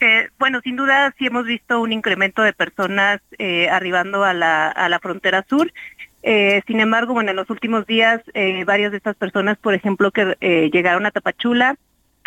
Eh, 0.01 0.29
bueno, 0.37 0.59
sin 0.61 0.75
duda 0.75 1.13
sí 1.17 1.27
hemos 1.27 1.45
visto 1.45 1.79
un 1.79 1.93
incremento 1.93 2.41
de 2.41 2.53
personas 2.53 3.21
eh, 3.37 3.69
arribando 3.69 4.23
a 4.23 4.33
la, 4.33 4.67
a 4.67 4.89
la 4.89 4.99
frontera 4.99 5.45
sur. 5.47 5.71
Eh, 6.23 6.61
sin 6.67 6.79
embargo, 6.79 7.13
bueno, 7.13 7.31
en 7.31 7.37
los 7.37 7.49
últimos 7.49 7.85
días, 7.85 8.21
varias 8.65 8.91
de 8.91 8.97
estas 8.97 9.15
personas, 9.15 9.57
por 9.57 9.73
ejemplo, 9.73 10.11
que 10.11 10.35
llegaron 10.73 11.05
a 11.05 11.11
Tapachula, 11.11 11.75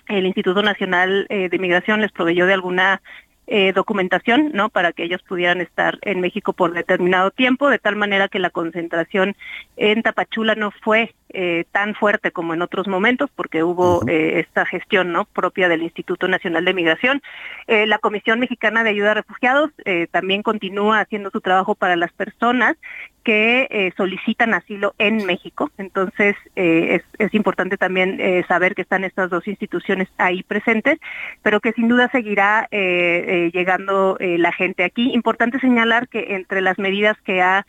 el 0.07 0.25
Instituto 0.25 0.63
Nacional 0.63 1.27
de 1.29 1.59
Migración 1.59 2.01
les 2.01 2.13
proveyó 2.13 2.47
de 2.47 2.55
alguna 2.55 3.03
eh, 3.51 3.73
documentación, 3.73 4.51
¿no? 4.53 4.69
Para 4.69 4.93
que 4.93 5.05
ellos 5.05 5.23
pudieran 5.23 5.63
estar 5.63 5.99
en 6.03 6.21
México 6.21 6.53
por 6.53 6.75
determinado 6.75 7.31
tiempo, 7.31 7.71
de 7.71 7.79
tal 7.79 7.97
manera 7.97 8.29
que 8.29 8.39
la 8.39 8.51
concentración 8.51 9.37
en 9.79 10.03
Tapachula 10.03 10.55
no 10.55 10.71
fue 10.71 11.15
eh, 11.31 11.65
tan 11.73 11.95
fuerte 11.95 12.31
como 12.31 12.53
en 12.53 12.61
otros 12.61 12.87
momentos, 12.89 13.31
porque 13.35 13.63
hubo 13.63 14.07
eh, 14.07 14.41
esta 14.41 14.67
gestión, 14.67 15.13
¿no? 15.13 15.25
Propia 15.25 15.71
del 15.71 15.83
Instituto 15.83 16.29
Nacional 16.29 16.67
de 16.67 16.75
Migración. 16.75 17.23
La 17.67 17.99
Comisión 17.99 18.39
Mexicana 18.39 18.85
de 18.85 18.91
Ayuda 18.91 19.13
a 19.13 19.15
Refugiados 19.15 19.71
también 20.11 20.43
continúa 20.43 21.01
haciendo 21.01 21.31
su 21.31 21.41
trabajo 21.41 21.75
para 21.75 21.97
las 21.97 22.13
personas 22.13 22.77
que 23.25 23.67
eh, 23.71 23.93
solicitan 23.97 24.55
asilo 24.55 24.95
en 24.99 25.27
México. 25.27 25.71
Entonces, 25.79 26.37
eh, 26.57 26.97
es, 26.97 27.03
es 27.19 27.35
importante 27.35 27.77
también 27.77 28.21
eh, 28.21 28.45
saber 28.49 28.75
que 28.75 28.83
están 28.83 29.05
estas 29.05 29.31
dos 29.31 29.47
instituciones 29.47 30.09
ahí 30.19 30.43
presentes, 30.43 30.99
pero 31.43 31.61
que 31.61 31.73
sin 31.73 31.89
duda 31.89 32.09
seguirá 32.11 32.69
eh, 32.71 33.51
llegando 33.53 34.17
la 34.21 34.53
gente 34.53 34.85
aquí. 34.85 35.13
Importante 35.13 35.59
señalar 35.61 36.09
que 36.09 36.35
entre 36.35 36.61
las 36.61 36.79
medidas 36.79 37.17
que 37.25 37.41
ha 37.43 37.67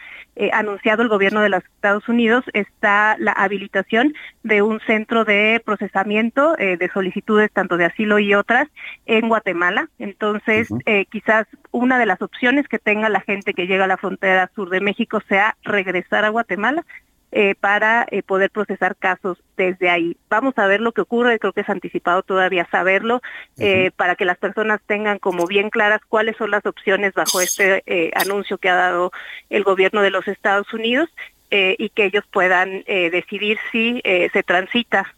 anunciado 0.54 1.04
el 1.04 1.10
gobierno 1.10 1.42
de 1.42 1.50
los 1.50 1.64
Estados 1.64 2.08
Unidos 2.08 2.46
está 2.54 3.16
la 3.20 3.32
habilitación 3.34 4.14
de 4.44 4.62
un 4.62 4.80
centro 4.82 5.26
de 5.26 5.62
procesamiento 5.66 6.56
de 6.56 6.90
solicitudes 6.94 7.52
tanto 7.52 7.78
de 7.78 7.86
asilo 7.86 8.20
y 8.20 8.34
otras 8.34 8.68
en 9.06 9.28
Guatemala. 9.28 9.90
Entonces, 10.00 10.70
quizás 11.10 11.48
una 11.72 12.00
de 12.00 12.06
las 12.06 12.22
opciones 12.22 12.68
que 12.68 12.80
tenga 12.80 13.10
la 13.10 13.22
gente 13.22 13.54
que 13.54 13.68
llega 13.68 13.84
a 13.84 13.88
la 13.88 13.98
frontera 13.98 14.50
sur 14.56 14.70
de 14.70 14.82
México 14.82 15.22
sea 15.28 15.39
regresar 15.64 16.26
a 16.26 16.30
Guatemala 16.30 16.86
eh, 17.32 17.54
para 17.60 18.08
eh, 18.10 18.24
poder 18.24 18.50
procesar 18.50 18.96
casos 18.96 19.38
desde 19.56 19.88
ahí. 19.88 20.18
Vamos 20.32 20.58
a 20.58 20.66
ver 20.66 20.82
lo 20.82 20.94
que 20.94 21.02
ocurre, 21.02 21.38
creo 21.38 21.54
que 21.54 21.62
es 21.62 21.70
anticipado 21.70 22.24
todavía 22.24 22.68
saberlo, 22.72 23.22
eh, 23.60 23.92
para 23.96 24.16
que 24.16 24.26
las 24.26 24.40
personas 24.40 24.82
tengan 24.88 25.20
como 25.20 25.46
bien 25.46 25.70
claras 25.70 26.02
cuáles 26.10 26.38
son 26.38 26.50
las 26.50 26.66
opciones 26.66 27.14
bajo 27.14 27.40
este 27.40 27.84
anuncio 28.16 28.58
que 28.58 28.70
ha 28.70 28.76
dado 28.76 29.12
el 29.52 29.64
gobierno 29.64 30.02
de 30.02 30.10
los 30.10 30.28
Estados 30.28 30.74
Unidos 30.74 31.08
y 31.52 31.90
que 31.90 32.06
ellos 32.06 32.24
puedan 32.32 32.84
decidir 32.86 33.58
si 33.72 34.02
se 34.04 34.44
transita 34.44 35.16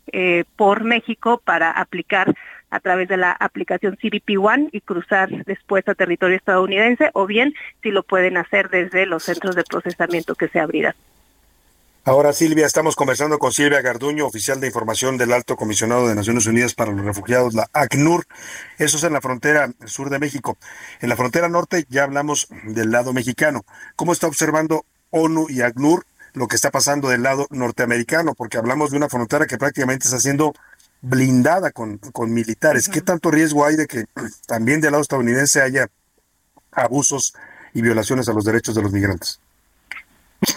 por 0.56 0.84
México 0.84 1.42
para 1.44 1.72
aplicar 1.72 2.34
a 2.72 2.80
través 2.80 3.08
de 3.08 3.18
la 3.18 3.32
aplicación 3.32 3.98
CBP 3.98 4.40
One 4.40 4.70
y 4.72 4.82
cruzar 4.82 5.30
después 5.46 5.88
a 5.88 5.94
territorio 5.94 6.38
estadounidense 6.38 7.12
o 7.14 7.28
bien 7.28 7.54
si 7.84 7.92
lo 7.92 8.04
pueden 8.04 8.38
hacer 8.38 8.70
desde 8.70 9.06
los 9.06 9.24
centros 9.24 9.56
de 9.56 9.64
procesamiento 9.64 10.36
que 10.36 10.48
se 10.48 10.60
abrirán. 10.60 10.96
Ahora, 12.04 12.34
Silvia, 12.34 12.66
estamos 12.66 12.96
conversando 12.96 13.38
con 13.38 13.52
Silvia 13.52 13.80
Garduño, 13.82 14.26
oficial 14.26 14.60
de 14.60 14.66
información 14.66 15.20
del 15.20 15.34
Alto 15.34 15.56
Comisionado 15.56 16.08
de 16.08 16.16
Naciones 16.16 16.48
Unidas 16.48 16.74
para 16.74 16.92
los 16.92 17.06
Refugiados, 17.06 17.54
la 17.54 17.70
ACNUR. 17.74 18.26
Eso 18.80 18.98
es 18.98 19.04
en 19.04 19.14
la 19.14 19.22
frontera 19.22 19.72
sur 19.86 20.10
de 20.10 20.18
México. 20.18 20.58
En 21.00 21.10
la 21.10 21.16
frontera 21.16 21.48
norte 21.48 21.86
ya 21.90 22.02
hablamos 22.02 22.48
del 22.64 22.90
lado 22.90 23.14
mexicano. 23.14 23.66
¿Cómo 23.96 24.14
está 24.14 24.26
observando 24.26 24.84
ONU 25.12 25.46
y 25.48 25.62
ACNUR 25.62 26.04
lo 26.34 26.48
que 26.48 26.56
está 26.56 26.72
pasando 26.72 27.08
del 27.08 27.22
lado 27.22 27.46
norteamericano? 27.52 28.34
Porque 28.34 28.58
hablamos 28.58 28.90
de 28.90 28.98
una 28.98 29.08
frontera 29.08 29.46
que 29.46 29.60
prácticamente 29.60 30.06
está 30.06 30.20
siendo 30.20 30.56
blindada 31.02 31.72
con, 31.72 31.98
con 31.98 32.34
militares. 32.34 32.88
¿Qué 32.88 33.02
tanto 33.02 33.32
riesgo 33.32 33.66
hay 33.66 33.76
de 33.76 33.88
que 33.88 34.06
también 34.48 34.82
del 34.82 34.92
lado 34.92 35.02
estadounidense 35.02 35.62
haya 35.62 35.88
abusos 36.72 37.34
y 37.74 37.82
violaciones 37.82 38.30
a 38.30 38.34
los 38.34 38.46
derechos 38.46 38.76
de 38.76 38.82
los 38.82 38.92
migrantes? 38.92 39.40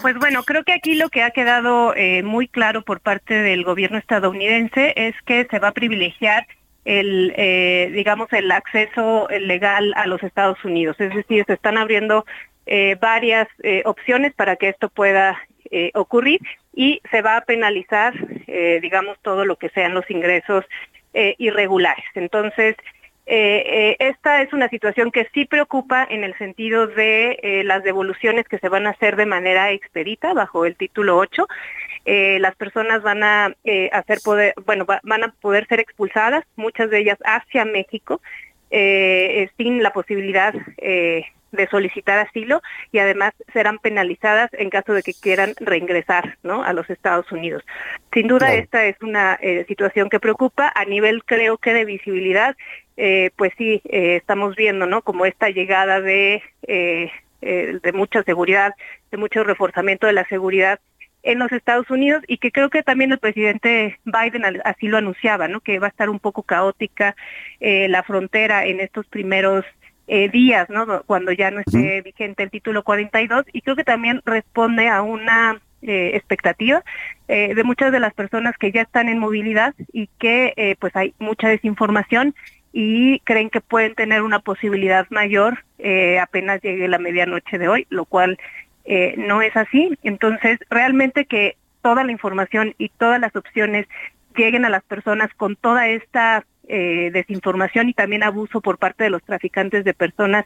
Pues 0.01 0.15
bueno, 0.15 0.43
creo 0.43 0.63
que 0.63 0.73
aquí 0.73 0.95
lo 0.95 1.09
que 1.09 1.21
ha 1.21 1.29
quedado 1.29 1.95
eh, 1.95 2.23
muy 2.23 2.47
claro 2.47 2.83
por 2.83 3.01
parte 3.01 3.35
del 3.35 3.63
gobierno 3.63 3.99
estadounidense 3.99 4.93
es 4.95 5.13
que 5.25 5.47
se 5.49 5.59
va 5.59 5.69
a 5.69 5.73
privilegiar 5.73 6.47
el, 6.85 7.33
eh, 7.35 7.91
digamos, 7.93 8.31
el 8.33 8.51
acceso 8.51 9.27
legal 9.29 9.93
a 9.95 10.07
los 10.07 10.23
Estados 10.23 10.63
Unidos. 10.63 10.95
Es 10.99 11.13
decir, 11.13 11.43
se 11.45 11.53
están 11.53 11.77
abriendo 11.77 12.25
eh, 12.67 12.97
varias 12.99 13.47
eh, 13.63 13.81
opciones 13.85 14.33
para 14.33 14.55
que 14.55 14.69
esto 14.69 14.89
pueda 14.89 15.37
eh, 15.77 15.91
ocurrir 15.93 16.39
y 16.73 17.01
se 17.11 17.21
va 17.21 17.35
a 17.35 17.41
penalizar, 17.41 18.13
eh, 18.47 18.79
digamos, 18.81 19.17
todo 19.21 19.43
lo 19.43 19.57
que 19.57 19.67
sean 19.69 19.93
los 19.93 20.09
ingresos 20.09 20.63
eh, 21.13 21.35
irregulares. 21.37 22.05
Entonces, 22.15 22.77
esta 23.27 24.41
es 24.43 24.53
una 24.53 24.69
situación 24.69 25.11
que 25.11 25.27
sí 25.33 25.45
preocupa 25.45 26.07
en 26.09 26.23
el 26.23 26.37
sentido 26.37 26.85
de 26.85 27.63
las 27.65 27.83
devoluciones 27.83 28.47
que 28.47 28.59
se 28.59 28.69
van 28.69 28.85
a 28.85 28.91
hacer 28.91 29.15
de 29.15 29.25
manera 29.25 29.71
expedita 29.71 30.33
bajo 30.33 30.65
el 30.65 30.75
título 30.75 31.17
8. 31.17 31.47
Eh, 32.05 32.37
las 32.39 32.55
personas 32.55 33.01
van 33.01 33.23
a 33.23 33.51
hacer 33.93 34.19
poder, 34.23 34.53
bueno, 34.67 34.85
va- 34.85 35.01
van 35.03 35.23
a 35.23 35.33
poder 35.41 35.65
ser 35.67 35.79
expulsadas, 35.79 36.43
muchas 36.55 36.89
de 36.91 36.99
ellas 36.99 37.17
hacia 37.25 37.65
México, 37.65 38.21
sin 39.57 39.81
la 39.81 39.91
posibilidad 39.91 40.53
de 41.51 41.67
solicitar 41.67 42.19
asilo 42.19 42.61
y 42.91 42.99
además 42.99 43.33
serán 43.53 43.79
penalizadas 43.79 44.49
en 44.53 44.69
caso 44.69 44.93
de 44.93 45.03
que 45.03 45.13
quieran 45.13 45.53
reingresar 45.59 46.37
¿no? 46.43 46.63
a 46.63 46.73
los 46.73 46.89
Estados 46.89 47.31
Unidos. 47.31 47.63
Sin 48.13 48.27
duda 48.27 48.53
esta 48.53 48.85
es 48.85 48.95
una 49.01 49.37
eh, 49.41 49.65
situación 49.67 50.09
que 50.09 50.19
preocupa 50.19 50.71
a 50.73 50.85
nivel 50.85 51.23
creo 51.23 51.57
que 51.57 51.73
de 51.73 51.85
visibilidad, 51.85 52.55
eh, 52.97 53.31
pues 53.35 53.53
sí, 53.57 53.81
eh, 53.85 54.17
estamos 54.17 54.55
viendo 54.55 54.85
¿no? 54.85 55.01
como 55.01 55.25
esta 55.25 55.49
llegada 55.49 56.01
de, 56.01 56.41
eh, 56.67 57.11
eh, 57.41 57.79
de 57.81 57.91
mucha 57.93 58.23
seguridad, 58.23 58.73
de 59.11 59.17
mucho 59.17 59.43
reforzamiento 59.43 60.07
de 60.07 60.13
la 60.13 60.25
seguridad 60.27 60.79
en 61.23 61.39
los 61.39 61.51
Estados 61.51 61.89
Unidos 61.89 62.23
y 62.27 62.37
que 62.37 62.51
creo 62.51 62.69
que 62.69 62.83
también 62.83 63.11
el 63.11 63.17
presidente 63.17 63.97
Biden 64.05 64.61
así 64.63 64.87
lo 64.87 64.97
anunciaba, 64.97 65.47
¿no? 65.47 65.59
Que 65.59 65.79
va 65.79 65.87
a 65.87 65.89
estar 65.89 66.07
un 66.07 66.19
poco 66.19 66.43
caótica 66.43 67.15
la 67.59 68.03
frontera 68.03 68.67
en 68.67 68.79
estos 68.79 69.07
primeros 69.07 69.65
eh, 70.07 70.29
días, 70.29 70.69
¿no? 70.69 71.03
Cuando 71.03 71.31
ya 71.31 71.51
no 71.51 71.59
esté 71.59 72.01
vigente 72.01 72.43
el 72.43 72.51
título 72.51 72.83
42 72.83 73.45
y 73.51 73.61
creo 73.61 73.75
que 73.75 73.83
también 73.83 74.21
responde 74.25 74.87
a 74.87 75.01
una 75.01 75.59
eh, 75.81 76.11
expectativa 76.13 76.83
eh, 77.27 77.53
de 77.55 77.63
muchas 77.63 77.91
de 77.91 77.99
las 77.99 78.13
personas 78.13 78.55
que 78.57 78.71
ya 78.71 78.81
están 78.81 79.09
en 79.09 79.19
movilidad 79.19 79.73
y 79.91 80.07
que 80.19 80.53
eh, 80.57 80.75
pues 80.79 80.95
hay 80.95 81.13
mucha 81.19 81.47
desinformación 81.47 82.35
y 82.71 83.19
creen 83.19 83.49
que 83.49 83.61
pueden 83.61 83.95
tener 83.95 84.21
una 84.21 84.39
posibilidad 84.39 85.07
mayor 85.09 85.63
eh, 85.77 86.19
apenas 86.19 86.61
llegue 86.61 86.87
la 86.87 86.99
medianoche 86.99 87.57
de 87.57 87.67
hoy, 87.67 87.87
lo 87.89 88.05
cual 88.05 88.37
eh, 88.85 89.15
no 89.17 89.41
es 89.41 89.55
así. 89.55 89.97
Entonces, 90.03 90.59
realmente 90.69 91.25
que 91.25 91.57
toda 91.81 92.03
la 92.03 92.11
información 92.11 92.73
y 92.77 92.89
todas 92.89 93.19
las 93.19 93.35
opciones 93.35 93.87
lleguen 94.35 94.65
a 94.65 94.69
las 94.69 94.83
personas 94.83 95.29
con 95.35 95.55
toda 95.55 95.87
esta 95.87 96.45
eh, 96.67 97.09
desinformación 97.11 97.89
y 97.89 97.93
también 97.93 98.23
abuso 98.23 98.61
por 98.61 98.77
parte 98.77 99.03
de 99.03 99.09
los 99.09 99.23
traficantes 99.23 99.83
de 99.85 99.93
personas 99.93 100.45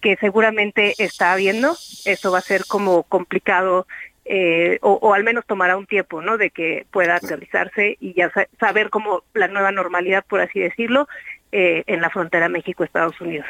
que 0.00 0.16
seguramente 0.16 0.94
está 0.98 1.32
habiendo, 1.32 1.76
eso 2.04 2.32
va 2.32 2.38
a 2.38 2.42
ser 2.42 2.62
como 2.66 3.02
complicado 3.02 3.86
eh, 4.24 4.78
o, 4.82 4.92
o 5.02 5.12
al 5.14 5.24
menos 5.24 5.44
tomará 5.44 5.76
un 5.76 5.86
tiempo, 5.86 6.22
¿no? 6.22 6.38
De 6.38 6.50
que 6.50 6.86
pueda 6.90 7.16
actualizarse 7.16 7.96
y 8.00 8.14
ya 8.14 8.30
sa- 8.30 8.46
saber 8.58 8.88
cómo 8.90 9.24
la 9.34 9.48
nueva 9.48 9.72
normalidad, 9.72 10.24
por 10.26 10.40
así 10.40 10.60
decirlo, 10.60 11.08
eh, 11.52 11.82
en 11.86 12.00
la 12.00 12.10
frontera 12.10 12.48
México-Estados 12.48 13.20
Unidos. 13.20 13.46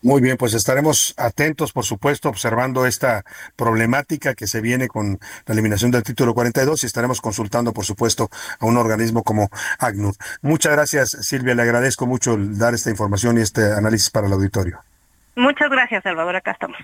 Muy 0.00 0.20
bien, 0.20 0.36
pues 0.36 0.54
estaremos 0.54 1.12
atentos, 1.16 1.72
por 1.72 1.84
supuesto, 1.84 2.28
observando 2.28 2.86
esta 2.86 3.24
problemática 3.56 4.34
que 4.34 4.46
se 4.46 4.60
viene 4.60 4.86
con 4.86 5.18
la 5.44 5.52
eliminación 5.52 5.90
del 5.90 6.04
título 6.04 6.34
42 6.34 6.84
y 6.84 6.86
estaremos 6.86 7.20
consultando, 7.20 7.72
por 7.72 7.84
supuesto, 7.84 8.30
a 8.60 8.66
un 8.66 8.76
organismo 8.76 9.24
como 9.24 9.50
ACNUR. 9.80 10.14
Muchas 10.40 10.72
gracias, 10.72 11.10
Silvia. 11.10 11.56
Le 11.56 11.62
agradezco 11.62 12.06
mucho 12.06 12.34
el 12.34 12.58
dar 12.58 12.74
esta 12.74 12.90
información 12.90 13.38
y 13.38 13.40
este 13.40 13.72
análisis 13.72 14.10
para 14.10 14.28
el 14.28 14.32
auditorio. 14.32 14.78
Muchas 15.34 15.68
gracias, 15.68 16.04
Salvador. 16.04 16.36
Acá 16.36 16.52
estamos. 16.52 16.78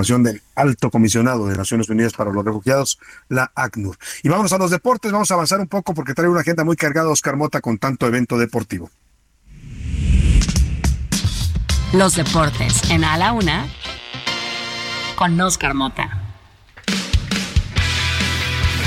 Del 0.00 0.40
Alto 0.54 0.90
Comisionado 0.90 1.46
de 1.46 1.58
Naciones 1.58 1.90
Unidas 1.90 2.14
para 2.14 2.32
los 2.32 2.42
Refugiados, 2.42 2.98
la 3.28 3.52
ACNUR. 3.54 3.98
Y 4.22 4.30
vámonos 4.30 4.50
a 4.54 4.56
los 4.56 4.70
deportes, 4.70 5.12
vamos 5.12 5.30
a 5.30 5.34
avanzar 5.34 5.60
un 5.60 5.68
poco 5.68 5.92
porque 5.92 6.14
trae 6.14 6.26
una 6.26 6.40
agenda 6.40 6.64
muy 6.64 6.74
cargada 6.74 7.10
Oscar 7.10 7.36
Mota 7.36 7.60
con 7.60 7.76
tanto 7.76 8.06
evento 8.06 8.38
deportivo. 8.38 8.90
Los 11.92 12.14
deportes 12.14 12.88
en 12.88 13.02
A 13.02 13.16
la 13.16 13.32
Una 13.32 13.66
con 15.16 15.38
Oscar 15.40 15.74
Mota. 15.74 16.08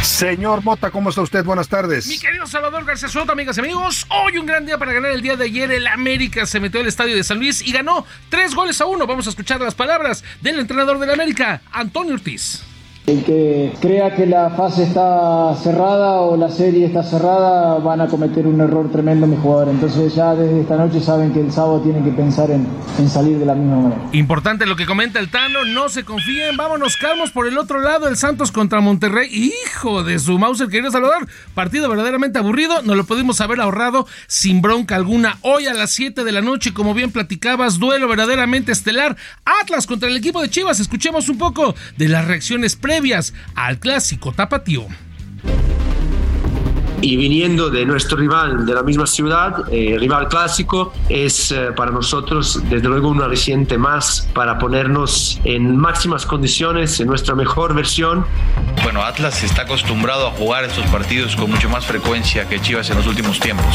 Señor 0.02 0.64
Mota, 0.64 0.90
¿cómo 0.90 1.10
está 1.10 1.22
usted? 1.22 1.44
Buenas 1.44 1.68
tardes. 1.68 2.08
Mi 2.08 2.18
querido 2.18 2.48
Salvador 2.48 2.86
García 2.86 3.10
Soto, 3.10 3.34
amigas 3.34 3.58
y 3.58 3.60
amigos, 3.60 4.08
hoy 4.10 4.38
un 4.38 4.46
gran 4.46 4.66
día 4.66 4.78
para 4.78 4.94
ganar 4.94 5.12
el 5.12 5.22
día 5.22 5.36
de 5.36 5.44
ayer. 5.44 5.70
El 5.72 5.88
América 5.88 6.46
se 6.46 6.62
metió 6.62 6.80
al 6.80 6.88
estadio 6.88 7.14
de 7.14 7.26
San 7.26 7.40
Luis 7.40 7.62
y 7.62 7.74
ganó 7.74 8.06
tres 8.30 8.56
goles 8.56 8.80
a 8.80 8.86
uno. 8.86 9.06
Vamos 9.06 9.28
a 9.28 9.32
escuchar 9.32 9.60
las 9.60 9.76
palabras 9.76 10.24
del 10.40 10.60
entrenador 10.60 10.98
del 10.98 11.10
América, 11.10 11.62
Antonio 11.74 12.14
Ortiz. 12.14 12.64
El 13.06 13.22
que 13.26 13.74
crea 13.82 14.16
que 14.16 14.26
la 14.26 14.52
fase 14.52 14.84
está 14.84 15.54
cerrada 15.62 16.22
o 16.22 16.38
la 16.38 16.50
serie 16.50 16.86
está 16.86 17.04
cerrada 17.04 17.78
van 17.80 18.00
a 18.00 18.08
cometer 18.08 18.48
un 18.48 18.62
error 18.62 18.90
tremendo 18.94 19.28
mis 19.28 19.40
jugadores. 19.40 19.74
Entonces 19.74 20.16
ya 20.16 20.34
desde 20.34 20.62
esta 20.62 20.78
noche 20.78 21.02
saben 21.02 21.34
que 21.34 21.42
el 21.42 21.52
sábado 21.52 21.82
tienen 21.82 22.06
que 22.06 22.12
pensar 22.12 22.50
en, 22.50 22.66
salir 23.10 23.40
de 23.40 23.46
la 23.46 23.56
misma 23.56 23.76
manera. 23.76 24.02
Importante 24.14 24.66
lo 24.66 24.78
que 24.78 24.86
comenta 24.86 25.20
el 25.20 25.30
Tano, 25.30 25.66
no 25.66 25.90
se 25.90 26.06
confíen, 26.06 26.56
vámonos 26.56 26.96
calmos 26.96 27.32
por 27.32 27.46
el 27.46 27.58
otro 27.58 27.82
lado, 27.82 28.08
el 28.08 28.16
Santos 28.16 28.54
contra 28.54 28.80
Monterrey. 28.80 29.28
Hijo 29.30 30.06
de 30.06 30.18
su 30.18 30.40
Mauser, 30.40 30.70
querido 30.70 30.90
Salvador, 30.90 31.28
partido 31.54 31.90
verdaderamente 31.90 32.40
aburrido, 32.40 32.84
no 32.84 32.96
lo 32.96 33.04
pudimos 33.04 33.42
haber 33.42 33.60
ahorrado 33.60 34.08
sin 34.28 34.62
bronca 34.62 34.96
alguna. 34.96 35.40
Hoy 35.42 35.68
a 35.68 35.74
las 35.74 35.92
7 35.92 36.24
de 36.24 36.32
la 36.32 36.40
noche, 36.40 36.74
como 36.74 36.94
bien 36.94 37.12
platicabas, 37.12 37.80
duelo 37.80 38.08
verdaderamente 38.08 38.72
estelar. 38.72 39.18
Atlas 39.62 39.88
contra 39.88 40.08
el 40.08 40.16
equipo 40.16 40.42
de 40.42 40.50
Chivas, 40.50 40.80
escuchemos 40.80 41.28
un 41.28 41.38
poco 41.38 41.76
de 41.98 42.08
las 42.08 42.26
reacciones 42.26 42.78
previas 42.94 43.34
al 43.56 43.80
clásico 43.80 44.34
tapatío. 44.34 44.86
Y 47.04 47.18
viniendo 47.18 47.70
de 47.70 47.86
nuestro 47.86 48.16
rival 48.16 48.66
de 48.66 48.74
la 48.74 48.82
misma 48.82 49.06
ciudad, 49.06 49.66
eh, 49.70 49.98
rival 50.00 50.30
clásico, 50.30 50.94
es 51.10 51.52
eh, 51.52 51.74
para 51.76 51.92
nosotros 51.92 52.62
desde 52.70 52.88
luego 52.88 53.10
una 53.10 53.28
reciente 53.28 53.78
más 53.78 54.30
para 54.34 54.58
ponernos 54.58 55.42
en 55.44 55.76
máximas 55.76 56.26
condiciones, 56.26 56.98
en 57.02 57.08
nuestra 57.08 57.36
mejor 57.36 57.76
versión. 57.76 58.26
Bueno, 58.84 59.02
Atlas 59.02 59.44
está 59.44 59.64
acostumbrado 59.64 60.28
a 60.28 60.32
jugar 60.32 60.64
estos 60.64 60.86
partidos 60.86 61.36
con 61.36 61.52
mucho 61.52 61.68
más 61.68 61.86
frecuencia 61.86 62.48
que 62.48 62.62
Chivas 62.62 62.90
en 62.90 62.96
los 62.96 63.06
últimos 63.06 63.38
tiempos. 63.38 63.66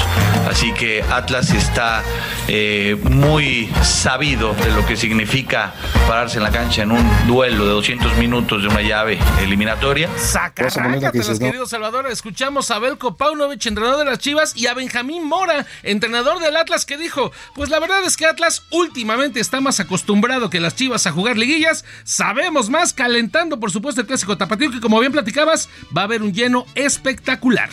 Así 0.49 0.73
que 0.73 1.03
Atlas 1.03 1.51
está 1.51 2.03
eh, 2.47 2.97
muy 3.11 3.69
sabido 3.83 4.55
de 4.55 4.73
lo 4.73 4.87
que 4.87 4.97
significa 4.97 5.75
pararse 6.09 6.39
en 6.39 6.45
la 6.45 6.51
cancha 6.51 6.83
en 6.83 6.93
un 6.93 7.07
duelo 7.27 7.67
de 7.67 7.73
200 7.73 8.17
minutos 8.17 8.63
de 8.63 8.69
una 8.69 8.81
llave 8.81 9.19
eliminatoria. 9.43 10.09
Sácatelas, 10.17 11.39
querido 11.39 11.67
Salvador. 11.67 12.07
Escuchamos 12.07 12.71
a 12.71 12.79
Belko 12.79 13.18
Paunovic, 13.19 13.67
entrenador 13.67 13.99
de 13.99 14.05
las 14.07 14.19
Chivas, 14.19 14.57
y 14.57 14.67
a 14.69 14.75
Benjamín 14.75 15.25
Mora, 15.25 15.67
entrenador 15.83 16.39
del 16.41 16.57
Atlas, 16.57 16.87
que 16.87 16.97
dijo: 16.97 17.33
Pues 17.55 17.69
la 17.69 17.81
verdad 17.81 18.03
es 18.07 18.17
que 18.17 18.25
Atlas 18.25 18.63
últimamente 18.71 19.41
está 19.41 19.61
más 19.61 19.81
acostumbrado 19.81 20.49
que 20.49 20.61
las 20.61 20.77
Chivas 20.77 21.07
a 21.07 21.13
jugar 21.13 21.37
liguillas. 21.37 21.85
Sabemos 22.05 22.71
más, 22.71 22.95
calentando, 22.95 23.61
por 23.61 23.71
supuesto, 23.71 24.01
el 24.01 24.07
clásico 24.07 24.39
tapatío, 24.39 24.71
que 24.71 24.81
como 24.81 25.01
bien 25.01 25.13
platicabas, 25.13 25.69
va 25.95 26.03
a 26.03 26.05
haber 26.05 26.23
un 26.23 26.33
lleno 26.33 26.65
espectacular. 26.75 27.71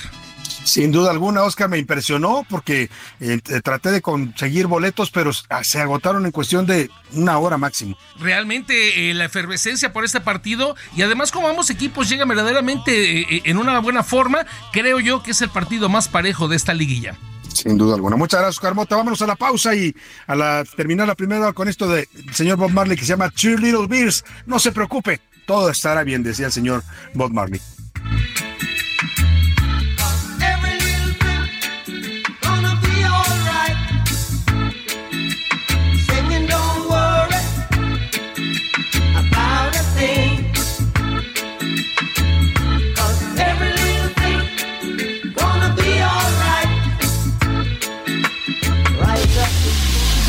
Sin 0.66 0.92
duda 0.92 1.12
alguna, 1.12 1.44
Oscar, 1.44 1.70
me 1.70 1.78
impresionó 1.78 2.44
porque 2.50 2.90
eh, 3.20 3.40
traté 3.64 3.92
de 3.92 4.02
conseguir 4.02 4.66
boletos, 4.66 5.12
pero 5.12 5.32
se 5.32 5.80
agotaron 5.80 6.26
en 6.26 6.32
cuestión 6.32 6.66
de 6.66 6.90
una 7.14 7.38
hora 7.38 7.58
máximo. 7.58 7.96
Realmente 8.20 9.10
eh, 9.10 9.14
la 9.14 9.26
efervescencia 9.26 9.94
por 9.94 10.04
este 10.04 10.22
partido 10.22 10.76
y 10.96 11.04
además 11.04 11.32
como 11.32 11.48
ambos 11.48 11.70
equipos 11.70 12.10
llegan 12.10 12.28
verdaderamente 12.28 13.22
eh, 13.22 13.42
en 13.46 13.58
una 13.58 13.80
buena 13.80 14.02
forma, 14.02 14.48
creo 14.74 15.00
yo 15.00 15.22
que 15.22 15.32
es 15.32 15.42
el 15.44 15.50
partido 15.50 15.88
más 15.88 16.08
parejo 16.08 16.48
de 16.48 16.56
esta 16.56 16.74
liguilla. 16.74 17.16
Sin 17.54 17.78
duda 17.78 17.94
alguna. 17.94 18.16
Muchas 18.16 18.40
gracias, 18.40 18.58
Oscar 18.58 18.74
Mota. 18.74 18.96
Vámonos 18.96 19.22
a 19.22 19.28
la 19.28 19.36
pausa 19.36 19.76
y 19.76 19.96
a 20.26 20.36
la 20.36 20.66
terminar 20.76 21.08
la 21.08 21.16
primera 21.16 21.54
con 21.54 21.68
esto 21.70 21.88
del 21.88 22.08
señor 22.34 22.58
Bob 22.58 22.72
Marley 22.72 22.98
que 22.98 23.04
se 23.04 23.10
llama 23.10 23.30
Two 23.30 23.58
Little 23.58 23.86
Beers. 23.88 24.26
No 24.48 24.58
se 24.58 24.72
preocupe, 24.72 25.22
todo 25.46 25.70
estará 25.70 26.04
bien, 26.04 26.24
decía 26.24 26.48
el 26.48 26.52
señor 26.52 26.84
Bob 27.14 27.32
Marley. 27.32 27.62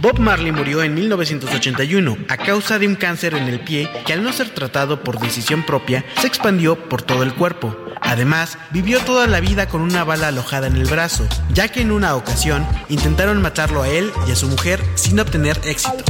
Bob 0.00 0.18
Marley 0.18 0.52
murió 0.52 0.82
en 0.82 0.94
1981 0.94 2.16
a 2.28 2.36
causa 2.36 2.78
de 2.78 2.86
un 2.86 2.96
cáncer 2.96 3.34
en 3.34 3.44
el 3.44 3.60
pie 3.60 3.90
que 4.04 4.12
al 4.12 4.22
no 4.22 4.32
ser 4.32 4.50
tratado 4.50 5.02
por 5.02 5.18
decisión 5.18 5.64
propia 5.64 6.04
se 6.20 6.26
expandió 6.26 6.88
por 6.88 7.02
todo 7.02 7.22
el 7.22 7.34
cuerpo. 7.34 7.76
Además, 8.02 8.58
vivió 8.70 9.00
toda 9.00 9.26
la 9.26 9.40
vida 9.40 9.68
con 9.68 9.80
una 9.80 10.04
bala 10.04 10.28
alojada 10.28 10.66
en 10.66 10.76
el 10.76 10.86
brazo, 10.86 11.26
ya 11.52 11.68
que 11.68 11.80
en 11.80 11.90
una 11.90 12.14
ocasión 12.14 12.66
intentaron 12.88 13.40
matarlo 13.40 13.82
a 13.82 13.88
él 13.88 14.12
y 14.28 14.32
a 14.32 14.36
su 14.36 14.48
mujer 14.48 14.82
sin 14.94 15.18
obtener 15.18 15.58
éxito. 15.64 16.04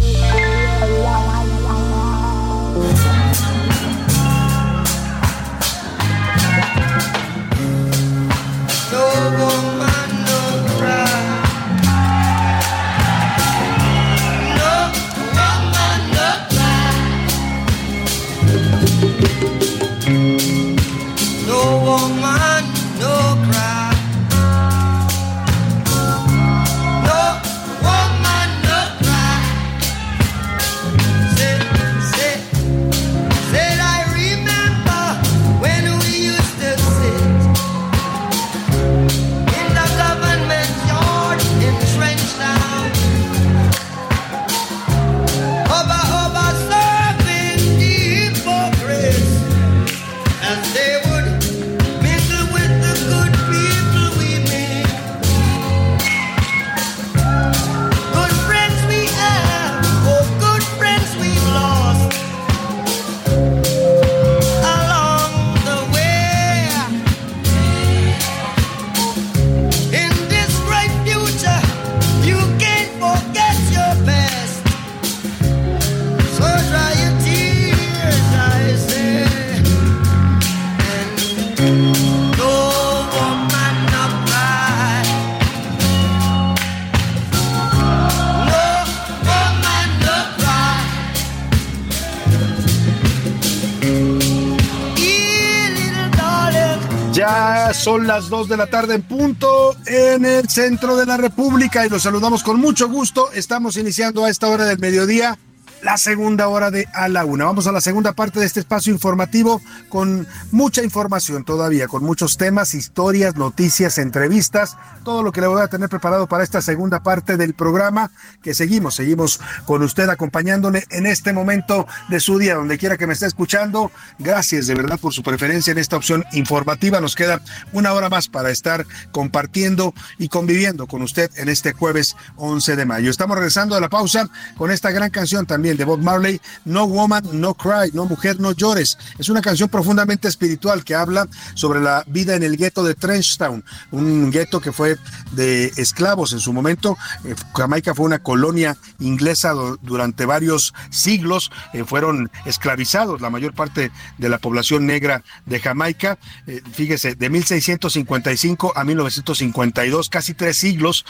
Son 97.76 98.06
las 98.06 98.28
2 98.28 98.48
de 98.48 98.56
la 98.56 98.66
tarde 98.66 98.94
en 98.94 99.02
punto 99.02 99.76
en 99.86 100.24
el 100.24 100.48
centro 100.48 100.96
de 100.96 101.06
la 101.06 101.16
República 101.16 101.86
y 101.86 101.88
los 101.88 102.02
saludamos 102.02 102.42
con 102.42 102.58
mucho 102.58 102.88
gusto. 102.88 103.30
Estamos 103.32 103.76
iniciando 103.76 104.24
a 104.24 104.30
esta 104.30 104.48
hora 104.48 104.64
del 104.64 104.78
mediodía 104.78 105.38
la 105.86 105.98
segunda 105.98 106.48
hora 106.48 106.72
de 106.72 106.88
A 106.94 107.06
la 107.06 107.24
Una. 107.24 107.44
Vamos 107.44 107.68
a 107.68 107.72
la 107.72 107.80
segunda 107.80 108.12
parte 108.12 108.40
de 108.40 108.46
este 108.46 108.58
espacio 108.58 108.92
informativo 108.92 109.62
con 109.88 110.26
mucha 110.50 110.82
información 110.82 111.44
todavía, 111.44 111.86
con 111.86 112.02
muchos 112.02 112.36
temas, 112.36 112.74
historias, 112.74 113.36
noticias, 113.36 113.96
entrevistas, 113.98 114.76
todo 115.04 115.22
lo 115.22 115.30
que 115.30 115.40
le 115.40 115.46
voy 115.46 115.62
a 115.62 115.68
tener 115.68 115.88
preparado 115.88 116.26
para 116.26 116.42
esta 116.42 116.60
segunda 116.60 117.04
parte 117.04 117.36
del 117.36 117.54
programa 117.54 118.10
que 118.42 118.52
seguimos, 118.52 118.96
seguimos 118.96 119.40
con 119.64 119.80
usted 119.84 120.08
acompañándole 120.08 120.82
en 120.90 121.06
este 121.06 121.32
momento 121.32 121.86
de 122.08 122.18
su 122.18 122.36
día, 122.36 122.56
donde 122.56 122.78
quiera 122.78 122.96
que 122.96 123.06
me 123.06 123.12
esté 123.12 123.26
escuchando. 123.26 123.92
Gracias 124.18 124.66
de 124.66 124.74
verdad 124.74 124.98
por 124.98 125.14
su 125.14 125.22
preferencia 125.22 125.70
en 125.70 125.78
esta 125.78 125.96
opción 125.96 126.24
informativa. 126.32 127.00
Nos 127.00 127.14
queda 127.14 127.40
una 127.72 127.92
hora 127.92 128.08
más 128.08 128.26
para 128.26 128.50
estar 128.50 128.84
compartiendo 129.12 129.94
y 130.18 130.30
conviviendo 130.30 130.88
con 130.88 131.02
usted 131.02 131.30
en 131.36 131.48
este 131.48 131.74
jueves 131.74 132.16
11 132.34 132.74
de 132.74 132.86
mayo. 132.86 133.08
Estamos 133.08 133.36
regresando 133.36 133.76
a 133.76 133.80
la 133.80 133.88
pausa 133.88 134.28
con 134.56 134.72
esta 134.72 134.90
gran 134.90 135.10
canción 135.10 135.46
también 135.46 135.75
de 135.76 135.84
Bob 135.84 136.00
Marley, 136.00 136.40
No 136.64 136.86
Woman, 136.86 137.24
No 137.32 137.54
Cry, 137.54 137.90
No 137.92 138.06
Mujer, 138.06 138.40
No 138.40 138.52
Llores. 138.52 138.98
Es 139.18 139.28
una 139.28 139.40
canción 139.40 139.68
profundamente 139.68 140.28
espiritual 140.28 140.84
que 140.84 140.94
habla 140.94 141.28
sobre 141.54 141.80
la 141.80 142.04
vida 142.06 142.34
en 142.34 142.42
el 142.42 142.56
gueto 142.56 142.82
de 142.84 142.94
Trenchtown, 142.94 143.64
un 143.90 144.30
gueto 144.30 144.60
que 144.60 144.72
fue 144.72 144.96
de 145.32 145.72
esclavos 145.76 146.32
en 146.32 146.40
su 146.40 146.52
momento. 146.52 146.96
Eh, 147.24 147.34
Jamaica 147.54 147.94
fue 147.94 148.06
una 148.06 148.18
colonia 148.18 148.76
inglesa 148.98 149.52
durante 149.82 150.24
varios 150.24 150.74
siglos, 150.90 151.50
eh, 151.72 151.84
fueron 151.84 152.30
esclavizados 152.44 153.20
la 153.20 153.30
mayor 153.30 153.54
parte 153.54 153.90
de 154.18 154.28
la 154.28 154.38
población 154.38 154.86
negra 154.86 155.22
de 155.44 155.60
Jamaica. 155.60 156.18
Eh, 156.46 156.62
fíjese, 156.72 157.14
de 157.14 157.30
1655 157.30 158.72
a 158.76 158.84
1952, 158.84 160.08
casi 160.08 160.34
tres 160.34 160.56
siglos 160.56 161.04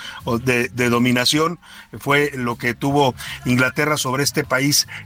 de, 0.44 0.68
de 0.68 0.88
dominación 0.88 1.58
fue 1.98 2.32
lo 2.34 2.56
que 2.56 2.74
tuvo 2.74 3.14
Inglaterra 3.44 3.96
sobre 3.96 4.24
este 4.24 4.44
país 4.44 4.55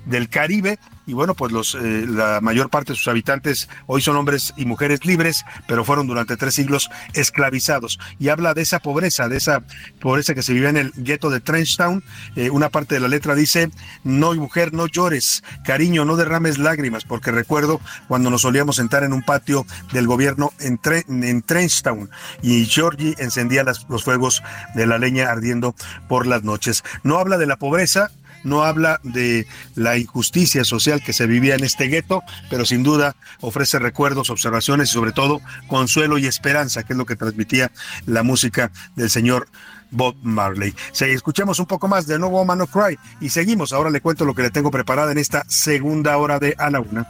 del 0.06 0.28
Caribe 0.28 0.78
y 1.10 1.12
bueno, 1.12 1.34
pues 1.34 1.50
los, 1.50 1.74
eh, 1.74 2.06
la 2.06 2.40
mayor 2.40 2.70
parte 2.70 2.92
de 2.92 2.96
sus 2.96 3.08
habitantes 3.08 3.68
hoy 3.88 4.00
son 4.00 4.16
hombres 4.16 4.54
y 4.56 4.64
mujeres 4.64 5.04
libres, 5.04 5.44
pero 5.66 5.84
fueron 5.84 6.06
durante 6.06 6.36
tres 6.36 6.54
siglos 6.54 6.88
esclavizados. 7.14 7.98
Y 8.20 8.28
habla 8.28 8.54
de 8.54 8.62
esa 8.62 8.78
pobreza, 8.78 9.28
de 9.28 9.36
esa 9.36 9.64
pobreza 10.00 10.36
que 10.36 10.42
se 10.42 10.52
vivía 10.52 10.68
en 10.68 10.76
el 10.76 10.92
gueto 10.94 11.28
de 11.28 11.40
Trenchtown. 11.40 12.04
Eh, 12.36 12.50
una 12.50 12.68
parte 12.68 12.94
de 12.94 13.00
la 13.00 13.08
letra 13.08 13.34
dice, 13.34 13.70
no 14.04 14.34
mujer, 14.34 14.72
no 14.72 14.86
llores, 14.86 15.42
cariño, 15.64 16.04
no 16.04 16.14
derrames 16.14 16.58
lágrimas, 16.58 17.04
porque 17.04 17.32
recuerdo 17.32 17.80
cuando 18.06 18.30
nos 18.30 18.42
solíamos 18.42 18.76
sentar 18.76 19.02
en 19.02 19.12
un 19.12 19.22
patio 19.22 19.66
del 19.92 20.06
gobierno 20.06 20.52
en, 20.60 20.78
en 21.08 21.42
Trenchtown 21.42 22.08
y 22.40 22.66
Georgie 22.66 23.16
encendía 23.18 23.64
los 23.64 24.04
fuegos 24.04 24.44
de 24.76 24.86
la 24.86 24.98
leña 24.98 25.28
ardiendo 25.28 25.74
por 26.08 26.28
las 26.28 26.44
noches. 26.44 26.84
No 27.02 27.18
habla 27.18 27.36
de 27.36 27.46
la 27.46 27.56
pobreza, 27.56 28.12
no 28.44 28.64
habla 28.64 29.00
de 29.02 29.46
la 29.74 29.98
injusticia 29.98 30.64
social 30.64 31.02
que 31.02 31.12
se 31.12 31.26
vivía 31.26 31.54
en 31.54 31.64
este 31.64 31.86
gueto, 31.86 32.22
pero 32.48 32.64
sin 32.64 32.82
duda 32.82 33.16
ofrece 33.40 33.78
recuerdos, 33.78 34.30
observaciones 34.30 34.90
y 34.90 34.92
sobre 34.92 35.12
todo 35.12 35.40
consuelo 35.66 36.18
y 36.18 36.26
esperanza, 36.26 36.82
que 36.82 36.92
es 36.92 36.96
lo 36.96 37.06
que 37.06 37.16
transmitía 37.16 37.70
la 38.06 38.22
música 38.22 38.70
del 38.96 39.10
señor 39.10 39.48
Bob 39.90 40.16
Marley. 40.22 40.74
Si 40.92 41.04
escuchemos 41.04 41.58
un 41.58 41.66
poco 41.66 41.88
más 41.88 42.06
de 42.06 42.18
No 42.18 42.28
Woman 42.28 42.58
No 42.58 42.66
Cry 42.66 42.98
y 43.20 43.30
seguimos. 43.30 43.72
Ahora 43.72 43.90
le 43.90 44.00
cuento 44.00 44.24
lo 44.24 44.34
que 44.34 44.42
le 44.42 44.50
tengo 44.50 44.70
preparado 44.70 45.10
en 45.10 45.18
esta 45.18 45.44
segunda 45.48 46.16
hora 46.16 46.38
de 46.38 46.54
A 46.58 46.70
la 46.70 46.80
Una. 46.80 47.06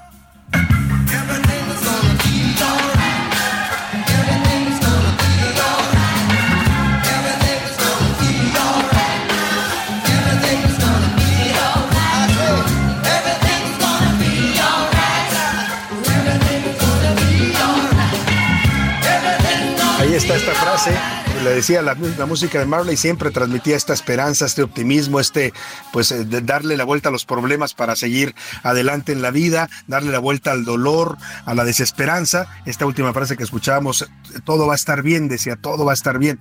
Esta 20.30 20.54
frase 20.54 21.19
le 21.42 21.54
decía, 21.54 21.80
la, 21.80 21.94
música 21.94 22.58
de 22.58 22.66
Marley 22.66 22.96
siempre 22.96 23.30
transmitía 23.30 23.76
esta 23.76 23.94
esperanza, 23.94 24.44
este 24.44 24.62
optimismo, 24.62 25.20
este, 25.20 25.52
pues, 25.92 26.12
eh, 26.12 26.24
darle 26.24 26.76
la 26.76 26.84
vuelta 26.84 27.08
a 27.08 27.12
los 27.12 27.24
problemas 27.24 27.72
para 27.72 27.96
seguir 27.96 28.34
adelante 28.62 29.12
en 29.12 29.22
la 29.22 29.30
vida, 29.30 29.68
darle 29.86 30.12
la 30.12 30.18
vuelta 30.18 30.52
al 30.52 30.64
dolor, 30.64 31.16
a 31.46 31.54
la 31.54 31.64
desesperanza. 31.64 32.46
Esta 32.66 32.84
última 32.84 33.12
frase 33.12 33.36
que 33.36 33.44
escuchábamos, 33.44 34.10
todo 34.44 34.66
va 34.66 34.74
a 34.74 34.76
estar 34.76 35.02
bien, 35.02 35.28
decía, 35.28 35.56
todo 35.56 35.84
va 35.84 35.92
a 35.92 35.94
estar 35.94 36.18
bien, 36.18 36.38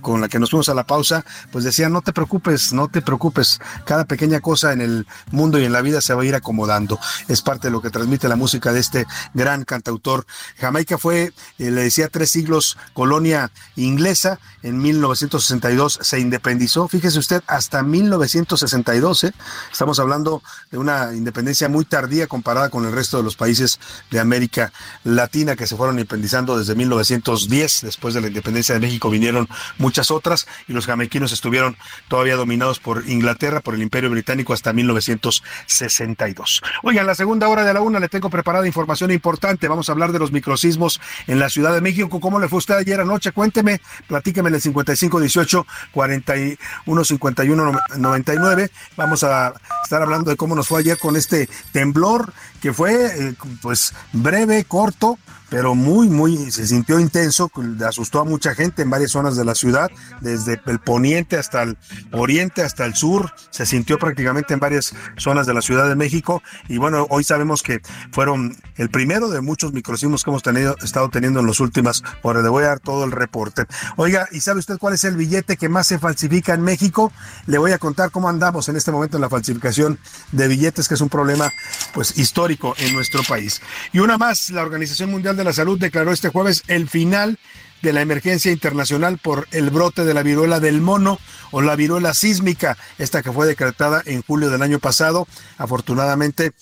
con 0.00 0.20
la 0.20 0.28
que 0.28 0.38
nos 0.38 0.50
fuimos 0.50 0.68
a 0.68 0.74
la 0.74 0.84
pausa, 0.84 1.24
pues 1.52 1.64
decía, 1.64 1.88
no 1.88 2.00
te 2.00 2.12
preocupes, 2.12 2.72
no 2.72 2.88
te 2.88 3.02
preocupes, 3.02 3.60
cada 3.84 4.04
pequeña 4.04 4.40
cosa 4.40 4.72
en 4.72 4.80
el 4.80 5.06
mundo 5.30 5.58
y 5.58 5.64
en 5.64 5.72
la 5.72 5.82
vida 5.82 6.00
se 6.00 6.14
va 6.14 6.22
a 6.22 6.26
ir 6.26 6.34
acomodando. 6.34 6.98
Es 7.28 7.42
parte 7.42 7.68
de 7.68 7.72
lo 7.72 7.82
que 7.82 7.90
transmite 7.90 8.28
la 8.28 8.36
música 8.36 8.72
de 8.72 8.80
este 8.80 9.06
gran 9.34 9.64
cantautor. 9.64 10.24
Jamaica 10.58 10.98
fue, 10.98 11.32
eh, 11.58 11.70
le 11.70 11.82
decía, 11.82 12.08
tres 12.08 12.30
siglos 12.30 12.78
colonia 12.94 13.50
inglesa 13.76 14.29
en 14.62 14.78
1962 14.80 15.98
se 16.02 16.20
independizó. 16.20 16.88
Fíjese 16.88 17.18
usted, 17.18 17.42
hasta 17.46 17.82
1962, 17.82 19.24
¿eh? 19.24 19.32
estamos 19.72 19.98
hablando 19.98 20.42
de 20.70 20.78
una 20.78 21.14
independencia 21.14 21.68
muy 21.68 21.84
tardía 21.84 22.26
comparada 22.26 22.68
con 22.68 22.84
el 22.84 22.92
resto 22.92 23.16
de 23.16 23.22
los 23.22 23.36
países 23.36 23.80
de 24.10 24.20
América 24.20 24.72
Latina 25.04 25.56
que 25.56 25.66
se 25.66 25.76
fueron 25.76 25.96
independizando 25.96 26.58
desde 26.58 26.74
1910. 26.74 27.82
Después 27.82 28.14
de 28.14 28.20
la 28.20 28.28
independencia 28.28 28.74
de 28.74 28.80
México 28.80 29.10
vinieron 29.10 29.48
muchas 29.78 30.10
otras 30.10 30.46
y 30.68 30.72
los 30.72 30.86
jamaiquinos 30.86 31.32
estuvieron 31.32 31.76
todavía 32.08 32.36
dominados 32.36 32.78
por 32.78 33.08
Inglaterra, 33.08 33.60
por 33.60 33.74
el 33.74 33.82
Imperio 33.82 34.10
Británico 34.10 34.52
hasta 34.52 34.72
1962. 34.72 36.62
Oigan, 36.82 37.06
la 37.06 37.14
segunda 37.14 37.48
hora 37.48 37.64
de 37.64 37.74
la 37.74 37.80
una 37.80 38.00
le 38.00 38.08
tengo 38.08 38.30
preparada 38.30 38.66
información 38.66 39.10
importante. 39.10 39.68
Vamos 39.68 39.88
a 39.88 39.92
hablar 39.92 40.12
de 40.12 40.18
los 40.18 40.32
microsismos 40.32 41.00
en 41.26 41.38
la 41.38 41.48
Ciudad 41.48 41.74
de 41.74 41.80
México. 41.80 42.20
¿Cómo 42.20 42.38
le 42.38 42.48
fue 42.48 42.58
usted 42.58 42.74
ayer 42.74 43.00
anoche? 43.00 43.32
Cuénteme, 43.32 43.80
platíqueme 44.20 44.50
en 44.50 44.56
el 44.56 44.60
5518 44.60 45.66
41 45.92 47.04
51 47.04 47.72
99. 47.96 48.70
Vamos 48.96 49.24
a 49.24 49.54
estar 49.82 50.02
hablando 50.02 50.30
de 50.30 50.36
cómo 50.36 50.54
nos 50.54 50.68
fue 50.68 50.80
ayer 50.80 50.98
con 50.98 51.16
este 51.16 51.48
temblor 51.72 52.32
que 52.60 52.72
fue 52.72 53.06
eh, 53.06 53.34
pues 53.62 53.94
breve, 54.12 54.64
corto, 54.64 55.18
pero 55.50 55.74
muy, 55.74 56.08
muy, 56.08 56.50
se 56.52 56.66
sintió 56.66 57.00
intenso, 57.00 57.50
asustó 57.86 58.20
a 58.20 58.24
mucha 58.24 58.54
gente 58.54 58.82
en 58.82 58.90
varias 58.90 59.10
zonas 59.10 59.36
de 59.36 59.44
la 59.44 59.56
ciudad, 59.56 59.90
desde 60.20 60.60
el 60.66 60.78
poniente 60.78 61.36
hasta 61.36 61.62
el 61.64 61.76
oriente, 62.12 62.62
hasta 62.62 62.86
el 62.86 62.94
sur, 62.94 63.32
se 63.50 63.66
sintió 63.66 63.98
prácticamente 63.98 64.54
en 64.54 64.60
varias 64.60 64.94
zonas 65.16 65.46
de 65.46 65.54
la 65.54 65.60
Ciudad 65.60 65.88
de 65.88 65.96
México. 65.96 66.40
Y 66.68 66.78
bueno, 66.78 67.06
hoy 67.10 67.24
sabemos 67.24 67.64
que 67.64 67.82
fueron 68.12 68.56
el 68.76 68.90
primero 68.90 69.28
de 69.28 69.40
muchos 69.40 69.72
microsismos 69.72 70.22
que 70.22 70.30
hemos 70.30 70.44
tenido, 70.44 70.76
estado 70.84 71.08
teniendo 71.10 71.40
en 71.40 71.46
las 71.48 71.58
últimas 71.58 72.04
horas. 72.22 72.44
Le 72.44 72.48
voy 72.48 72.62
a 72.62 72.68
dar 72.68 72.80
todo 72.80 73.04
el 73.04 73.10
reporte. 73.10 73.64
Oiga, 73.96 74.28
¿y 74.30 74.40
sabe 74.40 74.60
usted 74.60 74.78
cuál 74.78 74.94
es 74.94 75.02
el 75.02 75.16
billete 75.16 75.56
que 75.56 75.68
más 75.68 75.88
se 75.88 75.98
falsifica 75.98 76.54
en 76.54 76.62
México? 76.62 77.12
Le 77.46 77.58
voy 77.58 77.72
a 77.72 77.78
contar 77.78 78.12
cómo 78.12 78.28
andamos 78.28 78.68
en 78.68 78.76
este 78.76 78.92
momento 78.92 79.16
en 79.16 79.22
la 79.22 79.28
falsificación 79.28 79.98
de 80.30 80.46
billetes, 80.46 80.86
que 80.86 80.94
es 80.94 81.00
un 81.00 81.08
problema 81.08 81.50
pues 81.92 82.16
histórico 82.16 82.49
en 82.78 82.92
nuestro 82.94 83.22
país. 83.22 83.60
Y 83.92 84.00
una 84.00 84.18
más, 84.18 84.50
la 84.50 84.62
Organización 84.62 85.10
Mundial 85.10 85.36
de 85.36 85.44
la 85.44 85.52
Salud 85.52 85.78
declaró 85.78 86.12
este 86.12 86.30
jueves 86.30 86.62
el 86.66 86.88
final 86.88 87.38
de 87.82 87.92
la 87.92 88.02
emergencia 88.02 88.52
internacional 88.52 89.18
por 89.18 89.48
el 89.52 89.70
brote 89.70 90.04
de 90.04 90.14
la 90.14 90.22
viruela 90.22 90.60
del 90.60 90.80
mono 90.80 91.18
o 91.50 91.62
la 91.62 91.76
viruela 91.76 92.14
sísmica, 92.14 92.76
esta 92.98 93.22
que 93.22 93.32
fue 93.32 93.46
decretada 93.46 94.02
en 94.04 94.22
julio 94.22 94.50
del 94.50 94.62
año 94.62 94.78
pasado. 94.78 95.26
Afortunadamente, 95.56 96.52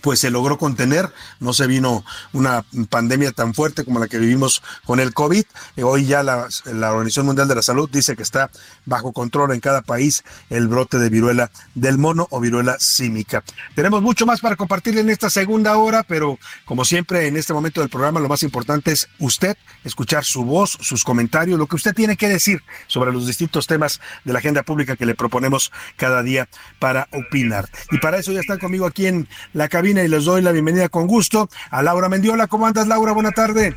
pues 0.00 0.20
se 0.20 0.30
logró 0.30 0.58
contener, 0.58 1.12
no 1.40 1.52
se 1.52 1.66
vino 1.66 2.04
una 2.32 2.64
pandemia 2.90 3.32
tan 3.32 3.54
fuerte 3.54 3.84
como 3.84 3.98
la 3.98 4.08
que 4.08 4.18
vivimos 4.18 4.62
con 4.84 5.00
el 5.00 5.12
COVID. 5.12 5.44
Eh, 5.76 5.82
hoy 5.82 6.06
ya 6.06 6.22
la, 6.22 6.48
Organización 6.66 7.26
Mundial 7.26 7.48
de 7.48 7.54
la 7.54 7.62
Salud 7.62 7.88
dice 7.90 8.16
que 8.16 8.22
está 8.22 8.50
bajo 8.84 9.12
control 9.12 9.52
en 9.52 9.60
cada 9.60 9.82
país 9.82 10.24
el 10.50 10.68
brote 10.68 10.98
de 10.98 11.08
viruela 11.08 11.50
del 11.74 11.98
mono 11.98 12.26
o 12.30 12.40
viruela 12.40 12.76
símica. 12.78 13.42
Tenemos 13.74 14.02
mucho 14.02 14.26
más 14.26 14.40
para 14.40 14.56
compartir 14.56 14.98
en 14.98 15.10
esta 15.10 15.30
segunda 15.30 15.76
hora, 15.76 16.02
pero 16.02 16.38
como 16.64 16.84
siempre 16.84 17.26
en 17.26 17.36
este 17.36 17.52
momento 17.52 17.80
del 17.80 17.90
programa 17.90 18.20
lo 18.20 18.28
más 18.28 18.42
importante 18.42 18.92
es 18.92 19.08
usted 19.18 19.56
escuchar 19.84 20.24
su 20.24 20.44
voz, 20.44 20.78
sus 20.80 21.04
comentarios, 21.04 21.58
lo 21.58 21.66
que 21.66 21.76
usted 21.76 21.94
tiene 21.94 22.16
que 22.16 22.28
decir 22.28 22.62
sobre 22.86 23.12
los 23.12 23.26
distintos 23.26 23.66
temas 23.66 24.00
de 24.24 24.32
la 24.32 24.38
agenda 24.38 24.62
pública 24.62 24.96
que 24.96 25.06
le 25.06 25.14
proponemos 25.14 25.72
cada 25.96 26.22
día 26.22 26.48
para 26.78 27.08
opinar. 27.12 27.68
Y 27.90 27.98
para 27.98 28.18
eso 28.18 28.32
ya 28.32 28.40
están 28.40 28.58
conmigo 28.58 28.86
aquí 28.86 29.06
en 29.06 29.28
la 29.52 29.68
cabina 29.76 30.02
y 30.02 30.08
les 30.08 30.24
doy 30.24 30.40
la 30.40 30.52
bienvenida 30.52 30.88
con 30.88 31.06
gusto 31.06 31.50
a 31.70 31.82
Laura 31.82 32.08
Mendiola. 32.08 32.46
¿Cómo 32.46 32.66
andas, 32.66 32.88
Laura? 32.88 33.12
Buena 33.12 33.32
tarde. 33.32 33.76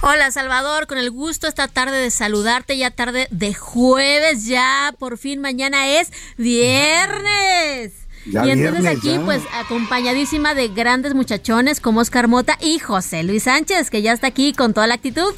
Hola 0.00 0.30
Salvador, 0.30 0.86
con 0.86 0.96
el 0.96 1.10
gusto 1.10 1.46
esta 1.46 1.68
tarde 1.68 1.98
de 1.98 2.10
saludarte, 2.10 2.78
ya 2.78 2.90
tarde 2.90 3.28
de 3.30 3.52
jueves, 3.52 4.46
ya 4.46 4.94
por 4.98 5.18
fin 5.18 5.42
mañana 5.42 6.00
es 6.00 6.10
viernes. 6.38 7.92
y 8.24 8.48
entonces 8.48 8.86
aquí 8.86 9.20
pues 9.26 9.42
acompañadísima 9.52 10.54
de 10.54 10.68
grandes 10.68 11.12
muchachones 11.12 11.78
como 11.78 12.00
Oscar 12.00 12.26
Mota 12.26 12.56
y 12.58 12.78
José 12.78 13.24
Luis 13.24 13.42
Sánchez, 13.42 13.90
que 13.90 14.00
ya 14.00 14.14
está 14.14 14.28
aquí 14.28 14.54
con 14.54 14.72
toda 14.72 14.86
la 14.86 14.94
actitud. 14.94 15.34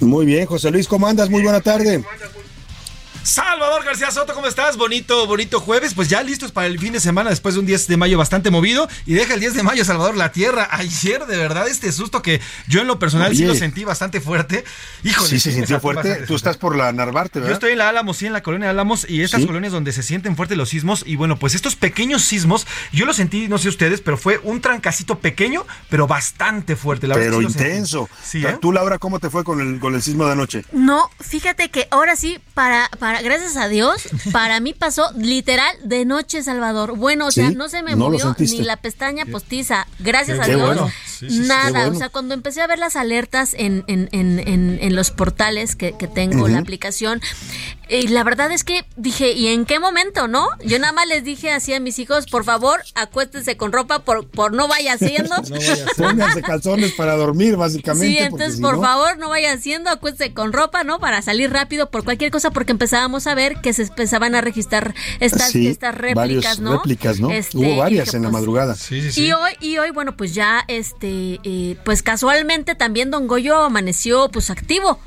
Muy 0.00 0.26
bien, 0.26 0.44
José 0.44 0.70
Luis, 0.70 0.86
¿cómo 0.86 1.06
andas? 1.06 1.30
Muy 1.30 1.42
buena 1.42 1.62
tarde. 1.62 2.04
Salvador 3.22 3.84
García 3.84 4.10
Soto, 4.10 4.34
¿cómo 4.34 4.48
estás? 4.48 4.76
Bonito, 4.76 5.26
bonito 5.28 5.60
jueves. 5.60 5.94
Pues 5.94 6.08
ya 6.08 6.22
listos 6.22 6.50
para 6.50 6.66
el 6.66 6.78
fin 6.80 6.92
de 6.92 6.98
semana 7.00 7.30
después 7.30 7.54
de 7.54 7.60
un 7.60 7.66
10 7.66 7.86
de 7.86 7.96
mayo 7.96 8.18
bastante 8.18 8.50
movido. 8.50 8.88
Y 9.06 9.14
deja 9.14 9.34
el 9.34 9.40
10 9.40 9.54
de 9.54 9.62
mayo, 9.62 9.84
Salvador, 9.84 10.16
la 10.16 10.32
tierra. 10.32 10.68
Ayer, 10.72 11.24
de 11.26 11.36
verdad, 11.36 11.68
este 11.68 11.92
susto 11.92 12.20
que 12.20 12.40
yo 12.66 12.80
en 12.80 12.88
lo 12.88 12.98
personal 12.98 13.34
sí 13.36 13.44
lo 13.44 13.54
sentí 13.54 13.84
bastante 13.84 14.20
fuerte. 14.20 14.64
Híjole. 15.04 15.28
Sí, 15.28 15.38
se 15.38 15.52
sintió 15.52 15.78
fuerte. 15.78 16.26
Tú 16.26 16.34
estás 16.34 16.56
por 16.56 16.74
la 16.76 16.92
Narvarte, 16.92 17.38
Yo 17.38 17.42
¿verdad? 17.42 17.54
estoy 17.58 17.72
en 17.72 17.78
la 17.78 17.88
Álamos, 17.88 18.16
sí, 18.16 18.26
en 18.26 18.32
la 18.32 18.42
colonia 18.42 18.70
Álamos, 18.70 19.08
y 19.08 19.22
estas 19.22 19.42
Sí. 19.42 19.46
colonias 19.46 19.72
donde 19.72 19.92
se 19.92 20.02
sienten 20.02 20.34
fuertes 20.36 20.58
los 20.58 20.68
sismos. 20.70 21.04
Y 21.06 21.14
bueno, 21.16 21.38
pues 21.38 21.54
estos 21.54 21.76
pequeños 21.76 22.22
sismos, 22.24 22.66
yo 22.92 23.06
lo 23.06 23.12
sentí, 23.14 23.46
no 23.48 23.58
sé 23.58 23.68
ustedes, 23.68 24.00
pero 24.00 24.16
fue 24.18 24.40
un 24.42 24.60
trancacito 24.60 25.20
pequeño, 25.20 25.64
pero 25.88 26.06
bastante 26.08 26.74
fuerte. 26.76 27.06
La 27.06 27.14
verdad 27.14 27.30
Pero 27.30 27.38
sí 27.38 27.44
lo 27.44 27.50
sentí. 27.50 27.68
intenso. 27.68 28.08
Sí, 28.22 28.44
¿eh? 28.44 28.58
Tú, 28.60 28.72
Laura, 28.72 28.98
¿cómo 28.98 29.20
te 29.20 29.30
fue 29.30 29.44
con 29.44 29.60
el, 29.60 29.78
con 29.78 29.94
el 29.94 30.02
sismo 30.02 30.26
de 30.26 30.32
anoche? 30.32 30.64
No, 30.72 31.08
fíjate 31.20 31.70
que 31.70 31.86
ahora 31.90 32.16
sí, 32.16 32.40
para, 32.54 32.88
para, 32.98 33.11
gracias 33.20 33.56
a 33.56 33.68
Dios, 33.68 34.08
para 34.32 34.60
mí 34.60 34.72
pasó 34.72 35.10
literal 35.16 35.76
de 35.82 36.04
noche, 36.04 36.42
Salvador. 36.42 36.96
Bueno, 36.96 37.26
o 37.26 37.30
sea, 37.30 37.48
¿Sí? 37.50 37.54
no 37.54 37.68
se 37.68 37.82
me 37.82 37.90
¿No 37.92 38.08
lo 38.08 38.18
movió 38.18 38.34
ni 38.38 38.62
la 38.62 38.76
pestaña 38.76 39.26
postiza. 39.26 39.86
Gracias 39.98 40.38
Qué 40.38 40.44
a 40.52 40.56
Dios. 40.56 40.66
bueno. 40.66 40.90
Sí, 41.28 41.30
sí, 41.30 41.42
sí, 41.42 41.48
Nada. 41.48 41.70
bueno. 41.70 41.92
O 41.92 41.98
sea, 41.98 42.08
cuando 42.08 42.34
empecé 42.34 42.60
a 42.62 42.66
ver 42.66 42.78
las 42.78 42.96
alertas 42.96 43.54
en, 43.54 43.84
en, 43.86 44.08
en, 44.12 44.38
en, 44.40 44.78
en 44.80 44.96
los 44.96 45.10
portales 45.12 45.76
que, 45.76 45.96
que 45.96 46.08
tengo, 46.08 46.48
la 46.48 46.58
aplicación, 46.58 47.20
y 47.88 48.08
la 48.08 48.24
verdad 48.24 48.50
es 48.50 48.64
que 48.64 48.84
dije, 48.96 49.32
¿y 49.32 49.48
en 49.48 49.66
qué 49.66 49.78
momento, 49.78 50.26
no? 50.26 50.48
Yo 50.64 50.78
nada 50.78 50.92
más 50.92 51.06
les 51.06 51.22
dije 51.24 51.50
así 51.52 51.74
a 51.74 51.80
mis 51.80 51.98
hijos, 51.98 52.26
por 52.26 52.42
favor, 52.44 52.80
acuéstense 52.94 53.56
con 53.56 53.70
ropa 53.70 54.00
por, 54.00 54.26
por 54.28 54.52
no 54.54 54.66
vaya 54.66 54.94
haciendo. 54.94 55.34
Pónganse 55.96 56.42
calzones 56.42 56.92
para 56.92 57.16
dormir, 57.16 57.56
básicamente. 57.56 58.06
Sí, 58.08 58.18
entonces 58.18 58.56
si 58.56 58.62
por 58.62 58.76
no- 58.76 58.82
favor 58.82 59.18
no 59.18 59.28
vaya 59.28 59.52
haciendo, 59.52 59.90
acuérdese 59.90 60.32
con 60.32 60.52
ropa, 60.52 60.84
¿no? 60.84 60.98
Para 61.00 61.22
salir 61.22 61.50
rápido 61.52 61.90
por 61.90 62.02
cualquier 62.04 62.30
cosa, 62.30 62.50
porque 62.50 62.72
empezábamos 62.72 63.26
a 63.26 63.34
ver 63.34 63.60
que 63.60 63.72
se 63.72 63.82
empezaban 63.82 64.34
a 64.34 64.40
registrar 64.40 64.94
estas, 65.20 65.50
Sí, 65.52 65.66
estas 65.68 65.94
réplicas, 65.94 66.60
¿no? 66.60 66.72
réplicas, 66.78 67.20
¿no? 67.20 67.30
Este, 67.30 67.58
Hubo 67.58 67.66
y 67.74 67.76
varias 67.78 68.14
en 68.14 68.22
la 68.22 68.30
pues, 68.30 68.40
madrugada. 68.40 68.76
Y 68.90 69.32
hoy, 69.32 69.52
y 69.60 69.78
hoy, 69.78 69.90
bueno, 69.90 70.16
pues 70.16 70.34
ya, 70.34 70.64
este, 70.66 71.11
eh, 71.44 71.76
pues 71.84 72.02
casualmente 72.02 72.74
también 72.74 73.10
Don 73.10 73.26
Goyo 73.26 73.58
amaneció, 73.64 74.28
pues 74.28 74.50
activo. 74.50 74.98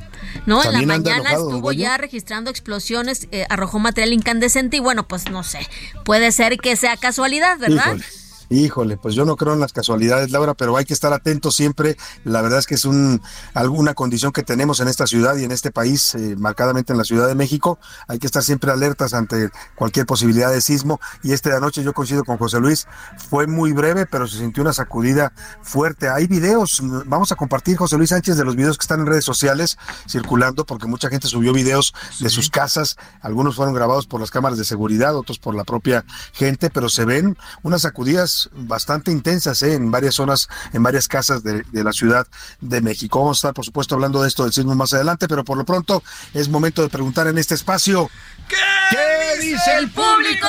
¿No? 0.46 0.64
En 0.64 0.74
la 0.74 0.82
mañana 0.82 1.18
enojado, 1.18 1.50
estuvo 1.50 1.72
ya 1.72 1.98
registrando 1.98 2.52
explosiones, 2.52 3.28
eh, 3.32 3.46
arrojó 3.50 3.80
material 3.80 4.14
incandescente 4.14 4.78
y 4.78 4.80
bueno, 4.80 5.08
pues 5.08 5.30
no 5.30 5.44
sé, 5.44 5.60
puede 6.04 6.32
ser 6.32 6.58
que 6.58 6.76
sea 6.76 6.98
casualidad, 6.98 7.58
¿verdad? 7.58 7.96
Híjole. 7.96 8.25
Híjole, 8.50 8.98
pues 8.98 9.16
yo 9.16 9.26
no 9.26 9.36
creo 9.36 9.54
en 9.54 9.60
las 9.60 9.74
casualidades, 9.74 10.32
Laura, 10.32 10.54
pero 10.54 10.78
hay 10.78 10.86
que 10.86 10.94
estar 10.94 11.14
atentos 11.14 11.56
siempre. 11.56 11.98
La 12.24 12.42
verdad 12.42 12.60
es 12.60 12.68
que 12.68 12.76
es 12.76 12.86
un 12.86 13.22
alguna 13.54 13.94
condición 13.94 14.32
que 14.32 14.44
tenemos 14.44 14.80
en 14.80 14.88
esta 14.88 15.08
ciudad 15.08 15.36
y 15.38 15.44
en 15.44 15.52
este 15.52 15.72
país, 15.72 16.16
eh, 16.16 16.36
marcadamente 16.38 16.94
en 16.94 16.98
la 16.98 17.04
Ciudad 17.04 17.28
de 17.28 17.36
México. 17.36 17.80
Hay 18.08 18.20
que 18.20 18.28
estar 18.28 18.44
siempre 18.44 18.72
alertas 18.72 19.14
ante 19.14 19.50
cualquier 19.76 20.06
posibilidad 20.06 20.52
de 20.52 20.62
sismo. 20.62 21.00
Y 21.24 21.34
este 21.34 21.50
de 21.50 21.58
anoche 21.58 21.84
yo 21.84 21.94
coincido 21.94 22.24
con 22.24 22.38
José 22.38 22.60
Luis, 22.60 22.88
fue 23.30 23.48
muy 23.48 23.74
breve, 23.74 24.06
pero 24.06 24.28
se 24.28 24.38
sintió 24.38 24.62
una 24.62 24.74
sacudida 24.74 25.34
fuerte. 25.62 26.10
Hay 26.10 26.28
videos, 26.28 26.82
vamos 27.06 27.32
a 27.32 27.36
compartir, 27.36 27.78
José 27.78 27.98
Luis 27.98 28.10
Sánchez, 28.10 28.38
de 28.38 28.46
los 28.46 28.56
videos 28.56 28.78
que 28.78 28.84
están 28.84 29.00
en 29.00 29.08
redes 29.08 29.26
sociales 29.26 29.78
circulando, 30.08 30.66
porque 30.66 30.88
mucha 30.88 31.10
gente 31.10 31.28
subió 31.28 31.54
videos 31.54 31.94
de 32.20 32.30
sus 32.30 32.50
casas. 32.50 32.98
Algunos 33.22 33.56
fueron 33.56 33.74
grabados 33.74 34.08
por 34.08 34.20
las 34.20 34.32
cámaras 34.32 34.58
de 34.58 34.66
seguridad, 34.66 35.16
otros 35.16 35.40
por 35.40 35.56
la 35.56 35.64
propia 35.64 36.06
gente, 36.34 36.70
pero 36.70 36.90
se 36.90 37.06
ven 37.06 37.38
unas 37.64 37.82
sacudidas 37.84 38.35
bastante 38.54 39.12
intensas 39.12 39.62
¿eh? 39.62 39.74
en 39.74 39.92
varias 39.92 40.16
zonas, 40.16 40.48
en 40.74 40.84
varias 40.84 41.08
casas 41.08 41.44
de, 41.44 41.64
de 41.72 41.84
la 41.84 41.92
Ciudad 41.92 42.28
de 42.62 42.82
México. 42.82 43.20
Vamos 43.20 43.38
a 43.38 43.40
estar, 43.40 43.54
por 43.54 43.66
supuesto, 43.66 43.96
hablando 43.96 44.22
de 44.22 44.28
esto 44.28 44.44
del 44.44 44.54
sismo 44.54 44.76
más 44.76 44.94
adelante, 44.94 45.28
pero 45.28 45.44
por 45.44 45.58
lo 45.58 45.66
pronto 45.66 46.04
es 46.34 46.50
momento 46.50 46.82
de 46.82 46.90
preguntar 46.90 47.28
en 47.28 47.38
este 47.38 47.56
espacio. 47.56 48.10
¿Qué, 48.48 49.42
dice 49.42 49.78
el 49.78 49.90
público? 49.90 50.48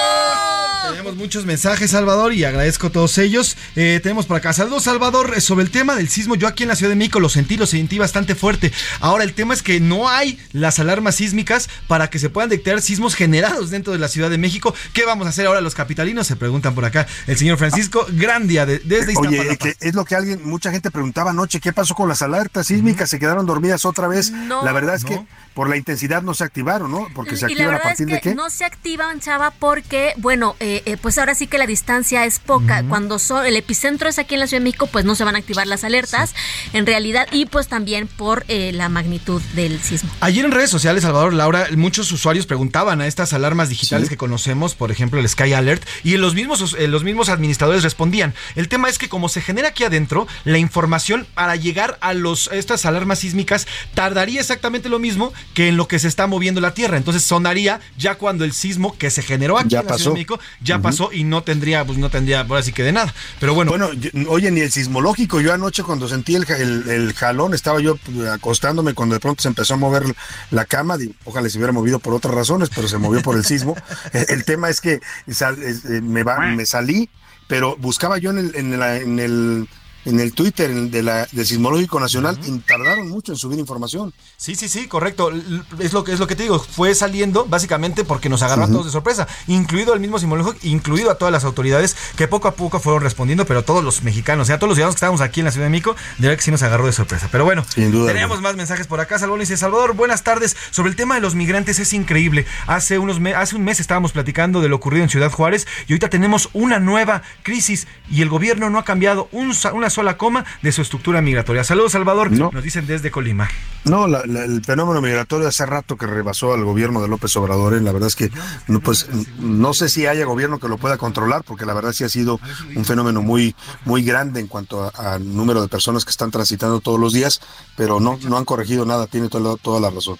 Tenemos 0.92 1.16
muchos 1.16 1.44
mensajes, 1.46 1.90
Salvador, 1.90 2.32
y 2.32 2.44
agradezco 2.44 2.88
a 2.88 2.90
todos 2.90 3.18
ellos. 3.18 3.56
Eh, 3.76 4.00
tenemos 4.02 4.26
por 4.26 4.36
acá, 4.36 4.52
saludos, 4.52 4.84
Salvador, 4.84 5.34
eh, 5.36 5.40
sobre 5.40 5.64
el 5.64 5.70
tema 5.70 5.94
del 5.96 6.08
sismo. 6.08 6.34
Yo 6.34 6.48
aquí 6.48 6.62
en 6.62 6.68
la 6.68 6.76
Ciudad 6.76 6.90
de 6.90 6.96
México 6.96 7.20
lo 7.20 7.28
sentí, 7.28 7.56
lo 7.56 7.66
sentí 7.66 7.98
bastante 7.98 8.34
fuerte. 8.34 8.72
Ahora, 9.00 9.24
el 9.24 9.34
tema 9.34 9.54
es 9.54 9.62
que 9.62 9.80
no 9.80 10.08
hay 10.08 10.38
las 10.52 10.78
alarmas 10.78 11.16
sísmicas 11.16 11.68
para 11.88 12.08
que 12.10 12.18
se 12.18 12.30
puedan 12.30 12.50
detectar 12.50 12.80
sismos 12.82 13.14
generados 13.14 13.70
dentro 13.70 13.92
de 13.92 13.98
la 13.98 14.08
Ciudad 14.08 14.30
de 14.30 14.38
México. 14.38 14.74
¿Qué 14.92 15.04
vamos 15.04 15.26
a 15.26 15.30
hacer 15.30 15.46
ahora 15.46 15.60
los 15.60 15.74
capitalinos? 15.74 16.26
Se 16.26 16.36
preguntan 16.36 16.74
por 16.74 16.84
acá 16.84 17.06
el 17.26 17.36
señor 17.36 17.58
Francisco 17.58 18.06
Grandia, 18.10 18.66
de- 18.66 18.78
desde 18.80 19.14
Oye, 19.16 19.30
Iztapalapa. 19.36 19.56
que 19.56 19.76
es 19.80 19.94
lo 19.94 20.04
que 20.04 20.14
alguien, 20.14 20.40
mucha 20.44 20.70
gente 20.70 20.90
preguntaba 20.90 21.30
anoche, 21.30 21.60
¿qué 21.60 21.72
pasó 21.72 21.94
con 21.94 22.08
las 22.08 22.22
alertas 22.22 22.66
sísmicas? 22.68 23.10
¿Se 23.10 23.18
quedaron 23.18 23.46
dormidas 23.46 23.84
otra 23.84 24.08
vez? 24.08 24.30
No. 24.30 24.64
la 24.64 24.72
verdad 24.72 24.94
es 24.94 25.02
No. 25.04 25.08
que 25.10 25.20
por 25.54 25.68
la 25.70 25.76
intensidad 25.76 26.22
no 26.22 26.34
se 26.34 26.44
activaron, 26.44 26.90
¿no? 26.90 27.08
Porque 27.14 27.36
se 27.36 27.50
y 27.50 27.54
la 27.54 27.64
activan 27.64 27.74
a 27.74 27.76
es 27.78 27.82
partir 27.82 28.06
que 28.06 28.12
de 28.14 28.20
qué? 28.20 28.34
no 28.34 28.50
se 28.50 28.64
activan, 28.64 29.20
Chava, 29.20 29.50
porque, 29.52 30.12
bueno, 30.18 30.54
eh, 30.60 30.75
eh, 30.84 30.96
pues 31.00 31.18
ahora 31.18 31.34
sí 31.34 31.46
que 31.46 31.58
la 31.58 31.66
distancia 31.66 32.24
es 32.26 32.38
poca. 32.38 32.82
Cuando 32.88 33.18
so- 33.18 33.42
el 33.42 33.56
epicentro 33.56 34.08
es 34.08 34.18
aquí 34.18 34.34
en 34.34 34.40
la 34.40 34.46
Ciudad 34.46 34.60
de 34.60 34.64
México, 34.64 34.86
pues 34.86 35.04
no 35.04 35.14
se 35.14 35.24
van 35.24 35.34
a 35.36 35.38
activar 35.38 35.66
las 35.66 35.84
alertas, 35.84 36.34
en 36.72 36.86
realidad, 36.86 37.26
y 37.32 37.46
pues 37.46 37.68
también 37.68 38.06
por 38.08 38.44
eh, 38.48 38.72
la 38.72 38.88
magnitud 38.88 39.40
del 39.54 39.80
sismo. 39.82 40.10
Ayer 40.20 40.44
en 40.44 40.52
redes 40.52 40.70
sociales, 40.70 41.02
Salvador 41.02 41.32
Laura, 41.32 41.66
muchos 41.76 42.10
usuarios 42.12 42.46
preguntaban 42.46 43.00
a 43.00 43.06
estas 43.06 43.32
alarmas 43.32 43.68
digitales 43.68 44.08
que 44.08 44.16
conocemos, 44.16 44.74
por 44.74 44.90
ejemplo 44.90 45.20
el 45.20 45.28
Sky 45.28 45.52
Alert, 45.52 45.86
y 46.04 46.16
los 46.16 46.34
mismos, 46.34 46.74
eh, 46.78 46.88
los 46.88 47.04
mismos 47.04 47.28
administradores 47.28 47.82
respondían. 47.82 48.34
El 48.54 48.68
tema 48.68 48.88
es 48.88 48.98
que 48.98 49.08
como 49.08 49.28
se 49.28 49.40
genera 49.40 49.68
aquí 49.68 49.84
adentro, 49.84 50.26
la 50.44 50.58
información 50.58 51.26
para 51.34 51.56
llegar 51.56 51.98
a 52.00 52.12
los, 52.14 52.48
a 52.48 52.56
estas 52.56 52.84
alarmas 52.86 53.20
sísmicas 53.20 53.66
tardaría 53.94 54.40
exactamente 54.40 54.88
lo 54.88 54.98
mismo 54.98 55.32
que 55.54 55.68
en 55.68 55.76
lo 55.76 55.88
que 55.88 55.98
se 55.98 56.08
está 56.08 56.26
moviendo 56.26 56.60
la 56.60 56.74
Tierra. 56.74 56.96
Entonces 56.96 57.22
sonaría 57.22 57.80
ya 57.96 58.16
cuando 58.16 58.44
el 58.44 58.52
sismo 58.52 58.96
que 58.98 59.10
se 59.10 59.22
generó 59.22 59.58
aquí 59.58 59.68
Ya 59.70 59.80
en 59.80 59.86
la 59.86 59.94
Ciudad 59.96 60.10
de 60.10 60.14
México 60.14 60.40
ya 60.62 60.80
pasó 60.80 61.12
y 61.12 61.24
no 61.24 61.42
tendría, 61.42 61.84
pues 61.84 61.98
no 61.98 62.10
tendría, 62.10 62.40
ahora 62.40 62.62
sí 62.62 62.72
que 62.72 62.82
de 62.82 62.92
nada. 62.92 63.12
Pero 63.40 63.54
bueno. 63.54 63.70
Bueno, 63.70 63.92
yo- 63.92 64.10
oye, 64.28 64.50
ni 64.50 64.60
el 64.60 64.70
sismológico, 64.70 65.40
yo 65.40 65.52
anoche 65.52 65.82
cuando 65.82 66.08
sentí 66.08 66.34
el, 66.34 66.44
el- 66.50 66.88
el 66.88 67.12
jalón, 67.14 67.54
estaba 67.54 67.80
yo 67.80 67.96
pues, 67.96 68.28
acostándome 68.28 68.94
cuando 68.94 69.14
de 69.14 69.20
pronto 69.20 69.42
se 69.42 69.48
empezó 69.48 69.74
a 69.74 69.76
mover 69.76 70.04
la 70.50 70.64
cama, 70.64 70.96
digo, 70.96 71.12
ojalá 71.24 71.48
se 71.48 71.58
hubiera 71.58 71.72
movido 71.72 71.98
por 71.98 72.14
otras 72.14 72.34
razones, 72.34 72.70
pero 72.74 72.88
se 72.88 72.98
movió 72.98 73.22
por 73.22 73.36
el 73.36 73.44
sismo. 73.44 73.76
el, 74.12 74.26
el 74.28 74.44
tema 74.44 74.68
es 74.70 74.80
que 74.80 75.00
sal- 75.28 75.58
eh, 75.62 76.00
me, 76.02 76.22
va- 76.22 76.38
me 76.40 76.66
salí, 76.66 77.08
pero 77.48 77.76
buscaba 77.76 78.18
yo 78.18 78.30
en 78.30 78.38
el, 78.38 78.56
en 78.56 78.78
la- 78.78 78.96
en 78.96 79.18
el, 79.18 79.68
en 80.06 80.20
el 80.20 80.32
Twitter 80.32 80.72
de 80.72 81.02
la, 81.02 81.26
del 81.32 81.46
Sismológico 81.46 82.00
Nacional 82.00 82.38
tardaron 82.66 83.08
mucho 83.08 83.32
en 83.32 83.38
subir 83.38 83.58
información. 83.58 84.14
Sí, 84.36 84.54
sí, 84.54 84.68
sí, 84.68 84.86
correcto. 84.86 85.30
Es 85.78 85.92
lo 85.92 86.04
que 86.04 86.12
es 86.12 86.20
lo 86.20 86.26
que 86.26 86.36
te 86.36 86.44
digo. 86.44 86.58
Fue 86.58 86.94
saliendo 86.94 87.44
básicamente 87.44 88.04
porque 88.04 88.28
nos 88.28 88.42
agarró 88.42 88.64
a 88.64 88.68
todos 88.68 88.86
de 88.86 88.92
sorpresa, 88.92 89.26
incluido 89.48 89.94
el 89.94 90.00
mismo 90.00 90.18
simulógico, 90.18 90.56
incluido 90.62 91.10
a 91.10 91.18
todas 91.18 91.32
las 91.32 91.44
autoridades 91.44 91.96
que 92.16 92.28
poco 92.28 92.48
a 92.48 92.54
poco 92.54 92.80
fueron 92.80 93.02
respondiendo, 93.02 93.46
pero 93.46 93.64
todos 93.64 93.82
los 93.82 94.02
mexicanos, 94.02 94.44
o 94.44 94.46
sea, 94.46 94.58
todos 94.58 94.68
los 94.68 94.76
ciudadanos 94.76 94.94
que 94.94 94.98
estábamos 94.98 95.20
aquí 95.20 95.40
en 95.40 95.46
la 95.46 95.52
Ciudad 95.52 95.66
de 95.66 95.70
México, 95.70 95.96
de 96.18 96.28
verdad 96.28 96.38
que 96.38 96.44
sí 96.44 96.50
nos 96.50 96.62
agarró 96.62 96.86
de 96.86 96.92
sorpresa. 96.92 97.28
Pero 97.32 97.44
bueno, 97.44 97.64
Sin 97.68 97.90
duda 97.90 98.12
tenemos 98.12 98.40
más 98.40 98.56
mensajes 98.56 98.86
por 98.86 99.00
acá. 99.00 99.18
Salvador 99.18 99.40
dice, 99.40 99.56
Salvador, 99.56 99.94
buenas 99.94 100.22
tardes. 100.22 100.56
Sobre 100.70 100.90
el 100.90 100.96
tema 100.96 101.16
de 101.16 101.20
los 101.20 101.34
migrantes 101.34 101.80
es 101.80 101.92
increíble. 101.92 102.46
Hace 102.66 102.98
unos 102.98 103.20
hace 103.34 103.56
un 103.56 103.64
mes 103.64 103.80
estábamos 103.80 104.12
platicando 104.12 104.60
de 104.60 104.68
lo 104.68 104.76
ocurrido 104.76 105.02
en 105.02 105.10
Ciudad 105.10 105.32
Juárez 105.32 105.66
y 105.88 105.92
ahorita 105.92 106.10
tenemos 106.10 106.48
una 106.52 106.78
nueva 106.78 107.22
crisis 107.42 107.88
y 108.08 108.22
el 108.22 108.28
gobierno 108.28 108.70
no 108.70 108.78
ha 108.78 108.84
cambiado 108.84 109.28
un 109.32 109.52
una 109.72 109.90
sola 109.96 110.18
coma 110.18 110.44
de 110.62 110.72
su 110.72 110.82
estructura 110.82 111.22
migratoria. 111.22 111.64
Saludos, 111.64 111.92
Salvador. 111.92 112.30
Nos 112.30 112.62
dicen 112.62 112.86
desde 112.86 113.10
Colima. 113.10 113.48
No, 113.84 114.06
la- 114.06 114.22
la- 114.26 114.44
el 114.44 114.62
fenómeno 114.62 115.00
migratorio 115.00 115.48
hace 115.48 115.64
rato 115.64 115.96
que 115.96 116.06
rebasó 116.06 116.52
al 116.52 116.64
gobierno 116.64 117.00
de 117.00 117.08
López 117.08 117.34
Obrador. 117.36 117.72
¿eh? 117.74 117.80
La 117.80 117.92
verdad 117.92 118.08
es 118.08 118.14
que 118.16 118.30
no, 118.68 118.80
pues, 118.80 119.08
no 119.38 119.72
sé 119.72 119.88
si 119.88 120.06
haya 120.06 120.26
gobierno 120.26 120.58
que 120.58 120.68
lo 120.68 120.76
pueda 120.76 120.98
controlar, 120.98 121.44
porque 121.44 121.64
la 121.64 121.72
verdad 121.72 121.92
sí 121.92 122.04
ha 122.04 122.08
sido 122.10 122.38
un 122.74 122.84
fenómeno 122.84 123.22
muy, 123.22 123.54
muy 123.86 124.02
grande 124.02 124.40
en 124.40 124.48
cuanto 124.48 124.84
a- 124.84 125.14
al 125.14 125.34
número 125.34 125.62
de 125.62 125.68
personas 125.68 126.04
que 126.04 126.10
están 126.10 126.30
transitando 126.30 126.80
todos 126.80 127.00
los 127.00 127.14
días, 127.14 127.40
pero 127.74 127.98
no, 127.98 128.18
no 128.28 128.36
han 128.36 128.44
corregido 128.44 128.84
nada, 128.84 129.06
tiene 129.06 129.28
toda, 129.30 129.56
toda 129.56 129.80
la 129.80 129.88
razón. 129.88 130.18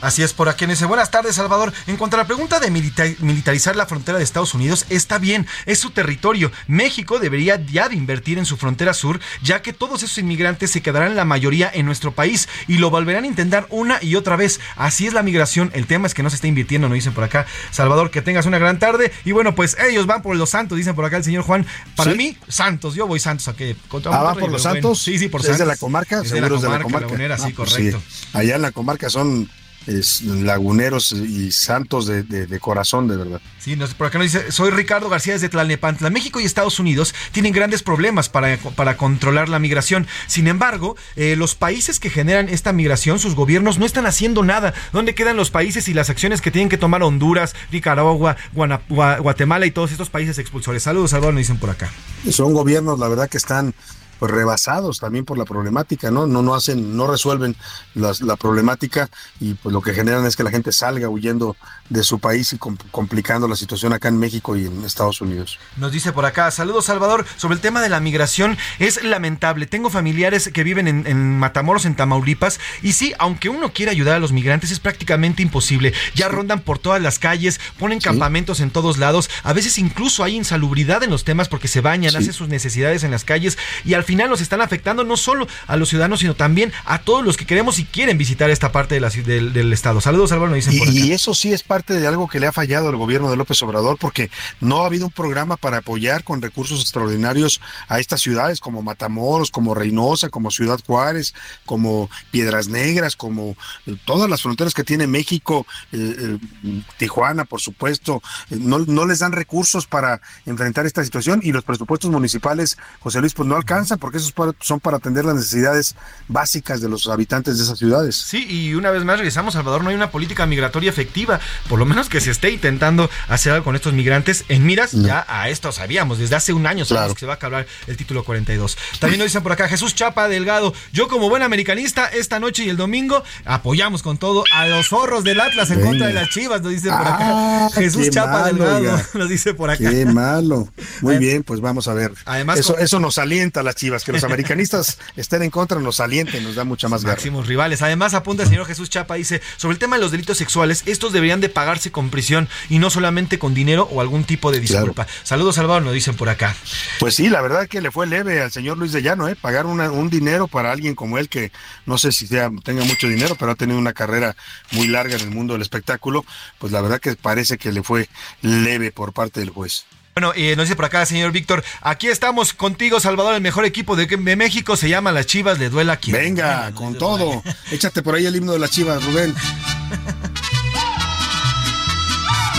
Así 0.00 0.22
es, 0.22 0.32
por 0.32 0.48
aquí 0.48 0.64
dice, 0.66 0.84
buenas 0.84 1.10
tardes 1.10 1.34
Salvador. 1.34 1.72
En 1.88 1.96
cuanto 1.96 2.16
a 2.16 2.18
la 2.20 2.26
pregunta 2.26 2.60
de 2.60 2.70
milita- 2.70 3.04
militarizar 3.18 3.74
la 3.74 3.84
frontera 3.86 4.16
de 4.18 4.22
Estados 4.22 4.54
Unidos, 4.54 4.86
está 4.90 5.18
bien, 5.18 5.44
es 5.66 5.80
su 5.80 5.90
territorio. 5.90 6.52
México 6.68 7.18
debería 7.18 7.60
ya 7.66 7.88
de 7.88 7.96
invertir 7.96 8.38
en 8.38 8.44
su 8.46 8.56
frontera 8.56 8.94
sur, 8.94 9.18
ya 9.42 9.60
que 9.60 9.72
todos 9.72 10.04
esos 10.04 10.16
inmigrantes 10.18 10.70
se 10.70 10.82
quedarán 10.82 11.16
la 11.16 11.24
mayoría 11.24 11.68
en 11.74 11.84
nuestro 11.84 12.12
país 12.12 12.48
y 12.68 12.78
lo 12.78 12.90
volverán 12.90 13.24
a 13.24 13.26
intentar 13.26 13.66
una 13.70 13.98
y 14.00 14.14
otra 14.14 14.36
vez. 14.36 14.60
Así 14.76 15.06
es 15.08 15.14
la 15.14 15.24
migración, 15.24 15.72
el 15.74 15.86
tema 15.88 16.06
es 16.06 16.14
que 16.14 16.22
no 16.22 16.30
se 16.30 16.36
está 16.36 16.46
invirtiendo, 16.46 16.88
nos 16.88 16.94
dicen 16.94 17.12
por 17.12 17.24
acá. 17.24 17.46
Salvador, 17.72 18.12
que 18.12 18.22
tengas 18.22 18.46
una 18.46 18.58
gran 18.58 18.78
tarde. 18.78 19.10
Y 19.24 19.32
bueno, 19.32 19.56
pues 19.56 19.76
ellos 19.80 20.06
van 20.06 20.22
por 20.22 20.36
los 20.36 20.50
Santos, 20.50 20.78
dicen 20.78 20.94
por 20.94 21.04
acá 21.06 21.16
el 21.16 21.24
señor 21.24 21.42
Juan. 21.42 21.66
Para 21.96 22.12
¿Sí? 22.12 22.16
mí, 22.16 22.36
Santos, 22.46 22.94
yo 22.94 23.08
voy 23.08 23.18
Santos 23.18 23.48
a 23.48 23.56
que 23.56 23.74
contra 23.88 24.12
Ah, 24.12 24.18
¿va 24.18 24.22
Monterrey, 24.26 24.42
por 24.44 24.52
los 24.52 24.62
bueno. 24.62 24.74
Santos? 24.76 25.02
Sí, 25.02 25.18
sí, 25.18 25.28
por 25.28 25.40
¿Es 25.40 25.46
Santos. 25.46 25.58
de 25.60 25.66
la 25.66 25.76
comarca? 25.76 26.20
Es 26.22 26.30
de 26.30 26.40
la 26.40 26.46
es 26.46 26.62
de 26.62 26.68
la 26.68 26.78
comarca, 26.82 27.06
comarca. 27.08 27.36
Sí, 27.36 27.42
Ah, 27.48 27.52
pues 27.56 27.70
correcto. 27.70 28.00
Allá 28.32 28.54
en 28.56 28.62
la 28.62 28.70
comarca 28.70 29.10
son 29.10 29.50
es, 29.88 30.22
laguneros 30.22 31.12
y 31.12 31.50
santos 31.50 32.06
de, 32.06 32.22
de, 32.22 32.60
corazón, 32.60 33.08
de 33.08 33.16
verdad. 33.16 33.40
Sí, 33.58 33.76
por 33.96 34.06
acá 34.06 34.18
nos 34.18 34.32
dice, 34.32 34.52
soy 34.52 34.70
Ricardo 34.70 35.08
García 35.08 35.32
desde 35.32 35.48
Tlalnepantla. 35.48 36.10
México 36.10 36.40
y 36.40 36.44
Estados 36.44 36.78
Unidos 36.78 37.14
tienen 37.32 37.52
grandes 37.52 37.82
problemas 37.82 38.28
para, 38.28 38.56
para 38.76 38.96
controlar 38.96 39.48
la 39.48 39.58
migración. 39.58 40.06
Sin 40.26 40.46
embargo, 40.46 40.96
eh, 41.16 41.36
los 41.36 41.54
países 41.54 41.98
que 41.98 42.10
generan 42.10 42.48
esta 42.48 42.72
migración, 42.72 43.18
sus 43.18 43.34
gobiernos 43.34 43.78
no 43.78 43.86
están 43.86 44.06
haciendo 44.06 44.44
nada. 44.44 44.74
¿Dónde 44.92 45.14
quedan 45.14 45.36
los 45.36 45.50
países 45.50 45.88
y 45.88 45.94
las 45.94 46.10
acciones 46.10 46.40
que 46.40 46.50
tienen 46.50 46.68
que 46.68 46.78
tomar 46.78 47.02
Honduras, 47.02 47.54
Nicaragua, 47.72 48.36
Guatemala 48.52 49.66
y 49.66 49.70
todos 49.70 49.90
estos 49.92 50.10
países 50.10 50.38
expulsores? 50.38 50.82
Saludos, 50.82 51.10
Salvador, 51.10 51.34
nos 51.34 51.40
dicen 51.40 51.58
por 51.58 51.70
acá. 51.70 51.90
Son 52.30 52.52
gobiernos, 52.52 52.98
la 52.98 53.08
verdad, 53.08 53.28
que 53.28 53.38
están 53.38 53.74
pues 54.18 54.30
rebasados 54.32 54.98
también 54.98 55.24
por 55.24 55.38
la 55.38 55.44
problemática, 55.44 56.10
¿no? 56.10 56.26
No, 56.26 56.42
no 56.42 56.54
hacen, 56.54 56.96
no 56.96 57.06
resuelven 57.06 57.56
la 57.94 58.36
problemática 58.36 59.08
y 59.40 59.54
pues 59.54 59.72
lo 59.72 59.80
que 59.80 59.94
generan 59.94 60.26
es 60.26 60.36
que 60.36 60.42
la 60.42 60.50
gente 60.50 60.72
salga 60.72 61.08
huyendo 61.08 61.56
de 61.88 62.04
su 62.04 62.18
país 62.18 62.52
y 62.52 62.58
complicando 62.58 63.48
la 63.48 63.56
situación 63.56 63.92
acá 63.92 64.08
en 64.08 64.18
México 64.18 64.56
y 64.56 64.66
en 64.66 64.84
Estados 64.84 65.20
Unidos. 65.20 65.58
Nos 65.76 65.92
dice 65.92 66.12
por 66.12 66.26
acá, 66.26 66.50
saludos 66.50 66.86
Salvador, 66.86 67.24
sobre 67.36 67.54
el 67.54 67.60
tema 67.60 67.80
de 67.80 67.88
la 67.88 68.00
migración, 68.00 68.58
es 68.78 69.02
lamentable, 69.02 69.66
tengo 69.66 69.90
familiares 69.90 70.50
que 70.52 70.64
viven 70.64 70.88
en, 70.88 71.38
Matamoros, 71.38 71.84
en 71.84 71.96
Tamaulipas, 71.96 72.60
y 72.82 72.92
sí, 72.92 73.14
aunque 73.18 73.48
uno 73.48 73.72
quiera 73.72 73.92
ayudar 73.92 74.16
a 74.16 74.18
los 74.18 74.32
migrantes, 74.32 74.70
es 74.70 74.80
prácticamente 74.80 75.42
imposible, 75.42 75.92
ya 76.14 76.28
rondan 76.28 76.60
por 76.60 76.78
todas 76.78 77.00
las 77.00 77.18
calles, 77.18 77.60
ponen 77.78 78.00
campamentos 78.00 78.60
en 78.60 78.70
todos 78.70 78.98
lados, 78.98 79.30
a 79.42 79.52
veces 79.52 79.78
incluso 79.78 80.24
hay 80.24 80.36
insalubridad 80.36 81.02
en 81.02 81.10
los 81.10 81.24
temas 81.24 81.48
porque 81.48 81.68
se 81.68 81.80
bañan, 81.80 82.16
hacen 82.16 82.32
sus 82.32 82.48
necesidades 82.48 83.04
en 83.04 83.10
las 83.10 83.24
calles 83.24 83.56
y 83.84 83.94
al 83.94 84.04
final 84.04 84.28
nos 84.28 84.40
están 84.40 84.60
afectando 84.60 85.04
no 85.04 85.16
solo 85.16 85.46
a 85.66 85.76
los 85.76 85.88
ciudadanos, 85.88 86.20
sino 86.20 86.34
también 86.34 86.72
a 86.84 87.00
todos 87.00 87.24
los 87.24 87.36
que 87.36 87.46
queremos 87.46 87.78
y 87.78 87.84
quieren 87.84 88.18
visitar 88.18 88.50
esta 88.50 88.72
parte 88.72 88.94
de 88.94 89.00
la, 89.00 89.10
del, 89.10 89.52
del 89.52 89.72
estado. 89.72 90.00
Saludos 90.00 90.30
Salvador, 90.30 90.50
nos 90.50 90.64
dicen 90.64 90.78
por 90.78 90.88
acá. 90.88 90.98
Y 90.98 91.12
eso 91.12 91.34
sí 91.34 91.52
es 91.52 91.62
parte 91.62 91.77
parte 91.78 91.94
de 91.94 92.08
algo 92.08 92.26
que 92.26 92.40
le 92.40 92.48
ha 92.48 92.52
fallado 92.52 92.88
al 92.88 92.96
gobierno 92.96 93.30
de 93.30 93.36
López 93.36 93.62
Obrador 93.62 93.98
porque 94.00 94.32
no 94.60 94.82
ha 94.82 94.86
habido 94.86 95.06
un 95.06 95.12
programa 95.12 95.56
para 95.56 95.76
apoyar 95.76 96.24
con 96.24 96.42
recursos 96.42 96.80
extraordinarios 96.80 97.60
a 97.86 98.00
estas 98.00 98.20
ciudades 98.20 98.58
como 98.58 98.82
Matamoros, 98.82 99.52
como 99.52 99.76
Reynosa, 99.76 100.28
como 100.28 100.50
Ciudad 100.50 100.80
Juárez, 100.84 101.34
como 101.66 102.10
Piedras 102.32 102.66
Negras, 102.66 103.14
como 103.14 103.56
eh, 103.86 103.96
todas 104.04 104.28
las 104.28 104.42
fronteras 104.42 104.74
que 104.74 104.82
tiene 104.82 105.06
México, 105.06 105.68
eh, 105.92 106.38
eh, 106.64 106.82
Tijuana, 106.96 107.44
por 107.44 107.60
supuesto, 107.60 108.24
no, 108.50 108.80
no 108.80 109.06
les 109.06 109.20
dan 109.20 109.30
recursos 109.30 109.86
para 109.86 110.20
enfrentar 110.46 110.84
esta 110.84 111.04
situación 111.04 111.38
y 111.44 111.52
los 111.52 111.62
presupuestos 111.62 112.10
municipales, 112.10 112.76
José 112.98 113.20
Luis, 113.20 113.34
pues 113.34 113.48
no 113.48 113.54
alcanzan 113.54 114.00
porque 114.00 114.18
esos 114.18 114.34
son 114.58 114.80
para 114.80 114.96
atender 114.96 115.24
las 115.24 115.36
necesidades 115.36 115.94
básicas 116.26 116.80
de 116.80 116.88
los 116.88 117.06
habitantes 117.06 117.56
de 117.56 117.62
esas 117.62 117.78
ciudades. 117.78 118.16
Sí, 118.16 118.44
y 118.48 118.74
una 118.74 118.90
vez 118.90 119.04
más 119.04 119.18
regresamos, 119.18 119.54
Salvador, 119.54 119.84
no 119.84 119.90
hay 119.90 119.94
una 119.94 120.10
política 120.10 120.44
migratoria 120.44 120.90
efectiva 120.90 121.38
por 121.68 121.78
lo 121.78 121.86
menos 121.86 122.08
que 122.08 122.20
se 122.20 122.30
esté 122.30 122.50
intentando 122.50 123.10
hacer 123.28 123.52
algo 123.52 123.64
con 123.64 123.76
estos 123.76 123.92
migrantes 123.92 124.44
en 124.48 124.64
miras, 124.64 124.92
ya 124.92 125.24
a 125.28 125.48
esto 125.48 125.72
sabíamos, 125.72 126.18
desde 126.18 126.36
hace 126.36 126.52
un 126.52 126.66
año 126.66 126.84
sabemos 126.84 127.14
que 127.14 127.20
se 127.20 127.26
va 127.26 127.34
a 127.34 127.36
acabar 127.36 127.66
el 127.86 127.96
título 127.96 128.24
42. 128.24 128.76
También 128.98 129.18
nos 129.18 129.26
dicen 129.26 129.42
por 129.42 129.52
acá, 129.52 129.68
Jesús 129.68 129.94
Chapa 129.94 130.28
Delgado, 130.28 130.74
yo 130.92 131.08
como 131.08 131.28
buen 131.28 131.42
americanista, 131.42 132.06
esta 132.06 132.40
noche 132.40 132.64
y 132.64 132.68
el 132.68 132.76
domingo 132.76 133.22
apoyamos 133.44 134.02
con 134.02 134.18
todo 134.18 134.44
a 134.52 134.66
los 134.66 134.88
zorros 134.88 135.24
del 135.24 135.40
Atlas 135.40 135.70
en 135.70 135.80
contra 135.80 136.06
de 136.06 136.12
las 136.14 136.28
Chivas, 136.30 136.62
nos 136.62 136.72
dice 136.72 136.88
por 136.88 137.06
acá. 137.06 137.18
Ah, 137.20 137.68
Jesús 137.74 138.10
Chapa 138.10 138.44
Delgado 138.44 139.00
nos 139.14 139.28
dice 139.28 139.54
por 139.54 139.70
acá. 139.70 139.90
Qué 139.90 140.06
malo. 140.06 140.68
Muy 141.00 141.18
bien, 141.18 141.42
pues 141.42 141.60
vamos 141.60 141.88
a 141.88 141.94
ver. 141.94 142.12
Además, 142.24 142.58
eso, 142.58 142.78
eso 142.78 143.00
nos 143.00 143.18
alienta 143.18 143.60
a 143.60 143.62
las 143.62 143.76
Chivas, 143.76 144.04
que 144.04 144.12
los 144.12 144.24
americanistas 144.28 144.98
estén 145.16 145.42
en 145.42 145.50
contra 145.50 145.78
nos 145.80 146.00
alienta 146.00 146.36
y 146.36 146.40
nos 146.40 146.54
da 146.54 146.64
mucha 146.64 146.88
más 146.88 147.02
garra. 147.02 147.16
Máximos 147.16 147.46
rivales. 147.46 147.82
Además, 147.82 148.14
apunta 148.14 148.42
el 148.42 148.48
señor 148.48 148.66
Jesús 148.66 148.90
Chapa, 148.90 149.14
dice, 149.14 149.40
sobre 149.56 149.74
el 149.74 149.78
tema 149.78 149.96
de 149.96 150.02
los 150.02 150.10
delitos 150.10 150.38
sexuales, 150.38 150.82
estos 150.86 151.12
deberían 151.12 151.40
de 151.40 151.48
pagarse 151.58 151.90
con 151.90 152.08
prisión 152.08 152.48
y 152.68 152.78
no 152.78 152.88
solamente 152.88 153.40
con 153.40 153.52
dinero 153.52 153.88
o 153.90 154.00
algún 154.00 154.22
tipo 154.22 154.52
de 154.52 154.60
disculpa. 154.60 155.08
Saludos, 155.24 155.56
Salvador, 155.56 155.82
nos 155.82 155.92
dicen 155.92 156.14
por 156.14 156.28
acá. 156.28 156.54
Pues 157.00 157.16
sí, 157.16 157.28
la 157.28 157.40
verdad 157.40 157.66
que 157.66 157.80
le 157.80 157.90
fue 157.90 158.06
leve 158.06 158.40
al 158.40 158.52
señor 158.52 158.78
Luis 158.78 158.92
de 158.92 159.02
Llano, 159.02 159.26
¿eh? 159.26 159.34
pagar 159.34 159.66
un 159.66 160.08
dinero 160.08 160.46
para 160.46 160.70
alguien 160.70 160.94
como 160.94 161.18
él 161.18 161.28
que 161.28 161.50
no 161.84 161.98
sé 161.98 162.12
si 162.12 162.28
sea, 162.28 162.48
tenga 162.62 162.84
mucho 162.84 163.08
dinero, 163.08 163.34
pero 163.36 163.50
ha 163.50 163.54
tenido 163.56 163.76
una 163.76 163.92
carrera 163.92 164.36
muy 164.70 164.86
larga 164.86 165.16
en 165.16 165.22
el 165.22 165.30
mundo 165.32 165.54
del 165.54 165.62
espectáculo, 165.62 166.24
pues 166.60 166.70
la 166.70 166.80
verdad 166.80 167.00
que 167.00 167.16
parece 167.16 167.58
que 167.58 167.72
le 167.72 167.82
fue 167.82 168.08
leve 168.40 168.92
por 168.92 169.12
parte 169.12 169.40
del 169.40 169.50
juez. 169.50 169.84
Bueno, 170.14 170.32
y 170.36 170.54
nos 170.54 170.66
dice 170.66 170.76
por 170.76 170.84
acá, 170.84 171.04
señor 171.06 171.32
Víctor, 171.32 171.64
aquí 171.80 172.06
estamos 172.06 172.52
contigo, 172.52 173.00
Salvador, 173.00 173.34
el 173.34 173.40
mejor 173.40 173.64
equipo 173.64 173.96
de, 173.96 174.06
México, 174.16 174.76
se 174.76 174.88
llama 174.88 175.10
Las 175.10 175.26
Chivas, 175.26 175.58
le 175.58 175.70
duela 175.70 175.94
aquí. 175.94 176.12
Venga, 176.12 176.72
con 176.74 176.96
todo. 176.96 177.42
Échate 177.72 178.02
por 178.02 178.14
ahí 178.14 178.26
el 178.26 178.36
himno 178.36 178.52
de 178.52 178.60
las 178.60 178.70
Chivas, 178.70 179.04
Rubén. 179.04 179.34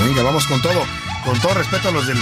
Venga, 0.05 0.23
vamos 0.23 0.45
con 0.47 0.61
todo. 0.61 0.81
Con 1.25 1.39
todo 1.39 1.53
respeto 1.53 1.89
a 1.89 1.91
los 1.91 2.07
del 2.07 2.17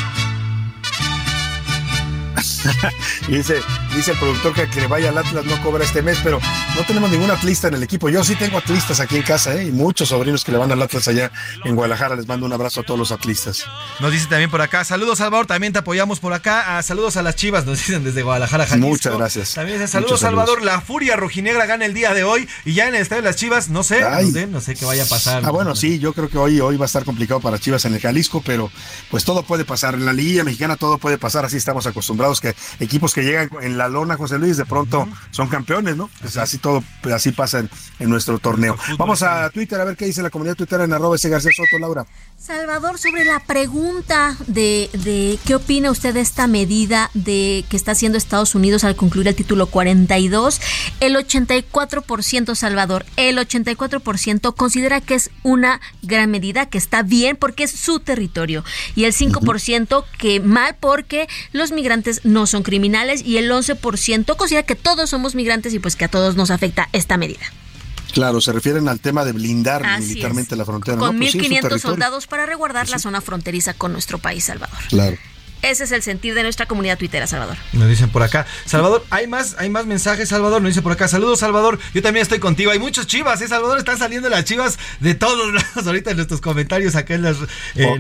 dice, 3.28 3.62
dice 3.96 4.12
el 4.12 4.18
productor 4.18 4.54
que, 4.54 4.70
que 4.70 4.82
le 4.82 4.88
vaya 4.88 5.10
al 5.10 5.18
Atlas 5.18 5.46
no 5.46 5.62
cobra 5.62 5.84
este 5.84 6.02
mes, 6.02 6.20
pero 6.24 6.40
no 6.76 6.84
tenemos 6.86 7.10
ningún 7.10 7.32
atlista 7.32 7.68
en 7.68 7.76
el 7.76 7.84
equipo. 7.84 8.10
Yo 8.10 8.24
sí 8.24 8.36
tengo 8.36 8.58
atlistas 8.58 9.00
aquí 9.00 9.18
en 9.18 9.24
casa, 9.24 9.56
¿eh? 9.56 9.66
y 9.66 9.72
muchos 9.72 10.10
sobrinos 10.10 10.44
que 10.44 10.52
le 10.52 10.58
van 10.58 10.72
al 10.72 10.82
Atlas 10.82 11.08
allá 11.08 11.32
en 11.64 11.76
Guadalajara. 11.76 12.16
Les 12.16 12.28
mando 12.28 12.46
un 12.46 12.54
abrazo 12.54 12.82
a 12.82 12.84
todos 12.84 13.00
los 13.00 13.12
atlistas. 13.12 13.66
Nos 14.00 14.12
dice 14.12 14.28
también 14.28 14.50
por 14.50 14.62
acá, 14.62 14.84
saludos 14.84 15.18
Salvador, 15.20 15.46
también 15.46 15.74
te 15.74 15.80
apoyamos 15.80 16.20
por 16.20 16.34
acá. 16.34 16.78
Ah, 16.78 16.84
saludos 16.84 17.18
a 17.18 17.22
las 17.22 17.36
chivas, 17.36 17.66
nos 17.66 17.78
dicen 17.88 18.04
desde 18.04 18.24
Guadalajara, 18.24 18.66
Jalisco. 18.66 18.88
Muchas 18.88 19.18
gracias. 19.18 19.54
También 19.54 19.80
dice, 19.80 19.92
saludos, 19.92 20.20
Salvador, 20.20 20.64
la 20.64 20.82
furia 20.82 21.16
rojinegra 21.16 21.66
gana 21.66 21.86
el 21.86 21.94
día 21.94 22.14
de 22.14 22.24
hoy 22.24 22.48
y 22.66 22.74
ya 22.74 22.88
en 22.88 22.96
el 22.96 23.02
estadio 23.02 23.22
de 23.22 23.30
las 23.30 23.36
chivas, 23.36 23.70
no 23.70 23.84
sé, 23.84 24.02
no 24.02 24.32
sé, 24.32 24.48
no 24.48 24.62
sé 24.62 24.76
qué 24.76 24.86
vaya 24.86 25.04
a 25.04 25.08
pasar. 25.08 25.44
Ah, 25.46 25.52
bueno, 25.52 25.76
sí, 25.76 26.00
yo 26.00 26.14
creo 26.14 26.30
que 26.30 26.38
hoy, 26.38 26.60
hoy 26.60 26.78
va 26.78 26.86
a 26.86 26.88
estar 26.88 27.04
complicado 27.06 27.40
para 27.40 27.60
Chivas 27.60 27.86
en 27.86 27.94
el 27.94 28.02
Jalisco, 28.02 28.42
pero 28.46 28.72
pues 29.10 29.24
todo 29.24 29.44
puede 29.44 29.66
pasar. 29.66 29.96
En 29.96 30.06
la 30.06 30.14
Liga 30.14 30.44
Mexicana 30.44 30.76
todo 30.76 30.98
puede 30.98 31.18
pasar, 31.18 31.46
así 31.46 31.58
estamos 31.58 31.88
acostumbrados 31.88 32.42
que 32.42 32.56
equipos 32.80 33.14
que 33.14 33.24
llegan 33.24 33.50
en 33.62 33.78
la 33.78 33.88
lona, 33.88 34.18
José 34.18 34.38
Luis, 34.38 34.58
de 34.58 34.66
pronto 34.66 35.08
son 35.32 35.48
campeones, 35.48 35.96
¿no? 35.96 36.10
Pues 36.22 36.38
así 36.38 36.58
todo, 36.58 36.84
pues 37.02 37.14
así 37.14 37.32
pasa 37.32 37.60
en, 37.60 37.70
nuestro 38.10 38.40
torneo. 38.40 38.78
Vamos 38.98 39.22
a 39.24 39.50
Twitter 39.50 39.80
a 39.82 39.84
ver 39.84 39.98
qué 39.98 40.06
dice 40.06 40.22
la 40.22 40.30
comunidad 40.30 40.56
Twitter 40.56 40.82
en 40.82 40.94
arroba 40.94 41.16
ese 41.16 41.30
García 41.30 41.52
Soto, 41.56 41.80
Laura. 41.80 42.06
Salvador, 42.38 42.98
sobre 42.98 43.26
la 43.26 43.40
pregunta 43.40 44.38
de, 44.48 44.90
de 44.94 45.40
qué 45.46 45.56
opina 45.56 45.92
usted 45.92 46.14
de 46.14 46.22
esta 46.22 46.48
medida 46.48 47.10
de 47.14 47.66
que 47.70 47.76
está 47.76 47.92
haciendo 47.92 48.18
Estados 48.18 48.56
Unidos 48.56 48.84
al 48.84 48.96
concluir 48.96 49.28
el 49.28 49.36
título 49.36 49.68
42, 49.68 50.62
el 51.00 51.16
84%, 51.16 52.56
Salvador, 52.56 53.06
el 53.16 53.38
84% 53.38 54.56
considera 54.56 55.02
que 55.02 55.16
es 55.16 55.32
una 55.44 55.82
gran 56.02 56.32
medida, 56.32 56.68
que 56.68 56.78
está 56.78 57.04
bien 57.04 57.36
porque 57.36 57.64
es 57.64 57.72
su 57.72 58.00
territorio, 58.00 58.64
y 58.96 59.06
el 59.06 59.14
5% 59.14 60.06
que 60.18 60.40
mal 60.40 60.76
porque 60.80 61.28
los 61.52 61.72
migrantes 61.72 62.22
no 62.24 62.47
son 62.50 62.64
criminales, 62.64 63.24
y 63.24 63.38
el 63.38 63.52
11% 63.52 64.36
considera 64.36 64.66
que 64.66 64.76
todos 64.76 65.10
somos 65.10 65.36
migrantes 65.36 65.74
y 65.74 65.80
pues 65.80 65.96
que 65.96 66.06
a 66.06 66.10
todos 66.10 66.36
nos 66.36 66.52
afecta 66.52 66.90
esta 66.94 67.18
medida. 67.18 67.46
Claro, 68.14 68.42
se 68.42 68.52
refieren 68.52 68.88
al 68.88 69.00
tema 69.00 69.26
de 69.26 69.32
blindar 69.32 70.00
militarmente 70.00 70.56
la 70.56 70.66
frontera. 70.66 70.98
Con 70.98 71.20
1.500 71.20 71.70
pues 71.70 71.82
soldados 71.82 72.28
para 72.28 72.46
resguardar 72.46 72.86
pues 72.86 72.92
la 72.92 73.00
zona 73.00 73.22
fronteriza 73.22 73.74
con 73.74 73.92
nuestro 73.94 74.18
país, 74.18 74.46
Salvador. 74.46 74.80
Claro. 74.90 75.18
Ese 75.62 75.86
es 75.86 75.92
el 75.92 76.04
sentir 76.04 76.36
de 76.36 76.44
nuestra 76.44 76.66
comunidad 76.66 76.98
tuitera, 76.98 77.28
Salvador. 77.28 77.58
Nos 77.74 77.90
dicen 77.90 78.10
por 78.10 78.24
acá. 78.24 78.46
Salvador, 78.66 79.06
hay 79.10 79.28
más, 79.28 79.56
hay 79.58 79.70
más 79.70 79.86
mensajes, 79.86 80.30
Salvador. 80.30 80.62
Nos 80.62 80.70
dice 80.70 80.82
por 80.82 80.92
acá. 80.92 81.08
Saludos, 81.08 81.40
Salvador. 81.40 81.80
Yo 81.94 82.02
también 82.02 82.22
estoy 82.22 82.40
contigo. 82.40 82.72
Hay 82.72 82.80
muchos 82.80 83.08
chivas, 83.08 83.42
¿eh, 83.42 83.48
Salvador? 83.48 83.80
Están 83.80 83.98
saliendo 83.98 84.30
las 84.30 84.46
chivas 84.46 84.78
de 85.00 85.16
todos 85.16 85.54
lados 85.54 85.88
ahorita 85.88 86.12
en 86.12 86.18
nuestros 86.18 86.42
comentarios 86.42 86.96
acá 86.96 87.16
en 87.16 87.24
las. 87.24 87.38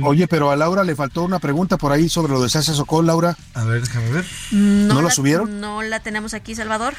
oye, 0.03 0.27
pero 0.27 0.51
a 0.51 0.55
Laura 0.55 0.83
le 0.83 0.95
faltó 0.95 1.23
una 1.23 1.39
pregunta 1.39 1.77
por 1.77 1.91
ahí 1.91 2.09
sobre 2.09 2.31
lo 2.33 2.41
de 2.41 2.49
Sasha 2.49 2.73
Sokol, 2.73 3.07
Laura. 3.07 3.37
A 3.53 3.63
ver, 3.63 3.81
déjame 3.81 4.11
ver. 4.11 4.25
¿No, 4.51 5.01
la 5.01 5.09
subieron? 5.09 5.59
No 5.59 5.81
la 5.81 5.99
tenemos 5.99 6.33
aquí, 6.33 6.55
Salvador. 6.55 6.93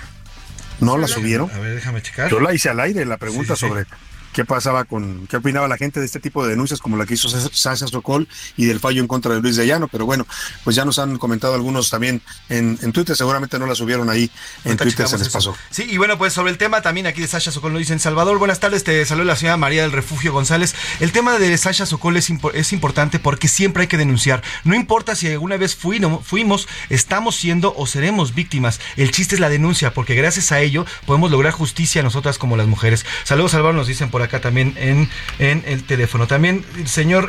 ¿No 0.80 0.96
la 0.96 1.08
subieron? 1.08 1.50
A 1.50 1.58
ver, 1.58 1.74
déjame 1.74 2.02
checar. 2.02 2.30
Yo 2.30 2.40
la 2.40 2.54
hice 2.54 2.68
al 2.68 2.80
aire, 2.80 3.04
la 3.04 3.16
pregunta 3.16 3.56
sobre 3.56 3.86
qué 4.32 4.44
pasaba 4.44 4.84
con, 4.84 5.26
qué 5.26 5.36
opinaba 5.36 5.68
la 5.68 5.76
gente 5.76 6.00
de 6.00 6.06
este 6.06 6.20
tipo 6.20 6.42
de 6.42 6.50
denuncias 6.50 6.80
como 6.80 6.96
la 6.96 7.06
que 7.06 7.14
hizo 7.14 7.28
Sasha 7.28 7.86
Sokol 7.86 8.28
y 8.56 8.66
del 8.66 8.80
fallo 8.80 9.00
en 9.00 9.08
contra 9.08 9.34
de 9.34 9.40
Luis 9.40 9.56
de 9.56 9.66
Llano, 9.66 9.88
pero 9.88 10.06
bueno, 10.06 10.26
pues 10.64 10.76
ya 10.76 10.84
nos 10.84 10.98
han 10.98 11.18
comentado 11.18 11.54
algunos 11.54 11.90
también 11.90 12.22
en, 12.48 12.76
Twitter, 12.92 13.16
seguramente 13.16 13.58
no 13.58 13.66
la 13.66 13.74
subieron 13.74 14.10
ahí, 14.10 14.30
en 14.64 14.76
Twitter 14.76 15.08
se 15.08 15.18
les 15.18 15.28
pasó. 15.28 15.54
Sí, 15.70 15.86
y 15.88 15.96
bueno, 15.98 16.18
pues 16.18 16.32
sobre 16.32 16.50
el 16.50 16.58
tema 16.58 16.82
también 16.82 17.06
aquí 17.06 17.20
de 17.20 17.28
Sasha 17.28 17.50
Sokol 17.50 17.72
nos 17.72 17.80
dicen, 17.80 18.00
Salvador, 18.00 18.38
buenas 18.38 18.60
tardes, 18.60 18.84
te 18.84 19.04
saluda 19.04 19.26
la 19.26 19.36
señora 19.36 19.56
María 19.56 19.82
del 19.82 19.92
Refugio 19.92 20.32
González. 20.32 20.74
El 21.00 21.12
tema 21.12 21.38
de 21.38 21.56
Sasha 21.58 21.86
Sokol 21.86 22.16
es, 22.16 22.30
es 22.54 22.72
importante 22.72 23.18
porque 23.18 23.48
siempre 23.48 23.82
hay 23.82 23.88
que 23.88 23.96
denunciar, 23.96 24.42
no 24.64 24.74
importa 24.74 25.14
si 25.14 25.28
alguna 25.28 25.56
vez 25.56 25.76
fuimos, 25.76 26.68
estamos 26.88 27.36
siendo 27.36 27.74
o 27.76 27.86
seremos 27.86 28.34
víctimas, 28.34 28.80
el 28.96 29.10
chiste 29.10 29.34
es 29.34 29.40
la 29.40 29.48
denuncia, 29.48 29.92
porque 29.92 30.14
gracias 30.14 30.52
a 30.52 30.60
ello 30.60 30.86
podemos 31.06 31.30
lograr 31.30 31.52
justicia 31.52 32.02
nosotras 32.02 32.38
como 32.38 32.56
las 32.56 32.66
mujeres. 32.66 33.04
Saludos, 33.24 33.52
Salvador, 33.52 33.74
nos 33.74 33.86
dicen 33.86 34.10
por 34.10 34.17
acá 34.22 34.40
también 34.40 34.74
en, 34.76 35.08
en 35.38 35.62
el 35.66 35.84
teléfono. 35.84 36.26
También 36.26 36.64
el 36.76 36.88
señor 36.88 37.28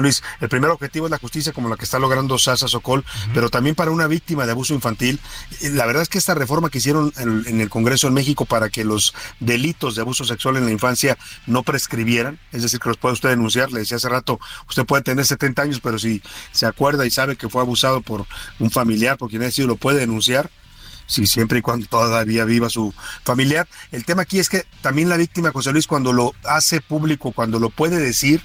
Luis, 0.00 0.22
el 0.40 0.48
primer 0.48 0.70
objetivo 0.70 1.06
es 1.06 1.10
la 1.10 1.18
justicia 1.18 1.52
como 1.52 1.68
la 1.68 1.76
que 1.76 1.84
está 1.84 1.98
logrando 1.98 2.38
Sasa 2.38 2.68
Sokol, 2.68 3.04
pero 3.34 3.50
también 3.50 3.74
para 3.74 3.90
una 3.90 4.06
víctima 4.06 4.46
de 4.46 4.52
abuso 4.52 4.74
infantil. 4.74 5.20
La 5.60 5.86
verdad 5.86 6.02
es 6.02 6.08
que 6.08 6.18
esta 6.18 6.34
reforma 6.34 6.70
que 6.70 6.78
hicieron 6.78 7.12
en, 7.18 7.44
en, 7.46 7.60
el 7.60 7.68
Congreso 7.68 8.06
en 8.06 8.14
México 8.14 8.44
para 8.44 8.68
que 8.68 8.84
los 8.84 9.14
delitos 9.40 9.94
de 9.94 10.02
abuso 10.02 10.24
sexual 10.24 10.56
en 10.56 10.64
la 10.64 10.70
infancia 10.70 11.18
no 11.46 11.62
prescribieran, 11.62 12.38
es 12.52 12.62
decir, 12.62 12.80
que 12.80 12.88
los 12.88 12.98
puede 12.98 13.14
usted 13.14 13.30
denunciar, 13.30 13.72
le 13.72 13.80
decía 13.80 13.96
hace 13.96 14.08
rato, 14.08 14.40
usted 14.68 14.84
puede 14.84 15.02
tener 15.02 15.26
70 15.26 15.62
años, 15.62 15.80
pero 15.82 15.98
si 15.98 16.22
se 16.52 16.66
acuerda 16.66 17.06
y 17.06 17.10
sabe 17.10 17.36
que 17.36 17.48
fue 17.48 17.60
abusado 17.60 18.00
por 18.00 18.26
un 18.58 18.70
familiar, 18.70 19.18
por 19.18 19.28
quien 19.28 19.42
haya 19.42 19.50
sido, 19.50 19.68
lo 19.68 19.76
puede 19.76 19.98
denunciar 19.98 20.50
si 21.10 21.26
siempre 21.26 21.58
y 21.58 21.62
cuando 21.62 21.86
todavía 21.86 22.44
viva 22.44 22.70
su 22.70 22.94
familiar. 23.24 23.66
El 23.90 24.04
tema 24.04 24.22
aquí 24.22 24.38
es 24.38 24.48
que 24.48 24.64
también 24.80 25.08
la 25.08 25.16
víctima, 25.16 25.50
José 25.50 25.72
Luis, 25.72 25.88
cuando 25.88 26.12
lo 26.12 26.32
hace 26.44 26.80
público, 26.80 27.32
cuando 27.32 27.58
lo 27.58 27.68
puede 27.68 27.98
decir, 27.98 28.40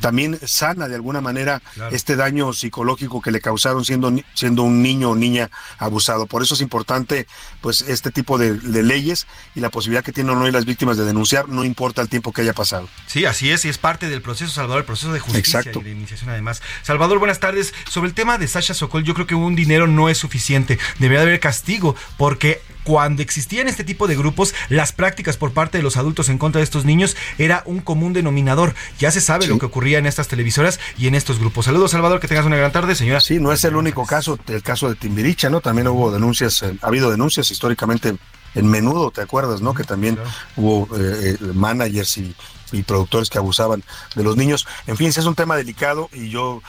también 0.00 0.38
sana 0.46 0.88
de 0.88 0.94
alguna 0.94 1.20
manera 1.20 1.60
claro. 1.74 1.94
este 1.94 2.16
daño 2.16 2.52
psicológico 2.52 3.20
que 3.20 3.30
le 3.30 3.40
causaron 3.40 3.84
siendo, 3.84 4.12
siendo 4.34 4.62
un 4.62 4.82
niño 4.82 5.10
o 5.10 5.16
niña 5.16 5.50
abusado. 5.78 6.26
Por 6.26 6.42
eso 6.42 6.54
es 6.54 6.60
importante 6.60 7.26
pues 7.60 7.82
este 7.82 8.10
tipo 8.10 8.38
de, 8.38 8.54
de 8.54 8.82
leyes 8.82 9.26
y 9.54 9.60
la 9.60 9.70
posibilidad 9.70 10.04
que 10.04 10.12
tienen 10.12 10.36
hoy 10.36 10.50
las 10.52 10.64
víctimas 10.64 10.96
de 10.96 11.04
denunciar, 11.04 11.48
no 11.48 11.64
importa 11.64 12.02
el 12.02 12.08
tiempo 12.08 12.32
que 12.32 12.42
haya 12.42 12.52
pasado. 12.52 12.88
Sí, 13.06 13.24
así 13.24 13.50
es, 13.50 13.64
y 13.64 13.68
es 13.68 13.78
parte 13.78 14.08
del 14.08 14.22
proceso, 14.22 14.52
Salvador, 14.52 14.80
el 14.80 14.84
proceso 14.84 15.12
de 15.12 15.20
justicia 15.20 15.60
Exacto. 15.60 15.80
y 15.80 15.84
de 15.84 15.90
iniciación 15.90 16.30
además. 16.30 16.62
Salvador, 16.82 17.18
buenas 17.18 17.40
tardes. 17.40 17.74
Sobre 17.88 18.08
el 18.08 18.14
tema 18.14 18.38
de 18.38 18.48
Sasha 18.48 18.74
Sokol, 18.74 19.04
yo 19.04 19.14
creo 19.14 19.26
que 19.26 19.34
un 19.34 19.54
dinero 19.54 19.86
no 19.86 20.08
es 20.08 20.18
suficiente. 20.18 20.78
Debería 20.98 21.22
haber 21.22 21.40
castigo, 21.40 21.94
porque 22.16 22.60
cuando 22.84 23.22
existían 23.22 23.68
este 23.68 23.84
tipo 23.84 24.06
de 24.06 24.16
grupos, 24.16 24.54
las 24.68 24.92
prácticas 24.92 25.36
por 25.36 25.52
parte 25.52 25.78
de 25.78 25.82
los 25.82 25.96
adultos 25.96 26.28
en 26.28 26.38
contra 26.38 26.60
de 26.60 26.64
estos 26.64 26.84
niños 26.84 27.16
era 27.38 27.62
un 27.66 27.80
común 27.80 28.12
denominador. 28.12 28.74
Ya 28.98 29.10
se 29.10 29.20
sabe 29.20 29.44
sí. 29.44 29.50
lo 29.50 29.58
que 29.58 29.66
ocurría 29.66 29.98
en 29.98 30.06
estas 30.06 30.28
televisoras 30.28 30.80
y 30.96 31.06
en 31.06 31.14
estos 31.14 31.38
grupos. 31.38 31.66
Saludos, 31.66 31.90
Salvador, 31.90 32.20
que 32.20 32.28
tengas 32.28 32.46
una 32.46 32.56
gran 32.56 32.72
tarde, 32.72 32.94
señora. 32.94 33.20
Sí, 33.20 33.38
no 33.38 33.52
es 33.52 33.64
el 33.64 33.76
único 33.76 34.06
caso, 34.06 34.38
el 34.48 34.62
caso 34.62 34.88
de 34.88 34.94
Timbiricha, 34.94 35.50
¿no? 35.50 35.60
También 35.60 35.88
hubo 35.88 36.10
denuncias, 36.10 36.62
eh, 36.62 36.76
ha 36.82 36.86
habido 36.86 37.10
denuncias 37.10 37.50
históricamente 37.50 38.16
en 38.54 38.66
menudo, 38.66 39.10
¿te 39.10 39.20
acuerdas, 39.20 39.60
no? 39.60 39.74
Que 39.74 39.84
también 39.84 40.16
claro. 40.16 40.30
hubo 40.56 40.88
eh, 40.96 41.36
managers 41.54 42.18
y, 42.18 42.34
y, 42.72 42.82
productores 42.82 43.30
que 43.30 43.38
abusaban 43.38 43.82
de 44.14 44.24
los 44.24 44.36
niños. 44.36 44.66
En 44.86 44.96
fin, 44.96 45.08
es 45.08 45.18
un 45.18 45.34
tema 45.34 45.56
delicado 45.56 46.08
y 46.12 46.30
yo 46.30 46.62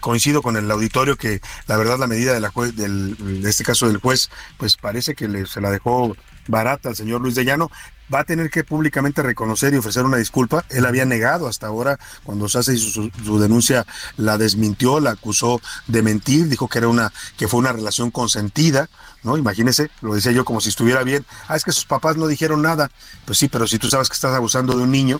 coincido 0.00 0.42
con 0.42 0.56
el 0.56 0.70
auditorio 0.70 1.16
que 1.16 1.40
la 1.66 1.76
verdad 1.76 1.98
la 1.98 2.06
medida 2.06 2.32
de 2.32 2.40
la 2.40 2.50
juez, 2.50 2.76
del, 2.76 3.42
de 3.42 3.50
este 3.50 3.64
caso 3.64 3.88
del 3.88 3.98
juez, 3.98 4.30
pues 4.58 4.76
parece 4.76 5.14
que 5.14 5.28
le, 5.28 5.46
se 5.46 5.60
la 5.60 5.70
dejó 5.70 6.16
barata 6.46 6.90
al 6.90 6.96
señor 6.96 7.20
Luis 7.20 7.34
de 7.34 7.44
Llano, 7.44 7.70
va 8.12 8.20
a 8.20 8.24
tener 8.24 8.50
que 8.50 8.64
públicamente 8.64 9.22
reconocer 9.22 9.72
y 9.72 9.78
ofrecer 9.78 10.04
una 10.04 10.18
disculpa. 10.18 10.64
Él 10.70 10.86
había 10.86 11.04
negado 11.04 11.48
hasta 11.48 11.66
ahora, 11.66 11.98
cuando 12.22 12.48
Sasa 12.48 12.72
hizo 12.72 12.90
su, 12.90 13.10
su, 13.24 13.38
denuncia, 13.38 13.86
la 14.16 14.36
desmintió, 14.38 15.00
la 15.00 15.12
acusó 15.12 15.60
de 15.86 16.02
mentir, 16.02 16.48
dijo 16.48 16.68
que 16.68 16.78
era 16.78 16.88
una, 16.88 17.12
que 17.36 17.48
fue 17.48 17.60
una 17.60 17.72
relación 17.72 18.10
consentida, 18.10 18.88
¿no? 19.24 19.36
Imagínese, 19.36 19.90
lo 20.00 20.14
decía 20.14 20.32
yo 20.32 20.44
como 20.44 20.60
si 20.60 20.68
estuviera 20.68 21.02
bien. 21.02 21.24
Ah, 21.48 21.56
es 21.56 21.64
que 21.64 21.72
sus 21.72 21.86
papás 21.86 22.16
no 22.16 22.26
dijeron 22.26 22.62
nada. 22.62 22.90
Pues 23.24 23.38
sí, 23.38 23.48
pero 23.48 23.66
si 23.66 23.78
tú 23.78 23.88
sabes 23.88 24.08
que 24.08 24.14
estás 24.14 24.34
abusando 24.34 24.76
de 24.76 24.82
un 24.82 24.90
niño, 24.90 25.18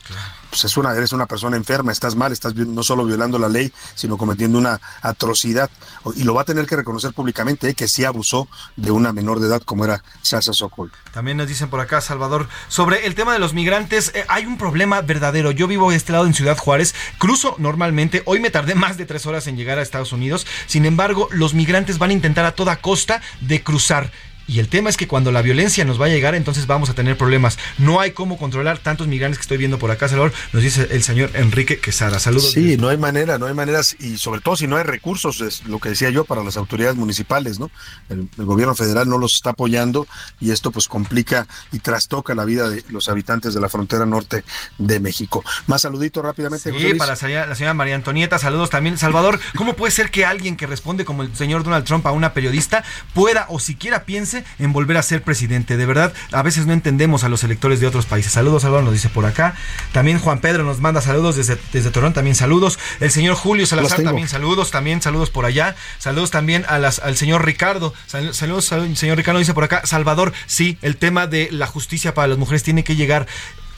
pues 0.51 0.65
es 0.65 0.77
una, 0.77 0.93
eres 0.95 1.13
una 1.13 1.27
persona 1.27 1.57
enferma, 1.57 1.91
estás 1.91 2.15
mal, 2.15 2.33
estás 2.33 2.55
no 2.55 2.83
solo 2.83 3.05
violando 3.05 3.39
la 3.39 3.49
ley, 3.49 3.73
sino 3.95 4.17
cometiendo 4.17 4.59
una 4.59 4.81
atrocidad. 5.03 5.71
Y 6.15 6.25
lo 6.25 6.35
va 6.35 6.43
a 6.43 6.45
tener 6.45 6.67
que 6.67 6.77
reconocer 6.77 7.13
públicamente, 7.13 7.71
¿eh? 7.71 7.75
que 7.75 7.89
sí 7.89 8.05
abusó 8.05 8.49
de 8.77 8.91
una 8.91 9.13
menor 9.13 9.41
de 9.41 9.49
edad 9.49 9.63
como 9.63 9.85
era 9.85 10.03
Sasa 10.23 10.53
Sokol. 10.53 10.93
También 11.13 11.37
nos 11.37 11.49
dicen 11.49 11.71
por 11.71 11.81
acá, 11.81 12.01
Salvador, 12.01 12.49
sobre 12.69 13.07
el 13.07 13.15
tema 13.15 13.33
de 13.33 13.39
los 13.39 13.55
migrantes, 13.55 14.13
eh, 14.15 14.25
hay 14.29 14.47
un 14.47 14.59
problema 14.59 15.01
verdadero. 15.01 15.51
Yo 15.51 15.67
vivo 15.67 15.91
de 15.91 15.97
este 15.97 16.13
lado 16.13 16.27
en 16.27 16.35
Ciudad 16.35 16.59
Juárez, 16.59 16.95
cruzo 17.19 17.57
normalmente, 17.59 18.23
hoy 18.27 18.41
me 18.41 18.51
tardé 18.51 18.75
más 18.75 18.97
de 18.97 19.07
tres 19.07 19.27
horas 19.27 19.47
en 19.47 19.57
llegar 19.57 19.79
a 19.79 19.83
Estados 19.83 20.13
Unidos, 20.13 20.47
sin 20.67 20.85
embargo, 20.85 21.29
los 21.31 21.55
migrantes 21.55 21.99
van 21.99 22.11
a 22.11 22.15
intentar 22.15 22.45
a 22.45 22.53
toda 22.53 22.77
costa 22.77 23.23
de 23.41 23.63
cruzar 23.63 23.94
pensar 23.95 24.34
y 24.47 24.59
el 24.59 24.69
tema 24.69 24.91
es 24.91 24.97
que 24.97 25.09
cuando 25.09 25.33
la 25.33 25.43
violencia 25.43 25.85
nos 25.85 26.01
va 26.01 26.07
a 26.07 26.09
llegar, 26.09 26.35
entonces 26.35 26.67
vamos 26.67 26.91
a 26.91 26.95
tener 26.95 27.17
problemas. 27.17 27.59
No 27.79 28.01
hay 28.01 28.13
cómo 28.13 28.37
controlar 28.37 28.79
tantos 28.79 29.07
migrantes 29.07 29.39
que 29.39 29.43
estoy 29.43 29.57
viendo 29.57 29.79
por 29.79 29.91
acá, 29.91 30.09
Salvador. 30.09 30.33
Nos 30.53 30.63
dice 30.63 30.89
el 30.91 31.03
señor 31.03 31.31
Enrique 31.35 31.79
Quesada. 31.79 32.19
Saludos. 32.19 32.53
Sí, 32.53 32.77
no 32.77 32.89
hay 32.89 32.97
manera, 32.97 33.39
no 33.39 33.47
hay 33.47 33.55
maneras. 33.55 33.97
Y 33.99 34.19
sobre 34.19 34.41
todo 34.41 34.57
si 34.57 34.67
no 34.67 34.77
hay 34.77 34.85
recursos, 34.85 35.41
es 35.41 35.65
lo 35.67 35.79
que 35.79 35.91
decía 35.91 36.11
yo, 36.11 36.25
para 36.25 36.45
las 36.45 36.57
autoridades 36.57 36.97
municipales, 36.97 37.59
¿no? 37.59 37.71
El, 38.09 38.29
el 38.39 38.45
gobierno 38.45 38.75
federal 38.75 39.09
no 39.09 39.19
los 39.19 39.35
está 39.35 39.51
apoyando 39.51 40.07
y 40.41 40.51
esto 40.51 40.71
pues 40.71 40.89
complica 40.89 41.47
y 41.73 41.79
trastoca 41.79 42.35
la 42.35 42.45
vida 42.45 42.69
de 42.69 42.85
los 42.89 43.09
habitantes 43.09 43.55
de 43.55 43.61
la 43.61 43.69
frontera 43.69 44.07
norte 44.07 44.45
de 44.79 45.01
México. 45.01 45.45
Más 45.67 45.83
saludito 45.83 46.23
rápidamente. 46.23 46.73
Sí, 46.73 46.95
para 46.95 47.13
la 47.13 47.17
señora, 47.17 47.47
la 47.47 47.55
señora 47.55 47.75
María 47.75 47.95
Antonieta, 47.95 48.39
saludos 48.39 48.71
también. 48.71 48.99
Salvador, 48.99 49.41
¿cómo 49.57 49.75
puede 49.75 49.93
ser 49.93 50.11
que 50.11 50.25
alguien 50.25 50.57
que 50.57 50.67
responde 50.67 51.05
como 51.05 51.23
el 51.23 51.35
señor 51.37 51.65
Donald 51.65 51.85
Trump 51.85 52.07
a 52.07 52.13
una 52.13 52.35
periodista 52.35 52.85
pueda 53.13 53.47
o 53.49 53.59
siquiera 53.59 54.05
piense 54.05 54.34
en 54.59 54.73
volver 54.73 54.97
a 54.97 55.03
ser 55.03 55.23
presidente. 55.23 55.77
De 55.77 55.87
verdad, 55.87 56.13
a 56.33 56.43
veces 56.43 56.67
no 56.67 56.73
entendemos 56.73 57.25
a 57.25 57.29
los 57.29 57.45
electores 57.45 57.81
de 57.81 57.87
otros 57.87 58.07
países. 58.07 58.33
Saludos, 58.33 58.63
Salvador, 58.63 58.85
nos 58.85 58.95
dice 58.95 59.09
por 59.09 59.27
acá. 59.27 59.55
También 59.93 60.19
Juan 60.19 60.41
Pedro 60.41 60.65
nos 60.65 60.81
manda 60.81 61.01
saludos 61.01 61.37
desde, 61.37 61.59
desde 61.73 61.91
Torón, 61.91 62.13
también 62.13 62.35
saludos. 62.35 62.79
El 63.01 63.11
señor 63.11 63.37
Julio 63.37 63.67
Salazar 63.67 64.03
también 64.03 64.29
saludos, 64.29 64.71
también 64.71 65.03
saludos 65.03 65.31
por 65.31 65.45
allá. 65.45 65.77
Saludos 65.99 66.31
también 66.31 66.65
a 66.69 66.79
las, 66.79 66.99
al 66.99 67.17
señor 67.17 67.45
Ricardo. 67.45 67.95
Saludos, 68.07 68.65
saludos, 68.65 68.99
señor 68.99 69.17
Ricardo 69.17 69.39
dice 69.39 69.55
por 69.55 69.65
acá. 69.65 69.83
Salvador, 69.85 70.33
sí, 70.47 70.79
el 70.83 70.97
tema 70.97 71.27
de 71.27 71.49
la 71.51 71.67
justicia 71.67 72.15
para 72.15 72.29
las 72.29 72.39
mujeres 72.39 72.63
tiene 72.63 72.85
que 72.85 72.97
llegar 72.97 73.27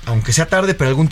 aunque 0.07 0.33
sea 0.33 0.47
tarde, 0.47 0.75
pero 0.75 0.89
algún 0.91 1.09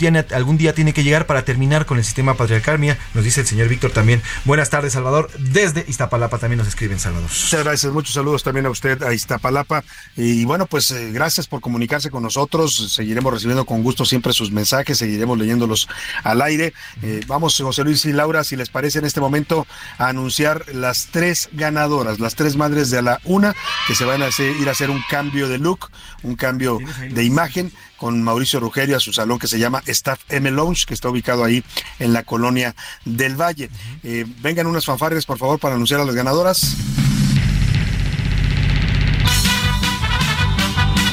día, 0.57 0.73
tiene 0.73 0.93
que 0.93 1.03
llegar 1.03 1.27
para 1.27 1.45
terminar 1.45 1.85
con 1.85 1.97
el 1.97 2.03
sistema 2.03 2.35
patriarcal. 2.35 2.79
Mía, 2.79 2.97
nos 3.13 3.23
dice 3.23 3.41
el 3.41 3.47
señor 3.47 3.67
Víctor 3.67 3.91
también. 3.91 4.21
Buenas 4.45 4.69
tardes, 4.69 4.93
Salvador. 4.93 5.29
Desde 5.37 5.85
Iztapalapa 5.87 6.37
también 6.37 6.59
nos 6.59 6.67
escriben, 6.67 6.99
Salvador. 6.99 7.29
Muchas 7.29 7.63
gracias, 7.63 7.93
muchos 7.93 8.13
saludos 8.13 8.43
también 8.43 8.65
a 8.65 8.69
usted, 8.69 9.03
a 9.03 9.13
Iztapalapa. 9.13 9.83
Y 10.15 10.45
bueno, 10.45 10.65
pues 10.65 10.91
eh, 10.91 11.11
gracias 11.11 11.47
por 11.47 11.61
comunicarse 11.61 12.09
con 12.09 12.23
nosotros. 12.23 12.93
Seguiremos 12.93 13.33
recibiendo 13.33 13.65
con 13.65 13.83
gusto 13.83 14.05
siempre 14.05 14.33
sus 14.33 14.51
mensajes, 14.51 14.97
seguiremos 14.97 15.37
leyéndolos 15.37 15.87
al 16.23 16.41
aire. 16.41 16.73
Eh, 17.01 17.21
vamos, 17.27 17.57
José 17.57 17.83
Luis 17.83 18.05
y 18.05 18.13
Laura, 18.13 18.43
si 18.43 18.55
les 18.55 18.69
parece 18.69 18.99
en 18.99 19.05
este 19.05 19.19
momento, 19.19 19.67
a 19.97 20.07
anunciar 20.07 20.65
las 20.73 21.07
tres 21.11 21.49
ganadoras, 21.51 22.19
las 22.19 22.35
tres 22.35 22.55
madres 22.55 22.89
de 22.89 23.01
la 23.01 23.19
una, 23.25 23.55
que 23.87 23.95
se 23.95 24.05
van 24.05 24.23
a 24.23 24.27
hacer, 24.27 24.55
ir 24.55 24.69
a 24.69 24.71
hacer 24.71 24.89
un 24.89 25.03
cambio 25.09 25.49
de 25.49 25.57
look, 25.57 25.89
un 26.25 26.35
cambio 26.35 26.79
de 27.09 27.23
imagen 27.23 27.71
con 27.97 28.21
Mauricio 28.21 28.59
Rugerio 28.59 28.97
a 28.97 28.99
su 28.99 29.13
salón 29.13 29.39
que 29.39 29.47
se 29.47 29.59
llama 29.59 29.81
Staff 29.85 30.19
M 30.29 30.49
Lounge, 30.51 30.85
que 30.85 30.93
está 30.93 31.09
ubicado 31.09 31.43
ahí 31.43 31.63
en 31.99 32.13
la 32.13 32.23
colonia 32.23 32.75
del 33.05 33.39
Valle. 33.39 33.69
Eh, 34.03 34.25
vengan 34.41 34.67
unas 34.67 34.85
fanfarrias, 34.85 35.25
por 35.25 35.37
favor, 35.37 35.59
para 35.59 35.75
anunciar 35.75 36.01
a 36.01 36.05
las 36.05 36.15
ganadoras. 36.15 36.75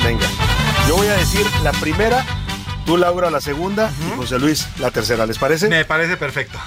Venga, 0.02 0.28
yo 0.88 0.96
voy 0.96 1.06
a 1.06 1.16
decir 1.16 1.46
la 1.62 1.72
primera, 1.72 2.24
tú 2.84 2.96
Laura 2.96 3.30
la 3.30 3.40
segunda 3.40 3.86
uh 3.86 3.88
-huh. 3.88 4.14
y 4.14 4.16
José 4.16 4.38
Luis 4.38 4.66
la 4.80 4.90
tercera, 4.90 5.26
¿les 5.26 5.38
parece? 5.38 5.68
Me 5.68 5.84
parece 5.84 6.16
perfecto. 6.16 6.58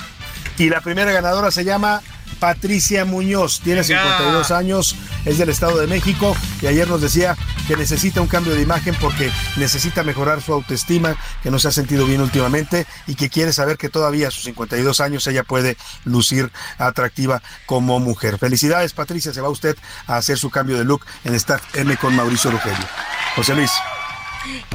Y 0.57 0.69
la 0.69 0.81
primera 0.81 1.11
ganadora 1.11 1.51
se 1.51 1.65
llama 1.65 2.01
Patricia 2.39 3.05
Muñoz, 3.05 3.61
tiene 3.61 3.83
52 3.83 4.51
años, 4.51 4.95
es 5.25 5.37
del 5.37 5.49
Estado 5.49 5.79
de 5.79 5.87
México 5.87 6.35
y 6.61 6.67
ayer 6.67 6.87
nos 6.87 7.01
decía 7.01 7.35
que 7.67 7.75
necesita 7.75 8.21
un 8.21 8.27
cambio 8.27 8.53
de 8.53 8.61
imagen 8.61 8.95
porque 8.99 9.31
necesita 9.57 10.03
mejorar 10.03 10.41
su 10.41 10.53
autoestima, 10.53 11.15
que 11.41 11.51
no 11.51 11.59
se 11.59 11.69
ha 11.69 11.71
sentido 11.71 12.05
bien 12.05 12.21
últimamente 12.21 12.85
y 13.07 13.15
que 13.15 13.29
quiere 13.29 13.53
saber 13.53 13.77
que 13.77 13.89
todavía 13.89 14.27
a 14.27 14.31
sus 14.31 14.43
52 14.43 14.99
años 15.01 15.25
ella 15.27 15.43
puede 15.43 15.77
lucir 16.03 16.51
atractiva 16.77 17.41
como 17.65 17.99
mujer. 17.99 18.37
Felicidades 18.37 18.93
Patricia, 18.93 19.33
se 19.33 19.41
va 19.41 19.49
usted 19.49 19.77
a 20.07 20.17
hacer 20.17 20.37
su 20.37 20.49
cambio 20.49 20.77
de 20.77 20.85
look 20.85 21.05
en 21.23 21.35
Staff 21.35 21.75
M 21.75 21.95
con 21.97 22.15
Mauricio 22.15 22.51
Rugelio. 22.51 22.85
José 23.35 23.55
Luis. 23.55 23.71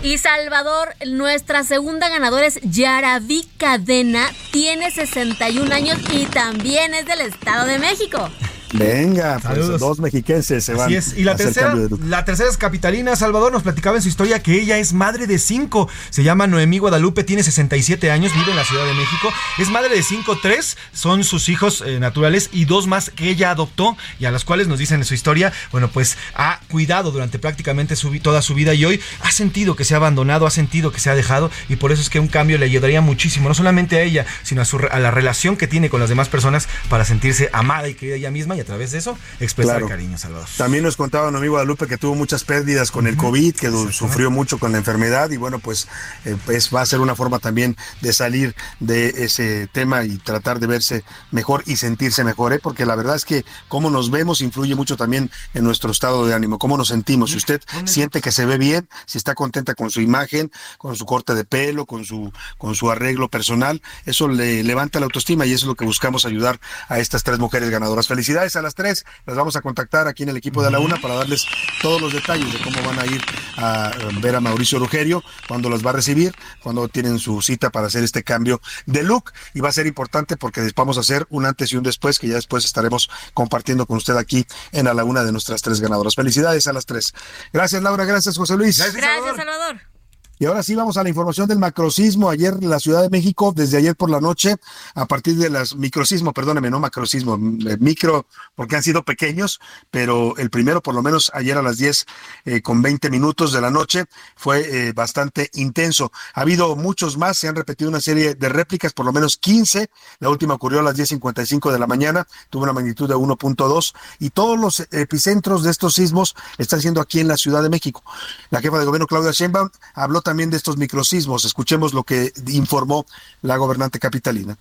Y 0.03 0.19
Salvador, 0.19 0.95
nuestra 1.07 1.65
segunda 1.65 2.09
ganadora 2.09 2.47
es 2.47 2.61
Yaraví 2.63 3.49
Cadena, 3.59 4.31
tiene 4.53 4.91
61 4.91 5.75
años 5.75 5.99
y 6.13 6.27
también 6.27 6.95
es 6.95 7.07
del 7.07 7.21
Estado 7.21 7.67
de 7.67 7.79
México. 7.79 8.31
Venga, 8.73 9.39
pues 9.41 9.55
Saludos. 9.55 9.81
dos 9.81 9.99
mexiquenses 10.01 10.65
se 10.65 10.75
van. 10.75 10.87
Así 10.87 10.97
es. 10.97 11.17
Y 11.17 11.25
la 11.25 11.37
tercera, 11.37 11.75
la 12.07 12.25
tercera 12.25 12.49
es 12.49 12.57
capitalina. 12.57 13.17
Salvador 13.17 13.53
nos 13.53 13.63
platicaba 13.63 13.97
en 13.97 14.03
su 14.03 14.09
historia 14.09 14.43
que 14.43 14.61
ella 14.61 14.79
es 14.79 14.93
madre 14.93 15.27
de 15.27 15.39
cinco. 15.39 15.89
Se 16.11 16.23
llama 16.23 16.47
Noemí 16.47 16.79
Guadalupe, 16.79 17.25
tiene 17.25 17.43
67 17.43 18.11
años, 18.11 18.33
vive 18.35 18.51
en 18.51 18.57
la 18.57 18.65
Ciudad 18.65 18.85
de 18.87 18.95
México. 18.95 19.33
Es 19.59 19.71
madre 19.71 19.95
de 19.95 20.03
cinco, 20.03 20.39
tres 20.41 20.77
son 20.93 21.25
sus 21.25 21.49
hijos 21.49 21.83
eh, 21.87 21.99
naturales 21.99 22.51
y 22.53 22.65
dos 22.65 22.87
más 22.87 23.11
que 23.11 23.29
ella 23.29 23.51
adoptó 23.51 23.97
y 24.19 24.27
a 24.27 24.31
las 24.31 24.45
cuales 24.45 24.69
nos 24.69 24.79
dicen 24.79 25.01
en 25.01 25.05
su 25.05 25.15
historia, 25.15 25.53
bueno, 25.73 25.91
pues 25.91 26.17
ha 26.35 26.61
cuidado 26.69 27.11
durante 27.11 27.39
prácticamente 27.39 27.97
su, 27.97 28.17
toda 28.21 28.43
su 28.43 28.55
vida 28.55 28.75
y 28.75 28.85
hoy 28.85 29.01
ha 29.23 29.33
sentido 29.33 29.77
que 29.77 29.85
se 29.85 29.95
ha 29.95 29.97
abandonado, 29.97 30.47
ha 30.47 30.51
sentido 30.51 30.93
que 30.93 31.01
se 31.01 31.11
ha 31.11 31.15
dejado 31.15 31.51
y 31.69 31.77
por 31.77 31.93
eso 31.93 32.03
es 32.03 32.11
que 32.11 32.21
un 32.21 32.29
cambio 32.29 32.59
le 32.59 32.67
ayudaría 32.67 33.01
muchísimo, 33.01 33.49
no 33.49 33.55
solamente 33.55 33.97
a 33.97 34.03
ella, 34.03 34.27
sino 34.43 34.63
a, 34.63 34.65
su, 34.65 34.79
a 34.91 34.99
la 34.99 35.11
relación 35.11 35.57
que 35.57 35.67
tiene 35.67 35.91
con 35.91 36.01
las 36.01 36.09
demás 36.09 36.29
personas 36.29 36.69
para 36.89 37.05
sentirse 37.05 37.51
amada 37.53 37.89
y 37.89 37.95
querida 37.95 38.17
ella 38.17 38.31
misma 38.31 38.60
y 38.61 38.63
a 38.63 38.67
través 38.67 38.93
de 38.93 38.99
eso 38.99 39.17
expresar 39.41 39.77
Claro. 39.77 39.89
cariño, 39.89 40.19
Salvador. 40.19 40.47
También 40.59 40.85
nos 40.85 40.97
contaba 40.97 41.29
un 41.29 41.37
amigo 41.37 41.53
Guadalupe 41.53 41.87
que 41.87 41.97
tuvo 41.97 42.15
muchas 42.15 42.45
pérdidas 42.45 42.91
con 42.91 43.07
el 43.07 43.17
COVID, 43.17 43.55
que 43.55 43.71
sufrió 43.91 44.31
mucho 44.31 44.59
con 44.59 44.73
la 44.73 44.79
enfermedad 44.79 45.31
y 45.31 45.39
bueno, 45.39 45.59
pues, 45.61 45.89
eh, 46.27 46.37
pues 46.45 46.71
va 46.75 46.83
a 46.83 46.87
ser 46.87 47.01
una 47.01 47.15
forma 47.15 47.39
también 47.39 47.77
de 48.03 48.13
salir 48.13 48.55
de 48.79 49.09
ese 49.25 49.67
tema 49.69 50.05
y 50.05 50.19
tratar 50.19 50.61
de 50.61 50.67
verse 50.67 51.05
mejor 51.31 51.63
y 51.67 51.77
sentirse 51.77 52.23
mejor, 52.23 52.53
¿eh? 52.53 52.61
porque 52.63 52.85
la 52.85 52.97
verdad 52.97 53.17
es 53.17 53.25
que 53.25 53.45
cómo 53.69 53.89
nos 53.91 54.11
vemos 54.11 54.43
influye 54.43 54.75
mucho 54.75 54.97
también 54.97 55.31
en 55.55 55.65
nuestro 55.65 55.91
estado 55.91 56.27
de 56.27 56.35
ánimo, 56.35 56.59
cómo 56.59 56.77
nos 56.77 56.89
sentimos. 56.89 57.31
Si 57.31 57.37
usted 57.39 57.63
siente 57.87 58.21
que 58.21 58.31
se 58.33 58.45
ve 58.45 58.59
bien, 58.59 58.89
si 59.07 59.17
está 59.19 59.35
contenta 59.35 59.75
con 59.75 59.91
su 59.91 60.01
imagen, 60.01 60.51
con 60.79 60.97
su 60.97 61.07
corte 61.07 61.35
de 61.35 61.45
pelo, 61.45 61.87
con 61.87 62.05
su, 62.05 62.33
con 62.59 62.75
su 62.75 62.91
arreglo 62.91 63.29
personal, 63.29 63.81
eso 64.05 64.29
le 64.29 64.63
levanta 64.63 65.01
la 65.01 65.07
autoestima 65.07 65.47
y 65.47 65.53
eso 65.53 65.65
es 65.65 65.69
lo 65.69 65.75
que 65.77 65.85
buscamos 65.85 66.25
ayudar 66.27 66.61
a 66.89 66.99
estas 66.99 67.23
tres 67.23 67.39
mujeres 67.39 67.71
ganadoras. 67.71 68.09
Felicidades 68.09 68.50
a 68.57 68.63
las 68.63 68.75
tres, 68.75 69.05
las 69.27 69.37
vamos 69.37 69.57
a 69.57 69.61
contactar 69.61 70.09
aquí 70.09 70.23
en 70.23 70.31
el 70.31 70.37
equipo 70.37 70.63
de 70.63 70.71
la 70.71 70.79
una 70.79 71.01
para 71.01 71.15
darles 71.15 71.47
todos 71.83 72.01
los 72.01 72.13
detalles 72.13 72.53
de 72.53 72.61
cómo 72.61 72.83
van 72.83 72.99
a 72.99 73.07
ir 73.07 73.23
a 73.57 73.91
eh, 73.91 74.09
ver 74.21 74.37
a 74.37 74.41
Mauricio 74.41 74.79
Rugerio, 74.79 75.23
cuándo 75.49 75.69
las 75.71 75.85
va 75.85 75.91
a 75.91 75.95
recibir, 75.95 76.35
cuándo 76.63 76.89
tienen 76.89 77.19
su 77.19 77.43
cita 77.43 77.71
para 77.71 77.87
hacer 77.87 78.05
este 78.05 78.23
cambio 78.23 78.61
de 78.87 79.03
look 79.03 79.33
y 79.55 79.61
va 79.61 79.69
a 79.69 79.73
ser 79.73 79.87
importante 79.87 80.37
porque 80.37 80.61
después 80.61 80.85
vamos 80.85 80.97
a 80.97 81.01
hacer 81.01 81.27
un 81.31 81.47
antes 81.47 81.73
y 81.73 81.77
un 81.77 81.83
después 81.83 82.19
que 82.19 82.29
ya 82.29 82.35
después 82.35 82.65
estaremos 82.65 83.11
compartiendo 83.35 83.87
con 83.87 83.97
usted 83.97 84.17
aquí 84.17 84.47
en 84.73 84.89
a 84.89 84.95
la 84.95 85.05
una 85.05 85.25
de 85.25 85.33
nuestras 85.33 85.63
tres 85.63 85.81
ganadoras. 85.81 86.15
Felicidades 86.15 86.67
a 86.67 86.73
las 86.73 86.87
tres. 86.87 87.13
Gracias 87.53 87.83
Laura, 87.83 88.05
gracias 88.05 88.37
José 88.37 88.57
Luis. 88.57 88.79
Gracias, 88.79 89.37
Salvador. 89.37 90.00
Y 90.41 90.47
ahora 90.47 90.63
sí 90.63 90.75
vamos 90.75 90.97
a 90.97 91.03
la 91.03 91.11
información 91.11 91.47
del 91.49 91.59
macrocismo. 91.59 92.31
Ayer 92.31 92.65
la 92.65 92.81
Ciudad 92.81 93.03
de 93.03 93.11
México, 93.11 93.53
desde 93.55 93.77
ayer 93.77 93.95
por 93.95 94.09
la 94.09 94.23
noche, 94.23 94.57
a 94.95 95.05
partir 95.05 95.37
de 95.37 95.51
las 95.51 95.77
microcismo, 95.77 96.33
perdóneme, 96.33 96.71
no 96.71 96.81
macrocismo, 96.81 97.35
eh, 97.35 97.77
micro, 97.79 98.27
porque 98.55 98.75
han 98.75 98.83
sido 98.83 99.03
pequeños, 99.03 99.61
pero 99.91 100.35
el 100.39 100.49
primero, 100.49 100.81
por 100.81 100.95
lo 100.95 101.03
menos 101.03 101.31
ayer 101.35 101.59
a 101.59 101.63
las 101.63 101.77
10 101.77 102.07
eh, 102.47 102.63
con 102.63 102.81
20 102.81 103.11
minutos 103.11 103.53
de 103.53 103.61
la 103.61 103.71
noche, 103.71 104.07
fue 104.35 104.61
eh, 104.89 104.93
bastante 104.95 105.51
intenso. 105.53 106.11
Ha 106.33 106.41
habido 106.41 106.75
muchos 106.75 107.19
más, 107.19 107.37
se 107.37 107.47
han 107.47 107.55
repetido 107.55 107.91
una 107.91 108.01
serie 108.01 108.35
de 108.35 108.49
réplicas, 108.49 108.95
por 108.95 109.05
lo 109.05 109.13
menos 109.13 109.37
15. 109.37 109.91
La 110.21 110.31
última 110.31 110.55
ocurrió 110.55 110.81
a 110.81 110.83
las 110.83 110.97
10.55 110.97 111.71
de 111.71 111.79
la 111.79 111.87
mañana, 111.87 112.27
tuvo 112.49 112.63
una 112.63 112.73
magnitud 112.73 113.07
de 113.07 113.15
1.2 113.15 113.93
y 114.21 114.31
todos 114.31 114.59
los 114.59 114.81
epicentros 114.91 115.65
de 115.65 115.71
estos 115.71 115.97
sismos 115.97 116.35
están 116.57 116.81
siendo 116.81 117.03
aquí 117.03 117.21
en 117.21 117.29
la 117.29 117.37
Ciudad 117.37 117.63
de 117.63 117.69
México. 117.69 118.03
La 118.49 118.63
jefa 118.63 118.79
de 118.79 118.87
gobierno, 118.87 119.07
Claudia 119.07 119.33
Sheinbaum, 119.33 119.69
habló 119.93 120.23
también 120.23 120.30
de 120.51 120.57
estos 120.57 120.77
microsismos. 120.77 121.45
Escuchemos 121.45 121.95
lo 121.95 122.05
que 122.05 122.33
informó 122.49 123.07
la 123.43 123.57
gobernante 123.57 123.99
capitalina. 123.99 124.57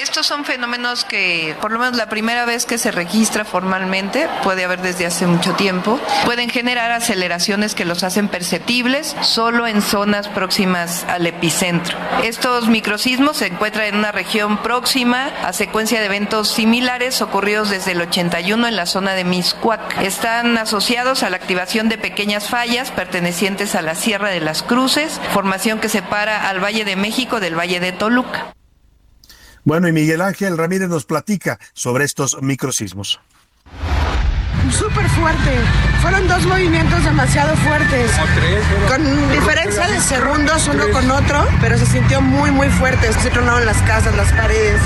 Estos 0.00 0.26
son 0.26 0.46
fenómenos 0.46 1.04
que, 1.04 1.54
por 1.60 1.72
lo 1.72 1.78
menos 1.78 1.94
la 1.94 2.08
primera 2.08 2.46
vez 2.46 2.64
que 2.64 2.78
se 2.78 2.90
registra 2.90 3.44
formalmente, 3.44 4.30
puede 4.42 4.64
haber 4.64 4.80
desde 4.80 5.04
hace 5.04 5.26
mucho 5.26 5.52
tiempo, 5.52 6.00
pueden 6.24 6.48
generar 6.48 6.90
aceleraciones 6.90 7.74
que 7.74 7.84
los 7.84 8.02
hacen 8.02 8.28
perceptibles 8.28 9.14
solo 9.20 9.66
en 9.66 9.82
zonas 9.82 10.26
próximas 10.28 11.04
al 11.06 11.26
epicentro. 11.26 11.98
Estos 12.22 12.68
microsismos 12.68 13.36
se 13.36 13.48
encuentran 13.48 13.88
en 13.88 13.96
una 13.96 14.10
región 14.10 14.62
próxima 14.62 15.26
a 15.44 15.52
secuencia 15.52 16.00
de 16.00 16.06
eventos 16.06 16.48
similares 16.48 17.20
ocurridos 17.20 17.68
desde 17.68 17.92
el 17.92 18.00
81 18.00 18.68
en 18.68 18.76
la 18.76 18.86
zona 18.86 19.12
de 19.12 19.24
Miscuac. 19.24 20.00
Están 20.00 20.56
asociados 20.56 21.22
a 21.22 21.28
la 21.28 21.36
activación 21.36 21.90
de 21.90 21.98
pequeñas 21.98 22.48
fallas 22.48 22.90
pertenecientes 22.90 23.74
a 23.74 23.82
la 23.82 23.94
Sierra 23.94 24.30
de 24.30 24.40
las 24.40 24.62
Cruces, 24.62 25.20
formación 25.34 25.78
que 25.78 25.90
separa 25.90 26.48
al 26.48 26.58
Valle 26.58 26.86
de 26.86 26.96
México 26.96 27.38
del 27.38 27.58
Valle 27.58 27.80
de 27.80 27.92
Toluca. 27.92 28.54
Bueno, 29.64 29.88
y 29.88 29.92
Miguel 29.92 30.20
Ángel 30.22 30.56
Ramírez 30.56 30.88
nos 30.88 31.04
platica 31.04 31.58
sobre 31.72 32.04
estos 32.04 32.40
microsismos. 32.42 33.20
Súper 34.70 35.08
fuerte. 35.10 35.50
Fueron 36.00 36.28
dos 36.28 36.46
movimientos 36.46 37.04
demasiado 37.04 37.56
fuertes. 37.56 38.10
Con 38.88 39.30
diferencia 39.32 39.88
de 39.88 40.00
segundos 40.00 40.68
uno 40.68 40.84
con 40.92 41.10
otro, 41.10 41.46
pero 41.60 41.76
se 41.76 41.86
sintió 41.86 42.20
muy, 42.20 42.50
muy 42.50 42.68
fuerte. 42.68 43.12
Se 43.12 43.30
tronaron 43.30 43.66
las 43.66 43.80
casas, 43.82 44.14
las 44.16 44.32
paredes. 44.32 44.80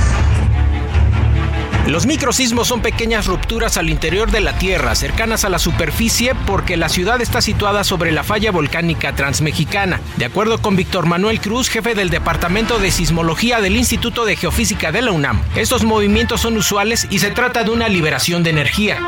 Los 1.87 2.07
microsismos 2.07 2.67
son 2.69 2.81
pequeñas 2.81 3.27
rupturas 3.27 3.77
al 3.77 3.91
interior 3.91 4.31
de 4.31 4.41
la 4.41 4.57
Tierra, 4.59 4.95
cercanas 4.95 5.45
a 5.45 5.51
la 5.51 5.59
superficie, 5.59 6.35
porque 6.47 6.79
la 6.79 6.89
ciudad 6.89 7.21
está 7.21 7.43
situada 7.43 7.85
sobre 7.85 8.11
la 8.11 8.25
falla 8.25 8.51
volcánica 8.51 9.15
transmexicana. 9.15 10.01
De 10.17 10.25
acuerdo 10.25 10.63
con 10.63 10.77
Víctor 10.77 11.05
Manuel 11.05 11.41
Cruz, 11.41 11.69
jefe 11.69 11.95
del 11.95 12.09
Departamento 12.09 12.79
de 12.79 12.91
Sismología 12.91 13.61
del 13.61 13.77
Instituto 13.77 14.25
de 14.25 14.37
Geofísica 14.37 14.93
de 14.93 15.03
la 15.03 15.13
UNAM, 15.13 15.43
estos 15.57 15.85
movimientos 15.85 16.41
son 16.41 16.57
usuales 16.57 17.07
y 17.11 17.19
se 17.19 17.31
trata 17.31 17.65
de 17.65 17.71
una 17.71 17.91
liberación 17.91 18.43
de 18.43 18.51
energía. 18.51 18.99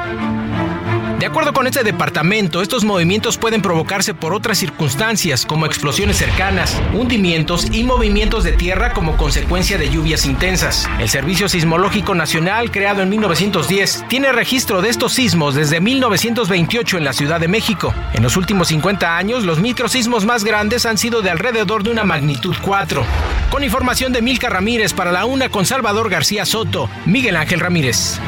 De 1.18 1.24
acuerdo 1.24 1.54
con 1.54 1.66
este 1.66 1.82
departamento, 1.82 2.60
estos 2.60 2.84
movimientos 2.84 3.38
pueden 3.38 3.62
provocarse 3.62 4.12
por 4.12 4.34
otras 4.34 4.58
circunstancias, 4.58 5.46
como 5.46 5.64
explosiones 5.64 6.18
cercanas, 6.18 6.78
hundimientos 6.92 7.68
y 7.72 7.84
movimientos 7.84 8.44
de 8.44 8.52
tierra 8.52 8.92
como 8.92 9.16
consecuencia 9.16 9.78
de 9.78 9.88
lluvias 9.88 10.26
intensas. 10.26 10.86
El 10.98 11.08
Servicio 11.08 11.48
Sismológico 11.48 12.14
Nacional, 12.14 12.70
creado 12.70 13.00
en 13.00 13.08
1910, 13.08 14.04
tiene 14.08 14.30
registro 14.30 14.82
de 14.82 14.90
estos 14.90 15.14
sismos 15.14 15.54
desde 15.54 15.80
1928 15.80 16.98
en 16.98 17.04
la 17.04 17.14
Ciudad 17.14 17.40
de 17.40 17.48
México. 17.48 17.94
En 18.12 18.22
los 18.22 18.36
últimos 18.36 18.68
50 18.68 19.16
años, 19.16 19.44
los 19.44 19.58
microsismos 19.58 20.26
más 20.26 20.44
grandes 20.44 20.84
han 20.84 20.98
sido 20.98 21.22
de 21.22 21.30
alrededor 21.30 21.82
de 21.82 21.90
una 21.90 22.04
magnitud 22.04 22.54
4. 22.60 23.04
Con 23.50 23.64
información 23.64 24.12
de 24.12 24.20
Milka 24.20 24.50
Ramírez 24.50 24.92
para 24.92 25.12
la 25.12 25.24
una 25.24 25.48
con 25.48 25.64
Salvador 25.64 26.10
García 26.10 26.44
Soto, 26.44 26.90
Miguel 27.06 27.36
Ángel 27.36 27.60
Ramírez. 27.60 28.20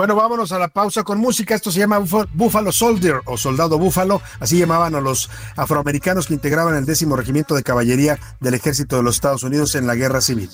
Bueno, 0.00 0.14
vámonos 0.16 0.50
a 0.52 0.58
la 0.58 0.68
pausa 0.68 1.02
con 1.02 1.18
música. 1.18 1.54
Esto 1.54 1.70
se 1.70 1.78
llama 1.80 1.98
Búfalo- 2.00 2.26
Buffalo 2.32 2.72
Soldier 2.72 3.20
o 3.26 3.36
Soldado 3.36 3.78
Búfalo. 3.78 4.22
Así 4.40 4.56
llamaban 4.58 4.94
a 4.94 5.00
los 5.02 5.28
afroamericanos 5.56 6.26
que 6.26 6.32
integraban 6.32 6.74
el 6.74 6.86
décimo 6.86 7.16
regimiento 7.16 7.54
de 7.54 7.62
caballería 7.62 8.18
del 8.40 8.54
ejército 8.54 8.96
de 8.96 9.02
los 9.02 9.16
Estados 9.16 9.42
Unidos 9.42 9.74
en 9.74 9.86
la 9.86 9.94
guerra 9.96 10.22
civil. 10.22 10.48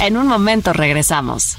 En 0.00 0.16
un 0.16 0.28
momento 0.28 0.72
regresamos. 0.72 1.58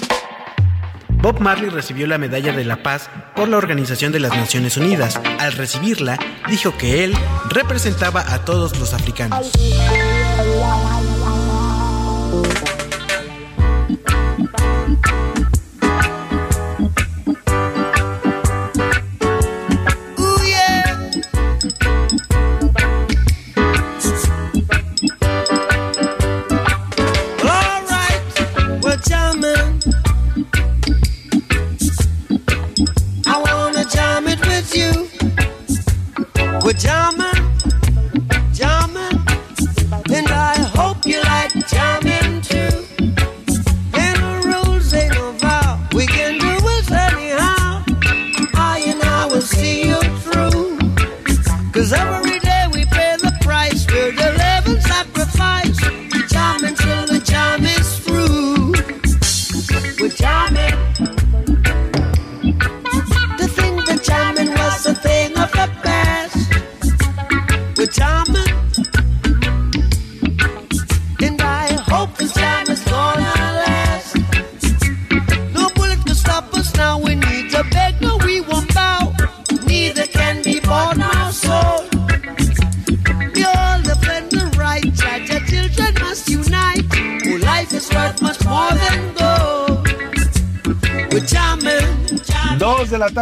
Bob 1.21 1.39
Marley 1.39 1.69
recibió 1.69 2.07
la 2.07 2.17
Medalla 2.17 2.51
de 2.51 2.65
la 2.65 2.81
Paz 2.81 3.09
por 3.35 3.47
la 3.47 3.57
Organización 3.57 4.11
de 4.11 4.19
las 4.19 4.35
Naciones 4.35 4.75
Unidas. 4.77 5.19
Al 5.39 5.51
recibirla, 5.53 6.17
dijo 6.49 6.75
que 6.77 7.03
él 7.03 7.13
representaba 7.49 8.21
a 8.33 8.43
todos 8.43 8.79
los 8.79 8.93
africanos. 8.93 9.51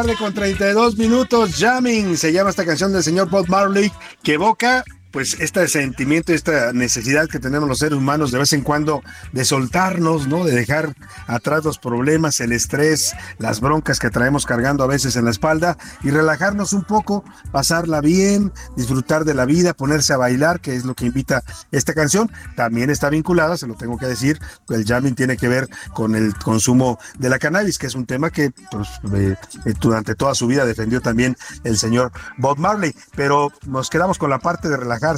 Tarde 0.04 0.16
con 0.16 0.34
32 0.34 0.96
minutos. 0.96 1.58
Jamming 1.60 2.16
se 2.16 2.32
llama 2.32 2.52
esta 2.52 2.66
canción 2.66 2.94
del 2.94 3.04
señor 3.04 3.30
Bob 3.30 3.50
Marley 3.50 3.92
que 4.24 4.36
evoca 4.36 4.86
pues 5.20 5.36
este 5.42 5.68
sentimiento, 5.68 6.32
esta 6.32 6.72
necesidad 6.72 7.28
que 7.28 7.40
tenemos 7.40 7.68
los 7.68 7.80
seres 7.80 7.98
humanos 7.98 8.32
de 8.32 8.40
vez 8.40 8.54
en 8.54 8.62
cuando 8.62 9.04
de 9.34 9.44
soltarnos, 9.44 10.30
¿no? 10.30 10.46
De 10.46 10.56
dejar 10.56 10.96
atrás 11.28 11.66
los 11.66 11.78
problemas, 11.78 12.40
el 12.40 12.54
estrés, 12.54 13.14
las 13.38 13.60
broncas 13.60 14.00
que 14.00 14.10
traemos 14.10 14.46
cargando 14.46 14.82
a 14.82 14.88
veces 14.88 15.18
en 15.18 15.26
la 15.26 15.32
espalda 15.32 15.78
y 16.04 16.12
relajarnos 16.12 16.72
un 16.72 16.86
poco, 16.86 17.26
pasarla 17.52 18.00
bien, 18.00 18.54
disfrutar 18.78 19.26
de 19.26 19.34
la 19.34 19.44
vida, 19.44 19.74
ponerse 19.74 20.14
a 20.14 20.18
bailar, 20.18 20.62
que 20.62 20.74
es 20.74 20.86
lo 20.86 20.96
que 20.96 21.08
invita 21.08 21.44
esta 21.74 21.94
canción. 21.94 22.32
También 22.56 22.90
está 22.90 23.10
vinculada, 23.10 23.58
se 23.58 23.68
lo 23.68 23.76
tengo 23.76 23.98
que 23.98 24.06
decir, 24.06 24.40
el 24.70 24.86
jamming 24.86 25.16
tiene 25.16 25.36
que 25.36 25.50
ver 25.50 25.68
con 25.94 26.16
el 26.16 26.34
consumo 26.36 26.98
de 27.18 27.28
la 27.28 27.40
cannabis, 27.40 27.78
que 27.78 27.88
es 27.88 27.96
un 27.96 28.06
tema 28.06 28.30
que 28.30 28.52
pues, 28.72 28.88
eh, 29.14 29.36
durante 29.82 30.16
toda 30.16 30.34
su 30.34 30.48
vida 30.48 30.64
defendió 30.64 31.02
también 31.02 31.36
el 31.66 31.78
señor 31.78 32.14
Bob 32.38 32.58
Marley, 32.58 32.96
pero 33.18 33.52
nos 33.68 33.90
quedamos 33.90 34.18
con 34.18 34.30
la 34.30 34.40
parte 34.40 34.70
de 34.70 34.78
relajar 34.78 35.09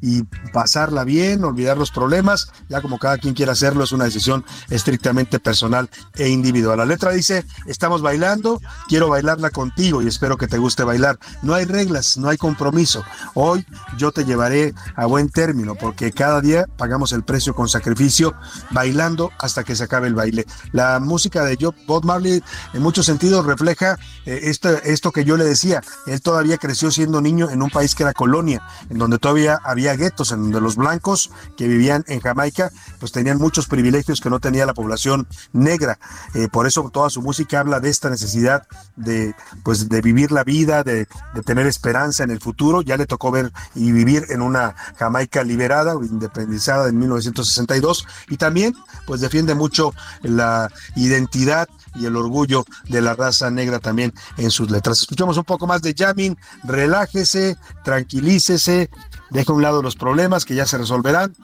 y 0.00 0.22
pasarla 0.52 1.04
bien, 1.04 1.44
olvidar 1.44 1.76
los 1.76 1.90
problemas, 1.90 2.50
ya 2.68 2.80
como 2.80 2.98
cada 2.98 3.18
quien 3.18 3.34
quiera 3.34 3.52
hacerlo, 3.52 3.84
es 3.84 3.92
una 3.92 4.04
decisión 4.04 4.44
estrictamente 4.70 5.38
personal 5.38 5.90
e 6.14 6.28
individual. 6.28 6.78
La 6.78 6.86
letra 6.86 7.12
dice, 7.12 7.44
estamos 7.66 8.02
bailando, 8.02 8.60
quiero 8.88 9.08
bailarla 9.08 9.50
contigo 9.50 10.02
y 10.02 10.06
espero 10.06 10.36
que 10.36 10.46
te 10.46 10.58
guste 10.58 10.84
bailar. 10.84 11.18
No 11.42 11.54
hay 11.54 11.64
reglas, 11.64 12.16
no 12.16 12.28
hay 12.28 12.36
compromiso. 12.36 13.04
Hoy 13.34 13.66
yo 13.98 14.12
te 14.12 14.24
llevaré 14.24 14.74
a 14.94 15.06
buen 15.06 15.28
término 15.28 15.74
porque 15.74 16.12
cada 16.12 16.40
día 16.40 16.66
pagamos 16.76 17.12
el 17.12 17.22
precio 17.22 17.54
con 17.54 17.68
sacrificio, 17.68 18.34
bailando 18.70 19.30
hasta 19.38 19.64
que 19.64 19.76
se 19.76 19.84
acabe 19.84 20.08
el 20.08 20.14
baile. 20.14 20.46
La 20.72 21.00
música 21.00 21.44
de 21.44 21.56
Bob 21.86 22.04
Marley 22.04 22.42
en 22.72 22.82
muchos 22.82 23.06
sentidos 23.06 23.44
refleja 23.46 23.98
eh, 24.24 24.40
esto, 24.44 24.70
esto 24.84 25.12
que 25.12 25.24
yo 25.24 25.36
le 25.36 25.44
decía. 25.44 25.82
Él 26.06 26.20
todavía 26.20 26.58
creció 26.58 26.90
siendo 26.90 27.20
niño 27.20 27.50
en 27.50 27.62
un 27.62 27.70
país 27.70 27.94
que 27.94 28.02
era 28.02 28.12
colonia, 28.12 28.62
en 28.90 28.98
donde 28.98 29.15
todavía 29.18 29.58
había 29.64 29.94
guetos 29.96 30.32
en 30.32 30.42
donde 30.42 30.60
los 30.60 30.76
blancos 30.76 31.30
que 31.56 31.68
vivían 31.68 32.04
en 32.08 32.20
Jamaica 32.20 32.70
pues 32.98 33.12
tenían 33.12 33.38
muchos 33.38 33.66
privilegios 33.66 34.20
que 34.20 34.30
no 34.30 34.40
tenía 34.40 34.66
la 34.66 34.74
población 34.74 35.26
negra. 35.52 35.98
Eh, 36.34 36.48
por 36.50 36.66
eso 36.66 36.88
toda 36.92 37.10
su 37.10 37.22
música 37.22 37.60
habla 37.60 37.80
de 37.80 37.90
esta 37.90 38.10
necesidad 38.10 38.66
de 38.96 39.34
pues 39.62 39.88
de 39.88 40.00
vivir 40.00 40.32
la 40.32 40.44
vida, 40.44 40.82
de, 40.82 41.06
de, 41.34 41.42
tener 41.42 41.66
esperanza 41.66 42.24
en 42.24 42.30
el 42.30 42.40
futuro. 42.40 42.82
Ya 42.82 42.96
le 42.96 43.06
tocó 43.06 43.30
ver 43.30 43.52
y 43.74 43.92
vivir 43.92 44.26
en 44.30 44.42
una 44.42 44.74
Jamaica 44.98 45.42
liberada 45.42 45.96
o 45.96 46.04
independizada 46.04 46.88
en 46.88 46.98
1962 46.98 48.06
y 48.28 48.36
también 48.36 48.74
pues 49.06 49.20
defiende 49.20 49.54
mucho 49.54 49.94
la 50.22 50.70
identidad 50.94 51.68
y 51.98 52.06
el 52.06 52.16
orgullo 52.16 52.64
de 52.88 53.00
la 53.00 53.14
raza 53.14 53.50
negra 53.50 53.78
también 53.78 54.12
en 54.36 54.50
sus 54.50 54.70
letras. 54.70 55.00
Escuchamos 55.00 55.36
un 55.36 55.44
poco 55.44 55.66
más 55.66 55.82
de 55.82 55.94
Jamming, 55.94 56.36
relájese, 56.64 57.56
tranquilícese, 57.84 58.90
deje 59.30 59.52
a 59.52 59.54
un 59.54 59.62
lado 59.62 59.82
los 59.82 59.96
problemas 59.96 60.44
que 60.44 60.54
ya 60.54 60.66
se 60.66 60.78
resolverán 60.78 61.34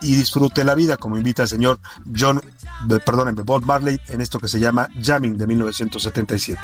y 0.00 0.14
disfrute 0.14 0.64
la 0.64 0.74
vida, 0.74 0.96
como 0.96 1.16
invita 1.16 1.42
el 1.42 1.48
señor 1.48 1.78
John, 2.16 2.40
perdón, 3.04 3.34
Bob 3.44 3.64
Marley 3.64 4.00
en 4.08 4.20
esto 4.20 4.38
que 4.38 4.48
se 4.48 4.58
llama 4.58 4.88
Jamming 5.02 5.36
de 5.36 5.46
1977. 5.46 6.60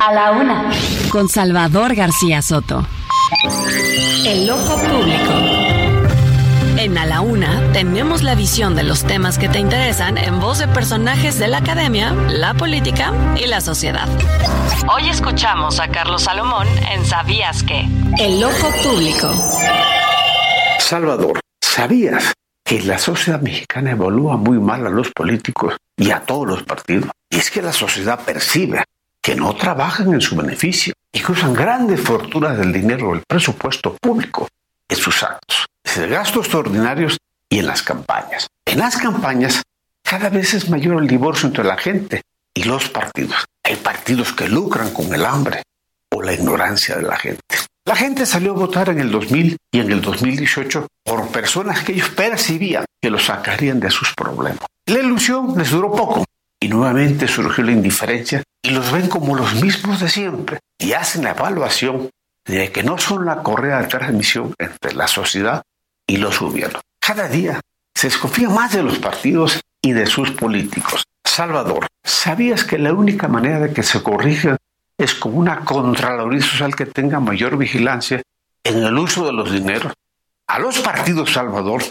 A 0.00 0.14
la 0.14 0.30
una, 0.32 0.70
con 1.10 1.28
Salvador 1.28 1.94
García 1.94 2.40
Soto. 2.40 2.86
El 4.24 4.48
ojo 4.48 4.78
público. 4.78 5.32
En 6.78 6.96
A 6.96 7.04
la 7.04 7.20
Una 7.20 7.70
tenemos 7.74 8.22
la 8.22 8.34
visión 8.34 8.74
de 8.74 8.82
los 8.82 9.04
temas 9.04 9.36
que 9.36 9.50
te 9.50 9.58
interesan 9.58 10.16
en 10.16 10.40
voz 10.40 10.58
de 10.58 10.68
personajes 10.68 11.38
de 11.38 11.48
la 11.48 11.58
academia, 11.58 12.14
la 12.14 12.54
política 12.54 13.12
y 13.36 13.46
la 13.46 13.60
sociedad. 13.60 14.08
Hoy 14.90 15.10
escuchamos 15.10 15.78
a 15.80 15.88
Carlos 15.88 16.22
Salomón 16.22 16.66
en 16.90 17.04
¿Sabías 17.04 17.62
qué? 17.62 17.86
El 18.18 18.42
ojo 18.42 18.70
público. 18.82 19.34
Salvador, 20.78 21.40
¿sabías 21.62 22.32
que 22.64 22.80
la 22.80 22.98
sociedad 22.98 23.42
mexicana 23.42 23.90
evalúa 23.90 24.38
muy 24.38 24.58
mal 24.58 24.86
a 24.86 24.90
los 24.90 25.10
políticos 25.10 25.76
y 25.98 26.10
a 26.10 26.20
todos 26.20 26.46
los 26.46 26.62
partidos? 26.62 27.10
Y 27.28 27.36
es 27.36 27.50
que 27.50 27.60
la 27.60 27.74
sociedad 27.74 28.18
percibe 28.24 28.82
que 29.22 29.34
no 29.34 29.54
trabajan 29.54 30.12
en 30.14 30.20
su 30.20 30.36
beneficio 30.36 30.94
y 31.12 31.20
que 31.20 31.32
usan 31.32 31.52
grandes 31.52 32.00
fortunas 32.00 32.56
del 32.56 32.72
dinero 32.72 33.12
del 33.12 33.22
presupuesto 33.26 33.96
público 34.00 34.48
en 34.88 34.96
sus 34.96 35.22
actos, 35.22 35.66
desde 35.84 36.08
gastos 36.08 36.46
extraordinarios 36.46 37.18
y 37.48 37.58
en 37.58 37.66
las 37.66 37.82
campañas. 37.82 38.46
En 38.64 38.78
las 38.78 38.96
campañas 38.96 39.62
cada 40.02 40.28
vez 40.28 40.54
es 40.54 40.68
mayor 40.68 41.02
el 41.02 41.08
divorcio 41.08 41.48
entre 41.48 41.64
la 41.64 41.76
gente 41.76 42.22
y 42.54 42.64
los 42.64 42.88
partidos. 42.88 43.44
Hay 43.62 43.76
partidos 43.76 44.32
que 44.32 44.48
lucran 44.48 44.92
con 44.92 45.12
el 45.14 45.24
hambre 45.24 45.62
o 46.10 46.22
la 46.22 46.32
ignorancia 46.32 46.96
de 46.96 47.02
la 47.02 47.16
gente. 47.16 47.42
La 47.84 47.96
gente 47.96 48.26
salió 48.26 48.52
a 48.52 48.54
votar 48.54 48.88
en 48.88 49.00
el 49.00 49.10
2000 49.10 49.56
y 49.72 49.80
en 49.80 49.90
el 49.90 50.00
2018 50.00 50.86
por 51.04 51.28
personas 51.28 51.82
que 51.82 51.92
ellos 51.92 52.10
percibían 52.10 52.84
que 53.00 53.10
los 53.10 53.24
sacarían 53.24 53.80
de 53.80 53.90
sus 53.90 54.14
problemas. 54.14 54.66
La 54.86 54.98
ilusión 55.00 55.54
les 55.56 55.70
duró 55.70 55.90
poco 55.90 56.24
y 56.60 56.68
nuevamente 56.68 57.26
surgió 57.26 57.64
la 57.64 57.72
indiferencia 57.72 58.42
y 58.62 58.70
los 58.70 58.92
ven 58.92 59.08
como 59.08 59.34
los 59.34 59.54
mismos 59.54 60.00
de 60.00 60.10
siempre 60.10 60.60
y 60.78 60.92
hacen 60.92 61.24
la 61.24 61.30
evaluación 61.30 62.10
de 62.44 62.70
que 62.70 62.82
no 62.82 62.98
son 62.98 63.24
la 63.24 63.42
correa 63.42 63.80
de 63.80 63.88
transmisión 63.88 64.54
entre 64.58 64.94
la 64.94 65.08
sociedad 65.08 65.62
y 66.06 66.18
los 66.18 66.38
gobiernos. 66.38 66.82
Cada 67.00 67.28
día 67.28 67.60
se 67.94 68.08
desconfía 68.08 68.50
más 68.50 68.72
de 68.74 68.82
los 68.82 68.98
partidos 68.98 69.60
y 69.82 69.92
de 69.92 70.06
sus 70.06 70.30
políticos. 70.32 71.04
Salvador, 71.24 71.86
¿sabías 72.04 72.64
que 72.64 72.78
la 72.78 72.92
única 72.92 73.28
manera 73.28 73.60
de 73.60 73.72
que 73.72 73.82
se 73.82 74.02
corrija 74.02 74.56
es 74.98 75.14
con 75.14 75.36
una 75.36 75.60
Contraloría 75.64 76.42
Social 76.42 76.76
que 76.76 76.86
tenga 76.86 77.20
mayor 77.20 77.56
vigilancia 77.56 78.22
en 78.62 78.84
el 78.84 78.98
uso 78.98 79.24
de 79.24 79.32
los 79.32 79.50
dineros? 79.50 79.94
A 80.46 80.58
los 80.58 80.80
partidos, 80.80 81.32
Salvador, 81.32 81.84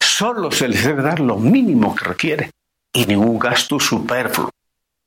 solo 0.00 0.50
se 0.50 0.66
les 0.66 0.84
debe 0.84 1.02
dar 1.02 1.20
lo 1.20 1.36
mínimo 1.36 1.94
que 1.94 2.04
requiere 2.06 2.50
y 2.96 3.04
ningún 3.04 3.38
gasto 3.38 3.78
superfluo. 3.78 4.50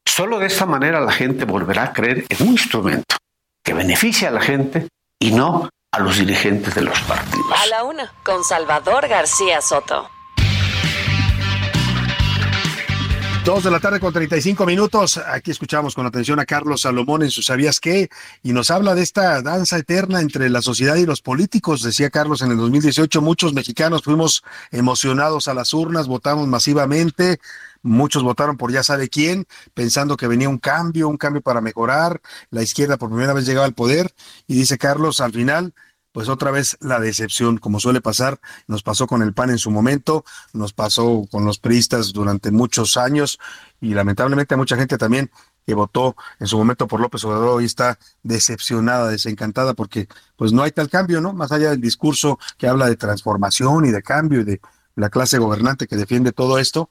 Solo 0.06 0.38
de 0.38 0.46
esta 0.46 0.68
manera 0.68 1.00
la 1.00 1.12
gente 1.12 1.46
volverá 1.46 1.86
a 1.86 1.94
creer 1.94 2.26
en 2.30 2.48
un 2.48 2.52
instrumento 2.54 3.16
que 3.64 3.74
beneficie 3.74 4.28
a 4.28 4.32
la 4.32 4.42
gente 4.42 4.88
y 5.18 5.32
no 5.32 5.70
a 5.92 6.00
los 6.00 6.20
dirigentes 6.20 6.76
de 6.76 6.84
los 6.84 7.00
partidos. 7.02 7.52
A 7.58 7.66
la 7.66 7.84
una, 7.84 8.14
con 8.24 8.44
Salvador 8.44 9.08
García 9.08 9.60
Soto. 9.62 10.08
Dos 13.44 13.64
de 13.64 13.72
la 13.72 13.80
tarde 13.80 14.00
con 14.00 14.14
35 14.14 14.66
minutos. 14.66 15.18
Aquí 15.18 15.50
escuchamos 15.50 15.96
con 15.96 16.06
atención 16.06 16.40
a 16.40 16.46
Carlos 16.46 16.82
Salomón 16.82 17.24
en 17.24 17.32
su 17.32 17.42
¿Sabías 17.42 17.80
qué? 17.80 18.10
Y 18.44 18.52
nos 18.54 18.70
habla 18.70 18.94
de 18.94 19.02
esta 19.02 19.42
danza 19.42 19.78
eterna 19.78 20.20
entre 20.20 20.50
la 20.50 20.62
sociedad 20.62 20.98
y 20.98 21.06
los 21.06 21.22
políticos. 21.22 21.82
Decía 21.82 22.12
Carlos 22.12 22.44
en 22.44 22.52
el 22.52 22.58
2018, 22.58 23.22
muchos 23.22 23.54
mexicanos 23.54 24.04
fuimos 24.04 24.44
emocionados 24.70 25.48
a 25.48 25.56
las 25.56 25.74
urnas, 25.74 26.08
votamos 26.08 26.48
masivamente. 26.48 27.40
Muchos 27.82 28.24
votaron 28.24 28.58
por 28.58 28.72
ya 28.72 28.84
sabe 28.84 29.10
quién, 29.10 29.46
pensando 29.74 30.18
que 30.18 30.28
venía 30.28 30.50
un 30.50 30.58
cambio, 30.58 31.08
un 31.08 31.18
cambio 31.18 31.42
para 31.42 31.62
mejorar. 31.62 32.22
La 32.50 32.62
izquierda 32.62 32.98
por 32.98 33.10
primera 33.10 33.34
vez 33.34 33.46
llegaba 33.46 33.66
al 33.66 33.74
poder. 33.74 34.14
Y 34.48 34.56
dice 34.56 34.78
Carlos, 34.78 35.22
al 35.22 35.32
final, 35.32 35.74
pues 36.12 36.28
otra 36.28 36.52
vez 36.52 36.78
la 36.82 37.00
decepción, 37.00 37.58
como 37.58 37.80
suele 37.80 38.02
pasar, 38.02 38.40
nos 38.68 38.84
pasó 38.84 39.08
con 39.08 39.22
el 39.22 39.34
PAN 39.34 39.52
en 39.52 39.58
su 39.58 39.72
momento, 39.72 40.26
nos 40.54 40.74
pasó 40.74 41.26
con 41.32 41.46
los 41.46 41.60
priistas 41.60 42.14
durante 42.14 42.52
muchos 42.52 42.98
años 42.98 43.40
y 43.80 43.94
lamentablemente 43.94 44.56
mucha 44.56 44.76
gente 44.76 44.98
también 44.98 45.32
que 45.66 45.76
votó 45.76 46.16
en 46.40 46.48
su 46.48 46.58
momento 46.58 46.88
por 46.88 47.00
López 47.00 47.24
Obrador 47.26 47.50
hoy 47.50 47.66
está 47.66 48.00
decepcionada, 48.24 49.10
desencantada 49.10 49.76
porque 49.76 50.08
pues 50.36 50.52
no 50.52 50.64
hay 50.64 50.72
tal 50.72 50.90
cambio, 50.90 51.22
¿no? 51.22 51.34
Más 51.34 51.52
allá 51.52 51.70
del 51.70 51.80
discurso 51.80 52.40
que 52.58 52.68
habla 52.68 52.88
de 52.88 52.96
transformación 52.96 53.86
y 53.86 53.92
de 53.92 54.02
cambio 54.02 54.42
y 54.42 54.46
de 54.46 54.62
la 54.96 55.10
clase 55.10 55.38
gobernante 55.38 55.88
que 55.88 55.96
defiende 55.96 56.32
todo 56.32 56.58
esto, 56.58 56.90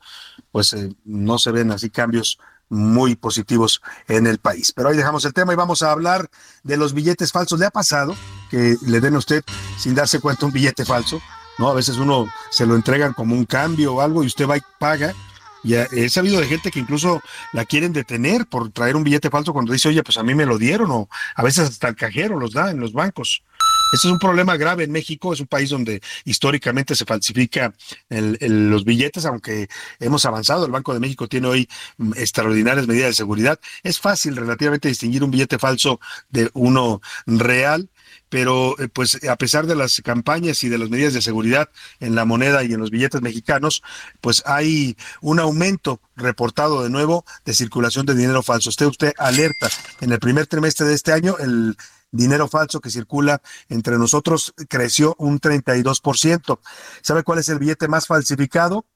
pues 0.59 0.72
eh, 0.72 0.93
no 1.05 1.39
se 1.39 1.52
ven 1.52 1.70
así 1.70 1.89
cambios 1.89 2.36
muy 2.68 3.14
positivos 3.14 3.80
en 4.09 4.26
el 4.26 4.39
país. 4.39 4.72
Pero 4.72 4.89
hoy 4.89 4.97
dejamos 4.97 5.24
el 5.24 5.32
tema 5.32 5.52
y 5.52 5.56
vamos 5.56 5.85
a 5.85 5.93
hablar 5.93 6.28
de 6.64 6.76
los 6.76 6.94
billetes 6.94 7.30
falsos. 7.30 7.60
¿Le 7.60 7.66
ha 7.66 7.70
pasado 7.70 8.16
que 8.51 8.74
le 8.85 9.01
den 9.01 9.14
a 9.14 9.18
usted 9.18 9.44
sin 9.78 9.94
darse 9.94 10.18
cuenta 10.18 10.47
un 10.47 10.52
billete 10.52 10.85
falso? 10.85 11.22
¿No? 11.59 11.68
A 11.68 11.74
veces 11.74 11.97
uno 11.98 12.26
se 12.51 12.66
lo 12.66 12.74
entregan 12.74 13.12
como 13.12 13.36
un 13.36 13.44
cambio 13.44 13.94
o 13.94 14.01
algo 14.01 14.24
y 14.24 14.26
usted 14.26 14.48
va 14.48 14.56
y 14.56 14.62
paga. 14.80 15.14
Y 15.62 15.74
he 15.74 16.10
sabido 16.10 16.40
de 16.40 16.48
gente 16.48 16.72
que 16.72 16.80
incluso 16.80 17.22
la 17.52 17.64
quieren 17.64 17.93
detener 17.93 18.44
por 18.47 18.72
traer 18.72 18.97
un 18.97 19.05
billete 19.05 19.30
falso 19.30 19.52
cuando 19.52 19.72
dice, 19.72 19.90
oye, 19.90 20.02
pues 20.02 20.18
a 20.18 20.24
mí 20.24 20.35
me 20.35 20.44
lo 20.44 20.59
dieron, 20.59 20.90
o 20.90 21.09
a 21.36 21.43
veces 21.44 21.68
hasta 21.68 21.86
el 21.86 21.94
cajero 21.94 22.40
los 22.40 22.52
da 22.52 22.72
en 22.72 22.80
los 22.80 22.93
bancos. 22.93 23.44
Este 23.93 24.09
es 24.09 24.12
un 24.12 24.19
problema 24.19 24.56
grave 24.56 24.85
en 24.85 24.93
México, 24.93 25.32
es 25.32 25.40
un 25.40 25.47
país 25.47 25.70
donde 25.70 26.01
históricamente 26.24 26.94
se 26.94 27.05
falsifica 27.05 27.73
los 28.10 28.85
billetes, 28.85 29.24
aunque 29.24 29.69
hemos 29.98 30.24
avanzado, 30.24 30.66
el 30.66 30.73
Banco 30.73 30.93
de 30.93 31.01
México 31.01 31.28
tiene 31.28 31.48
hoy 31.48 31.69
mm, 31.97 32.12
extraordinarias 32.16 32.86
medidas 32.86 33.10
de 33.10 33.15
seguridad. 33.15 33.59
Es 33.82 33.98
fácil 33.98 34.36
relativamente 34.36 34.89
distinguir 34.89 35.24
un 35.24 35.31
billete 35.31 35.59
falso 35.59 36.01
de 36.31 36.51
uno 36.55 37.01
real 37.27 37.89
pero 38.28 38.78
eh, 38.78 38.89
pues 38.89 39.23
a 39.24 39.36
pesar 39.36 39.66
de 39.66 39.74
las 39.74 40.01
campañas 40.02 40.62
y 40.65 40.69
de 40.69 40.78
las 40.78 40.90
medidas 40.90 41.15
de 41.15 41.23
seguridad 41.23 41.70
en 42.01 42.15
la 42.15 42.24
moneda 42.24 42.65
y 42.65 42.73
en 42.73 42.81
los 42.81 42.90
billetes 42.90 43.23
mexicanos, 43.23 43.82
pues 44.20 44.43
hay 44.47 44.97
un 45.20 45.40
aumento 45.40 46.01
reportado 46.16 46.82
de 46.82 46.90
nuevo 46.90 47.24
de 47.44 47.55
circulación 47.55 48.06
de 48.06 48.15
dinero 48.15 48.43
falso. 48.43 48.70
Usted 48.70 48.86
usted 48.86 49.12
alerta 49.19 49.69
en 50.01 50.12
el 50.12 50.19
primer 50.19 50.47
trimestre 50.47 50.86
de 50.86 50.94
este 50.94 51.12
año 51.12 51.36
el 51.39 51.77
dinero 52.10 52.48
falso 52.48 52.80
que 52.80 52.90
circula 52.90 53.43
entre 53.68 53.98
nosotros 53.98 54.55
creció 54.68 55.14
un 55.18 55.40
32%. 55.40 56.59
¿Sabe 57.02 57.22
cuál 57.22 57.39
es 57.39 57.48
el 57.48 57.59
billete 57.59 57.89
más 57.89 58.06
falsificado? 58.06 58.86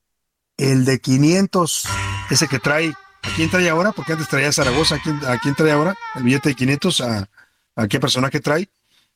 El 0.57 0.85
de 0.85 1.01
500, 1.01 1.85
ese 2.31 2.49
que 2.49 2.59
trae. 2.59 2.95
¿A 3.23 3.35
quién 3.37 3.51
trae 3.51 3.69
ahora? 3.69 3.93
Porque 3.93 4.13
antes 4.13 4.29
traía 4.29 4.53
Zaragoza. 4.53 4.97
¿A 4.97 5.39
quién, 5.39 5.55
trae 5.55 5.73
ahora? 5.73 5.95
El 6.15 6.25
billete 6.25 6.51
de 6.51 6.55
500. 6.55 7.01
¿A, 7.01 7.31
a 7.77 7.89
qué 7.89 8.01
personaje 8.01 8.41
trae? 8.41 8.71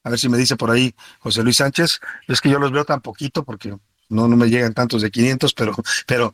A 0.05 0.11
ver 0.11 0.19
si 0.19 0.29
me 0.29 0.39
dice 0.39 0.57
por 0.57 0.71
ahí 0.71 0.95
José 1.19 1.43
Luis 1.43 1.57
Sánchez. 1.57 2.01
Es 2.29 2.41
que 2.41 2.49
yo 2.49 2.59
los 2.59 2.71
veo 2.73 2.85
tan 2.85 3.01
poquito 3.01 3.45
porque 3.45 3.77
no, 4.09 4.29
no 4.29 4.37
me 4.37 4.49
llegan 4.49 4.73
tantos 4.73 5.03
de 5.03 5.11
500, 5.11 5.53
pero, 5.55 5.75
pero 6.07 6.33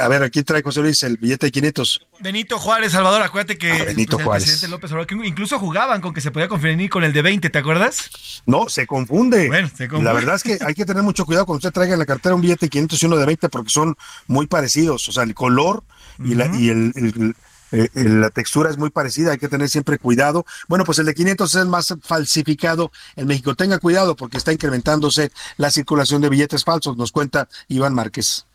a 0.00 0.08
ver, 0.08 0.22
aquí 0.22 0.42
trae 0.42 0.62
José 0.62 0.80
Luis 0.80 1.02
el 1.02 1.16
billete 1.16 1.46
de 1.46 1.52
500. 1.52 2.06
Benito 2.20 2.58
Juárez, 2.58 2.92
Salvador, 2.92 3.22
acuérdate 3.22 3.56
que 3.56 3.70
ah, 3.70 3.84
Benito 3.84 4.16
pues, 4.16 4.24
Juárez. 4.24 4.44
el 4.44 4.50
presidente 4.50 4.70
López 4.70 4.90
Obrador, 4.92 5.26
incluso 5.26 5.58
jugaban 5.58 6.00
con 6.00 6.12
que 6.12 6.20
se 6.20 6.30
podía 6.30 6.48
conferir 6.48 6.90
con 6.90 7.04
el 7.04 7.12
de 7.12 7.22
20, 7.22 7.50
¿te 7.50 7.58
acuerdas? 7.58 8.10
No, 8.46 8.68
se 8.68 8.86
confunde. 8.86 9.48
Bueno, 9.48 9.68
se 9.68 9.88
confunde. 9.88 10.04
La 10.04 10.12
verdad 10.12 10.36
es 10.36 10.42
que 10.42 10.58
hay 10.64 10.74
que 10.74 10.84
tener 10.84 11.02
mucho 11.02 11.24
cuidado 11.24 11.46
cuando 11.46 11.58
usted 11.58 11.72
traiga 11.72 11.92
en 11.92 11.98
la 11.98 12.06
cartera 12.06 12.34
un 12.34 12.40
billete 12.40 12.66
de 12.66 12.70
500 12.70 13.02
y 13.02 13.06
uno 13.06 13.16
de 13.16 13.26
20 13.26 13.48
porque 13.48 13.70
son 13.70 13.96
muy 14.26 14.46
parecidos, 14.46 15.08
o 15.08 15.12
sea, 15.12 15.22
el 15.22 15.34
color 15.34 15.84
y, 16.18 16.34
la, 16.34 16.46
y 16.56 16.68
el 16.68 16.92
eh, 16.96 17.32
eh, 17.72 17.88
la 17.94 18.30
textura 18.30 18.70
es 18.70 18.78
muy 18.78 18.90
parecida, 18.90 19.32
hay 19.32 19.38
que 19.38 19.48
tener 19.48 19.68
siempre 19.68 19.98
cuidado. 19.98 20.44
Bueno, 20.68 20.84
pues 20.84 20.98
el 20.98 21.06
de 21.06 21.14
500 21.14 21.54
es 21.54 21.66
más 21.66 21.94
falsificado 22.02 22.92
en 23.16 23.26
México. 23.26 23.54
Tenga 23.54 23.78
cuidado 23.78 24.16
porque 24.16 24.36
está 24.36 24.52
incrementándose 24.52 25.32
la 25.56 25.70
circulación 25.70 26.22
de 26.22 26.28
billetes 26.28 26.64
falsos, 26.64 26.96
nos 26.96 27.12
cuenta 27.12 27.48
Iván 27.68 27.94
Márquez. 27.94 28.46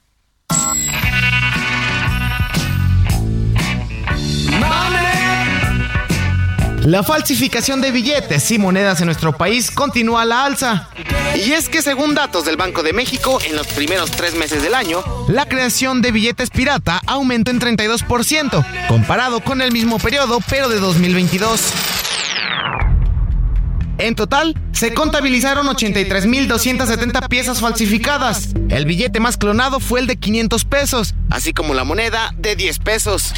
La 6.86 7.04
falsificación 7.04 7.82
de 7.82 7.92
billetes 7.92 8.50
y 8.52 8.58
monedas 8.58 9.02
en 9.02 9.08
nuestro 9.08 9.36
país 9.36 9.70
continúa 9.70 10.22
a 10.22 10.26
la 10.26 10.46
alza. 10.46 10.90
Y 11.36 11.52
es 11.52 11.68
que 11.68 11.82
según 11.82 12.16
datos 12.16 12.46
del 12.46 12.58
Banco 12.58 12.84
de 12.84 12.94
México, 12.94 13.40
en 13.46 13.56
los 13.56 13.68
primeros 13.68 14.12
tres 14.12 14.34
meses 14.36 14.64
del 14.64 14.74
año, 14.74 15.04
la 15.28 15.48
creación 15.48 16.02
de 16.02 16.12
billetes 16.12 16.50
pirata 16.50 17.02
aumentó 17.06 17.52
en 17.52 17.60
32%, 17.60 18.88
comparado 18.88 19.42
con 19.42 19.62
el 19.62 19.72
mismo 19.72 20.00
periodo, 20.00 20.40
pero 20.50 20.70
de 20.70 20.80
2022. 20.80 21.62
En 23.98 24.16
total, 24.16 24.56
se 24.72 24.94
contabilizaron 24.94 25.68
83.270 25.68 27.28
piezas 27.28 27.60
falsificadas. 27.60 28.54
El 28.70 28.86
billete 28.86 29.20
más 29.20 29.36
clonado 29.36 29.82
fue 29.82 30.00
el 30.00 30.08
de 30.08 30.16
500 30.16 30.64
pesos, 30.64 31.14
así 31.30 31.52
como 31.52 31.74
la 31.74 31.84
moneda 31.84 32.34
de 32.38 32.56
10 32.56 32.80
pesos. 32.80 33.34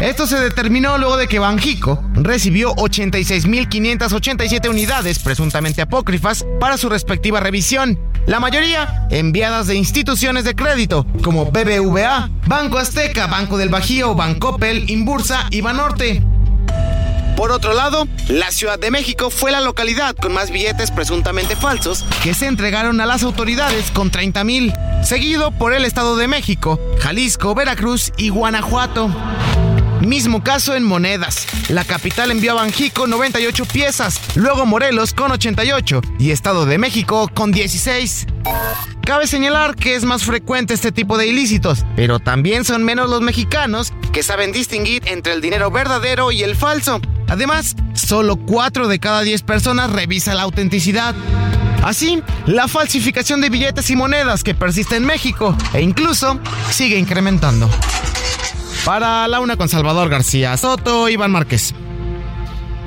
Esto 0.00 0.26
se 0.28 0.38
determinó 0.38 0.96
luego 0.96 1.16
de 1.16 1.26
que 1.26 1.40
Banjico 1.40 2.02
recibió 2.14 2.72
86.587 2.76 4.68
unidades 4.70 5.18
presuntamente 5.18 5.82
apócrifas 5.82 6.46
para 6.60 6.76
su 6.76 6.88
respectiva 6.88 7.40
revisión, 7.40 7.98
la 8.26 8.38
mayoría 8.38 9.08
enviadas 9.10 9.66
de 9.66 9.74
instituciones 9.74 10.44
de 10.44 10.54
crédito 10.54 11.04
como 11.22 11.46
BBVA, 11.46 12.30
Banco 12.46 12.78
Azteca, 12.78 13.26
Banco 13.26 13.58
del 13.58 13.70
Bajío, 13.70 14.14
Bancoppel, 14.14 14.88
Inbursa 14.88 15.46
y 15.50 15.62
Banorte. 15.62 16.22
Por 17.38 17.52
otro 17.52 17.72
lado, 17.72 18.08
la 18.26 18.50
Ciudad 18.50 18.80
de 18.80 18.90
México 18.90 19.30
fue 19.30 19.52
la 19.52 19.60
localidad 19.60 20.16
con 20.16 20.32
más 20.32 20.50
billetes 20.50 20.90
presuntamente 20.90 21.54
falsos 21.54 22.04
que 22.24 22.34
se 22.34 22.46
entregaron 22.46 23.00
a 23.00 23.06
las 23.06 23.22
autoridades 23.22 23.92
con 23.92 24.10
30 24.10 24.42
mil, 24.42 24.72
seguido 25.04 25.52
por 25.52 25.72
el 25.72 25.84
Estado 25.84 26.16
de 26.16 26.26
México, 26.26 26.80
Jalisco, 26.98 27.54
Veracruz 27.54 28.12
y 28.16 28.30
Guanajuato. 28.30 29.14
Mismo 30.00 30.44
caso 30.44 30.76
en 30.76 30.84
monedas. 30.84 31.46
La 31.68 31.84
capital 31.84 32.30
envió 32.30 32.52
a 32.52 32.62
Banjico 32.62 33.06
98 33.06 33.64
piezas, 33.66 34.20
luego 34.36 34.64
Morelos 34.64 35.12
con 35.12 35.32
88 35.32 36.00
y 36.18 36.30
Estado 36.30 36.66
de 36.66 36.78
México 36.78 37.28
con 37.34 37.50
16. 37.50 38.26
Cabe 39.04 39.26
señalar 39.26 39.74
que 39.74 39.96
es 39.96 40.04
más 40.04 40.22
frecuente 40.22 40.74
este 40.74 40.92
tipo 40.92 41.18
de 41.18 41.26
ilícitos, 41.26 41.84
pero 41.96 42.20
también 42.20 42.64
son 42.64 42.84
menos 42.84 43.10
los 43.10 43.22
mexicanos 43.22 43.92
que 44.12 44.22
saben 44.22 44.52
distinguir 44.52 45.02
entre 45.06 45.32
el 45.32 45.40
dinero 45.40 45.70
verdadero 45.70 46.30
y 46.30 46.42
el 46.42 46.54
falso. 46.54 47.00
Además, 47.26 47.74
solo 47.94 48.36
4 48.36 48.86
de 48.86 49.00
cada 49.00 49.22
10 49.22 49.42
personas 49.42 49.90
revisa 49.90 50.34
la 50.34 50.42
autenticidad. 50.42 51.14
Así, 51.82 52.22
la 52.46 52.68
falsificación 52.68 53.40
de 53.40 53.50
billetes 53.50 53.90
y 53.90 53.96
monedas 53.96 54.44
que 54.44 54.54
persiste 54.54 54.96
en 54.96 55.06
México 55.06 55.56
e 55.72 55.80
incluso 55.80 56.38
sigue 56.70 56.98
incrementando. 56.98 57.68
Para 58.88 59.28
la 59.28 59.40
una 59.40 59.58
con 59.58 59.68
Salvador 59.68 60.08
García 60.08 60.56
Soto, 60.56 61.10
Iván 61.10 61.30
Márquez. 61.30 61.74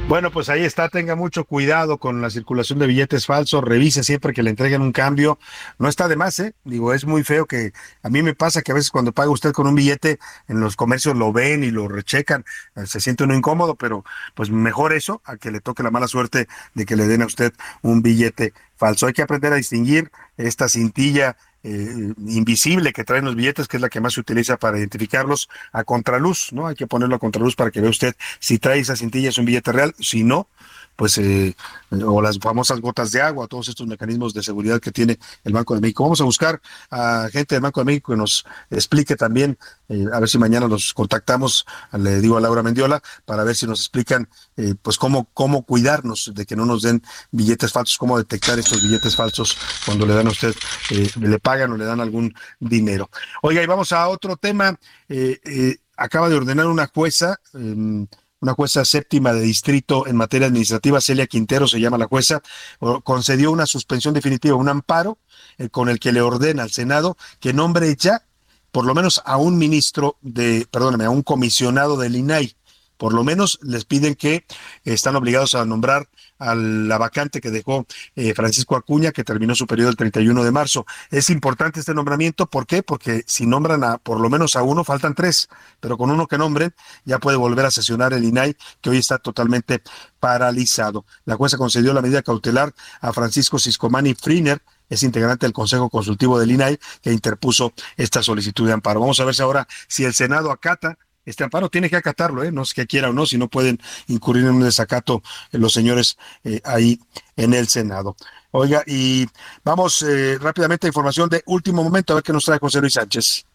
Bueno, 0.08 0.32
pues 0.32 0.50
ahí 0.50 0.64
está, 0.64 0.90
tenga 0.90 1.16
mucho 1.16 1.46
cuidado 1.46 2.00
con 2.00 2.24
la 2.24 2.32
circulación 2.32 2.80
de 2.80 2.88
billetes 2.88 3.28
falsos, 3.28 3.64
revise 3.64 4.04
siempre 4.04 4.34
que 4.34 4.42
le 4.42 4.50
entreguen 4.50 4.82
un 4.82 4.94
cambio. 4.94 5.38
No 5.78 5.88
está 5.88 6.08
de 6.08 6.16
más, 6.16 6.40
¿eh? 6.40 6.56
Digo, 6.64 6.96
es 6.96 7.06
muy 7.06 7.24
feo 7.24 7.46
que 7.46 7.72
a 8.02 8.10
mí 8.10 8.24
me 8.24 8.34
pasa 8.34 8.64
que 8.64 8.72
a 8.72 8.76
veces 8.76 8.90
cuando 8.90 9.12
paga 9.12 9.30
usted 9.30 9.52
con 9.52 9.68
un 9.68 9.76
billete 9.76 10.18
en 10.48 10.60
los 10.60 10.76
comercios 10.76 11.16
lo 11.16 11.32
ven 11.32 11.64
y 11.64 11.70
lo 11.70 11.88
rechecan, 11.88 12.46
eh, 12.76 12.88
se 12.88 13.00
siente 13.00 13.26
uno 13.26 13.36
incómodo, 13.36 13.76
pero 13.76 14.04
pues 14.34 14.50
mejor 14.50 14.94
eso 14.94 15.22
a 15.24 15.38
que 15.38 15.52
le 15.52 15.60
toque 15.60 15.84
la 15.84 15.92
mala 15.92 16.08
suerte 16.08 16.48
de 16.74 16.86
que 16.88 16.96
le 16.96 17.06
den 17.06 17.22
a 17.22 17.28
usted 17.28 17.54
un 17.84 18.02
billete 18.02 18.54
falso. 18.76 19.06
Hay 19.06 19.14
que 19.14 19.22
aprender 19.22 19.54
a 19.54 19.58
distinguir 19.58 20.12
esta 20.36 20.68
cintilla 20.68 21.38
eh, 21.64 22.14
invisible 22.28 22.94
que 22.94 23.04
traen 23.04 23.26
los 23.26 23.36
billetes, 23.36 23.68
que 23.68 23.78
es 23.78 23.82
la 23.82 23.90
que 23.90 24.02
más 24.02 24.14
se 24.14 24.20
utiliza 24.20 24.58
para 24.58 24.78
identificarlos 24.80 25.50
a 25.72 25.84
contraluz, 25.84 26.52
¿no? 26.54 26.68
Hay 26.68 26.76
que 26.76 26.88
ponerlo 26.88 27.16
a 27.16 27.20
contraluz 27.20 27.56
para 27.56 27.72
que 27.72 27.82
vea 27.82 27.90
usted 27.90 28.16
si 28.40 28.58
trae 28.58 28.80
esa 28.80 28.96
cintilla 28.96 29.30
es 29.30 29.38
un 29.38 29.46
billete 29.46 29.72
real, 29.72 29.94
si 30.00 30.24
no, 30.24 30.48
pues, 30.96 31.18
eh, 31.18 31.56
o 32.06 32.22
las 32.22 32.38
famosas 32.40 32.80
gotas 32.80 33.12
de 33.12 33.22
agua, 33.22 33.48
todos 33.48 33.68
estos 33.68 33.88
mecanismos 33.88 34.34
de 34.34 34.44
seguridad 34.44 34.80
que 34.80 34.92
tiene 34.92 35.20
el 35.44 35.54
Banco 35.54 35.76
de 35.76 35.82
México. 35.82 36.04
Vamos 36.04 36.22
a 36.22 36.26
buscar 36.26 36.62
a 36.90 37.28
gente 37.32 37.56
del 37.56 37.62
Banco 37.62 37.82
de 37.82 37.86
México 37.86 38.14
que 38.14 38.18
nos 38.18 38.46
explique 38.70 39.16
también, 39.16 39.58
eh, 39.90 40.06
a 40.14 40.20
ver 40.20 40.30
si 40.30 40.38
mañana 40.38 40.68
los 40.68 40.94
contactamos, 40.94 41.66
le 41.94 42.22
digo 42.22 42.38
a 42.38 42.42
Laura 42.42 42.64
Mendiola, 42.64 43.02
para 43.26 43.44
ver 43.44 43.56
si 43.56 43.66
nos 43.66 43.80
explican, 43.80 44.30
eh, 44.58 44.76
pues, 44.82 44.98
cómo, 44.98 45.30
cómo 45.34 45.64
cuidarnos 45.64 46.32
de 46.34 46.46
que 46.46 46.56
no 46.56 46.66
nos 46.66 46.84
den 46.84 47.02
billetes 47.32 47.72
falsos, 47.72 47.98
cómo 47.98 48.18
detectar 48.18 48.60
estos 48.60 48.82
billetes 48.84 49.16
falsos 49.16 49.58
cuando 49.86 50.06
le 50.06 50.14
dan 50.14 50.28
a 50.28 50.32
usted, 50.32 50.56
le 51.20 51.40
pagan 51.40 51.72
o 51.72 51.78
le 51.78 51.86
dan 51.86 52.00
algún 52.00 52.34
dinero. 52.60 53.10
Oiga, 53.42 53.64
y 53.64 53.66
vamos 53.66 53.92
a 53.92 54.08
otro 54.08 54.38
tema. 54.38 54.78
acaba 55.98 56.30
de 56.30 56.36
ordenar 56.36 56.66
una 56.66 56.88
jueza, 56.88 57.40
em, 57.54 58.08
una 58.42 58.54
jueza 58.54 58.84
séptima 58.86 59.34
de 59.34 59.42
distrito 59.42 60.08
en 60.08 60.16
materia 60.16 60.48
administrativa, 60.48 61.00
Celia 61.00 61.28
Quintero 61.28 61.68
se 61.68 61.80
llama 61.80 61.98
la 61.98 62.08
jueza, 62.08 62.42
concedió 63.04 63.52
una 63.52 63.68
suspensión 63.68 64.14
definitiva, 64.14 64.56
un 64.56 64.68
amparo 64.68 65.20
eh, 65.58 65.70
con 65.70 65.90
el 65.90 66.00
que 66.00 66.12
le 66.12 66.22
ordena 66.22 66.64
al 66.64 66.72
Senado 66.72 67.18
que 67.40 67.54
nombre 67.54 67.96
ya 67.96 68.24
por 68.72 68.86
lo 68.86 68.96
menos 68.96 69.22
a 69.26 69.38
un 69.38 69.58
ministro 69.58 70.18
de, 70.22 70.66
perdóname, 70.72 71.06
a 71.06 71.10
un 71.10 71.24
comisionado 71.24 71.98
del 71.98 72.16
INAI. 72.16 72.56
Por 72.98 73.14
lo 73.14 73.24
menos 73.24 73.60
les 73.64 73.86
piden 73.86 74.16
que 74.16 74.46
están 74.86 75.16
obligados 75.16 75.56
a 75.56 75.66
nombrar 75.66 76.08
a 76.42 76.56
la 76.56 76.98
vacante 76.98 77.40
que 77.40 77.52
dejó 77.52 77.86
eh, 78.16 78.34
Francisco 78.34 78.76
Acuña, 78.76 79.12
que 79.12 79.24
terminó 79.24 79.54
su 79.54 79.68
periodo 79.68 79.92
el 79.92 79.96
31 79.96 80.44
de 80.44 80.52
marzo. 80.52 80.86
Es 81.12 81.30
importante 81.30 81.80
este 81.80 81.94
nombramiento, 81.94 82.48
¿por 82.48 82.66
qué? 82.66 82.82
Porque 82.82 83.24
si 83.28 83.46
nombran 83.46 83.84
a 83.84 84.00
por 84.00 84.20
lo 84.20 84.30
menos 84.30 84.56
a 84.56 84.64
uno, 84.64 84.84
faltan 84.84 85.14
tres, 85.14 85.50
pero 85.80 85.98
con 85.98 86.10
uno 86.10 86.26
que 86.28 86.40
nombren 86.40 86.74
ya 87.06 87.20
puede 87.20 87.38
volver 87.38 87.68
a 87.68 87.72
sesionar 87.72 88.14
el 88.14 88.24
INAI, 88.24 88.58
que 88.82 88.90
hoy 88.90 88.98
está 88.98 89.20
totalmente 89.20 89.84
paralizado. 90.20 91.06
La 91.26 91.36
jueza 91.36 91.58
concedió 91.58 91.94
la 91.94 92.02
medida 92.02 92.24
cautelar 92.24 92.74
a 93.02 93.14
Francisco 93.14 93.60
Ciscomani 93.60 94.16
Friner, 94.16 94.64
es 94.90 95.04
integrante 95.04 95.46
del 95.46 95.54
Consejo 95.54 95.90
Consultivo 95.90 96.40
del 96.40 96.52
INAI, 96.52 96.80
que 97.02 97.14
interpuso 97.14 97.72
esta 97.98 98.24
solicitud 98.24 98.66
de 98.66 98.74
amparo. 98.74 99.00
Vamos 99.00 99.20
a 99.20 99.26
ver 99.26 99.36
si 99.36 99.44
ahora 99.44 99.68
si 99.88 100.06
el 100.06 100.14
Senado 100.14 100.52
acata 100.52 100.98
este 101.26 101.44
amparo 101.44 101.70
tiene 101.70 101.90
que 101.90 101.96
acatarlo, 101.96 102.44
¿eh? 102.44 102.52
no 102.52 102.64
es 102.64 102.74
que 102.74 102.88
quiera 102.88 103.10
o 103.10 103.14
no, 103.14 103.26
si 103.26 103.38
no 103.38 103.48
pueden 103.48 103.80
incurrir 104.08 104.46
en 104.46 104.56
un 104.56 104.64
desacato 104.64 105.22
eh, 105.52 105.58
los 105.58 105.74
señores 105.74 106.18
eh, 106.44 106.62
ahí 106.64 107.00
en 107.36 107.54
el 107.54 107.68
Senado. 107.68 108.16
Oiga, 108.52 108.84
y 108.86 109.28
vamos 109.64 110.02
eh, 110.02 110.38
rápidamente 110.40 110.88
a 110.88 110.90
información 110.90 111.30
de 111.30 111.42
último 111.46 111.84
momento, 111.84 112.14
a 112.14 112.16
ver 112.16 112.24
qué 112.24 112.34
nos 112.34 112.46
trae 112.46 112.60
José 112.60 112.82
Luis 112.82 112.94
Sánchez. 112.94 113.46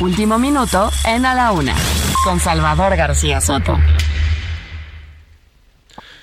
Último 0.00 0.38
minuto 0.38 0.90
en 1.04 1.26
A 1.26 1.34
la 1.34 1.52
Una, 1.52 1.74
con 2.24 2.40
Salvador 2.40 2.96
García 2.96 3.40
Soto. 3.40 3.78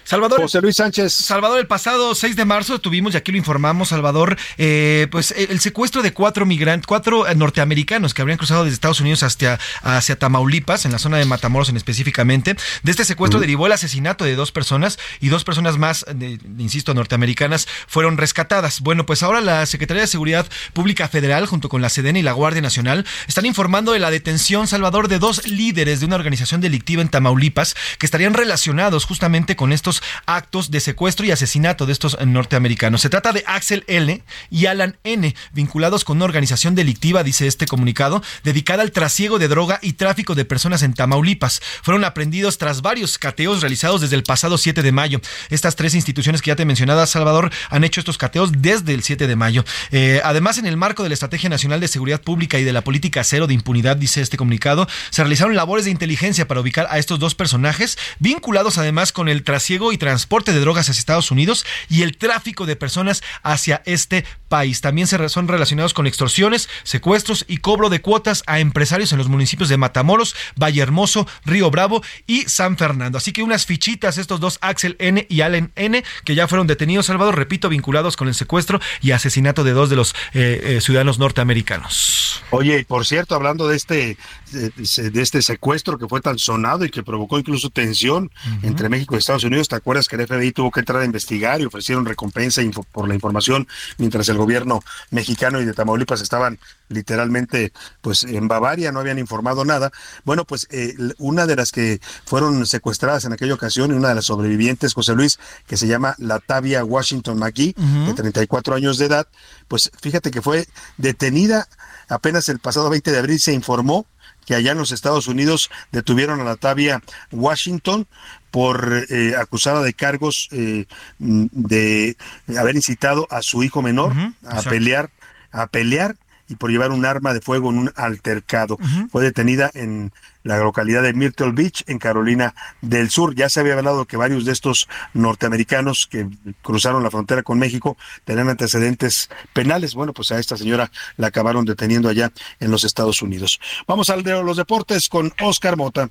Salvador. 0.09 0.41
José 0.41 0.59
Luis 0.59 0.75
Sánchez. 0.75 1.13
Salvador, 1.13 1.59
el 1.59 1.67
pasado 1.67 2.15
6 2.15 2.35
de 2.35 2.43
marzo 2.43 2.79
tuvimos, 2.79 3.13
y 3.13 3.17
aquí 3.17 3.31
lo 3.31 3.37
informamos, 3.37 3.89
Salvador, 3.89 4.37
eh, 4.57 5.05
pues 5.11 5.35
el 5.37 5.59
secuestro 5.59 6.01
de 6.01 6.13
cuatro 6.13 6.47
migrantes, 6.47 6.87
cuatro 6.87 7.27
eh, 7.27 7.35
norteamericanos 7.35 8.15
que 8.15 8.23
habrían 8.23 8.39
cruzado 8.39 8.63
desde 8.63 8.73
Estados 8.73 9.01
Unidos 9.01 9.21
hacia, 9.21 9.59
hacia 9.83 10.17
Tamaulipas, 10.17 10.85
en 10.85 10.93
la 10.93 10.97
zona 10.97 11.17
de 11.17 11.25
Matamoros 11.25 11.69
en 11.69 11.77
específicamente. 11.77 12.55
De 12.81 12.89
este 12.89 13.05
secuestro 13.05 13.39
derivó 13.39 13.67
el 13.67 13.71
asesinato 13.71 14.25
de 14.25 14.33
dos 14.33 14.51
personas 14.51 14.97
y 15.19 15.29
dos 15.29 15.43
personas 15.43 15.77
más, 15.77 16.03
de, 16.11 16.39
insisto, 16.57 16.95
norteamericanas, 16.95 17.67
fueron 17.87 18.17
rescatadas. 18.17 18.79
Bueno, 18.81 19.05
pues 19.05 19.21
ahora 19.21 19.41
la 19.41 19.67
Secretaría 19.67 20.01
de 20.01 20.07
Seguridad 20.07 20.47
Pública 20.73 21.07
Federal, 21.07 21.45
junto 21.45 21.69
con 21.69 21.83
la 21.83 21.89
SEDEN 21.89 22.17
y 22.17 22.23
la 22.23 22.31
Guardia 22.31 22.63
Nacional, 22.63 23.05
están 23.27 23.45
informando 23.45 23.91
de 23.91 23.99
la 23.99 24.09
detención, 24.09 24.65
Salvador, 24.65 25.07
de 25.07 25.19
dos 25.19 25.45
líderes 25.45 25.99
de 25.99 26.07
una 26.07 26.15
organización 26.15 26.61
delictiva 26.61 27.03
en 27.03 27.09
Tamaulipas 27.09 27.75
que 27.99 28.07
estarían 28.07 28.33
relacionados 28.33 29.05
justamente 29.05 29.55
con 29.55 29.71
estos 29.71 29.98
actos 30.25 30.71
de 30.71 30.79
secuestro 30.79 31.25
y 31.25 31.31
asesinato 31.31 31.85
de 31.85 31.93
estos 31.93 32.17
norteamericanos. 32.25 33.01
Se 33.01 33.09
trata 33.09 33.31
de 33.31 33.43
Axel 33.47 33.83
L. 33.87 34.23
y 34.49 34.65
Alan 34.65 34.97
N., 35.03 35.35
vinculados 35.53 36.03
con 36.03 36.17
una 36.17 36.25
organización 36.25 36.75
delictiva, 36.75 37.23
dice 37.23 37.47
este 37.47 37.65
comunicado, 37.65 38.21
dedicada 38.43 38.83
al 38.83 38.91
trasiego 38.91 39.39
de 39.39 39.47
droga 39.47 39.79
y 39.81 39.93
tráfico 39.93 40.35
de 40.35 40.45
personas 40.45 40.83
en 40.83 40.93
Tamaulipas. 40.93 41.61
Fueron 41.81 42.03
aprendidos 42.03 42.57
tras 42.57 42.81
varios 42.81 43.17
cateos 43.17 43.61
realizados 43.61 44.01
desde 44.01 44.15
el 44.15 44.23
pasado 44.23 44.57
7 44.57 44.81
de 44.81 44.91
mayo. 44.91 45.21
Estas 45.49 45.75
tres 45.75 45.95
instituciones 45.95 46.41
que 46.41 46.49
ya 46.49 46.55
te 46.55 46.65
mencionaba, 46.65 47.05
Salvador, 47.05 47.51
han 47.69 47.83
hecho 47.83 48.01
estos 48.01 48.17
cateos 48.17 48.51
desde 48.57 48.93
el 48.93 49.03
7 49.03 49.27
de 49.27 49.35
mayo. 49.35 49.63
Eh, 49.91 50.21
además, 50.23 50.57
en 50.57 50.65
el 50.65 50.77
marco 50.77 51.03
de 51.03 51.09
la 51.09 51.13
Estrategia 51.13 51.49
Nacional 51.49 51.79
de 51.79 51.87
Seguridad 51.87 52.21
Pública 52.21 52.59
y 52.59 52.63
de 52.63 52.73
la 52.73 52.83
Política 52.83 53.23
Cero 53.23 53.47
de 53.47 53.53
Impunidad, 53.53 53.97
dice 53.97 54.21
este 54.21 54.37
comunicado, 54.37 54.87
se 55.09 55.23
realizaron 55.23 55.55
labores 55.55 55.85
de 55.85 55.91
inteligencia 55.91 56.47
para 56.47 56.61
ubicar 56.61 56.87
a 56.89 56.97
estos 56.97 57.19
dos 57.19 57.35
personajes, 57.35 57.97
vinculados 58.19 58.77
además 58.77 59.11
con 59.11 59.29
el 59.29 59.43
trasiego 59.43 59.88
y 59.91 59.97
transporte 59.97 60.53
de 60.53 60.59
drogas 60.59 60.89
hacia 60.89 60.99
Estados 60.99 61.31
Unidos 61.31 61.65
y 61.89 62.03
el 62.03 62.17
tráfico 62.17 62.65
de 62.65 62.75
personas 62.75 63.23
hacia 63.43 63.81
este 63.85 64.25
país. 64.47 64.81
También 64.81 65.07
se 65.07 65.29
son 65.29 65.47
relacionados 65.47 65.93
con 65.93 66.07
extorsiones, 66.07 66.69
secuestros 66.83 67.45
y 67.47 67.57
cobro 67.57 67.89
de 67.89 68.01
cuotas 68.01 68.43
a 68.47 68.59
empresarios 68.59 69.11
en 69.11 69.17
los 69.17 69.27
municipios 69.27 69.69
de 69.69 69.77
Matamoros, 69.77 70.35
Valle 70.55 70.81
Hermoso, 70.81 71.27
Río 71.45 71.69
Bravo 71.71 72.01
y 72.25 72.41
San 72.43 72.77
Fernando. 72.77 73.17
Así 73.17 73.31
que 73.31 73.43
unas 73.43 73.65
fichitas 73.65 74.17
estos 74.17 74.39
dos 74.39 74.57
Axel 74.61 74.95
N 74.99 75.25
y 75.29 75.41
Allen 75.41 75.71
N 75.75 76.03
que 76.23 76.35
ya 76.35 76.47
fueron 76.47 76.67
detenidos, 76.67 77.05
Salvador, 77.05 77.35
repito, 77.35 77.69
vinculados 77.69 78.17
con 78.17 78.27
el 78.27 78.33
secuestro 78.33 78.79
y 79.01 79.11
asesinato 79.11 79.63
de 79.63 79.71
dos 79.71 79.89
de 79.89 79.95
los 79.95 80.15
eh, 80.33 80.61
eh, 80.63 80.81
ciudadanos 80.81 81.19
norteamericanos. 81.19 82.41
Oye, 82.51 82.85
por 82.85 83.05
cierto, 83.05 83.35
hablando 83.35 83.67
de 83.67 83.75
este 83.75 84.17
de, 84.51 85.21
este 85.21 85.41
secuestro 85.41 85.97
que 85.97 86.07
fue 86.07 86.21
tan 86.21 86.39
sonado 86.39 86.85
y 86.85 86.89
que 86.89 87.03
provocó 87.03 87.37
incluso 87.37 87.69
tensión 87.69 88.31
entre 88.63 88.89
México 88.89 89.15
y 89.15 89.19
Estados 89.19 89.43
Unidos, 89.43 89.67
¿te 89.67 89.75
acuerdas 89.79 90.07
que 90.07 90.15
el 90.15 90.27
FBI 90.27 90.51
tuvo 90.51 90.71
que 90.71 90.81
entrar 90.81 91.01
a 91.01 91.05
investigar 91.05 91.59
y 91.59 91.65
ofrecieron 91.65 92.05
recompensa 92.05 92.61
por 92.91 93.07
la 93.07 93.15
información 93.15 93.67
mientras 93.97 94.29
el 94.29 94.37
gobierno 94.37 94.83
mexicano 95.11 95.59
y 95.59 95.65
de 95.65 95.73
Tamaulipas 95.73 96.21
estaban 96.21 96.59
literalmente 96.89 97.71
pues 98.01 98.23
en 98.23 98.47
Bavaria, 98.47 98.91
no 98.91 98.99
habían 98.99 99.19
informado 99.19 99.65
nada. 99.65 99.91
Bueno, 100.25 100.45
pues 100.45 100.67
eh, 100.71 100.95
una 101.17 101.45
de 101.45 101.55
las 101.55 101.71
que 101.71 101.99
fueron 102.25 102.65
secuestradas 102.65 103.25
en 103.25 103.33
aquella 103.33 103.53
ocasión 103.53 103.91
y 103.91 103.93
una 103.93 104.09
de 104.09 104.15
las 104.15 104.25
sobrevivientes, 104.25 104.93
José 104.93 105.15
Luis, 105.15 105.39
que 105.67 105.77
se 105.77 105.87
llama 105.87 106.15
Latavia 106.17 106.83
Washington 106.83 107.37
McGee, 107.37 107.75
de 108.05 108.13
34 108.13 108.75
años 108.75 108.97
de 108.97 109.05
edad, 109.05 109.27
pues 109.67 109.91
fíjate 110.01 110.31
que 110.31 110.41
fue 110.41 110.67
detenida 110.97 111.67
apenas 112.07 112.49
el 112.49 112.59
pasado 112.59 112.89
20 112.89 113.11
de 113.11 113.17
abril, 113.17 113.39
se 113.39 113.53
informó 113.53 114.05
que 114.49 114.55
allá 114.55 114.71
en 114.71 114.79
los 114.79 114.91
Estados 114.91 115.27
Unidos 115.27 115.69
detuvieron 115.91 116.41
a 116.41 116.43
Latavia 116.43 117.03
Washington 117.31 118.07
por 118.49 119.05
eh, 119.07 119.35
acusada 119.37 119.83
de 119.83 119.93
cargos 119.93 120.49
eh, 120.51 120.87
de 121.19 122.17
haber 122.57 122.75
incitado 122.75 123.27
a 123.29 123.43
su 123.43 123.61
hijo 123.61 123.83
menor 123.83 124.11
a 124.47 124.63
pelear 124.63 125.11
a 125.51 125.67
pelear 125.67 126.15
y 126.47 126.55
por 126.55 126.71
llevar 126.71 126.89
un 126.89 127.05
arma 127.05 127.31
de 127.35 127.41
fuego 127.41 127.69
en 127.69 127.77
un 127.77 127.93
altercado. 127.95 128.79
Fue 129.11 129.23
detenida 129.23 129.69
en 129.75 130.11
la 130.49 130.63
localidad 130.63 131.03
de 131.03 131.13
Myrtle 131.13 131.51
Beach, 131.51 131.83
en 131.87 131.99
Carolina 131.99 132.53
del 132.81 133.09
Sur. 133.09 133.35
Ya 133.35 133.49
se 133.49 133.59
había 133.59 133.73
hablado 133.73 134.05
que 134.05 134.17
varios 134.17 134.45
de 134.45 134.51
estos 134.51 134.87
norteamericanos 135.13 136.07
que 136.07 136.27
cruzaron 136.61 137.03
la 137.03 137.11
frontera 137.11 137.43
con 137.43 137.59
México 137.59 137.97
tenían 138.25 138.49
antecedentes 138.49 139.29
penales. 139.53 139.93
Bueno, 139.93 140.13
pues 140.13 140.31
a 140.31 140.39
esta 140.39 140.57
señora 140.57 140.91
la 141.17 141.27
acabaron 141.27 141.65
deteniendo 141.65 142.09
allá 142.09 142.31
en 142.59 142.71
los 142.71 142.83
Estados 142.83 143.21
Unidos. 143.21 143.59
Vamos 143.87 144.09
al 144.09 144.23
de 144.23 144.43
los 144.43 144.57
deportes 144.57 145.07
con 145.07 145.31
Oscar 145.41 145.77
Mota. 145.77 146.09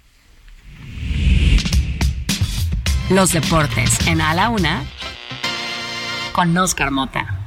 Los 3.10 3.32
deportes 3.32 4.06
en 4.06 4.20
A 4.20 4.34
la 4.34 4.50
Una 4.50 4.84
con 6.32 6.56
Oscar 6.56 6.90
Mota. 6.90 7.37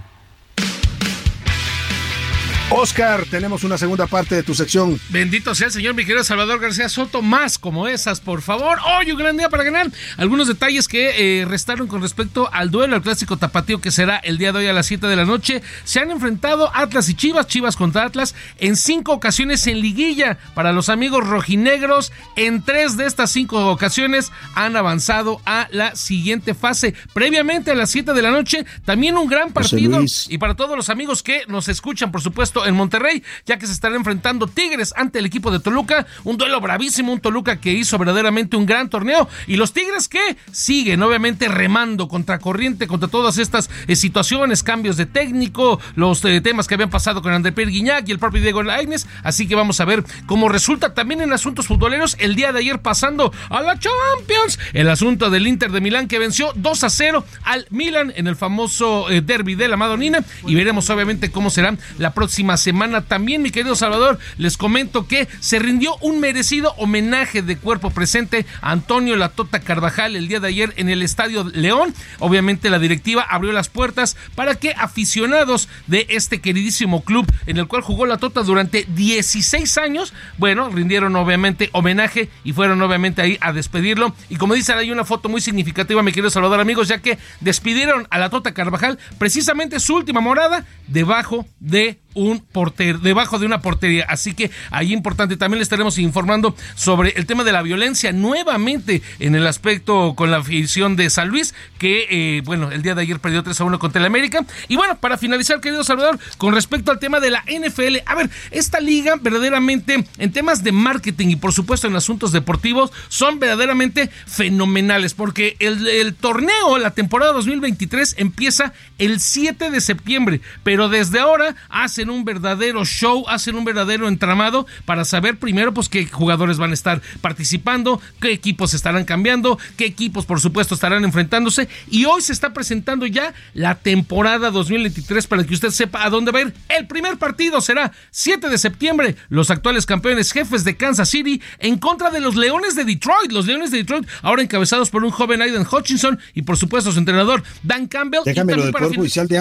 Oscar, 2.73 3.25
tenemos 3.29 3.65
una 3.65 3.77
segunda 3.77 4.07
parte 4.07 4.33
de 4.33 4.43
tu 4.43 4.55
sección. 4.55 4.97
Bendito 5.09 5.53
sea 5.53 5.67
el 5.67 5.73
Señor, 5.73 5.93
mi 5.93 6.05
querido 6.05 6.23
Salvador 6.23 6.61
García 6.61 6.87
Soto. 6.87 7.21
Más 7.21 7.57
como 7.57 7.85
esas, 7.89 8.21
por 8.21 8.41
favor. 8.41 8.79
Hoy 8.97 9.11
un 9.11 9.17
gran 9.17 9.35
día 9.35 9.49
para 9.49 9.65
ganar. 9.65 9.91
Algunos 10.15 10.47
detalles 10.47 10.87
que 10.87 11.41
eh, 11.41 11.45
restaron 11.45 11.87
con 11.87 12.01
respecto 12.01 12.49
al 12.53 12.71
duelo, 12.71 12.95
al 12.95 13.01
clásico 13.01 13.35
tapatío 13.35 13.81
que 13.81 13.91
será 13.91 14.17
el 14.17 14.37
día 14.37 14.53
de 14.53 14.59
hoy 14.59 14.67
a 14.67 14.73
las 14.73 14.85
7 14.85 15.05
de 15.07 15.15
la 15.17 15.25
noche. 15.25 15.61
Se 15.83 15.99
han 15.99 16.11
enfrentado 16.11 16.71
Atlas 16.73 17.09
y 17.09 17.13
Chivas, 17.13 17.47
Chivas 17.47 17.75
contra 17.75 18.05
Atlas, 18.05 18.35
en 18.57 18.77
cinco 18.77 19.11
ocasiones 19.11 19.67
en 19.67 19.81
liguilla. 19.81 20.37
Para 20.55 20.71
los 20.71 20.87
amigos 20.87 21.27
rojinegros, 21.27 22.13
en 22.37 22.63
tres 22.63 22.95
de 22.95 23.05
estas 23.05 23.31
cinco 23.31 23.69
ocasiones 23.69 24.31
han 24.55 24.77
avanzado 24.77 25.41
a 25.45 25.67
la 25.71 25.97
siguiente 25.97 26.53
fase. 26.53 26.95
Previamente 27.13 27.71
a 27.71 27.75
las 27.75 27.91
7 27.91 28.13
de 28.13 28.21
la 28.21 28.31
noche, 28.31 28.65
también 28.85 29.17
un 29.17 29.27
gran 29.27 29.51
partido. 29.51 29.99
Y 30.29 30.37
para 30.37 30.55
todos 30.55 30.77
los 30.77 30.89
amigos 30.89 31.21
que 31.21 31.41
nos 31.47 31.67
escuchan, 31.67 32.13
por 32.13 32.21
supuesto, 32.21 32.60
en 32.65 32.75
Monterrey, 32.75 33.23
ya 33.45 33.57
que 33.57 33.67
se 33.67 33.73
estarán 33.73 33.97
enfrentando 33.97 34.47
Tigres 34.47 34.93
ante 34.95 35.19
el 35.19 35.25
equipo 35.25 35.51
de 35.51 35.59
Toluca. 35.59 36.05
Un 36.23 36.37
duelo 36.37 36.59
bravísimo, 36.61 37.13
un 37.13 37.19
Toluca 37.19 37.59
que 37.59 37.71
hizo 37.73 37.97
verdaderamente 37.97 38.57
un 38.57 38.65
gran 38.65 38.89
torneo. 38.89 39.27
Y 39.47 39.55
los 39.55 39.73
Tigres 39.73 40.07
que 40.07 40.37
siguen, 40.51 41.01
obviamente, 41.03 41.47
remando 41.47 42.07
contra 42.07 42.39
corriente, 42.39 42.87
contra 42.87 43.09
todas 43.09 43.37
estas 43.37 43.69
eh, 43.87 43.95
situaciones, 43.95 44.63
cambios 44.63 44.97
de 44.97 45.05
técnico, 45.05 45.79
los 45.95 46.23
eh, 46.25 46.41
temas 46.41 46.67
que 46.67 46.75
habían 46.75 46.89
pasado 46.89 47.21
con 47.21 47.33
André 47.33 47.51
Pierre 47.51 47.71
Guignac 47.71 48.07
y 48.07 48.11
el 48.11 48.19
propio 48.19 48.41
Diego 48.41 48.63
Lainez. 48.63 49.05
Así 49.23 49.47
que 49.47 49.55
vamos 49.55 49.79
a 49.79 49.85
ver 49.85 50.03
cómo 50.25 50.49
resulta 50.49 50.93
también 50.93 51.21
en 51.21 51.33
asuntos 51.33 51.67
futboleros 51.67 52.15
el 52.19 52.35
día 52.35 52.51
de 52.51 52.59
ayer 52.59 52.81
pasando 52.81 53.33
a 53.49 53.61
la 53.61 53.77
Champions. 53.77 54.59
El 54.73 54.89
asunto 54.89 55.29
del 55.29 55.47
Inter 55.47 55.71
de 55.71 55.81
Milán 55.81 56.07
que 56.07 56.19
venció 56.19 56.51
2 56.55 56.83
a 56.83 56.89
0 56.89 57.25
al 57.43 57.67
Milan 57.69 58.13
en 58.15 58.27
el 58.27 58.35
famoso 58.35 59.09
eh, 59.09 59.21
derby 59.21 59.55
de 59.55 59.67
la 59.67 59.77
Madonina. 59.77 60.23
Y 60.45 60.55
veremos 60.55 60.89
obviamente 60.89 61.31
cómo 61.31 61.49
será 61.49 61.75
la 61.97 62.13
próxima 62.13 62.50
semana. 62.57 63.01
También, 63.01 63.41
mi 63.41 63.51
querido 63.51 63.75
Salvador, 63.75 64.19
les 64.37 64.57
comento 64.57 65.07
que 65.07 65.27
se 65.39 65.59
rindió 65.59 65.95
un 66.01 66.19
merecido 66.19 66.73
homenaje 66.77 67.41
de 67.41 67.57
cuerpo 67.57 67.91
presente 67.91 68.45
a 68.61 68.71
Antonio 68.71 69.15
Latota 69.15 69.59
Carvajal 69.59 70.15
el 70.15 70.27
día 70.27 70.39
de 70.39 70.47
ayer 70.47 70.73
en 70.77 70.89
el 70.89 71.01
Estadio 71.01 71.43
León. 71.43 71.93
Obviamente 72.19 72.69
la 72.69 72.79
directiva 72.79 73.23
abrió 73.23 73.51
las 73.51 73.69
puertas 73.69 74.17
para 74.35 74.55
que 74.55 74.71
aficionados 74.71 75.69
de 75.87 76.05
este 76.09 76.41
queridísimo 76.41 77.03
club 77.03 77.25
en 77.45 77.57
el 77.57 77.67
cual 77.67 77.81
jugó 77.81 78.05
Latota 78.05 78.43
durante 78.43 78.85
16 78.85 79.77
años, 79.77 80.13
bueno, 80.37 80.69
rindieron 80.69 81.15
obviamente 81.15 81.69
homenaje 81.73 82.29
y 82.43 82.53
fueron 82.53 82.81
obviamente 82.81 83.21
ahí 83.21 83.37
a 83.41 83.53
despedirlo. 83.53 84.15
Y 84.29 84.35
como 84.35 84.53
dicen, 84.53 84.77
hay 84.77 84.91
una 84.91 85.05
foto 85.05 85.29
muy 85.29 85.41
significativa, 85.41 86.03
mi 86.03 86.11
querido 86.11 86.29
Salvador, 86.29 86.59
amigos, 86.59 86.87
ya 86.87 86.99
que 86.99 87.17
despidieron 87.39 88.07
a 88.09 88.19
Latota 88.19 88.53
Carvajal 88.53 88.99
precisamente 89.17 89.79
su 89.79 89.95
última 89.95 90.21
morada 90.21 90.65
debajo 90.87 91.45
de 91.59 91.99
un 92.13 92.40
portero, 92.41 92.99
debajo 92.99 93.39
de 93.39 93.45
una 93.45 93.61
portería. 93.61 94.05
Así 94.07 94.33
que 94.33 94.51
ahí 94.69 94.93
importante, 94.93 95.37
también 95.37 95.59
le 95.59 95.63
estaremos 95.63 95.97
informando 95.97 96.55
sobre 96.75 97.11
el 97.11 97.25
tema 97.25 97.43
de 97.43 97.51
la 97.51 97.61
violencia 97.61 98.11
nuevamente 98.11 99.01
en 99.19 99.35
el 99.35 99.47
aspecto 99.47 100.13
con 100.15 100.31
la 100.31 100.37
afición 100.37 100.95
de 100.95 101.09
San 101.09 101.29
Luis, 101.29 101.53
que 101.77 102.07
eh, 102.09 102.41
bueno, 102.45 102.71
el 102.71 102.81
día 102.81 102.95
de 102.95 103.01
ayer 103.01 103.19
perdió 103.19 103.43
3 103.43 103.59
a 103.59 103.63
1 103.63 103.79
contra 103.79 103.99
el 103.99 104.05
América. 104.05 104.45
Y 104.67 104.75
bueno, 104.75 104.97
para 104.99 105.17
finalizar, 105.17 105.61
querido 105.61 105.83
Salvador, 105.83 106.19
con 106.37 106.53
respecto 106.53 106.91
al 106.91 106.99
tema 106.99 107.19
de 107.19 107.31
la 107.31 107.43
NFL, 107.47 107.97
a 108.05 108.15
ver, 108.15 108.29
esta 108.51 108.79
liga 108.79 109.15
verdaderamente 109.19 110.03
en 110.17 110.31
temas 110.31 110.63
de 110.63 110.71
marketing 110.71 111.29
y 111.29 111.35
por 111.35 111.53
supuesto 111.53 111.87
en 111.87 111.95
asuntos 111.95 112.31
deportivos 112.31 112.91
son 113.07 113.39
verdaderamente 113.39 114.09
fenomenales, 114.25 115.13
porque 115.13 115.55
el, 115.59 115.87
el 115.87 116.15
torneo, 116.15 116.77
la 116.77 116.91
temporada 116.91 117.33
2023 117.33 118.15
empieza 118.17 118.73
el 118.97 119.19
7 119.19 119.69
de 119.69 119.81
septiembre, 119.81 120.41
pero 120.63 120.89
desde 120.89 121.19
ahora 121.19 121.55
hacen 121.69 122.09
un 122.09 122.20
un 122.21 122.25
verdadero 122.25 122.85
show, 122.85 123.25
hacen 123.27 123.55
un 123.55 123.65
verdadero 123.65 124.07
entramado 124.07 124.67
para 124.85 125.05
saber 125.05 125.37
primero 125.37 125.73
pues 125.73 125.89
qué 125.89 126.05
jugadores 126.05 126.57
van 126.57 126.69
a 126.71 126.75
estar 126.75 127.01
participando, 127.19 127.99
qué 128.19 128.31
equipos 128.31 128.75
estarán 128.75 129.05
cambiando, 129.05 129.57
qué 129.75 129.85
equipos 129.85 130.25
por 130.25 130.39
supuesto 130.39 130.75
estarán 130.75 131.03
enfrentándose 131.03 131.67
y 131.89 132.05
hoy 132.05 132.21
se 132.21 132.31
está 132.33 132.53
presentando 132.53 133.07
ya 133.07 133.33
la 133.55 133.75
temporada 133.75 134.51
2023 134.51 135.25
para 135.25 135.43
que 135.43 135.53
usted 135.55 135.71
sepa 135.71 136.03
a 136.03 136.09
dónde 136.09 136.31
va 136.31 136.39
a 136.39 136.41
ir. 136.43 136.53
El 136.69 136.85
primer 136.85 137.17
partido 137.17 137.59
será 137.59 137.91
7 138.11 138.49
de 138.49 138.57
septiembre, 138.59 139.15
los 139.29 139.49
actuales 139.49 139.87
campeones 139.87 140.31
jefes 140.31 140.63
de 140.63 140.77
Kansas 140.77 141.09
City 141.09 141.41
en 141.57 141.77
contra 141.77 142.11
de 142.11 142.19
los 142.19 142.35
Leones 142.35 142.75
de 142.75 142.85
Detroit, 142.85 143.31
los 143.31 143.47
Leones 143.47 143.71
de 143.71 143.79
Detroit 143.79 144.07
ahora 144.21 144.43
encabezados 144.43 144.91
por 144.91 145.03
un 145.03 145.09
joven 145.09 145.41
Aiden 145.41 145.65
Hutchinson 145.69 146.19
y 146.35 146.43
por 146.43 146.57
supuesto 146.57 146.91
su 146.91 146.99
entrenador 146.99 147.43
Dan 147.63 147.87
Campbell. 147.87 148.21
Déjame 148.25 148.55
lo 148.55 148.63
del 148.63 148.73
Poder 148.73 148.95
Judicial 148.95 149.27
de 149.27 149.39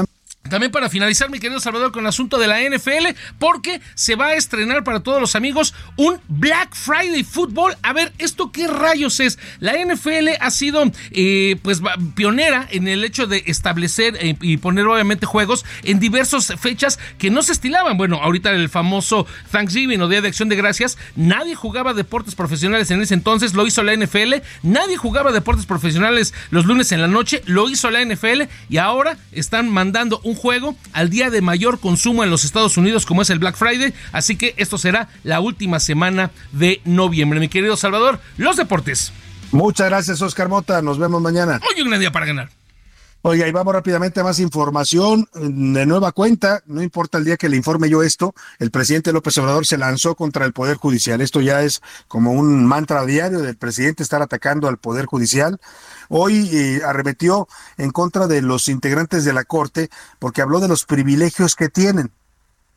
también 0.50 0.70
para 0.70 0.90
finalizar, 0.90 1.30
mi 1.30 1.40
querido 1.40 1.60
Salvador, 1.60 1.92
con 1.92 2.02
el 2.02 2.08
asunto 2.08 2.38
de 2.38 2.46
la 2.46 2.60
NFL, 2.60 3.16
porque 3.38 3.80
se 3.94 4.16
va 4.16 4.26
a 4.26 4.34
estrenar 4.34 4.84
para 4.84 5.00
todos 5.00 5.20
los 5.20 5.34
amigos 5.34 5.74
un 5.96 6.20
Black 6.28 6.74
Friday 6.74 7.24
Football. 7.24 7.76
A 7.82 7.92
ver, 7.92 8.12
¿esto 8.18 8.52
qué 8.52 8.66
rayos 8.66 9.20
es? 9.20 9.38
La 9.60 9.72
NFL 9.72 10.28
ha 10.38 10.50
sido, 10.50 10.90
eh, 11.12 11.56
pues, 11.62 11.80
pionera 12.14 12.66
en 12.70 12.88
el 12.88 13.04
hecho 13.04 13.26
de 13.26 13.44
establecer 13.46 14.16
eh, 14.20 14.36
y 14.40 14.58
poner, 14.58 14.86
obviamente, 14.86 15.24
juegos 15.26 15.64
en 15.84 16.00
diversas 16.00 16.52
fechas 16.60 16.98
que 17.18 17.30
no 17.30 17.42
se 17.42 17.52
estilaban. 17.52 17.96
Bueno, 17.96 18.20
ahorita 18.22 18.50
el 18.50 18.68
famoso 18.68 19.26
Thanksgiving 19.50 20.02
o 20.02 20.08
Día 20.08 20.20
de 20.20 20.28
Acción 20.28 20.48
de 20.48 20.56
Gracias, 20.56 20.98
nadie 21.16 21.54
jugaba 21.54 21.94
deportes 21.94 22.34
profesionales 22.34 22.90
en 22.90 23.00
ese 23.00 23.14
entonces, 23.14 23.54
lo 23.54 23.66
hizo 23.66 23.82
la 23.82 23.94
NFL. 23.94 24.34
Nadie 24.62 24.96
jugaba 24.96 25.32
deportes 25.32 25.66
profesionales 25.66 26.34
los 26.50 26.66
lunes 26.66 26.92
en 26.92 27.00
la 27.00 27.08
noche, 27.08 27.42
lo 27.46 27.70
hizo 27.70 27.90
la 27.90 28.04
NFL. 28.04 28.42
Y 28.68 28.78
ahora 28.78 29.16
están 29.32 29.70
mandando 29.70 30.20
un 30.24 30.34
juego 30.40 30.74
al 30.92 31.10
día 31.10 31.30
de 31.30 31.42
mayor 31.42 31.78
consumo 31.80 32.24
en 32.24 32.30
los 32.30 32.44
Estados 32.44 32.76
Unidos 32.76 33.04
como 33.06 33.22
es 33.22 33.30
el 33.30 33.38
Black 33.38 33.56
Friday, 33.56 33.92
así 34.12 34.36
que 34.36 34.54
esto 34.56 34.78
será 34.78 35.08
la 35.22 35.40
última 35.40 35.80
semana 35.80 36.30
de 36.52 36.80
noviembre. 36.84 37.40
Mi 37.40 37.48
querido 37.48 37.76
Salvador, 37.76 38.20
los 38.38 38.56
deportes. 38.56 39.12
Muchas 39.52 39.88
gracias, 39.88 40.22
Oscar 40.22 40.48
Mota. 40.48 40.80
Nos 40.80 40.98
vemos 40.98 41.20
mañana. 41.20 41.60
Hoy 41.68 41.82
un 41.82 41.88
gran 41.88 42.00
día 42.00 42.12
para 42.12 42.26
ganar. 42.26 42.59
Oiga, 43.22 43.46
y 43.46 43.52
vamos 43.52 43.74
rápidamente 43.74 44.20
a 44.20 44.24
más 44.24 44.38
información 44.38 45.28
de 45.34 45.84
nueva 45.84 46.12
cuenta. 46.12 46.62
No 46.64 46.82
importa 46.82 47.18
el 47.18 47.26
día 47.26 47.36
que 47.36 47.50
le 47.50 47.56
informe 47.58 47.90
yo 47.90 48.02
esto, 48.02 48.34
el 48.58 48.70
presidente 48.70 49.12
López 49.12 49.36
Obrador 49.36 49.66
se 49.66 49.76
lanzó 49.76 50.14
contra 50.14 50.46
el 50.46 50.54
Poder 50.54 50.78
Judicial. 50.78 51.20
Esto 51.20 51.42
ya 51.42 51.62
es 51.62 51.82
como 52.08 52.32
un 52.32 52.64
mantra 52.64 53.04
diario 53.04 53.40
del 53.40 53.58
presidente 53.58 54.02
estar 54.02 54.22
atacando 54.22 54.68
al 54.68 54.78
Poder 54.78 55.04
Judicial. 55.04 55.60
Hoy 56.08 56.48
eh, 56.50 56.80
arremetió 56.82 57.46
en 57.76 57.90
contra 57.90 58.26
de 58.26 58.40
los 58.40 58.68
integrantes 58.68 59.26
de 59.26 59.34
la 59.34 59.44
Corte 59.44 59.90
porque 60.18 60.40
habló 60.40 60.60
de 60.60 60.68
los 60.68 60.86
privilegios 60.86 61.56
que 61.56 61.68
tienen. 61.68 62.12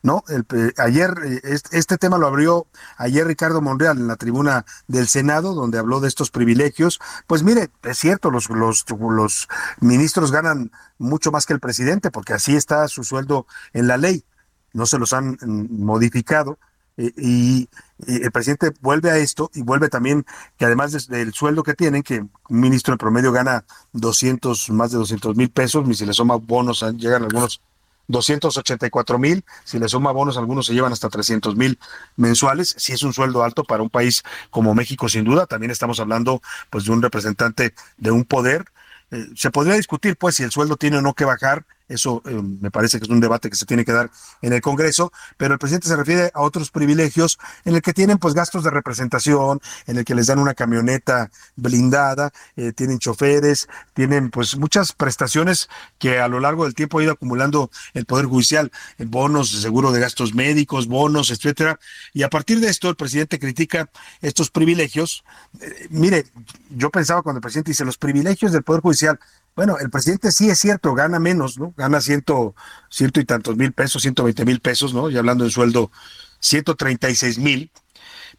¿No? 0.03 0.23
El, 0.27 0.45
eh, 0.53 0.73
ayer, 0.77 1.15
eh, 1.25 1.59
este, 1.71 1.97
tema 1.97 2.17
lo 2.17 2.27
abrió 2.27 2.67
ayer 2.97 3.25
Ricardo 3.25 3.61
Monreal 3.61 3.97
en 3.97 4.07
la 4.07 4.17
tribuna 4.17 4.65
del 4.87 5.07
Senado, 5.07 5.55
donde 5.55 5.79
habló 5.79 6.01
de 6.01 6.09
estos 6.09 6.29
privilegios. 6.29 6.99
Pues 7.25 7.41
mire, 7.41 7.71
es 7.83 7.97
cierto, 7.97 8.29
los, 8.29 8.49
los, 8.49 9.47
ministros 9.79 10.31
ganan 10.31 10.71
mucho 10.97 11.31
más 11.31 11.45
que 11.45 11.53
el 11.53 11.61
presidente, 11.61 12.11
porque 12.11 12.33
así 12.33 12.55
está 12.55 12.87
su 12.89 13.03
sueldo 13.03 13.47
en 13.71 13.87
la 13.87 13.97
ley. 13.97 14.25
No 14.73 14.85
se 14.85 14.99
los 14.99 15.13
han 15.13 15.37
mm, 15.41 15.83
modificado. 15.83 16.59
Eh, 16.97 17.13
y, 17.17 17.69
y, 18.05 18.23
el 18.23 18.31
presidente 18.31 18.71
vuelve 18.81 19.09
a 19.09 19.17
esto 19.17 19.49
y 19.53 19.61
vuelve 19.61 19.87
también 19.87 20.25
que 20.57 20.65
además 20.65 21.07
del 21.07 21.33
sueldo 21.33 21.63
que 21.63 21.75
tienen, 21.75 22.03
que 22.03 22.19
un 22.19 22.59
ministro 22.59 22.93
en 22.93 22.97
promedio 22.97 23.31
gana 23.31 23.63
200, 23.93 24.69
más 24.71 24.91
de 24.91 24.97
200 24.97 25.35
mil 25.37 25.49
pesos, 25.49 25.87
y 25.87 25.93
si 25.93 26.05
le 26.05 26.13
suma 26.13 26.35
bonos, 26.35 26.85
llegan 26.97 27.23
algunos 27.23 27.61
284 28.07 29.17
mil, 29.17 29.43
si 29.63 29.79
le 29.79 29.87
suma 29.87 30.11
bonos, 30.11 30.37
algunos 30.37 30.65
se 30.65 30.73
llevan 30.73 30.91
hasta 30.91 31.09
300 31.09 31.55
mil 31.55 31.79
mensuales, 32.15 32.75
si 32.77 32.93
es 32.93 33.03
un 33.03 33.13
sueldo 33.13 33.43
alto 33.43 33.63
para 33.63 33.83
un 33.83 33.89
país 33.89 34.23
como 34.49 34.75
México, 34.75 35.09
sin 35.09 35.23
duda, 35.23 35.45
también 35.45 35.71
estamos 35.71 35.99
hablando 35.99 36.41
pues 36.69 36.85
de 36.85 36.91
un 36.91 37.01
representante 37.01 37.73
de 37.97 38.11
un 38.11 38.25
poder. 38.25 38.65
Eh, 39.11 39.27
se 39.35 39.51
podría 39.51 39.75
discutir 39.75 40.17
pues 40.17 40.35
si 40.35 40.43
el 40.43 40.51
sueldo 40.51 40.77
tiene 40.77 40.97
o 40.97 41.01
no 41.01 41.13
que 41.13 41.25
bajar, 41.25 41.65
eso 41.87 42.21
eh, 42.25 42.33
me 42.33 42.71
parece 42.71 42.99
que 42.99 43.05
es 43.05 43.09
un 43.09 43.19
debate 43.19 43.49
que 43.49 43.55
se 43.55 43.65
tiene 43.65 43.85
que 43.85 43.91
dar 43.91 44.09
en 44.41 44.53
el 44.53 44.61
Congreso, 44.61 45.11
pero 45.37 45.53
el 45.53 45.59
presidente 45.59 45.87
se 45.87 45.95
refiere 45.95 46.31
a 46.33 46.41
otros 46.41 46.71
privilegios 46.71 47.37
en 47.65 47.75
el 47.75 47.81
que 47.81 47.93
tienen 47.93 48.17
pues 48.17 48.33
gastos 48.33 48.63
de 48.63 48.69
representación, 48.69 49.61
en 49.87 49.97
el 49.97 50.05
que 50.05 50.15
les 50.15 50.27
dan 50.27 50.39
una 50.39 50.53
camioneta 50.53 51.29
blindada, 51.55 52.31
eh, 52.55 52.71
tienen 52.73 52.99
choferes, 52.99 53.67
tienen 53.93 54.29
pues 54.29 54.57
muchas 54.57 54.93
prestaciones 54.93 55.69
que 55.99 56.19
a 56.19 56.27
lo 56.27 56.39
largo 56.39 56.63
del 56.65 56.73
tiempo 56.73 56.99
ha 56.99 57.03
ido 57.03 57.13
acumulando 57.13 57.69
el 57.93 58.05
Poder 58.05 58.25
Judicial, 58.25 58.71
bonos, 58.97 59.51
seguro 59.51 59.91
de 59.91 59.99
gastos 59.99 60.33
médicos, 60.33 60.87
bonos, 60.87 61.31
etcétera. 61.31 61.79
Y 62.13 62.23
a 62.23 62.29
partir 62.29 62.59
de 62.59 62.69
esto 62.69 62.89
el 62.89 62.95
presidente 62.95 63.39
critica 63.39 63.89
estos 64.21 64.49
privilegios. 64.49 65.23
Eh, 65.59 65.87
mire, 65.89 66.25
yo 66.69 66.89
pensaba 66.89 67.21
cuando 67.21 67.37
el 67.37 67.41
presidente 67.41 67.71
dice 67.71 67.85
los 67.85 67.97
privilegios 67.97 68.51
del 68.51 68.63
Poder 68.63 68.81
Judicial, 68.81 69.19
bueno, 69.55 69.77
el 69.79 69.89
presidente 69.89 70.31
sí 70.31 70.49
es 70.49 70.59
cierto, 70.59 70.93
gana 70.93 71.19
menos, 71.19 71.59
¿no? 71.59 71.73
Gana 71.77 72.01
ciento, 72.01 72.55
ciento 72.89 73.19
y 73.19 73.25
tantos 73.25 73.55
mil 73.55 73.71
pesos, 73.71 74.01
ciento 74.01 74.23
veinte 74.23 74.45
mil 74.45 74.59
pesos, 74.59 74.93
¿no? 74.93 75.09
Y 75.09 75.17
hablando 75.17 75.43
de 75.43 75.51
sueldo, 75.51 75.91
ciento 76.39 76.75
treinta 76.75 77.09
y 77.09 77.15
seis 77.15 77.37
mil. 77.37 77.71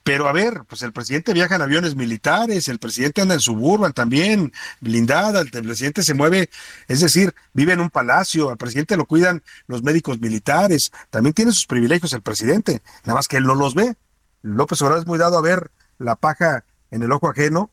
Pero 0.03 0.29
a 0.29 0.33
ver, 0.33 0.65
pues 0.69 0.83
el 0.83 0.93
presidente 0.93 1.33
viaja 1.33 1.55
en 1.55 1.63
aviones 1.63 1.97
militares, 1.97 2.69
el 2.69 2.79
presidente 2.79 3.23
anda 3.23 3.35
en 3.35 3.41
suburban 3.41 3.95
también, 3.95 4.53
blindada, 4.81 5.41
el 5.41 5.51
presidente 5.51 6.03
se 6.03 6.13
mueve, 6.13 6.51
es 6.89 7.01
decir, 7.01 7.35
vive 7.55 7.73
en 7.73 7.81
un 7.81 7.89
palacio, 7.89 8.51
al 8.51 8.59
presidente 8.59 8.99
lo 8.99 9.07
cuidan 9.07 9.43
los 9.67 9.83
médicos 9.83 10.21
militares, 10.21 10.93
también 11.09 11.33
tiene 11.33 11.53
sus 11.53 11.67
privilegios 11.67 12.13
el 12.13 12.21
presidente, 12.21 12.83
nada 13.05 13.17
más 13.17 13.29
que 13.29 13.39
él 13.39 13.45
no 13.45 13.55
los 13.55 13.75
ve. 13.75 13.97
López 14.43 14.83
Obrador 14.83 15.01
es 15.01 15.07
muy 15.07 15.19
dado 15.19 15.39
a 15.39 15.43
ver 15.43 15.71
la 15.99 16.17
paja 16.17 16.65
en 16.91 17.03
el 17.03 17.11
ojo 17.11 17.31
ajeno 17.31 17.71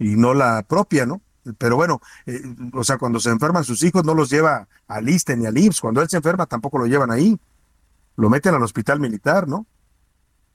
y 0.00 0.16
no 0.16 0.34
la 0.34 0.62
propia, 0.62 1.06
¿no? 1.06 1.22
Pero 1.56 1.76
bueno, 1.76 2.00
eh, 2.26 2.42
o 2.72 2.84
sea, 2.84 2.98
cuando 2.98 3.20
se 3.20 3.30
enferman 3.30 3.64
sus 3.64 3.82
hijos 3.82 4.04
no 4.04 4.14
los 4.14 4.30
lleva 4.30 4.68
al 4.86 5.08
ISTE 5.08 5.36
ni 5.36 5.46
al 5.46 5.56
IMSS, 5.56 5.80
cuando 5.80 6.02
él 6.02 6.08
se 6.08 6.16
enferma 6.16 6.46
tampoco 6.46 6.78
lo 6.78 6.86
llevan 6.86 7.10
ahí, 7.10 7.38
lo 8.16 8.28
meten 8.28 8.54
al 8.54 8.62
hospital 8.62 9.00
militar, 9.00 9.48
¿no? 9.48 9.66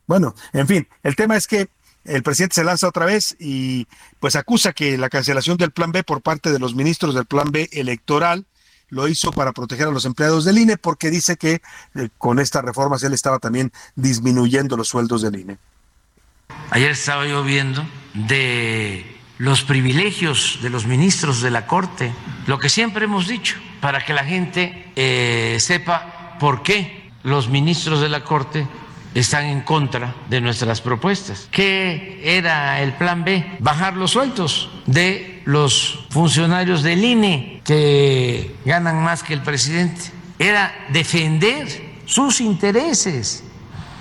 Bueno, 0.06 0.36
en 0.52 0.68
fin, 0.68 0.88
el 1.02 1.16
tema 1.16 1.38
es 1.38 1.48
que 1.48 1.70
el 2.04 2.24
presidente 2.24 2.56
se 2.56 2.64
lanza 2.64 2.88
otra 2.88 3.06
vez 3.06 3.36
y 3.40 3.88
pues 4.20 4.36
acusa 4.36 4.74
que 4.74 4.98
la 4.98 5.10
cancelación 5.10 5.58
del 5.58 5.72
plan 5.72 5.92
B 5.92 6.04
por 6.04 6.22
parte 6.22 6.52
de 6.52 6.60
los 6.60 6.76
ministros 6.76 7.16
del 7.16 7.26
plan 7.26 7.52
B 7.52 7.70
electoral 7.72 8.46
lo 8.90 9.08
hizo 9.08 9.32
para 9.32 9.54
proteger 9.54 9.88
a 9.88 9.92
los 9.92 10.06
empleados 10.06 10.46
del 10.46 10.58
INE 10.58 10.78
porque 10.78 11.10
dice 11.10 11.38
que 11.38 11.62
eh, 11.96 12.10
con 12.18 12.40
estas 12.40 12.64
reformas 12.64 13.02
él 13.04 13.14
estaba 13.14 13.40
también 13.40 13.72
disminuyendo 13.96 14.78
los 14.78 14.90
sueldos 14.90 15.22
del 15.22 15.40
INE. 15.40 15.58
Ayer 16.70 16.92
estaba 16.92 17.26
yo 17.26 17.44
viendo 17.44 17.84
de 18.14 19.06
los 19.38 19.64
privilegios 19.64 20.60
de 20.62 20.70
los 20.70 20.86
ministros 20.86 21.42
de 21.42 21.52
la 21.52 21.66
Corte, 21.66 22.14
lo 22.48 22.60
que 22.60 22.70
siempre 22.70 23.06
hemos 23.06 23.28
dicho, 23.28 23.56
para 23.82 24.06
que 24.06 24.14
la 24.14 24.24
gente 24.24 24.92
eh, 24.96 25.58
sepa 25.60 26.38
por 26.40 26.64
qué 26.64 27.12
los 27.24 27.50
ministros 27.50 28.02
de 28.02 28.10
la 28.10 28.24
Corte 28.24 28.68
están 29.16 29.46
en 29.46 29.62
contra 29.62 30.16
de 30.30 30.42
nuestras 30.42 30.82
propuestas. 30.82 31.48
¿Qué 31.52 32.22
era 32.24 32.82
el 32.82 32.94
plan 32.94 33.24
B? 33.24 33.58
Bajar 33.60 33.96
los 33.96 34.12
sueldos 34.12 34.70
de 34.86 35.42
los 35.46 36.06
funcionarios 36.10 36.84
del 36.84 37.04
INE 37.04 37.62
que 37.64 38.56
ganan 38.66 39.04
más 39.04 39.24
que 39.24 39.34
el 39.34 39.42
presidente. 39.42 40.02
Era 40.40 40.74
defender 40.90 41.68
sus 42.06 42.42
intereses. 42.42 43.44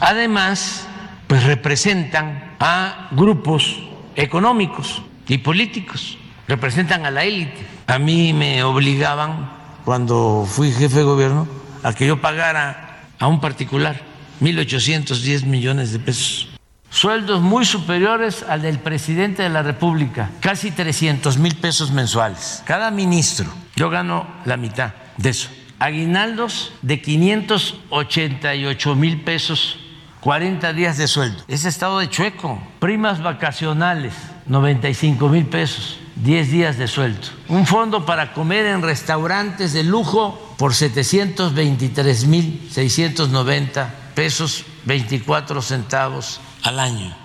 Además, 0.01 0.87
pues 1.27 1.45
representan 1.45 2.57
a 2.59 3.09
grupos 3.13 3.81
económicos 4.17 5.03
y 5.33 5.39
políticos, 5.39 6.19
representan 6.47 7.07
a 7.07 7.11
la 7.11 7.25
élite. 7.25 7.67
A 7.87 7.99
mí 7.99 8.35
me 8.35 8.63
obligaban, 8.65 9.51
cuando 9.85 10.47
fui 10.47 10.71
jefe 10.71 10.99
de 10.99 11.05
gobierno, 11.05 11.49
a 11.83 11.95
que 11.95 12.07
yo 12.07 12.21
pagara 12.21 13.07
a 13.19 13.27
un 13.29 13.41
particular 13.41 14.03
1.810 14.43 15.47
millones 15.47 15.93
de 15.93 16.01
pesos. 16.01 16.49
Sueldos 16.91 17.41
muy 17.41 17.65
superiores 17.65 18.45
al 18.47 18.61
del 18.61 18.79
presidente 18.79 19.43
de 19.43 19.49
la 19.49 19.63
República, 19.63 20.31
casi 20.41 20.71
300 20.71 21.39
mil 21.39 21.55
pesos 21.57 21.93
mensuales. 21.93 22.63
Cada 22.67 22.91
ministro, 22.91 23.51
yo 23.75 23.89
gano 23.89 24.27
la 24.45 24.59
mitad 24.59 24.93
de 25.17 25.31
eso. 25.31 25.49
Aguinaldos 25.79 26.75
de 26.83 27.01
588 27.01 28.95
mil 28.95 29.23
pesos 29.23 29.79
40 30.23 30.73
días 30.73 30.99
de 30.99 31.09
sueldo. 31.09 31.43
Ese 31.49 31.69
estado 31.69 31.99
de 31.99 32.09
chueco. 32.09 32.63
Primas 32.79 33.21
vacacionales, 33.23 34.15
95 34.47 35.29
mil 35.29 35.47
pesos. 35.47 35.99
10 36.17 36.51
días 36.51 36.79
de 36.79 36.89
sueldo. 36.89 37.27
Un 37.49 37.67
fondo 37.67 38.05
para 38.05 38.35
comer 38.35 38.67
en 38.67 38.83
restaurantes 38.83 39.73
de 39.73 39.83
lujo 39.83 40.55
por 40.59 40.75
723 40.75 42.27
mil 42.27 42.69
690 42.71 43.95
pesos 44.15 44.65
24 44.85 45.63
centavos 45.63 46.41
al 46.63 46.79
año. 46.79 47.17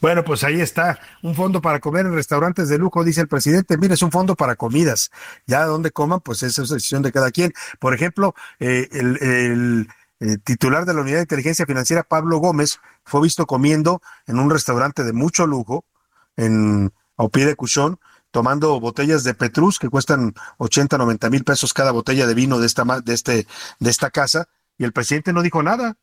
Bueno, 0.00 0.22
pues 0.22 0.44
ahí 0.44 0.60
está, 0.60 1.00
un 1.22 1.34
fondo 1.34 1.60
para 1.60 1.80
comer 1.80 2.06
en 2.06 2.14
restaurantes 2.14 2.68
de 2.68 2.78
lujo, 2.78 3.02
dice 3.02 3.20
el 3.20 3.26
presidente. 3.26 3.76
Mire, 3.76 3.94
es 3.94 4.02
un 4.02 4.12
fondo 4.12 4.36
para 4.36 4.54
comidas. 4.54 5.10
Ya 5.46 5.64
donde 5.64 5.90
coman, 5.90 6.20
pues 6.20 6.44
esa 6.44 6.62
es 6.62 6.68
decisión 6.68 7.02
de 7.02 7.10
cada 7.10 7.32
quien. 7.32 7.52
Por 7.80 7.94
ejemplo, 7.94 8.36
eh, 8.60 8.88
el, 8.92 9.18
el 9.20 9.88
eh, 10.20 10.38
titular 10.38 10.84
de 10.84 10.94
la 10.94 11.00
Unidad 11.00 11.16
de 11.18 11.22
Inteligencia 11.22 11.66
Financiera, 11.66 12.02
Pablo 12.02 12.38
Gómez, 12.38 12.80
fue 13.04 13.22
visto 13.22 13.46
comiendo 13.46 14.00
en 14.26 14.38
un 14.38 14.50
restaurante 14.50 15.04
de 15.04 15.12
mucho 15.12 15.46
lujo 15.46 15.84
en 16.36 16.92
Aupie 17.16 17.46
de 17.46 17.56
Cuchón, 17.56 17.98
tomando 18.30 18.78
botellas 18.80 19.24
de 19.24 19.34
Petrus 19.34 19.78
que 19.78 19.88
cuestan 19.88 20.34
80, 20.58 20.98
90 20.98 21.30
mil 21.30 21.44
pesos 21.44 21.72
cada 21.72 21.92
botella 21.92 22.26
de 22.26 22.34
vino 22.34 22.58
de 22.58 22.66
esta, 22.66 22.84
de 23.00 23.14
este, 23.14 23.46
de 23.78 23.90
esta 23.90 24.10
casa, 24.10 24.48
y 24.76 24.84
el 24.84 24.92
presidente 24.92 25.32
no 25.32 25.42
dijo 25.42 25.62
nada. 25.62 25.96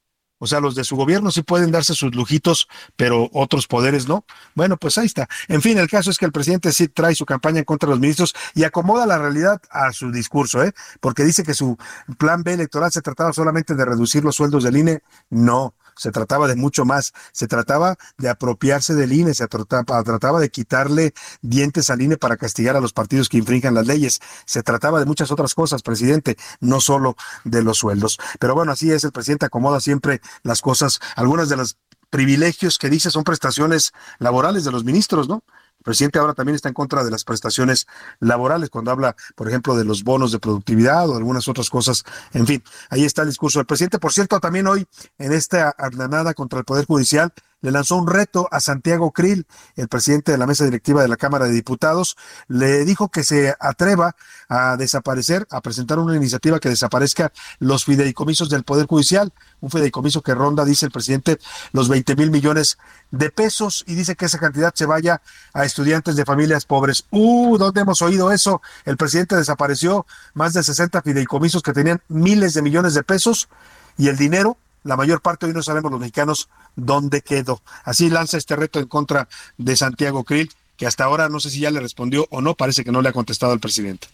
O 0.46 0.48
sea, 0.48 0.60
los 0.60 0.76
de 0.76 0.84
su 0.84 0.96
gobierno 0.96 1.32
sí 1.32 1.42
pueden 1.42 1.72
darse 1.72 1.96
sus 1.96 2.14
lujitos, 2.14 2.68
pero 2.96 3.32
otros 3.34 3.66
poderes 3.66 4.08
no. 4.08 4.26
Bueno, 4.54 4.78
pues 4.78 4.96
ahí 5.00 5.08
está. 5.08 5.28
En 5.48 5.64
fin, 5.64 5.80
el 5.80 5.90
caso 5.90 6.12
es 6.12 6.20
que 6.20 6.26
el 6.26 6.32
presidente 6.32 6.72
sí 6.72 6.88
trae 6.88 7.16
su 7.16 7.26
campaña 7.26 7.58
en 7.58 7.66
contra 7.66 7.88
de 7.88 7.94
los 7.94 8.00
ministros 8.00 8.36
y 8.54 8.64
acomoda 8.64 9.08
la 9.08 9.18
realidad 9.18 9.60
a 9.72 9.92
su 9.92 10.12
discurso, 10.12 10.64
¿eh? 10.64 10.72
Porque 11.00 11.24
dice 11.24 11.42
que 11.42 11.56
su 11.56 11.78
plan 12.20 12.44
B 12.44 12.54
electoral 12.54 12.92
se 12.92 13.02
trataba 13.02 13.34
solamente 13.34 13.74
de 13.74 13.86
reducir 13.86 14.24
los 14.24 14.36
sueldos 14.36 14.64
del 14.64 14.78
INE. 14.78 15.02
No 15.32 15.74
se 15.96 16.12
trataba 16.12 16.48
de 16.48 16.56
mucho 16.56 16.86
más, 16.86 17.14
se 17.32 17.48
trataba 17.48 17.98
de 18.18 18.30
apropiarse 18.30 18.94
del 18.94 19.14
INE, 19.14 19.34
se 19.34 19.48
trataba, 19.48 20.40
de 20.40 20.50
quitarle 20.50 21.14
dientes 21.42 21.90
al 21.90 22.02
INE 22.02 22.18
para 22.18 22.38
castigar 22.38 22.76
a 22.76 22.82
los 22.82 22.94
partidos 22.94 23.30
que 23.30 23.38
infringan 23.38 23.74
las 23.74 23.88
leyes, 23.88 24.20
se 24.46 24.64
trataba 24.64 25.00
de 25.00 25.06
muchas 25.06 25.32
otras 25.32 25.54
cosas, 25.54 25.82
presidente, 25.82 26.38
no 26.60 26.82
solo 26.82 27.16
de 27.44 27.64
los 27.64 27.78
sueldos. 27.78 28.18
Pero 28.40 28.56
bueno, 28.56 28.72
así 28.72 28.92
es, 28.92 29.04
el 29.04 29.12
presidente 29.12 29.46
acomoda 29.46 29.80
siempre 29.80 30.22
las 30.44 30.62
cosas, 30.62 31.00
algunas 31.16 31.50
de 31.50 31.58
los 31.58 31.78
privilegios 32.10 32.78
que 32.78 32.90
dice 32.90 33.12
son 33.12 33.24
prestaciones 33.24 33.92
laborales 34.20 34.64
de 34.64 34.72
los 34.72 34.84
ministros, 34.84 35.28
¿no? 35.28 35.44
Presidente 35.86 36.18
ahora 36.18 36.34
también 36.34 36.56
está 36.56 36.68
en 36.68 36.74
contra 36.74 37.04
de 37.04 37.12
las 37.12 37.24
prestaciones 37.24 37.86
laborales 38.20 38.72
cuando 38.72 38.90
habla, 38.90 39.16
por 39.36 39.48
ejemplo, 39.48 39.76
de 39.78 39.86
los 39.86 40.04
bonos 40.04 40.32
de 40.32 40.40
productividad 40.40 41.08
o 41.08 41.16
algunas 41.16 41.48
otras 41.48 41.70
cosas. 41.70 42.04
En 42.34 42.48
fin, 42.48 42.64
ahí 42.90 43.06
está 43.06 43.22
el 43.22 43.28
discurso 43.28 43.60
del 43.60 43.68
presidente. 43.68 44.00
Por 44.00 44.12
cierto, 44.12 44.40
también 44.40 44.66
hoy 44.66 44.88
en 45.20 45.32
esta 45.32 45.76
andanada 45.78 46.34
contra 46.34 46.58
el 46.58 46.66
Poder 46.66 46.88
Judicial, 46.88 47.32
le 47.66 47.72
lanzó 47.72 47.96
un 47.96 48.06
reto 48.06 48.48
a 48.52 48.60
Santiago 48.60 49.10
Krill, 49.10 49.48
el 49.76 49.88
presidente 49.88 50.32
de 50.32 50.38
la 50.38 50.46
mesa 50.46 50.66
directiva 50.66 51.02
de 51.02 51.08
la 51.08 51.18
Cámara 51.18 51.46
de 51.46 51.52
Diputados, 51.52 52.16
le 52.48 52.86
dijo 52.86 53.10
que 53.10 53.24
se 53.24 53.56
atreva 53.60 54.16
a 54.48 54.78
desaparecer, 54.78 55.48
a 55.50 55.62
presentar 55.62 55.98
una 55.98 56.16
iniciativa 56.16 56.60
que 56.60 56.70
desaparezca 56.70 57.34
los 57.58 57.84
fideicomisos 57.86 58.50
del 58.50 58.64
Poder 58.64 58.86
Judicial, 58.86 59.34
un 59.62 59.72
fideicomiso 59.72 60.22
que 60.22 60.36
ronda, 60.36 60.64
dice 60.64 60.86
el 60.86 60.92
presidente, 60.92 61.40
los 61.72 61.90
20 61.90 62.16
mil 62.16 62.30
millones 62.30 62.78
de 63.10 63.32
pesos 63.32 63.84
y 63.88 63.96
dice 63.96 64.16
que 64.16 64.26
esa 64.26 64.38
cantidad 64.38 64.72
se 64.76 64.86
vaya 64.86 65.24
a 65.52 65.66
estudiantes 65.66 66.16
de 66.16 66.24
familias 66.24 66.66
pobres. 66.66 67.06
Uh, 67.10 67.58
¿dónde 67.58 67.82
hemos 67.82 68.04
oído 68.04 68.32
eso? 68.32 68.62
El 68.86 68.96
presidente 68.96 69.36
desapareció 69.36 70.06
más 70.36 70.54
de 70.54 70.62
60 70.62 71.02
fideicomisos 71.02 71.64
que 71.64 71.74
tenían 71.74 72.00
miles 72.10 72.54
de 72.54 72.62
millones 72.62 72.94
de 72.94 73.02
pesos 73.02 73.50
y 73.98 74.10
el 74.10 74.18
dinero 74.18 74.60
la 74.86 74.96
mayor 74.96 75.20
parte 75.20 75.48
hoy 75.48 75.54
no 75.54 75.64
sabemos 75.64 75.92
los 75.92 76.00
mexicanos 76.00 76.48
dónde 76.76 77.22
quedó. 77.22 77.62
Así 77.84 78.10
lanza 78.10 78.38
este 78.38 78.56
reto 78.56 78.80
en 78.80 78.86
contra 78.86 79.28
de 79.58 79.76
Santiago 79.76 80.24
Krill, 80.24 80.52
que 80.78 80.86
hasta 80.86 81.04
ahora 81.04 81.28
no 81.28 81.40
sé 81.40 81.50
si 81.50 81.60
ya 81.60 81.72
le 81.72 81.80
respondió 81.80 82.28
o 82.30 82.40
no, 82.40 82.54
parece 82.54 82.84
que 82.84 82.92
no 82.92 83.02
le 83.02 83.10
ha 83.10 83.12
contestado 83.12 83.52
al 83.52 83.60
presidente. 83.60 84.08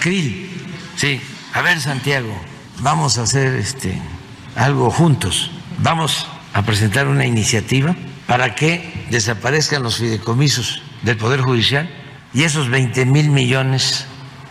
Krill, 0.00 0.50
sí. 0.96 1.20
A 1.52 1.60
ver, 1.60 1.78
Santiago, 1.80 2.34
vamos 2.80 3.18
a 3.18 3.22
hacer 3.22 3.54
este 3.54 4.00
algo 4.56 4.90
juntos. 4.90 5.50
Vamos 5.78 6.26
a 6.54 6.62
presentar 6.62 7.06
una 7.06 7.26
iniciativa 7.26 7.94
para 8.26 8.54
que 8.54 9.06
desaparezcan 9.10 9.82
los 9.82 9.98
fideicomisos 9.98 10.82
del 11.02 11.18
Poder 11.18 11.42
Judicial 11.42 11.88
y 12.32 12.44
esos 12.44 12.70
20 12.70 13.04
mil 13.04 13.28
millones 13.28 14.06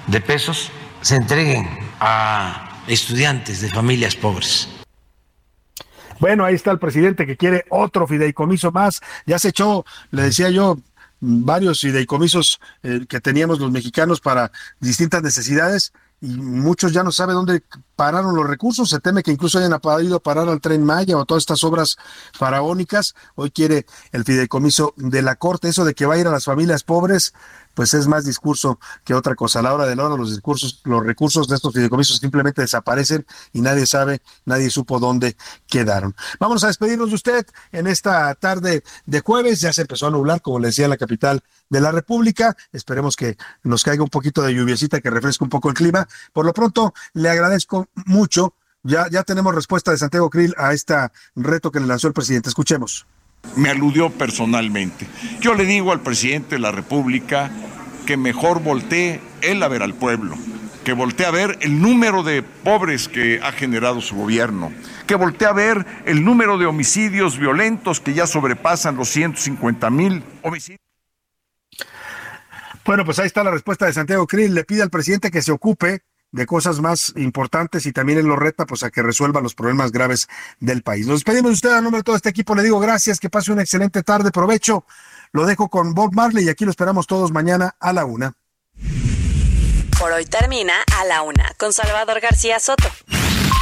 de 0.05 0.21
pesos 0.21 0.71
se 1.01 1.15
entreguen 1.15 1.67
a 1.99 2.83
estudiantes 2.87 3.61
de 3.61 3.69
familias 3.69 4.15
pobres. 4.15 4.69
Bueno, 6.19 6.45
ahí 6.45 6.55
está 6.55 6.71
el 6.71 6.79
presidente 6.79 7.25
que 7.25 7.37
quiere 7.37 7.65
otro 7.69 8.07
fideicomiso 8.07 8.71
más. 8.71 9.01
Ya 9.25 9.39
se 9.39 9.49
echó, 9.49 9.85
le 10.11 10.23
decía 10.23 10.49
yo, 10.49 10.77
varios 11.19 11.81
fideicomisos 11.81 12.59
eh, 12.83 13.05
que 13.07 13.21
teníamos 13.21 13.59
los 13.59 13.71
mexicanos 13.71 14.21
para 14.21 14.51
distintas 14.79 15.23
necesidades 15.23 15.93
y 16.21 16.27
muchos 16.27 16.93
ya 16.93 17.03
no 17.03 17.11
saben 17.11 17.35
dónde 17.35 17.63
pararon 17.95 18.35
los 18.35 18.47
recursos. 18.47 18.89
Se 18.89 18.99
teme 18.99 19.21
que 19.21 19.31
incluso 19.31 19.59
hayan 19.59 19.77
ido 20.01 20.15
a 20.15 20.23
parar 20.23 20.47
al 20.47 20.61
tren 20.61 20.83
Maya 20.83 21.17
o 21.17 21.25
todas 21.25 21.41
estas 21.41 21.63
obras 21.63 21.97
faraónicas. 22.33 23.15
Hoy 23.35 23.51
quiere 23.51 23.85
el 24.11 24.23
fideicomiso 24.23 24.93
de 24.97 25.21
la 25.21 25.35
Corte. 25.35 25.67
Eso 25.67 25.85
de 25.85 25.93
que 25.93 26.05
va 26.05 26.15
a 26.15 26.17
ir 26.17 26.27
a 26.27 26.31
las 26.31 26.45
familias 26.45 26.83
pobres, 26.83 27.33
pues 27.75 27.93
es 27.93 28.07
más 28.07 28.25
discurso 28.25 28.79
que 29.03 29.13
otra 29.13 29.35
cosa. 29.35 29.59
A 29.59 29.61
la 29.61 29.73
hora 29.73 29.85
de 29.85 29.95
la 29.95 30.05
hora, 30.05 30.15
los 30.15 30.31
discursos, 30.31 30.81
los 30.85 31.05
recursos 31.05 31.47
de 31.47 31.55
estos 31.55 31.73
fideicomisos 31.73 32.17
simplemente 32.17 32.61
desaparecen 32.61 33.27
y 33.53 33.61
nadie 33.61 33.85
sabe, 33.85 34.21
nadie 34.45 34.71
supo 34.71 34.99
dónde 34.99 35.37
quedaron. 35.67 36.15
Vamos 36.39 36.63
a 36.63 36.67
despedirnos 36.67 37.09
de 37.09 37.15
usted 37.15 37.45
en 37.71 37.85
esta 37.85 38.33
tarde 38.35 38.83
de 39.05 39.19
jueves. 39.19 39.61
Ya 39.61 39.73
se 39.73 39.81
empezó 39.81 40.07
a 40.07 40.11
nublar, 40.11 40.41
como 40.41 40.59
le 40.59 40.67
decía, 40.67 40.85
en 40.85 40.91
la 40.91 40.97
capital 40.97 41.43
de 41.69 41.81
la 41.81 41.91
República. 41.91 42.55
Esperemos 42.71 43.15
que 43.15 43.37
nos 43.63 43.83
caiga 43.83 44.03
un 44.03 44.09
poquito 44.09 44.41
de 44.41 44.53
lluviecita 44.53 45.01
que 45.01 45.09
refresque 45.09 45.43
un 45.43 45.49
poco 45.49 45.69
el 45.69 45.75
clima. 45.75 46.07
Por 46.33 46.45
lo 46.45 46.53
pronto, 46.53 46.93
le 47.13 47.29
agradezco 47.29 47.89
mucho. 48.05 48.55
Ya, 48.83 49.07
ya 49.09 49.23
tenemos 49.23 49.53
respuesta 49.53 49.91
de 49.91 49.97
Santiago 49.97 50.29
Krill 50.29 50.53
a 50.57 50.73
este 50.73 50.95
reto 51.35 51.71
que 51.71 51.79
le 51.79 51.87
lanzó 51.87 52.07
el 52.07 52.13
presidente. 52.13 52.49
Escuchemos 52.49 53.05
me 53.55 53.69
aludió 53.69 54.09
personalmente. 54.09 55.07
Yo 55.39 55.53
le 55.53 55.65
digo 55.65 55.91
al 55.91 56.01
presidente 56.01 56.55
de 56.55 56.59
la 56.59 56.71
República 56.71 57.51
que 58.05 58.17
mejor 58.17 58.61
voltee 58.61 59.19
él 59.41 59.63
a 59.63 59.67
ver 59.67 59.83
al 59.83 59.93
pueblo, 59.93 60.35
que 60.83 60.93
voltee 60.93 61.25
a 61.25 61.31
ver 61.31 61.57
el 61.61 61.81
número 61.81 62.23
de 62.23 62.43
pobres 62.43 63.07
que 63.07 63.39
ha 63.41 63.51
generado 63.51 64.01
su 64.01 64.15
gobierno, 64.15 64.71
que 65.07 65.15
voltee 65.15 65.47
a 65.47 65.53
ver 65.53 65.85
el 66.05 66.23
número 66.23 66.57
de 66.57 66.65
homicidios 66.65 67.37
violentos 67.37 67.99
que 67.99 68.13
ya 68.13 68.27
sobrepasan 68.27 68.95
los 68.95 69.09
150 69.09 69.89
mil 69.89 70.23
homicidios. 70.41 70.81
Bueno, 72.85 73.03
pues 73.03 73.17
ahí 73.17 73.25
está 73.25 73.43
la 73.43 73.49
respuesta 73.49 73.87
de 73.87 73.93
Santiago 73.93 74.27
Krill. 74.27 74.53
Le 74.53 74.63
pide 74.63 74.83
al 74.83 74.91
presidente 74.91 75.31
que 75.31 75.41
se 75.41 75.51
ocupe 75.51 76.03
de 76.35 76.45
cosas 76.45 76.81
más 76.81 77.13
importantes 77.15 77.85
y 77.85 77.93
también 77.93 78.19
en 78.19 78.27
lo 78.27 78.35
reta 78.35 78.65
pues 78.65 78.83
a 78.83 78.91
que 78.91 79.01
resuelva 79.01 79.39
los 79.39 79.55
problemas 79.55 79.91
graves 79.91 80.27
del 80.59 80.83
país. 80.83 81.07
Nos 81.07 81.19
despedimos 81.19 81.49
de 81.49 81.53
usted 81.53 81.69
a 81.71 81.81
nombre 81.81 81.99
de 81.99 82.03
todo 82.03 82.15
este 82.15 82.29
equipo, 82.29 82.55
le 82.55 82.63
digo 82.63 82.79
gracias, 82.79 83.19
que 83.19 83.29
pase 83.29 83.53
una 83.53 83.61
excelente 83.61 84.03
tarde, 84.03 84.31
provecho. 84.31 84.85
Lo 85.31 85.45
dejo 85.45 85.69
con 85.69 85.93
Bob 85.93 86.13
Marley 86.13 86.45
y 86.45 86.49
aquí 86.49 86.65
lo 86.65 86.71
esperamos 86.71 87.07
todos 87.07 87.31
mañana 87.31 87.75
a 87.79 87.93
la 87.93 88.05
una. 88.05 88.33
Por 89.97 90.11
hoy 90.11 90.25
termina 90.25 90.73
a 90.99 91.05
la 91.05 91.21
una 91.21 91.51
con 91.57 91.71
Salvador 91.71 92.19
García 92.19 92.59
Soto. 92.59 92.89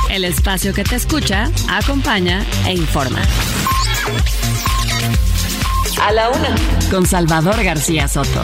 El 0.09 0.25
espacio 0.25 0.73
que 0.73 0.83
te 0.83 0.95
escucha, 0.95 1.49
acompaña 1.69 2.43
e 2.65 2.73
informa. 2.73 3.21
A 6.01 6.11
la 6.11 6.29
una 6.29 6.55
con 6.89 7.05
Salvador 7.05 7.63
García 7.63 8.07
Soto. 8.07 8.43